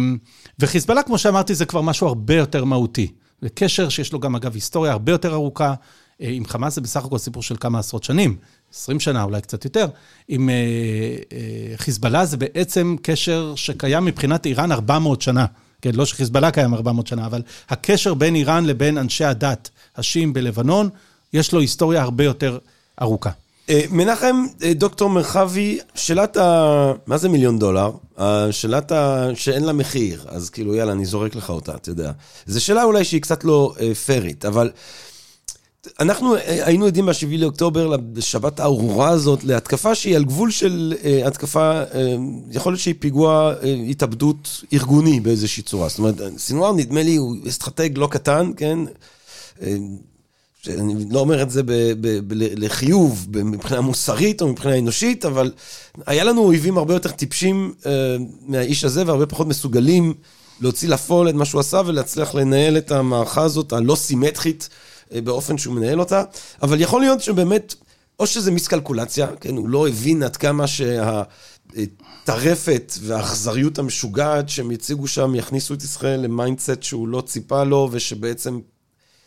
וחיזבאללה, 0.58 1.02
כמו 1.02 1.18
שאמרתי, 1.18 1.54
זה 1.54 1.64
כבר 1.64 1.80
משהו 1.80 2.06
הרבה 2.06 2.34
יותר 2.34 2.64
מהותי. 2.64 3.12
זה 3.42 3.48
קשר 3.48 3.88
שיש 3.88 4.12
לו 4.12 4.20
גם, 4.20 4.36
אגב, 4.36 4.54
היסטוריה 4.54 4.92
הרבה 4.92 5.12
יותר 5.12 5.32
ארוכה. 5.32 5.74
אה, 6.22 6.28
עם 6.30 6.44
חמאס 6.46 6.74
זה 6.74 6.80
בסך 6.80 7.04
הכל 7.04 7.18
סיפור 7.18 7.42
של 7.42 7.56
כמה 7.60 7.78
עשרות 7.78 8.04
שנים. 8.04 8.36
20 8.74 9.00
שנה, 9.00 9.22
אולי 9.22 9.40
קצת 9.40 9.64
יותר, 9.64 9.86
עם 10.28 10.48
אה, 10.48 10.54
אה, 11.32 11.76
חיזבאללה 11.76 12.26
זה 12.26 12.36
בעצם 12.36 12.96
קשר 13.02 13.52
שקיים 13.56 14.04
מבחינת 14.04 14.46
איראן 14.46 14.72
400 14.72 15.22
שנה. 15.22 15.46
כן, 15.82 15.90
לא 15.94 16.06
שחיזבאללה 16.06 16.50
קיים 16.50 16.74
400 16.74 17.06
שנה, 17.06 17.26
אבל 17.26 17.42
הקשר 17.68 18.14
בין 18.14 18.34
איראן 18.34 18.64
לבין 18.64 18.98
אנשי 18.98 19.24
הדת 19.24 19.70
השיעים 19.96 20.32
בלבנון, 20.32 20.88
יש 21.32 21.52
לו 21.52 21.60
היסטוריה 21.60 22.02
הרבה 22.02 22.24
יותר 22.24 22.58
ארוכה. 23.02 23.30
מנחם, 23.90 24.44
דוקטור 24.74 25.10
מרחבי, 25.10 25.78
שאלת 25.94 26.36
ה... 26.36 26.92
מה 27.06 27.18
זה 27.18 27.28
מיליון 27.28 27.58
דולר? 27.58 27.90
שאלת 28.50 28.92
ה... 28.92 29.28
שאין 29.34 29.64
לה 29.64 29.72
מחיר, 29.72 30.24
אז 30.28 30.50
כאילו, 30.50 30.74
יאללה, 30.74 30.92
אני 30.92 31.04
זורק 31.04 31.34
לך 31.34 31.50
אותה, 31.50 31.74
אתה 31.74 31.90
יודע. 31.90 32.12
זו 32.46 32.64
שאלה 32.64 32.82
אולי 32.82 33.04
שהיא 33.04 33.22
קצת 33.22 33.44
לא 33.44 33.74
פיירית, 34.06 34.44
אבל 34.44 34.70
אנחנו 36.00 36.36
אה, 36.36 36.66
היינו 36.66 36.86
עדים 36.86 37.06
ב-7 37.06 37.26
לאוקטובר, 37.38 37.96
לשבת 38.14 38.60
הארורה 38.60 39.08
הזאת, 39.08 39.44
להתקפה 39.44 39.94
שהיא 39.94 40.16
על 40.16 40.24
גבול 40.24 40.50
של 40.50 40.94
uh, 41.02 41.26
התקפה, 41.26 41.82
uh, 41.82 41.96
יכול 42.50 42.72
להיות 42.72 42.80
שהיא 42.80 42.94
פיגוע 42.98 43.54
התאבדות 43.90 44.64
ארגוני 44.72 45.20
באיזושהי 45.20 45.62
צורה. 45.62 45.88
זאת 45.88 45.98
אומרת, 45.98 46.20
סינואר 46.38 46.72
נדמה 46.72 47.02
לי 47.02 47.16
הוא 47.16 47.36
אסטרטג 47.48 47.98
לא 47.98 48.06
קטן, 48.10 48.50
כן? 48.56 48.78
אני 50.68 51.04
לא 51.10 51.20
אומר 51.20 51.42
את 51.42 51.50
זה 51.50 51.62
ב- 51.62 51.72
ב- 52.00 52.18
ב- 52.26 52.32
לחיוב, 52.56 53.26
מבחינה 53.44 53.80
מוסרית 53.80 54.42
או 54.42 54.48
מבחינה 54.48 54.78
אנושית, 54.78 55.24
אבל 55.24 55.52
היה 56.06 56.24
לנו 56.24 56.40
אויבים 56.40 56.78
הרבה 56.78 56.94
יותר 56.94 57.10
טיפשים 57.10 57.74
uh, 57.82 57.86
מהאיש 58.46 58.84
הזה 58.84 59.06
והרבה 59.06 59.26
פחות 59.26 59.46
מסוגלים 59.46 60.14
להוציא 60.60 60.88
לפועל 60.88 61.28
את 61.28 61.34
מה 61.34 61.44
שהוא 61.44 61.60
עשה 61.60 61.82
ולהצליח 61.86 62.34
לנהל 62.34 62.78
את 62.78 62.90
המערכה 62.90 63.42
הזאת 63.42 63.72
הלא 63.72 63.94
סימטרית. 63.96 64.68
אה, 65.14 65.20
באופן 65.20 65.58
שהוא 65.58 65.74
מנהל 65.74 66.00
אותה, 66.00 66.22
אבל 66.62 66.80
יכול 66.80 67.00
להיות 67.00 67.20
שבאמת, 67.20 67.74
או 68.20 68.26
שזה 68.26 68.50
מיסקלקולציה, 68.50 69.26
כן, 69.40 69.56
הוא 69.56 69.68
לא 69.68 69.88
הבין 69.88 70.22
עד 70.22 70.36
כמה 70.36 70.64
שהטרפת 71.76 72.92
והאכזריות 73.00 73.78
המשוגעת 73.78 74.48
שהם 74.48 74.70
יציגו 74.70 75.06
שם 75.06 75.34
יכניסו 75.34 75.74
את 75.74 75.82
ישראל 75.82 76.20
ל 76.20 76.28
mindset 76.28 76.82
שהוא 76.82 77.08
לא 77.08 77.20
ציפה 77.20 77.64
לו, 77.64 77.88
ושבעצם 77.92 78.60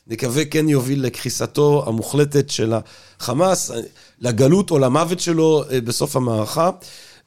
נקווה 0.07 0.45
כן 0.45 0.69
יוביל 0.69 1.05
לקריסתו 1.05 1.83
המוחלטת 1.87 2.49
של 2.49 2.73
החמאס, 3.19 3.71
לגלות 4.19 4.71
או 4.71 4.79
למוות 4.79 5.19
שלו 5.19 5.63
בסוף 5.83 6.15
המערכה, 6.15 6.69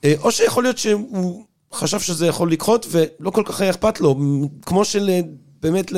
או 0.07 0.33
שיכול 0.33 0.65
להיות 0.65 0.79
שהוא 0.79 1.45
חשב 1.73 2.01
שזה 2.01 2.27
יכול 2.27 2.53
לקחות 2.53 2.87
ולא 2.91 3.31
כל 3.31 3.43
כך 3.47 3.61
היה 3.61 3.71
אכפת 3.71 4.01
לו, 4.01 4.17
כמו 4.67 4.85
של 4.85 5.11
באמת 5.63 5.93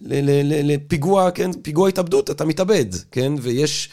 לפיגוע, 0.00 1.30
כן, 1.30 1.50
פיגוע 1.62 1.88
התאבדות, 1.88 2.30
אתה 2.30 2.44
מתאבד, 2.44 2.86
כן, 3.10 3.32
ויש... 3.40 3.88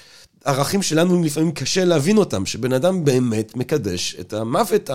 ערכים 0.46 0.82
שלנו 0.82 1.24
לפעמים 1.24 1.52
קשה 1.52 1.86
להבין 1.86 2.18
אותם, 2.18 2.46
שבן 2.46 2.74
אדם 2.74 3.06
באמת 3.06 3.56
מקדש 3.56 4.16
את 4.20 4.34
המוות 4.34 4.90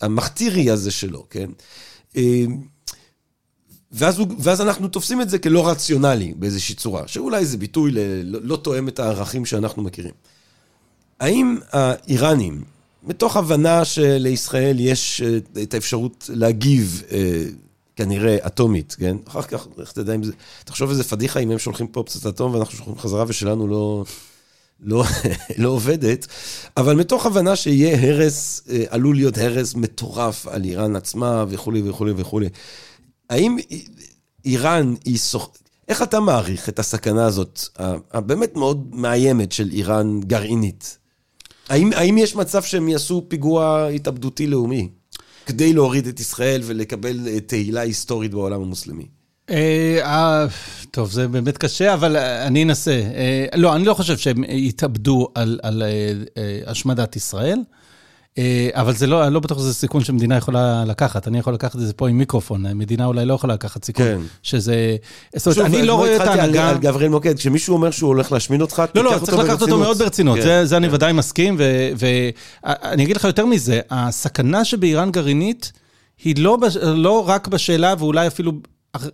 המכתירי 0.00 0.70
הזה 0.70 0.90
שלו, 0.90 1.26
כן? 1.30 1.50
ואז, 3.92 4.18
הוא, 4.18 4.26
ואז 4.38 4.60
אנחנו 4.60 4.88
תופסים 4.88 5.20
את 5.20 5.30
זה 5.30 5.38
כלא 5.38 5.68
רציונלי 5.68 6.34
באיזושהי 6.36 6.74
צורה, 6.74 7.08
שאולי 7.08 7.46
זה 7.46 7.58
ביטוי 7.58 7.90
ל, 7.90 7.98
לא, 8.22 8.56
תואם 8.56 8.88
את 8.88 8.98
הערכים 8.98 9.46
שאנחנו 9.46 9.82
מכירים. 9.82 10.14
האם 11.20 11.56
האיראנים, 11.72 12.64
מתוך 13.02 13.36
הבנה 13.36 13.84
שלישראל 13.84 14.80
יש 14.80 15.22
אה, 15.22 15.62
את 15.62 15.74
האפשרות 15.74 16.30
להגיב, 16.32 17.02
אה, 17.12 17.44
כנראה 17.96 18.36
אטומית, 18.46 18.96
כן? 18.98 19.16
אחר 19.28 19.42
כך, 19.42 19.66
איך 19.80 19.92
תדע 19.92 20.14
אם 20.14 20.22
זה... 20.22 20.32
תחשוב 20.64 20.90
איזה 20.90 21.04
פדיחה 21.04 21.40
אם 21.40 21.50
הם 21.50 21.58
שולחים 21.58 21.86
פה 21.86 22.02
פצצת 22.02 22.26
אטום 22.26 22.54
ואנחנו 22.54 22.76
שולחים 22.76 22.98
חזרה 22.98 23.24
ושלנו 23.28 23.68
לא, 23.68 24.04
לא, 24.80 25.04
לא 25.58 25.68
עובדת, 25.68 26.26
אבל 26.76 26.96
מתוך 26.96 27.26
הבנה 27.26 27.56
שיהיה 27.56 28.08
הרס, 28.08 28.62
אה, 28.70 28.84
עלול 28.88 29.16
להיות 29.16 29.38
הרס 29.38 29.74
מטורף 29.74 30.46
על 30.46 30.64
איראן 30.64 30.96
עצמה 30.96 31.44
וכולי 31.48 31.82
וכולי 31.84 32.12
וכולי. 32.16 32.48
האם 33.30 33.56
איראן 34.44 34.94
היא 35.04 35.18
סוח... 35.18 35.50
איך 35.88 36.02
אתה 36.02 36.20
מעריך 36.20 36.68
את 36.68 36.78
הסכנה 36.78 37.26
הזאת, 37.26 37.60
הבאמת 38.12 38.56
מאוד 38.56 38.88
מאיימת 38.94 39.52
של 39.52 39.70
איראן 39.72 40.20
גרעינית? 40.20 40.98
האם, 41.68 41.92
האם 41.92 42.18
יש 42.18 42.36
מצב 42.36 42.62
שהם 42.62 42.88
יעשו 42.88 43.24
פיגוע 43.28 43.86
התאבדותי 43.86 44.46
לאומי 44.46 44.88
כדי 45.46 45.72
להוריד 45.72 46.06
את 46.06 46.20
ישראל 46.20 46.60
ולקבל 46.64 47.28
אה, 47.28 47.40
תהילה 47.40 47.80
היסטורית 47.80 48.30
בעולם 48.30 48.62
המוסלמי? 48.62 49.06
אה, 49.50 50.46
טוב, 50.90 51.10
זה 51.10 51.28
באמת 51.28 51.58
קשה, 51.58 51.94
אבל 51.94 52.16
אני 52.16 52.62
אנסה. 52.62 53.02
לא, 53.54 53.76
אני 53.76 53.84
לא 53.84 53.94
חושב 53.94 54.18
שהם 54.18 54.44
יתאבדו 54.48 55.28
על, 55.34 55.60
על 55.62 55.82
השמדת 56.66 57.16
ישראל. 57.16 57.58
אה, 58.38 58.68
אבל 58.72 58.94
זה 58.94 59.06
לא, 59.06 59.26
אני 59.26 59.34
לא 59.34 59.40
בטוח 59.40 59.58
שזה 59.58 59.74
סיכון 59.74 60.04
שמדינה 60.04 60.36
יכולה 60.36 60.84
לקחת. 60.84 61.28
אני 61.28 61.38
יכול 61.38 61.54
לקחת 61.54 61.76
את 61.76 61.80
זה 61.80 61.92
פה 61.92 62.08
עם 62.08 62.18
מיקרופון. 62.18 62.66
מדינה 62.74 63.06
אולי 63.06 63.24
לא 63.24 63.34
יכולה 63.34 63.54
לקחת 63.54 63.84
סיכון. 63.84 64.04
כן. 64.04 64.18
שזה... 64.42 64.96
זאת 65.36 65.58
אומרת, 65.58 65.74
אני 65.74 65.86
לא 65.86 65.94
רואה 65.94 66.16
את 66.16 66.20
ההנהגה... 66.20 66.68
על 66.68 66.78
גבריאל 66.78 67.10
מוקד, 67.10 67.36
כשמישהו 67.36 67.74
אומר 67.74 67.90
שהוא 67.90 68.08
הולך 68.08 68.32
להשמין 68.32 68.60
אותך, 68.60 68.82
לא, 68.94 69.04
לא, 69.04 69.18
צריך 69.24 69.38
לקחת 69.38 69.62
אותו 69.62 69.78
מאוד 69.78 69.98
ברצינות. 69.98 70.38
כן. 70.38 70.64
זה 70.64 70.76
אני 70.76 70.88
כן. 70.88 70.94
ודאי 70.94 71.12
מסכים, 71.12 71.56
ואני 71.98 73.04
אגיד 73.04 73.16
לך 73.16 73.24
יותר 73.24 73.46
מזה, 73.46 73.80
הסכנה 73.90 74.64
שבאיראן 74.64 75.10
גרעינית 75.10 75.72
היא 76.24 76.34
לא, 76.38 76.58
לא 76.82 77.28
רק 77.28 77.48
בשאלה, 77.48 77.94
ואולי 77.98 78.26
אפילו 78.26 78.52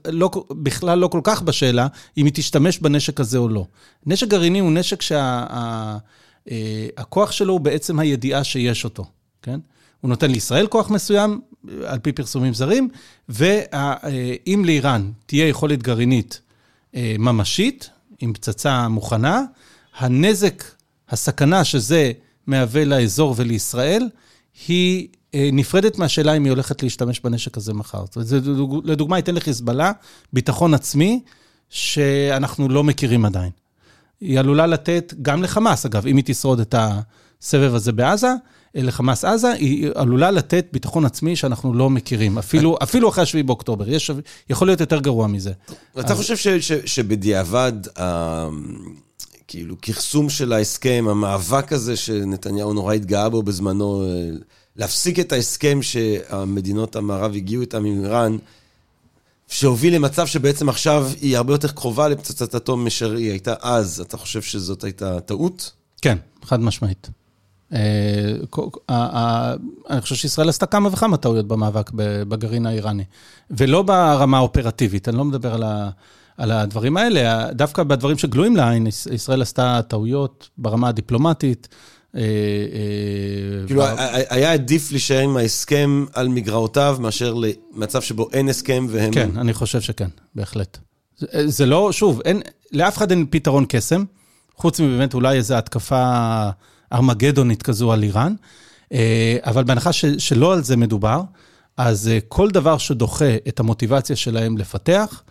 לא, 0.07 0.31
בכלל 0.51 0.99
לא 0.99 1.07
כל 1.07 1.20
כך 1.24 1.43
בשאלה, 1.43 1.86
אם 2.16 2.24
היא 2.24 2.32
תשתמש 2.35 2.78
בנשק 2.78 3.20
הזה 3.20 3.39
או 3.39 3.49
לא. 3.49 3.66
נשק 4.07 4.28
גרעיני 4.28 4.59
הוא 4.59 4.73
נשק 4.73 5.03
שה... 5.03 5.45
אה, 6.51 6.87
הכוח 6.97 7.33
שלו 7.33 7.53
הוא 7.53 7.61
בעצם 7.61 7.99
הידיעה 7.99 8.45
שיש 8.45 8.85
אותו, 8.85 9.05
כן? 9.43 9.61
הוא 10.01 10.09
נותן 10.09 10.31
לישראל 10.31 10.66
כוח 10.66 10.91
מסוים, 10.91 11.41
על 11.87 11.99
פי 11.99 12.12
פרסומים 12.12 12.55
זרים, 12.55 12.89
ואם 13.29 14.62
לאיראן 14.65 15.11
תהיה 15.27 15.49
יכולת 15.49 15.83
גרעינית 15.83 16.41
אה, 16.95 17.16
ממשית, 17.19 17.91
עם 18.20 18.33
פצצה 18.33 18.89
מוכנה, 18.89 19.43
הנזק, 19.99 20.65
הסכנה 21.09 21.65
שזה 21.65 22.12
מהווה 22.47 22.85
לאזור 22.85 23.35
ולישראל, 23.37 24.09
היא 24.69 25.09
אה, 25.35 25.49
נפרדת 25.53 25.99
מהשאלה 25.99 26.37
אם 26.37 26.45
היא 26.45 26.51
הולכת 26.51 26.83
להשתמש 26.83 27.20
בנשק 27.20 27.57
הזה 27.57 27.75
מחר. 27.75 28.05
לדוגמה, 28.85 29.19
ייתן 29.19 29.35
לחיזבאללה 29.35 29.93
ביטחון 30.33 30.75
עצמי 30.75 31.20
שאנחנו 31.69 32.69
לא 32.69 32.85
מכירים 32.85 33.25
עדיין. 33.25 33.51
היא 34.20 34.39
עלולה 34.39 34.66
לתת, 34.66 35.15
גם 35.23 35.43
לחמאס 35.43 35.86
אגב, 35.86 36.07
אם 36.07 36.16
היא 36.16 36.24
תשרוד 36.27 36.61
את 36.61 36.74
הסבב 36.78 37.74
הזה 37.74 37.93
בעזה, 37.93 38.32
אה, 38.77 38.82
לחמאס 38.82 39.24
עזה, 39.24 39.53
היא 39.53 39.90
עלולה 39.95 40.31
לתת 40.31 40.66
ביטחון 40.73 41.05
עצמי 41.05 41.36
שאנחנו 41.36 41.74
לא 41.74 41.90
מכירים, 41.90 42.39
אפילו, 42.39 42.78
אפילו 42.82 43.09
אחרי 43.09 43.27
7 43.27 43.43
באוקטובר. 43.43 43.89
יש, 43.89 44.11
יכול 44.51 44.69
להיות 44.69 44.81
יותר 44.81 45.01
גרוע 45.01 45.27
מזה. 45.27 45.53
אתה 46.01 46.12
אז... 46.12 46.19
חושב 46.19 46.36
ש, 46.36 46.49
ש, 46.49 46.73
שבדיעבד, 46.73 47.73
ה... 47.99 48.49
כאילו, 49.49 49.77
כרסום 49.82 50.31
של 50.31 50.53
ההסכם, 50.53 51.07
המאבק 51.11 51.73
הזה 51.73 51.97
שנתניהו 51.97 52.73
נורא 52.73 52.95
התגאה 52.95 53.28
בו 53.28 53.43
בזמנו, 53.43 54.05
אה, 54.05 54.31
להפסיק 54.77 55.19
את 55.19 55.32
ההסכם 55.32 55.82
שהמדינות 55.82 56.97
המערב 56.97 57.35
הגיעו 57.35 57.61
איתם 57.61 57.85
עם 57.85 58.05
איראן, 58.05 58.36
שהוביל 59.49 59.95
למצב 59.95 60.27
שבעצם 60.27 60.69
עכשיו 60.69 61.07
היא 61.20 61.37
הרבה 61.37 61.55
יותר 61.55 61.69
קרובה 61.69 62.09
לפצצת 62.09 62.55
אטום 62.55 62.85
מאשר 62.85 63.12
היא 63.12 63.31
הייתה 63.31 63.55
אז. 63.62 64.01
אתה 64.01 64.16
חושב 64.16 64.43
שזאת 64.43 64.85
הייתה 64.85 65.20
טעות? 65.20 65.73
כן, 66.03 66.19
חד 66.45 66.61
משמעית. 66.61 67.11
אה, 67.73 69.55
אני 69.91 70.01
חושב 70.01 70.15
שישראל 70.15 70.49
עשתה 70.49 70.66
כמה 70.66 70.89
וכמה 70.93 71.16
טעויות 71.16 71.49
במאבק 71.49 71.91
בגרעין 72.29 72.66
האיראני, 72.66 73.05
ולא 73.51 73.83
ברמה 73.83 74.39
האופרטיבית, 74.39 75.09
אני 75.09 75.16
לא 75.16 75.25
מדבר 75.25 75.55
על, 75.55 75.62
ה, 75.62 75.91
על 76.37 76.51
הדברים 76.51 76.97
האלה, 76.97 77.53
דווקא 77.53 77.83
בדברים 77.83 78.19
שגלויים 78.19 78.57
לעין, 78.57 78.87
ישראל 79.12 79.43
עשתה 79.43 79.81
טעויות 79.89 80.49
ברמה 80.59 80.89
הדיפלומטית, 80.89 81.69
כאילו, 83.66 83.82
היה 84.30 84.52
עדיף 84.52 84.90
להישאר 84.90 85.18
עם 85.18 85.36
ההסכם 85.36 86.05
על 86.12 86.28
מגרעותיו, 86.28 86.97
מאשר 87.01 87.35
למצב 87.74 88.02
שבו 88.02 88.28
אין 88.32 88.48
הסכם 88.48 88.86
והם... 88.90 89.12
כן, 89.12 89.30
אני 89.36 89.52
חושב 89.52 89.80
שכן, 89.80 90.09
בהחלט. 90.35 90.78
זה 91.44 91.66
לא, 91.66 91.93
שוב, 91.93 92.20
לאף 92.72 92.97
אחד 92.97 93.10
אין 93.10 93.26
פתרון 93.30 93.64
קסם, 93.68 94.05
חוץ 94.56 94.80
מבאמת 94.80 95.14
אולי 95.14 95.36
איזו 95.36 95.55
התקפה 95.55 96.48
ארמגדונית 96.93 97.62
כזו 97.62 97.93
על 97.93 98.02
איראן, 98.02 98.35
אה, 98.93 99.36
אבל 99.43 99.64
בהנחה 99.64 99.93
שלא 99.93 100.52
על 100.52 100.62
זה 100.62 100.76
מדובר, 100.76 101.22
אז 101.76 102.10
כל 102.28 102.51
דבר 102.51 102.78
שדוחה 102.78 103.36
את 103.48 103.60
המוטיבציה 103.60 104.16
שלהם 104.16 104.59
לפתח, 104.59 105.22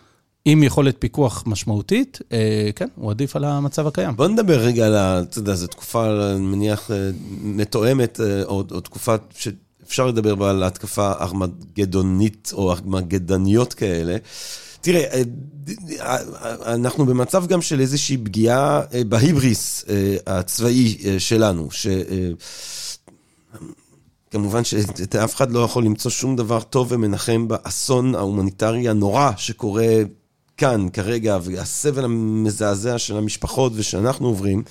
עם 0.50 0.64
יכולת 0.64 0.96
פיקוח 1.00 1.44
משמעותית, 1.46 2.20
אה, 2.32 2.70
כן, 2.76 2.88
הוא 2.96 3.12
עדיף 3.12 3.36
על 3.36 3.44
המצב 3.44 3.88
הקיים. 3.88 4.16
בוא 4.16 4.28
נדבר 4.28 4.60
רגע 4.60 4.86
על, 4.86 5.24
אתה 5.24 5.40
יודע, 5.40 5.56
זו 5.56 5.68
תקופה, 5.68 6.32
אני 6.36 6.46
מניח, 6.46 6.92
אה, 6.92 7.10
מתואמת, 7.44 8.20
אה, 8.22 8.44
או, 8.44 8.64
או 8.72 8.80
תקופה 8.80 9.16
שאפשר 9.38 10.08
לדבר 10.08 10.36
בה 10.36 10.50
על 10.50 10.64
התקפה 10.64 11.12
ארמגדונית 11.12 12.52
או 12.54 12.72
ארמגדניות 12.72 13.74
כאלה. 13.74 14.18
תראה, 14.82 15.22
אנחנו 16.66 17.06
במצב 17.06 17.48
גם 17.48 17.62
של 17.62 17.80
איזושהי 17.80 18.18
פגיעה 18.18 18.82
בהיבריס 19.08 19.86
הצבאי 20.28 20.98
שלנו, 21.20 21.68
ש... 21.72 21.88
כמובן 24.32 24.64
שאף 24.64 25.36
אחד 25.36 25.52
לא 25.52 25.60
יכול 25.60 25.86
למצוא 25.86 26.12
שום 26.12 26.36
דבר 26.36 26.62
טוב 26.62 26.88
ומנחם 26.92 27.48
באסון 27.48 28.16
ההומניטרי 28.16 28.90
הנורא 28.90 29.32
שקורה 29.38 29.88
כאן 30.58 30.88
כרגע, 30.94 31.38
והסבל 31.42 32.04
המזעזע 32.06 32.98
של 32.98 33.18
המשפחות 33.18 33.72
ושאנחנו 33.76 34.28
עוברים, 34.28 34.64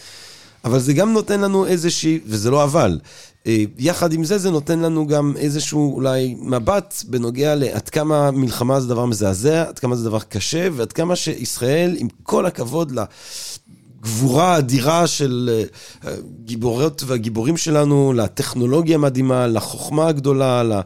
אבל 0.64 0.78
זה 0.78 0.92
גם 0.92 1.12
נותן 1.12 1.40
לנו 1.40 1.66
איזושהי, 1.66 2.20
וזה 2.26 2.50
לא 2.50 2.64
אבל, 2.64 2.98
אה, 3.46 3.64
יחד 3.78 4.12
עם 4.12 4.24
זה, 4.24 4.38
זה 4.38 4.50
נותן 4.50 4.78
לנו 4.78 5.06
גם 5.06 5.34
איזשהו 5.36 5.94
אולי 5.94 6.36
מבט 6.38 6.94
בנוגע 7.08 7.54
לעד 7.54 7.88
כמה 7.88 8.30
מלחמה 8.30 8.80
זה 8.80 8.88
דבר 8.88 9.04
מזעזע, 9.04 9.62
עד 9.68 9.78
כמה 9.78 9.96
זה 9.96 10.04
דבר 10.04 10.20
קשה, 10.20 10.68
ועד 10.72 10.92
כמה 10.92 11.16
שישראל, 11.16 11.94
עם 11.98 12.08
כל 12.22 12.46
הכבוד 12.46 12.92
לגבורה 14.06 14.54
האדירה 14.54 15.06
של 15.06 15.62
אה, 16.04 16.14
והגיבורים 17.06 17.56
שלנו, 17.56 18.12
לטכנולוגיה 18.16 18.94
המדהימה, 18.94 19.46
לחוכמה 19.46 20.08
הגדולה, 20.08 20.80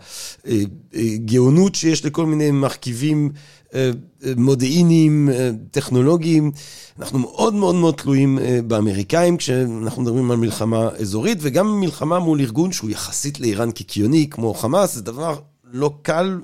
לגאונות 0.95 1.75
שיש 1.75 2.05
לכל 2.05 2.27
מיני 2.27 2.51
מרכיבים 2.51 3.31
אה, 3.75 3.91
מודיעיניים, 4.37 5.29
אה, 5.33 5.51
טכנולוגיים. 5.71 6.51
אנחנו 6.99 7.19
מאוד 7.19 7.55
מאוד 7.55 7.75
מאוד 7.75 7.95
תלויים 7.95 8.39
אה, 8.39 8.61
באמריקאים 8.67 9.37
כשאנחנו 9.37 10.03
מדברים 10.03 10.31
על 10.31 10.37
מלחמה 10.37 10.89
אזורית, 10.89 11.39
וגם 11.41 11.81
מלחמה 11.81 12.19
מול 12.19 12.41
ארגון 12.41 12.73
שהוא 12.73 12.91
יחסית 12.91 13.41
לאיראן 13.41 13.71
קיקיוני, 13.71 14.27
כמו 14.31 14.55
חמאס, 14.55 14.95
זה 14.95 15.03
דבר 15.03 15.39
לא 15.73 15.95
קל. 16.03 16.39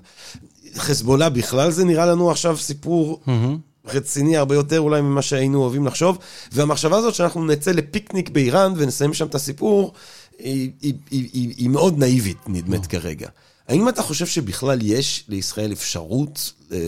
חזבאללה 0.76 1.28
בכלל 1.28 1.70
זה 1.70 1.84
נראה 1.84 2.06
לנו 2.06 2.30
עכשיו 2.30 2.56
סיפור 2.56 3.20
mm-hmm. 3.26 3.65
רציני 3.86 4.36
הרבה 4.36 4.54
יותר 4.54 4.80
אולי 4.80 5.00
ממה 5.00 5.22
שהיינו 5.22 5.62
אוהבים 5.62 5.86
לחשוב. 5.86 6.18
והמחשבה 6.52 6.96
הזאת 6.96 7.14
שאנחנו 7.14 7.46
נצא 7.46 7.70
לפיקניק 7.72 8.28
באיראן 8.28 8.72
ונסיים 8.76 9.14
שם 9.14 9.26
את 9.26 9.34
הסיפור, 9.34 9.92
היא, 10.38 10.70
היא, 10.80 10.94
היא, 11.10 11.28
היא, 11.32 11.54
היא 11.56 11.68
מאוד 11.68 11.98
נאיבית, 11.98 12.48
נדמת 12.48 12.84
mm-hmm. 12.84 12.88
כרגע. 12.88 13.28
האם 13.68 13.88
אתה 13.88 14.02
חושב 14.02 14.26
שבכלל 14.26 14.78
יש 14.82 15.24
לישראל 15.28 15.72
אפשרות, 15.72 16.52
אה, 16.72 16.78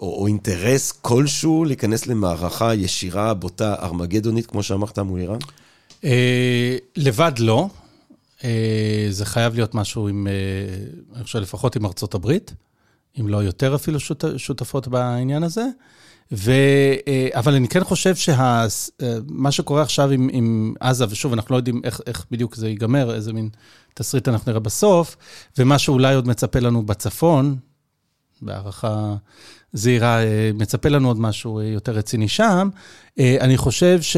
או, 0.00 0.20
או 0.20 0.26
אינטרס 0.26 0.92
כלשהו 0.92 1.64
להיכנס 1.64 2.06
למערכה 2.06 2.74
ישירה, 2.74 3.34
בוטה, 3.34 3.74
ארמגדונית, 3.82 4.46
כמו 4.46 4.62
שאמרת 4.62 4.98
מול 4.98 5.20
איראן? 5.20 5.38
אה, 6.04 6.76
לבד 6.96 7.32
לא. 7.38 7.68
אה, 8.44 9.06
זה 9.10 9.24
חייב 9.24 9.54
להיות 9.54 9.74
משהו 9.74 10.08
עם, 10.08 10.26
אה, 10.26 11.12
אני 11.16 11.24
חושב 11.24 11.38
לפחות 11.38 11.76
עם 11.76 11.86
ארצות 11.86 12.14
הברית, 12.14 12.52
אם 13.20 13.28
לא 13.28 13.42
יותר 13.42 13.74
אפילו 13.74 14.00
שות, 14.00 14.24
שותפות 14.36 14.88
בעניין 14.88 15.42
הזה. 15.42 15.64
ו, 16.32 16.52
אה, 17.08 17.28
אבל 17.32 17.54
אני 17.54 17.68
כן 17.68 17.84
חושב 17.84 18.14
שמה 18.14 18.66
אה, 19.46 19.52
שקורה 19.52 19.82
עכשיו 19.82 20.10
עם, 20.10 20.28
עם 20.32 20.74
עזה, 20.80 21.04
ושוב, 21.10 21.32
אנחנו 21.32 21.52
לא 21.52 21.56
יודעים 21.56 21.80
איך, 21.84 22.00
איך 22.06 22.26
בדיוק 22.30 22.54
זה 22.54 22.68
ייגמר, 22.68 23.14
איזה 23.14 23.32
מין 23.32 23.48
תסריט 23.94 24.28
אנחנו 24.28 24.50
נראה 24.50 24.60
בסוף, 24.60 25.16
ומה 25.58 25.78
שאולי 25.78 26.14
עוד 26.14 26.28
מצפה 26.28 26.58
לנו 26.58 26.86
בצפון, 26.86 27.56
בהערכה 28.42 29.14
זהירה, 29.72 30.22
אה, 30.22 30.50
מצפה 30.54 30.88
לנו 30.88 31.08
עוד 31.08 31.20
משהו 31.20 31.62
יותר 31.62 31.92
רציני 31.92 32.28
שם. 32.28 32.68
אני 33.18 33.56
חושב 33.56 34.02
ש... 34.02 34.16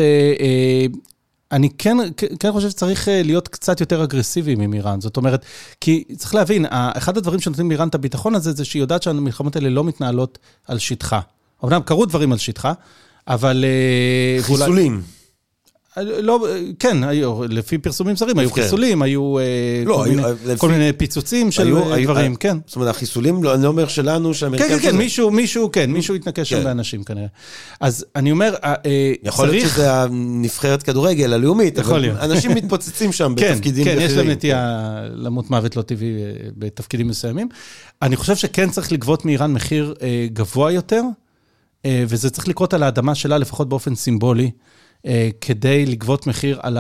אני 1.52 1.68
כן, 1.78 1.96
כן 2.40 2.52
חושב 2.52 2.70
שצריך 2.70 3.08
להיות 3.10 3.48
קצת 3.48 3.80
יותר 3.80 4.04
אגרסיביים 4.04 4.60
עם 4.60 4.72
איראן. 4.72 5.00
זאת 5.00 5.16
אומרת, 5.16 5.44
כי 5.80 6.04
צריך 6.16 6.34
להבין, 6.34 6.66
אחד 6.70 7.16
הדברים 7.16 7.40
שנותנים 7.40 7.70
לאיראן 7.70 7.88
את 7.88 7.94
הביטחון 7.94 8.34
הזה, 8.34 8.52
זה 8.52 8.64
שהיא 8.64 8.80
יודעת 8.82 9.02
שהמלחמות 9.02 9.56
האלה 9.56 9.68
לא 9.68 9.84
מתנהלות 9.84 10.38
על 10.68 10.78
שטחה. 10.78 11.20
אמנם 11.64 11.80
קרו 11.80 12.06
דברים 12.06 12.32
על 12.32 12.38
שטחה, 12.38 12.72
אבל... 13.28 13.64
אה, 13.64 14.42
חיסולים. 14.42 15.02
לא, 16.02 16.46
כן, 16.78 17.04
היו, 17.04 17.40
לפי 17.48 17.78
פרסומים 17.78 18.16
זרים, 18.16 18.38
היו 18.38 18.50
כן. 18.50 18.62
חיסולים, 18.62 19.02
היו 19.02 19.38
אה, 19.38 19.44
לא, 19.86 19.94
כל, 19.94 20.04
היו, 20.04 20.16
מיני, 20.16 20.22
לפי... 20.46 20.60
כל 20.60 20.68
מיני 20.68 20.92
פיצוצים 20.92 21.50
של 21.50 21.66
היו, 21.66 21.92
אה, 21.92 22.04
דברים, 22.04 22.30
היו, 22.30 22.38
כן. 22.40 22.58
זאת 22.66 22.76
אומרת, 22.76 22.88
החיסולים, 22.88 23.44
לא, 23.44 23.54
אני 23.54 23.62
לא 23.62 23.68
אומר 23.68 23.88
שלנו, 23.88 24.34
שהאמריקאים... 24.34 24.70
כן, 24.70 24.78
כן, 24.78 24.90
כן, 24.90 24.96
מישהו, 24.96 25.30
מישהו, 25.30 25.72
כן, 25.72 25.90
מישהו 25.90 26.14
התנקש 26.14 26.50
שם 26.50 26.56
כן. 26.56 26.64
באנשים 26.64 27.04
כנראה. 27.04 27.26
אז 27.80 28.06
אני 28.16 28.30
אומר, 28.30 28.54
יכול 29.22 29.48
להיות 29.48 29.70
שזה 29.70 29.92
הנבחרת 29.92 30.82
כדורגל 30.82 31.32
הלאומית, 31.32 31.78
יכול 31.78 31.98
להיות. 31.98 32.18
אנשים 32.18 32.50
מתפוצצים 32.50 33.12
שם 33.12 33.34
כן, 33.36 33.52
בתפקידים 33.52 33.84
כן, 33.84 33.94
כן, 33.94 34.00
יש 34.00 34.12
להם 34.12 34.30
נטייה 34.30 35.00
למות 35.14 35.50
מוות 35.50 35.76
לא 35.76 35.82
טבעי 35.82 36.12
בתפקידים 36.56 37.08
מסוימים. 37.08 37.48
אני 38.02 38.16
חושב 38.16 38.36
שכן 38.36 38.70
צריך 38.70 38.92
לגבות 38.92 39.24
מאיראן 39.24 39.52
מחיר 39.52 39.94
גבוה 40.32 40.72
יותר. 40.72 41.02
אה, 41.86 42.04
וזה 42.08 42.30
צריך 42.30 42.48
לקרות 42.48 42.74
על 42.74 42.82
האדמה 42.82 43.14
שלה, 43.14 43.38
לפחות 43.38 43.68
באופן 43.68 43.94
סימבולי, 43.94 44.44
אה, 44.44 44.50
כדי 45.40 45.86
לגבות 45.86 46.26
מחיר 46.26 46.58
על, 46.62 46.76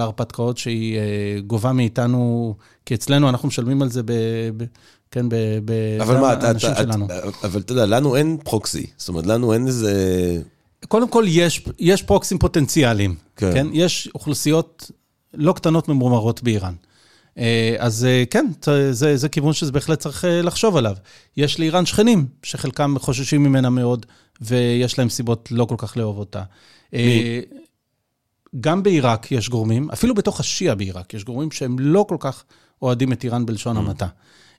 ההרפתקאות 0.00 0.58
שהיא 0.58 0.98
אה, 0.98 1.02
גובה 1.46 1.72
מאיתנו, 1.72 2.54
כי 2.86 2.94
אצלנו 2.94 3.28
אנחנו 3.28 3.48
משלמים 3.48 3.82
על 3.82 3.90
זה 3.90 4.02
ב... 4.02 4.12
ב 4.56 4.64
כן, 5.10 5.28
באנשים 5.28 6.70
שלנו. 6.76 7.06
אבל 7.44 7.60
אתה 7.60 7.72
יודע, 7.72 7.86
לנו 7.86 8.16
אין 8.16 8.36
פרוקסי, 8.44 8.86
זאת 8.96 9.08
אומרת, 9.08 9.26
לנו 9.26 9.52
אין 9.52 9.66
איזה... 9.66 9.92
קודם 10.88 11.08
כל, 11.08 11.24
יש, 11.28 11.64
יש 11.78 12.02
פרוקסים 12.02 12.38
פוטנציאליים, 12.38 13.14
כן. 13.36 13.52
כן? 13.52 13.66
יש 13.72 14.08
אוכלוסיות 14.14 14.90
לא 15.34 15.52
קטנות 15.52 15.88
ממורמרות 15.88 16.42
באיראן. 16.42 16.74
אז 17.78 18.06
כן, 18.30 18.46
זה, 18.90 19.16
זה 19.16 19.28
כיוון 19.28 19.52
שזה 19.52 19.72
בהחלט 19.72 19.98
צריך 19.98 20.24
לחשוב 20.42 20.76
עליו. 20.76 20.96
יש 21.36 21.60
לאיראן 21.60 21.86
שכנים, 21.86 22.26
שחלקם 22.42 22.94
חוששים 22.98 23.42
ממנה 23.42 23.70
מאוד, 23.70 24.06
ויש 24.40 24.98
להם 24.98 25.08
סיבות 25.08 25.48
לא 25.50 25.64
כל 25.64 25.74
כך 25.78 25.96
לאהוב 25.96 26.18
אותה. 26.18 26.42
אה, 26.94 27.40
גם 28.60 28.82
בעיראק 28.82 29.32
יש 29.32 29.48
גורמים, 29.48 29.90
אפילו 29.90 30.14
בתוך 30.14 30.40
השיעה 30.40 30.74
בעיראק, 30.74 31.14
יש 31.14 31.24
גורמים 31.24 31.50
שהם 31.50 31.78
לא 31.78 32.04
כל 32.08 32.16
כך 32.20 32.44
אוהדים 32.82 33.12
את 33.12 33.24
איראן 33.24 33.46
בלשון 33.46 33.76
mm. 33.76 33.80
המעטה. 33.80 34.06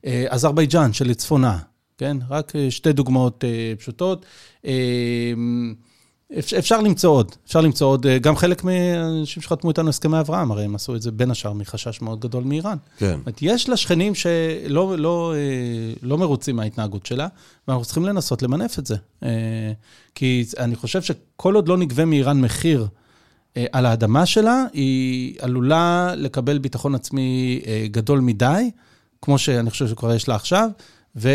אה, 0.05 0.25
אזרבייג'אן 0.29 0.93
שלצפונה, 0.93 1.57
כן? 1.97 2.17
רק 2.29 2.55
אה, 2.55 2.71
שתי 2.71 2.93
דוגמאות 2.93 3.43
פשוטות. 3.79 4.25
אפשר 6.37 6.81
למצוא 6.81 7.09
עוד, 7.11 7.35
אפשר 7.45 7.61
למצוא 7.61 7.87
עוד, 7.87 8.05
אה, 8.05 8.19
גם 8.19 8.35
חלק 8.35 8.63
מהאנשים 8.63 9.43
שחתמו 9.43 9.69
איתנו 9.69 9.89
הסכמי 9.89 10.19
אברהם, 10.19 10.51
הרי 10.51 10.63
הם 10.63 10.75
עשו 10.75 10.95
את 10.95 11.01
זה 11.01 11.11
בין 11.11 11.31
השאר 11.31 11.53
מחשש 11.53 12.01
מאוד 12.01 12.19
גדול 12.19 12.43
מאיראן. 12.43 12.77
כן. 12.97 13.05
זאת 13.05 13.15
אומרת, 13.15 13.39
יש 13.41 13.69
לה 13.69 13.77
שכנים 13.77 14.15
שלא 14.15 14.97
לא, 14.97 15.33
אה, 15.35 15.93
לא 16.01 16.17
מרוצים 16.17 16.55
מההתנהגות 16.55 17.05
שלה, 17.05 17.27
ואנחנו 17.67 17.85
צריכים 17.85 18.05
לנסות 18.05 18.41
למנף 18.41 18.79
את 18.79 18.85
זה. 18.85 18.95
אה, 19.23 19.71
כי 20.15 20.45
אני 20.57 20.75
חושב 20.75 21.01
שכל 21.01 21.55
עוד 21.55 21.67
לא 21.67 21.77
נגבה 21.77 22.05
מאיראן 22.05 22.41
מחיר 22.41 22.87
על 23.71 23.85
האדמה 23.85 24.25
שלה, 24.25 24.63
היא 24.73 25.35
עלולה 25.39 26.13
לקבל 26.17 26.57
ביטחון 26.57 26.95
עצמי 26.95 27.61
גדול 27.91 28.19
מדי, 28.19 28.71
כמו 29.21 29.37
שאני 29.37 29.69
חושב 29.69 29.87
שכבר 29.87 30.13
יש 30.13 30.27
לה 30.27 30.35
עכשיו. 30.35 30.69
ו... 31.21 31.29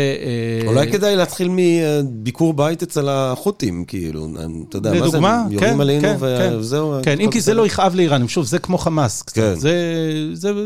אולי 0.67 0.91
כדאי 0.91 1.15
להתחיל 1.15 1.49
מביקור 1.51 2.53
בית 2.53 2.83
אצל 2.83 3.09
החות'ים, 3.09 3.85
כאילו, 3.87 4.27
אתה 4.69 4.77
יודע, 4.77 4.93
מה 4.93 5.09
זה, 5.09 5.17
יורים 5.17 5.59
כן, 5.59 5.81
עלינו 5.81 6.01
כן, 6.19 6.53
וזהו. 6.57 6.93
כן, 7.03 7.19
אם 7.19 7.31
כי 7.31 7.41
זה 7.41 7.53
לא 7.53 7.65
יכאב 7.65 7.95
לאיראנים, 7.95 8.27
שוב, 8.27 8.45
זה 8.45 8.59
כמו 8.59 8.77
חמאס 8.77 9.21
קצת, 9.21 9.35
כן. 9.35 9.53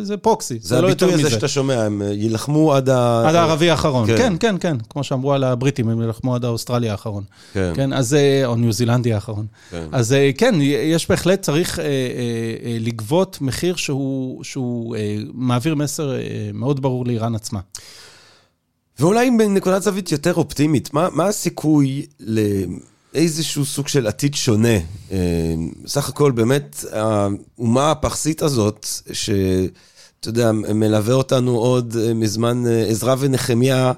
זה 0.01 0.17
פרוקסי, 0.21 0.57
זה 0.61 0.81
לא 0.81 0.87
יותר 0.87 1.07
מזה. 1.07 1.15
זה 1.15 1.21
הביטוי 1.21 1.27
הזה 1.27 1.35
שאתה 1.35 1.47
שומע, 1.47 1.83
הם 1.83 2.01
יילחמו 2.11 2.73
עד 2.73 2.89
ה... 2.89 3.23
עד 3.29 3.35
הערבי 3.35 3.69
האחרון, 3.69 4.07
כן, 4.07 4.33
כן, 4.39 4.55
כן, 4.59 4.77
כמו 4.89 5.03
שאמרו 5.03 5.33
על 5.33 5.43
הבריטים, 5.43 5.89
הם 5.89 6.01
יילחמו 6.01 6.35
עד 6.35 6.45
האוסטרלי 6.45 6.89
האחרון. 6.89 7.23
כן. 7.53 7.93
אז, 7.93 8.17
או 8.45 8.55
ניו 8.55 8.73
זילנדי 8.73 9.13
האחרון. 9.13 9.45
אז 9.91 10.15
כן, 10.37 10.55
יש 10.61 11.09
בהחלט, 11.09 11.41
צריך 11.41 11.79
לגבות 12.79 13.37
מחיר 13.41 13.75
שהוא 13.75 14.95
מעביר 15.33 15.75
מסר 15.75 16.11
מאוד 16.53 16.81
ברור 16.81 17.05
לאיראן 17.05 17.35
עצמה. 17.35 17.59
ואולי 18.99 19.31
בנקודת 19.31 19.81
זווית 19.81 20.11
יותר 20.11 20.33
אופטימית, 20.33 20.93
מה, 20.93 21.09
מה 21.11 21.27
הסיכוי 21.27 22.05
לאיזשהו 22.19 23.65
סוג 23.65 23.87
של 23.87 24.07
עתיד 24.07 24.35
שונה? 24.35 24.77
אה, 25.11 25.55
סך 25.87 26.09
הכל 26.09 26.31
באמת, 26.31 26.85
האומה 26.91 27.91
הפרסית 27.91 28.41
הזאת, 28.41 28.87
שאתה 29.13 30.29
יודע, 30.29 30.51
מלווה 30.51 31.13
אותנו 31.13 31.57
עוד 31.57 31.95
אה, 31.99 32.13
מזמן 32.13 32.67
אה, 32.67 32.85
עזרא 32.87 33.15
ונחמיה, 33.19 33.91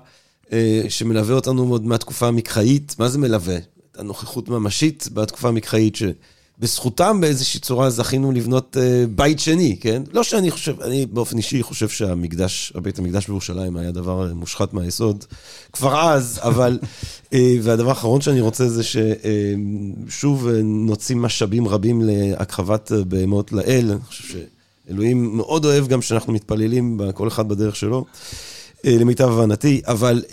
שמלווה 0.89 1.35
אותנו 1.35 1.67
עוד 1.69 1.85
מהתקופה 1.85 2.27
המקראית, 2.27 2.95
מה 2.99 3.09
זה 3.09 3.17
מלווה? 3.17 3.57
הנוכחות 3.97 4.49
ממשית 4.49 5.09
בתקופה 5.13 5.47
המקראית. 5.47 5.97
בזכותם 6.61 7.21
באיזושהי 7.21 7.59
צורה 7.59 7.89
זכינו 7.89 8.31
לבנות 8.31 8.77
uh, 8.77 9.07
בית 9.15 9.39
שני, 9.39 9.77
כן? 9.81 10.03
לא 10.13 10.23
שאני 10.23 10.51
חושב, 10.51 10.81
אני 10.81 11.05
באופן 11.05 11.37
אישי 11.37 11.63
חושב 11.63 11.89
שהמקדש, 11.89 12.73
הבית 12.75 12.99
המקדש 12.99 13.27
בירושלים 13.27 13.77
היה 13.77 13.91
דבר 13.91 14.33
מושחת 14.33 14.73
מהיסוד 14.73 15.25
כבר 15.73 16.01
אז, 16.01 16.39
אבל, 16.43 16.79
uh, 17.25 17.35
והדבר 17.61 17.89
האחרון 17.89 18.21
שאני 18.21 18.41
רוצה 18.41 18.69
זה 18.69 18.81
ששוב 20.07 20.47
נוציא 20.63 21.15
משאבים 21.15 21.67
רבים 21.67 22.01
להכחבת 22.03 22.91
בהמות 22.91 23.51
לאל. 23.51 23.91
אני 23.91 24.01
חושב 24.07 24.37
שאלוהים 24.87 25.37
מאוד 25.37 25.65
אוהב 25.65 25.87
גם 25.87 26.01
שאנחנו 26.01 26.33
מתפללים, 26.33 26.99
כל 27.13 27.27
אחד 27.27 27.49
בדרך 27.49 27.75
שלו, 27.75 28.05
למיטב 28.83 29.29
הבנתי, 29.29 29.81
אבל... 29.87 30.23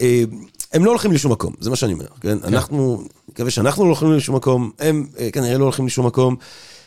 הם 0.73 0.85
לא 0.85 0.91
הולכים 0.91 1.13
לשום 1.13 1.33
מקום, 1.33 1.55
זה 1.61 1.71
מה 1.71 1.77
שאני 1.77 1.93
אומר, 1.93 2.07
כן? 2.21 2.39
כן. 2.39 2.55
אנחנו, 2.55 3.05
מקווה 3.29 3.51
שאנחנו 3.51 3.85
לא 3.85 3.89
הולכים 3.89 4.13
לשום 4.13 4.37
מקום, 4.37 4.71
הם 4.79 5.07
אה, 5.19 5.31
כנראה 5.31 5.59
לא 5.59 5.65
הולכים 5.65 5.87
לשום 5.87 6.07
מקום. 6.07 6.37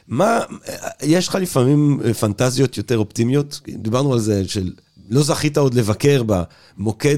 מה, 0.07 0.39
אה, 0.69 0.75
יש 1.01 1.27
לך 1.27 1.35
לפעמים 1.35 1.99
אה, 2.05 2.13
פנטזיות 2.13 2.77
יותר 2.77 2.97
אופטימיות? 2.97 3.61
דיברנו 3.67 4.13
על 4.13 4.19
זה 4.19 4.47
של 4.47 4.71
לא 5.09 5.23
זכית 5.23 5.57
עוד 5.57 5.73
לבקר 5.73 6.23
במוקד 6.25 7.17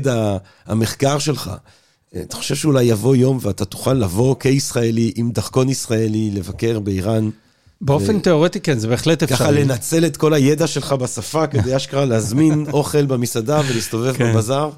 המחקר 0.65 1.19
שלך. 1.19 1.51
אתה 2.21 2.35
חושב 2.35 2.55
שאולי 2.55 2.83
יבוא 2.83 3.15
יום 3.15 3.37
ואתה 3.41 3.65
תוכל 3.65 3.93
לבוא 3.93 4.35
כישראלי 4.39 5.11
עם 5.15 5.31
דחקון 5.31 5.69
ישראלי, 5.69 6.31
לבקר 6.33 6.79
באיראן? 6.79 7.29
באופן 7.81 8.15
ו... 8.15 8.21
תיאורטי 8.21 8.59
כן, 8.59 8.79
זה 8.79 8.87
בהחלט 8.87 9.23
אפשרי. 9.23 9.37
ככה 9.37 9.51
לנצל 9.51 10.05
את 10.05 10.17
כל 10.17 10.33
הידע 10.33 10.67
שלך 10.67 10.93
בשפה 10.93 11.47
כדי 11.47 11.75
אשכרה 11.77 12.05
להזמין 12.05 12.65
אוכל 12.73 13.05
במסעדה 13.05 13.61
ולהסתובב 13.67 14.13
כן. 14.17 14.33
בבזאר? 14.33 14.69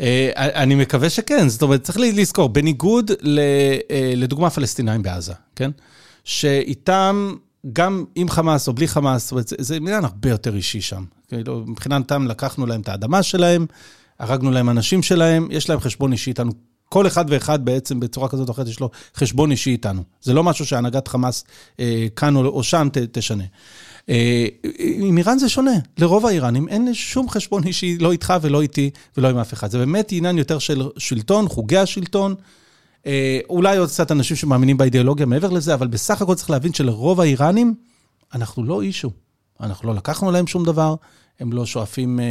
אה, 0.00 0.30
אני 0.36 0.74
מקווה 0.74 1.10
שכן, 1.10 1.48
זאת 1.48 1.62
אומרת, 1.62 1.82
צריך 1.82 1.98
לזכור, 2.00 2.48
בניגוד 2.48 3.10
אה, 3.10 4.12
לדוגמה 4.16 4.50
פלסטינאים 4.50 5.02
בעזה, 5.02 5.32
כן? 5.56 5.70
שאיתם, 6.24 7.34
גם 7.72 8.04
עם 8.14 8.28
חמאס 8.28 8.68
או 8.68 8.72
בלי 8.72 8.88
חמאס, 8.88 9.22
זאת 9.22 9.32
אומרת, 9.32 9.52
זה 9.58 9.76
עניין 9.76 10.04
הרבה 10.04 10.30
יותר 10.30 10.56
אישי 10.56 10.80
שם. 10.80 11.04
כאילו, 11.28 11.64
מבחינתם 11.66 12.26
לקחנו 12.26 12.66
להם 12.66 12.80
את 12.80 12.88
האדמה 12.88 13.22
שלהם, 13.22 13.66
הרגנו 14.18 14.50
להם 14.50 14.70
אנשים 14.70 15.02
שלהם, 15.02 15.48
יש 15.50 15.70
להם 15.70 15.80
חשבון 15.80 16.12
אישי 16.12 16.30
איתנו. 16.30 16.52
כל 16.88 17.06
אחד 17.06 17.24
ואחד 17.28 17.64
בעצם 17.64 18.00
בצורה 18.00 18.28
כזאת 18.28 18.48
או 18.48 18.52
אחרת 18.52 18.68
יש 18.68 18.80
לו 18.80 18.90
חשבון 19.16 19.50
אישי 19.50 19.70
איתנו. 19.70 20.02
זה 20.22 20.34
לא 20.34 20.44
משהו 20.44 20.66
שהנהגת 20.66 21.08
חמאס 21.08 21.44
אה, 21.80 22.06
כאן 22.16 22.36
או, 22.36 22.46
או 22.46 22.62
שם 22.62 22.88
ת, 22.92 22.98
תשנה. 22.98 23.44
אה, 24.10 24.46
עם 24.78 25.18
איראן 25.18 25.38
זה 25.38 25.48
שונה, 25.48 25.70
לרוב 25.98 26.26
האיראנים 26.26 26.68
אין 26.68 26.94
שום 26.94 27.28
חשבון 27.28 27.64
אישי, 27.64 27.98
לא 27.98 28.12
איתך 28.12 28.34
ולא 28.42 28.62
איתי 28.62 28.90
ולא 29.16 29.28
עם 29.28 29.38
אף 29.38 29.52
אחד. 29.52 29.70
זה 29.70 29.78
באמת 29.78 30.08
עניין 30.12 30.38
יותר 30.38 30.58
של 30.58 30.88
שלטון, 30.98 31.48
חוגי 31.48 31.78
השלטון. 31.78 32.34
אה, 33.06 33.40
אולי 33.48 33.76
עוד 33.76 33.88
קצת 33.88 34.12
אנשים 34.12 34.36
שמאמינים 34.36 34.76
באידיאולוגיה 34.76 35.26
מעבר 35.26 35.50
לזה, 35.50 35.74
אבל 35.74 35.86
בסך 35.86 36.22
הכל 36.22 36.34
צריך 36.34 36.50
להבין 36.50 36.72
שלרוב 36.72 37.20
האיראנים, 37.20 37.74
אנחנו 38.34 38.64
לא 38.64 38.82
אישו. 38.82 39.10
אנחנו 39.60 39.88
לא 39.88 39.94
לקחנו 39.94 40.30
להם 40.30 40.46
שום 40.46 40.64
דבר, 40.64 40.94
הם 41.40 41.52
לא 41.52 41.66
שואפים 41.66 42.20
אה, 42.20 42.24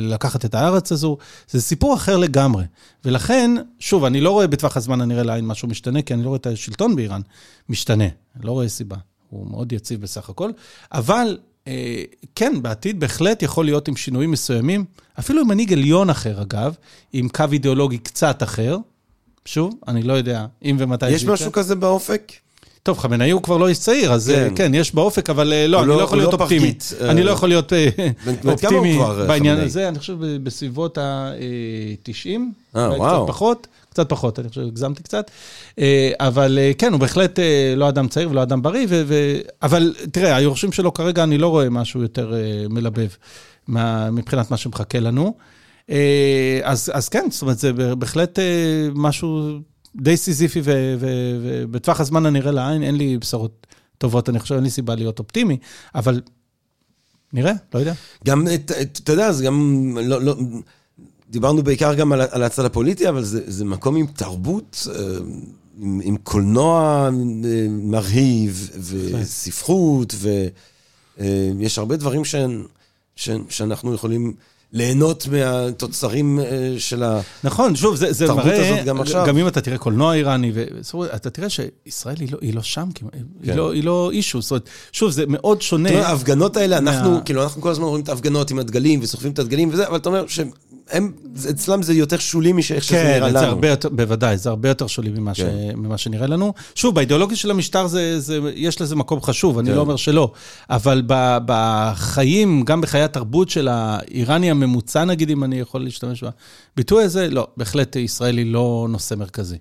לקחת 0.00 0.44
את 0.44 0.54
הארץ 0.54 0.92
הזו. 0.92 1.16
זה 1.48 1.62
סיפור 1.62 1.94
אחר 1.94 2.16
לגמרי. 2.16 2.64
ולכן, 3.04 3.50
שוב, 3.78 4.04
אני 4.04 4.20
לא 4.20 4.30
רואה 4.30 4.46
בטווח 4.46 4.76
הזמן 4.76 5.00
הנראה 5.00 5.22
לעין 5.22 5.46
משהו 5.46 5.68
משתנה, 5.68 6.02
כי 6.02 6.14
אני 6.14 6.22
לא 6.22 6.28
רואה 6.28 6.36
את 6.36 6.46
השלטון 6.46 6.96
באיראן 6.96 7.20
משתנה. 7.68 8.04
אני 8.36 8.46
לא 8.46 8.52
רואה 8.52 8.68
סיבה. 8.68 8.96
הוא 9.30 9.50
מאוד 9.50 9.72
יציב 9.72 10.00
בסך 10.00 10.28
הכל. 10.28 10.50
אבל 10.92 11.38
אה, 11.68 12.02
כן, 12.34 12.62
בעתיד 12.62 13.00
בהחלט 13.00 13.42
יכול 13.42 13.64
להיות 13.64 13.88
עם 13.88 13.96
שינויים 13.96 14.30
מסוימים, 14.30 14.84
אפילו 15.18 15.40
עם 15.40 15.48
מנהיג 15.48 15.72
עליון 15.72 16.10
אחר, 16.10 16.42
אגב, 16.42 16.74
עם 17.12 17.28
קו 17.28 17.44
אידיאולוגי 17.52 17.98
קצת 17.98 18.42
אחר. 18.42 18.76
שוב, 19.44 19.74
אני 19.88 20.02
לא 20.02 20.12
יודע 20.12 20.46
אם 20.64 20.76
ומתי 20.78 21.10
יש 21.10 21.24
משהו 21.24 21.52
כזה 21.52 21.74
באופק? 21.74 22.32
טוב, 22.82 22.98
חמינאי 22.98 23.30
הוא 23.30 23.42
כבר 23.42 23.56
לא 23.56 23.68
איש 23.68 23.78
צעיר, 23.78 24.12
אז 24.12 24.32
כן, 24.34 24.52
כן 24.56 24.74
יש 24.74 24.94
באופק, 24.94 25.30
אבל 25.30 25.52
לא, 25.68 25.80
אני 25.80 25.88
לא, 25.88 25.96
לא 25.96 26.02
יכול 26.02 26.18
להיות 26.18 26.32
לא 26.32 26.38
אופטימי. 26.38 26.74
אני 27.00 27.22
לא 27.22 27.30
יכול 27.30 27.48
להיות 27.48 27.72
אופטימי 28.48 28.98
בעניין 29.26 29.58
הזה, 29.58 29.88
אני 29.88 29.98
חושב 29.98 30.16
בסביבות 30.42 30.98
ה-90. 30.98 32.40
אה, 32.76 32.88
וואו. 32.98 33.24
קצת 33.24 33.28
פחות, 33.28 33.66
קצת 33.96 34.08
פחות, 34.08 34.38
אני 34.38 34.48
חושב 34.48 34.60
שהגזמתי 34.60 35.02
קצת. 35.02 35.30
אבל 36.18 36.58
כן, 36.78 36.92
הוא 36.92 37.00
בהחלט 37.00 37.38
לא 37.76 37.88
אדם 37.88 38.08
צעיר 38.08 38.30
ולא 38.30 38.42
אדם 38.42 38.62
בריא, 38.62 38.86
אבל 39.62 39.94
תראה, 40.12 40.36
היורשים 40.36 40.72
שלו 40.72 40.94
כרגע, 40.94 41.22
אני 41.22 41.38
לא 41.38 41.48
רואה 41.48 41.70
משהו 41.70 42.02
יותר 42.02 42.34
מלבב 42.70 43.08
מבחינת 44.12 44.50
מה 44.50 44.56
שמחכה 44.56 45.00
לנו. 45.00 45.34
אז, 46.62 46.90
אז 46.94 47.08
כן, 47.08 47.26
זאת 47.30 47.42
אומרת, 47.42 47.58
זה 47.58 47.72
בהחלט 47.72 48.38
משהו 48.94 49.58
די 49.96 50.16
סיזיפי, 50.16 50.60
ובטווח 50.64 52.00
הזמן 52.00 52.26
הנראה 52.26 52.52
לעין, 52.52 52.82
אין 52.82 52.94
לי 52.96 53.18
בשורות 53.18 53.66
טובות, 53.98 54.28
אני 54.28 54.38
חושב, 54.38 54.54
אין 54.54 54.64
לי 54.64 54.70
סיבה 54.70 54.94
להיות 54.94 55.18
אופטימי, 55.18 55.58
אבל 55.94 56.20
נראה, 57.32 57.52
לא 57.74 57.78
יודע. 57.78 57.92
גם, 58.26 58.46
אתה 59.04 59.12
יודע, 59.12 59.32
זה 59.32 59.44
גם, 59.44 59.98
לא, 60.02 60.22
לא, 60.22 60.36
דיברנו 61.30 61.62
בעיקר 61.62 61.94
גם 61.94 62.12
על, 62.12 62.20
על 62.30 62.42
הצד 62.42 62.64
הפוליטי, 62.64 63.08
אבל 63.08 63.24
זה, 63.24 63.40
זה 63.46 63.64
מקום 63.64 63.96
עם 63.96 64.06
תרבות, 64.06 64.86
אה, 64.90 65.02
עם, 65.80 66.00
עם 66.04 66.16
קולנוע 66.16 67.04
אה, 67.04 67.66
מרהיב, 67.70 68.70
וספרות, 68.80 70.14
ויש 71.18 71.78
אה, 71.78 71.82
הרבה 71.82 71.96
דברים 71.96 72.24
ש, 72.24 72.34
ש, 73.16 73.30
שאנחנו 73.48 73.94
יכולים... 73.94 74.32
ליהנות 74.72 75.28
מהתוצרים 75.32 76.40
של 76.78 77.02
התרבות 77.02 77.24
נכון, 77.44 77.76
שוב, 77.76 77.96
זה, 77.96 78.12
זה 78.12 78.32
מראה, 78.34 78.68
הזאת 78.70 78.84
גם 78.84 79.00
עכשיו. 79.00 79.26
גם 79.26 79.38
אם 79.38 79.48
אתה 79.48 79.60
תראה 79.60 79.78
קולנוע 79.78 80.14
איראני, 80.14 80.52
אתה 81.14 81.30
תראה 81.30 81.48
שישראל 81.48 82.16
היא 82.20 82.28
לא, 82.32 82.38
היא 82.40 82.54
לא 82.54 82.62
שם, 82.62 82.88
כן. 82.94 83.06
היא, 83.42 83.54
לא, 83.54 83.72
היא 83.72 83.84
לא 83.84 84.10
אישו, 84.12 84.42
זאת 84.42 84.50
אומרת, 84.50 84.68
שוב, 84.92 85.10
זה 85.10 85.24
מאוד 85.28 85.62
שונה. 85.62 85.88
תראה, 85.88 86.08
ההפגנות 86.08 86.56
האלה, 86.56 86.80
מה... 86.80 86.90
אנחנו, 86.90 87.20
כאילו, 87.24 87.42
אנחנו 87.42 87.62
כל 87.62 87.70
הזמן 87.70 87.84
רואים 87.84 88.04
את 88.04 88.08
ההפגנות 88.08 88.50
עם 88.50 88.58
הדגלים 88.58 89.00
וסוחבים 89.02 89.32
את 89.32 89.38
הדגלים 89.38 89.68
וזה, 89.72 89.86
אבל 89.86 89.96
אתה 89.96 90.08
אומר 90.08 90.26
הם, 90.90 91.12
אצלם 91.50 91.82
זה 91.82 91.94
יותר 91.94 92.18
שולי 92.18 92.52
מאיך 92.52 92.66
שזה 92.66 92.96
כן, 92.96 93.04
נראה 93.06 93.28
לנו. 93.28 93.40
כן, 93.40 93.44
הרבה 93.46 93.68
יותר, 93.68 93.88
בוודאי, 93.88 94.38
זה 94.38 94.48
הרבה 94.48 94.68
יותר 94.68 94.86
שולי 94.86 95.10
ממה, 95.10 95.34
כן. 95.34 95.50
ש, 95.72 95.74
ממה 95.76 95.98
שנראה 95.98 96.26
לנו. 96.26 96.52
שוב, 96.74 96.94
באידיאולוגיה 96.94 97.36
של 97.36 97.50
המשטר 97.50 97.86
זה, 97.86 98.20
זה, 98.20 98.38
יש 98.54 98.80
לזה 98.80 98.96
מקום 98.96 99.22
חשוב, 99.22 99.58
אני 99.58 99.70
כן. 99.70 99.76
לא 99.76 99.80
אומר 99.80 99.96
שלא, 99.96 100.32
אבל 100.70 101.02
ב, 101.06 101.38
בחיים, 101.46 102.62
גם 102.62 102.80
בחיי 102.80 103.02
התרבות 103.02 103.50
של 103.50 103.68
האיראני 103.68 104.50
הממוצע, 104.50 105.04
נגיד, 105.04 105.30
אם 105.30 105.44
אני 105.44 105.60
יכול 105.60 105.84
להשתמש 105.84 106.24
בביטוי 106.74 107.04
הזה, 107.04 107.28
לא, 107.30 107.46
בהחלט 107.56 107.96
ישראל 107.96 108.38
היא 108.38 108.52
לא 108.52 108.86
נושא 108.90 109.14
מרכזי. 109.14 109.58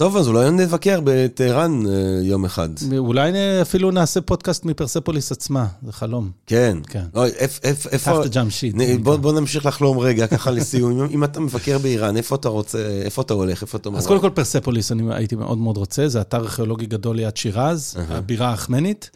טוב, 0.00 0.16
אז 0.16 0.28
אולי 0.28 0.50
נבקר 0.50 1.00
בטהרן 1.04 1.86
אה, 1.86 1.92
יום 2.22 2.44
אחד. 2.44 2.68
אולי 2.98 3.32
אפילו 3.62 3.90
נעשה 3.90 4.20
פודקאסט 4.20 4.64
מפרספוליס 4.64 5.32
עצמה, 5.32 5.66
זה 5.82 5.92
חלום. 5.92 6.30
כן. 6.46 6.78
כן. 6.88 7.04
איפה... 7.92 9.16
בוא 9.16 9.32
נמשיך 9.32 9.66
לחלום 9.66 9.98
רגע, 9.98 10.26
ככה 10.26 10.50
לסיום. 10.50 11.08
אם 11.10 11.24
אתה 11.24 11.40
מבקר 11.40 11.78
באיראן, 11.78 12.16
איפה 12.16 12.34
אתה 12.34 12.48
רוצה, 12.48 12.78
איפה 13.04 13.22
אתה 13.22 13.34
הולך, 13.34 13.62
איפה 13.62 13.78
אתה... 13.78 13.88
אז 13.96 14.06
קודם 14.06 14.20
כל 14.20 14.30
פרספוליס, 14.30 14.92
אני 14.92 15.14
הייתי 15.14 15.36
מאוד 15.36 15.58
מאוד 15.58 15.76
רוצה, 15.76 16.08
זה 16.08 16.20
אתר 16.20 16.38
ארכיאולוגי 16.38 16.86
גדול 16.86 17.16
ליד 17.16 17.36
שירז, 17.36 17.96
הבירה 18.08 18.48
האחמנית. 18.48 19.10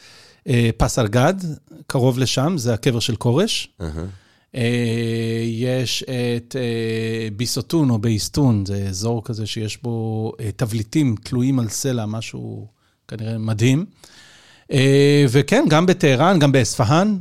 אה, 0.48 0.70
פס 0.76 0.98
ארגד, 0.98 1.34
קרוב 1.86 2.18
לשם, 2.18 2.54
זה 2.58 2.74
הקבר 2.74 3.00
של 3.00 3.16
כורש. 3.16 3.68
אה, 4.54 5.44
יש 5.46 6.02
את 6.02 6.56
אה, 6.56 7.28
ביסוטון 7.36 7.90
או 7.90 7.98
בייסטון, 7.98 8.66
זה 8.66 8.86
אזור 8.88 9.24
כזה 9.24 9.46
שיש 9.46 9.82
בו 9.82 10.32
אה, 10.40 10.50
תבליטים 10.56 11.14
תלויים 11.22 11.58
על 11.58 11.68
סלע, 11.68 12.06
משהו 12.06 12.66
כנראה 13.08 13.38
מדהים. 13.38 13.84
וכן, 15.28 15.64
גם 15.68 15.86
בטהרן, 15.86 16.38
גם 16.38 16.52
באספהאן, 16.52 17.18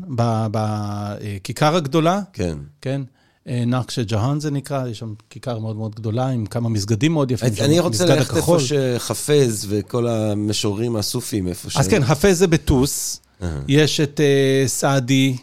בכיכר 0.52 1.76
הגדולה. 1.76 2.22
כן. 2.34 2.58
כן. 2.82 3.02
נקשה 3.46 4.04
ג'האן 4.04 4.40
זה 4.40 4.52
נקרא, 4.52 4.88
יש 4.88 5.00
שם 5.00 5.14
כיכר 5.30 5.60
מאוד 5.60 5.76
מאוד 5.76 5.96
גדולה 5.96 6.28
עם 6.28 6.46
כמה 6.46 6.70
מסגדים 6.70 7.14
מאוד 7.14 7.32
יפים. 7.32 7.50
אני 7.62 7.80
רוצה 7.80 8.06
ללכת 8.06 8.38
איפה 8.38 8.58
שחפז 8.60 9.66
וכל 9.70 10.08
המשוררים 10.08 10.96
הסופים, 10.96 11.48
איפה 11.48 11.70
ש... 11.70 11.78
אז 11.78 11.88
כן, 11.88 12.06
חפז 12.06 12.38
זה 12.38 12.48
בטוס, 12.48 13.22
יש 13.68 14.00
את 14.00 14.20
סעדי. 14.68 15.38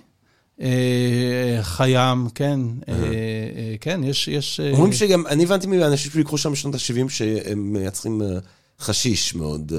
אה, 0.63 1.59
חיים, 1.63 2.29
כן, 2.35 2.61
אה, 2.89 2.95
אה, 2.95 3.75
כן, 3.81 4.01
יש... 4.05 4.61
אומרים 4.73 4.93
שגם, 4.93 5.27
אני 5.27 5.43
הבנתי 5.43 5.67
מאנשים 5.67 6.11
שביקרו 6.13 6.39
שם 6.39 6.53
בשנות 6.53 6.75
ה-70 6.75 7.09
שהם 7.09 7.73
מייצרים 7.73 8.23
חשיש 8.81 9.35
מאוד 9.35 9.73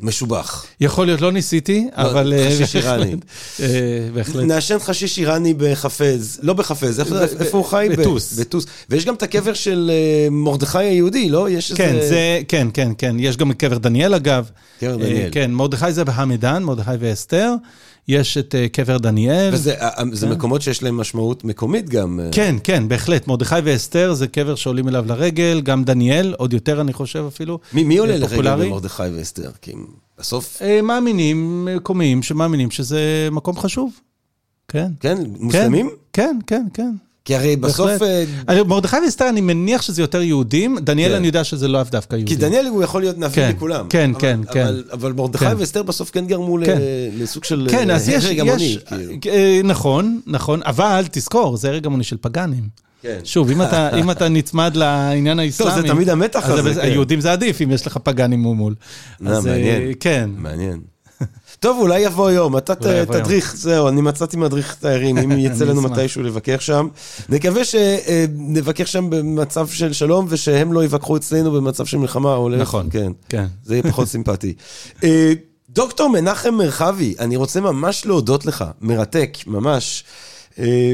משובח. 0.00 0.66
יכול 0.80 1.06
להיות, 1.06 1.20
לא 1.20 1.32
ניסיתי, 1.32 1.88
לא, 1.98 2.02
אבל... 2.02 2.32
חשיש 2.50 2.76
איראני. 2.76 3.16
בהחלט. 4.14 4.44
נעשן 4.44 4.78
חשיש 4.78 5.18
איראני 5.18 5.54
בחפז, 5.54 6.40
לא 6.42 6.52
בחפז, 6.52 7.00
איפה 7.40 7.58
הוא 7.58 7.66
חי? 7.66 7.88
בטוס. 7.92 8.32
בטוס. 8.32 8.66
ויש 8.90 9.04
גם 9.04 9.14
את 9.14 9.22
הקבר 9.22 9.54
של 9.54 9.90
מרדכי 10.30 10.78
היהודי, 10.78 11.28
לא? 11.28 11.50
יש 11.50 11.72
כן, 11.72 11.94
איזה... 11.94 12.40
כן, 12.48 12.68
כן, 12.74 12.92
כן. 12.98 13.16
יש 13.18 13.36
גם 13.36 13.52
קבר 13.52 13.78
דניאל, 13.78 14.14
אגב. 14.14 14.50
קבר 14.80 14.96
דניאל. 14.96 15.28
כן, 15.32 15.50
מרדכי 15.50 15.92
זה 15.92 16.04
בהמדן, 16.04 16.62
מרדכי 16.62 16.90
ואסתר. 17.00 17.54
יש 18.08 18.38
את 18.38 18.54
uh, 18.54 18.72
קבר 18.72 18.98
דניאל. 18.98 19.50
וזה 19.54 19.76
כן. 20.20 20.28
מקומות 20.30 20.62
שיש 20.62 20.82
להם 20.82 20.96
משמעות 20.96 21.44
מקומית 21.44 21.88
גם. 21.88 22.20
אה. 22.20 22.28
כן, 22.32 22.56
כן, 22.64 22.88
בהחלט. 22.88 23.26
מרדכי 23.26 23.54
ואסתר 23.64 24.14
זה 24.14 24.28
קבר 24.28 24.54
שעולים 24.54 24.88
אליו 24.88 25.04
לרגל, 25.08 25.60
גם 25.60 25.84
דניאל, 25.84 26.34
עוד 26.38 26.52
יותר 26.52 26.80
אני 26.80 26.92
חושב 26.92 27.24
אפילו. 27.28 27.58
מי, 27.72 27.84
מי 27.84 27.98
עולה 27.98 28.16
לרגל 28.16 28.56
במרדכי 28.56 29.02
ואסתר? 29.02 29.50
כי 29.62 29.72
בסוף... 30.18 30.62
מאמינים, 30.82 31.68
מקומיים 31.76 32.22
שמאמינים 32.22 32.70
שזה 32.70 33.28
מקום 33.32 33.58
חשוב. 33.58 34.00
כן. 34.68 34.92
כן? 35.00 35.18
מוסלמים? 35.38 35.90
כן, 36.12 36.38
כן, 36.46 36.66
כן. 36.74 36.90
כי 37.28 37.36
הרי 37.36 37.56
בסוף... 37.56 37.90
אה, 38.48 38.64
מרדכי 38.64 38.96
ואסתר, 39.04 39.28
אני 39.28 39.40
מניח 39.40 39.82
שזה 39.82 40.02
יותר 40.02 40.22
יהודים. 40.22 40.78
דניאל, 40.78 41.10
כן. 41.10 41.16
אני 41.16 41.26
יודע 41.26 41.44
שזה 41.44 41.68
לאו 41.68 41.82
דווקא 41.90 42.16
יהודים. 42.16 42.36
כי 42.36 42.42
דניאל 42.42 42.66
הוא 42.66 42.82
יכול 42.82 43.02
להיות 43.02 43.18
נביא 43.18 43.34
כן, 43.34 43.52
לכולם. 43.56 43.86
כן, 43.88 44.10
כן, 44.18 44.40
כן. 44.52 44.74
אבל 44.92 45.12
מרדכי 45.12 45.46
ואסתר 45.58 45.82
בסוף 45.82 46.10
כן 46.10 46.26
גרמו 46.26 46.58
לסוג 47.18 47.44
של 47.44 47.68
הרג 47.70 48.40
המוני. 48.40 48.78
כאילו. 49.20 49.34
אה, 49.34 49.60
נכון, 49.64 50.20
נכון, 50.26 50.60
אבל 50.64 51.04
תזכור, 51.10 51.56
זה 51.56 51.68
הרג 51.68 51.86
המוני 51.86 52.04
של 52.04 52.16
פגאנים. 52.20 52.68
כן. 53.02 53.18
שוב, 53.24 53.50
אם 53.50 53.62
אתה, 53.62 53.90
אם 54.00 54.10
אתה 54.10 54.28
נצמד 54.28 54.76
לעניין 54.76 55.38
האסלאמי... 55.38 55.72
טוב, 55.72 55.82
זה 55.82 55.88
תמיד 55.88 56.08
המתח 56.08 56.48
הזה, 56.48 56.74
כן. 56.74 56.80
היהודים 56.80 57.20
זה 57.20 57.32
עדיף, 57.32 57.62
אם 57.62 57.70
יש 57.70 57.86
לך 57.86 57.96
פגאנים 57.96 58.40
מול. 58.40 58.74
אז 59.26 59.46
מעניין. 59.46 59.92
כן. 60.00 60.30
מעניין. 60.36 60.80
טוב, 61.60 61.78
אולי 61.80 62.00
יבוא 62.00 62.30
יום, 62.30 62.56
אתה 62.56 62.74
תדריך, 62.74 63.56
זהו, 63.56 63.88
אני 63.88 64.00
מצאתי 64.00 64.36
מדריך 64.36 64.74
תיירים, 64.80 65.18
אם 65.18 65.32
יצא 65.38 65.64
לנו 65.64 65.82
מתישהו 65.82 66.22
לבקר 66.22 66.58
שם. 66.58 66.88
נקווה 67.28 67.62
שנבקר 67.64 68.84
שם 68.84 69.10
במצב 69.10 69.68
של 69.68 69.92
שלום, 69.92 70.26
ושהם 70.28 70.72
לא 70.72 70.84
יבקרו 70.84 71.16
אצלנו 71.16 71.52
במצב 71.52 71.86
של 71.86 71.98
מלחמה. 71.98 72.36
נכון, 72.58 72.88
כן. 72.90 73.12
כן. 73.28 73.46
זה 73.64 73.74
יהיה 73.74 73.82
פחות 73.82 74.08
סימפטי. 74.14 74.54
אה, 75.04 75.32
דוקטור 75.70 76.08
מנחם 76.08 76.54
מרחבי, 76.54 77.14
אני 77.18 77.36
רוצה 77.36 77.60
ממש 77.60 78.06
להודות 78.06 78.46
לך, 78.46 78.64
מרתק, 78.80 79.38
ממש. 79.46 80.04
אה, 80.58 80.92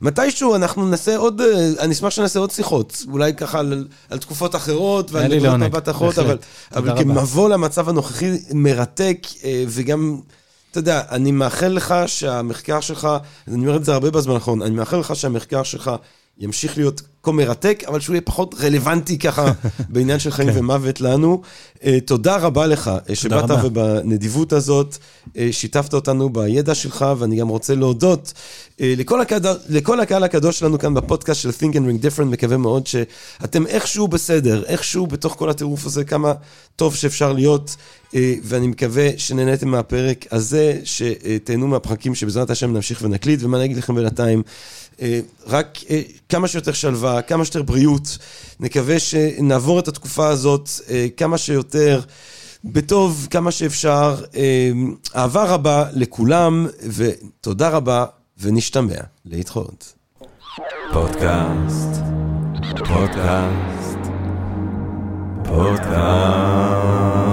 ומתישהו 0.00 0.54
אנחנו 0.54 0.88
נעשה 0.88 1.16
עוד, 1.16 1.40
אה, 1.40 1.70
אני 1.78 1.92
אשמח 1.92 2.10
שנעשה 2.10 2.38
עוד 2.38 2.50
שיחות, 2.50 3.04
אולי 3.12 3.34
ככה 3.34 3.58
על, 3.58 3.86
על 4.10 4.18
תקופות 4.18 4.54
אחרות 4.54 5.10
ועל 5.10 5.34
נקודות 5.34 5.54
מבט 5.54 5.88
אחרות, 5.88 6.18
אבל, 6.18 6.38
אבל 6.74 6.98
כמבוא 6.98 7.48
למצב 7.48 7.88
הנוכחי 7.88 8.30
מרתק, 8.54 9.26
אה, 9.44 9.64
וגם, 9.68 10.20
אתה 10.70 10.78
יודע, 10.78 11.02
אני 11.10 11.32
מאחל 11.32 11.68
לך 11.68 11.94
שהמחקר 12.06 12.80
שלך, 12.80 13.08
אני 13.48 13.56
אומר 13.56 13.76
את 13.76 13.84
זה 13.84 13.94
הרבה 13.94 14.10
בזמן 14.10 14.34
האחרון, 14.34 14.62
אני 14.62 14.74
מאחל 14.74 14.96
לך 14.96 15.16
שהמחקר 15.16 15.62
שלך 15.62 15.90
ימשיך 16.38 16.78
להיות 16.78 17.02
כה 17.24 17.32
מרתק, 17.32 17.82
אבל 17.86 18.00
שהוא 18.00 18.14
יהיה 18.14 18.20
פחות 18.20 18.54
רלוונטי 18.60 19.18
ככה 19.18 19.52
בעניין 19.92 20.18
של 20.18 20.30
חיים 20.30 20.48
ומוות 20.54 21.00
לנו. 21.00 21.42
אה, 21.84 21.98
תודה 22.00 22.36
רבה 22.36 22.66
לך 22.66 22.90
אה, 23.10 23.14
שבאת 23.14 23.50
רבה. 23.50 23.66
ובנדיבות 23.66 24.52
הזאת 24.52 24.96
אה, 25.36 25.48
שיתפת 25.52 25.94
אותנו 25.94 26.28
בידע 26.28 26.74
שלך, 26.74 27.06
ואני 27.18 27.36
גם 27.36 27.48
רוצה 27.48 27.74
להודות 27.74 28.32
לכל 28.78 29.20
הקהל, 29.20 29.40
לכל 29.68 30.00
הקהל 30.00 30.24
הקדוש 30.24 30.58
שלנו 30.58 30.78
כאן 30.78 30.94
בפודקאסט 30.94 31.40
של 31.40 31.50
Think 31.50 31.72
and 31.72 31.76
Ring 31.76 32.04
Different, 32.04 32.24
מקווה 32.24 32.56
מאוד 32.56 32.86
שאתם 32.86 33.66
איכשהו 33.66 34.08
בסדר, 34.08 34.64
איכשהו 34.66 35.06
בתוך 35.06 35.34
כל 35.38 35.50
הטירוף 35.50 35.86
הזה, 35.86 36.04
כמה 36.04 36.32
טוב 36.76 36.94
שאפשר 36.94 37.32
להיות, 37.32 37.76
ואני 38.42 38.66
מקווה 38.66 39.08
שנהניתם 39.16 39.68
מהפרק 39.68 40.26
הזה, 40.30 40.80
שתהנו 40.84 41.66
מהפרקים 41.66 42.14
שבעזרת 42.14 42.50
השם 42.50 42.72
נמשיך 42.72 43.00
ונקליט, 43.02 43.42
ומה 43.42 43.56
אני 43.56 43.64
אגיד 43.64 43.76
לכם 43.76 43.94
בינתיים, 43.94 44.42
רק 45.46 45.78
אה, 45.90 46.02
כמה 46.28 46.48
שיותר 46.48 46.72
שלווה, 46.72 47.22
כמה 47.22 47.44
שיותר 47.44 47.62
בריאות, 47.62 48.18
נקווה 48.60 48.98
שנעבור 48.98 49.78
את 49.78 49.88
התקופה 49.88 50.28
הזאת 50.28 50.68
אה, 50.90 51.06
כמה 51.16 51.38
שיותר. 51.38 52.00
בטוב, 52.64 53.26
כמה 53.30 53.50
שאפשר. 53.50 54.24
אה, 54.36 54.70
אהבה 55.16 55.44
רבה 55.44 55.84
לכולם, 55.92 56.66
ותודה 56.82 57.68
רבה, 57.68 58.04
ונשתמע. 58.38 58.94
להתחרות. 59.24 59.94
פודקאסט, 60.92 61.88
פודקאסט, 62.78 63.98
פודקאסט. 65.44 67.23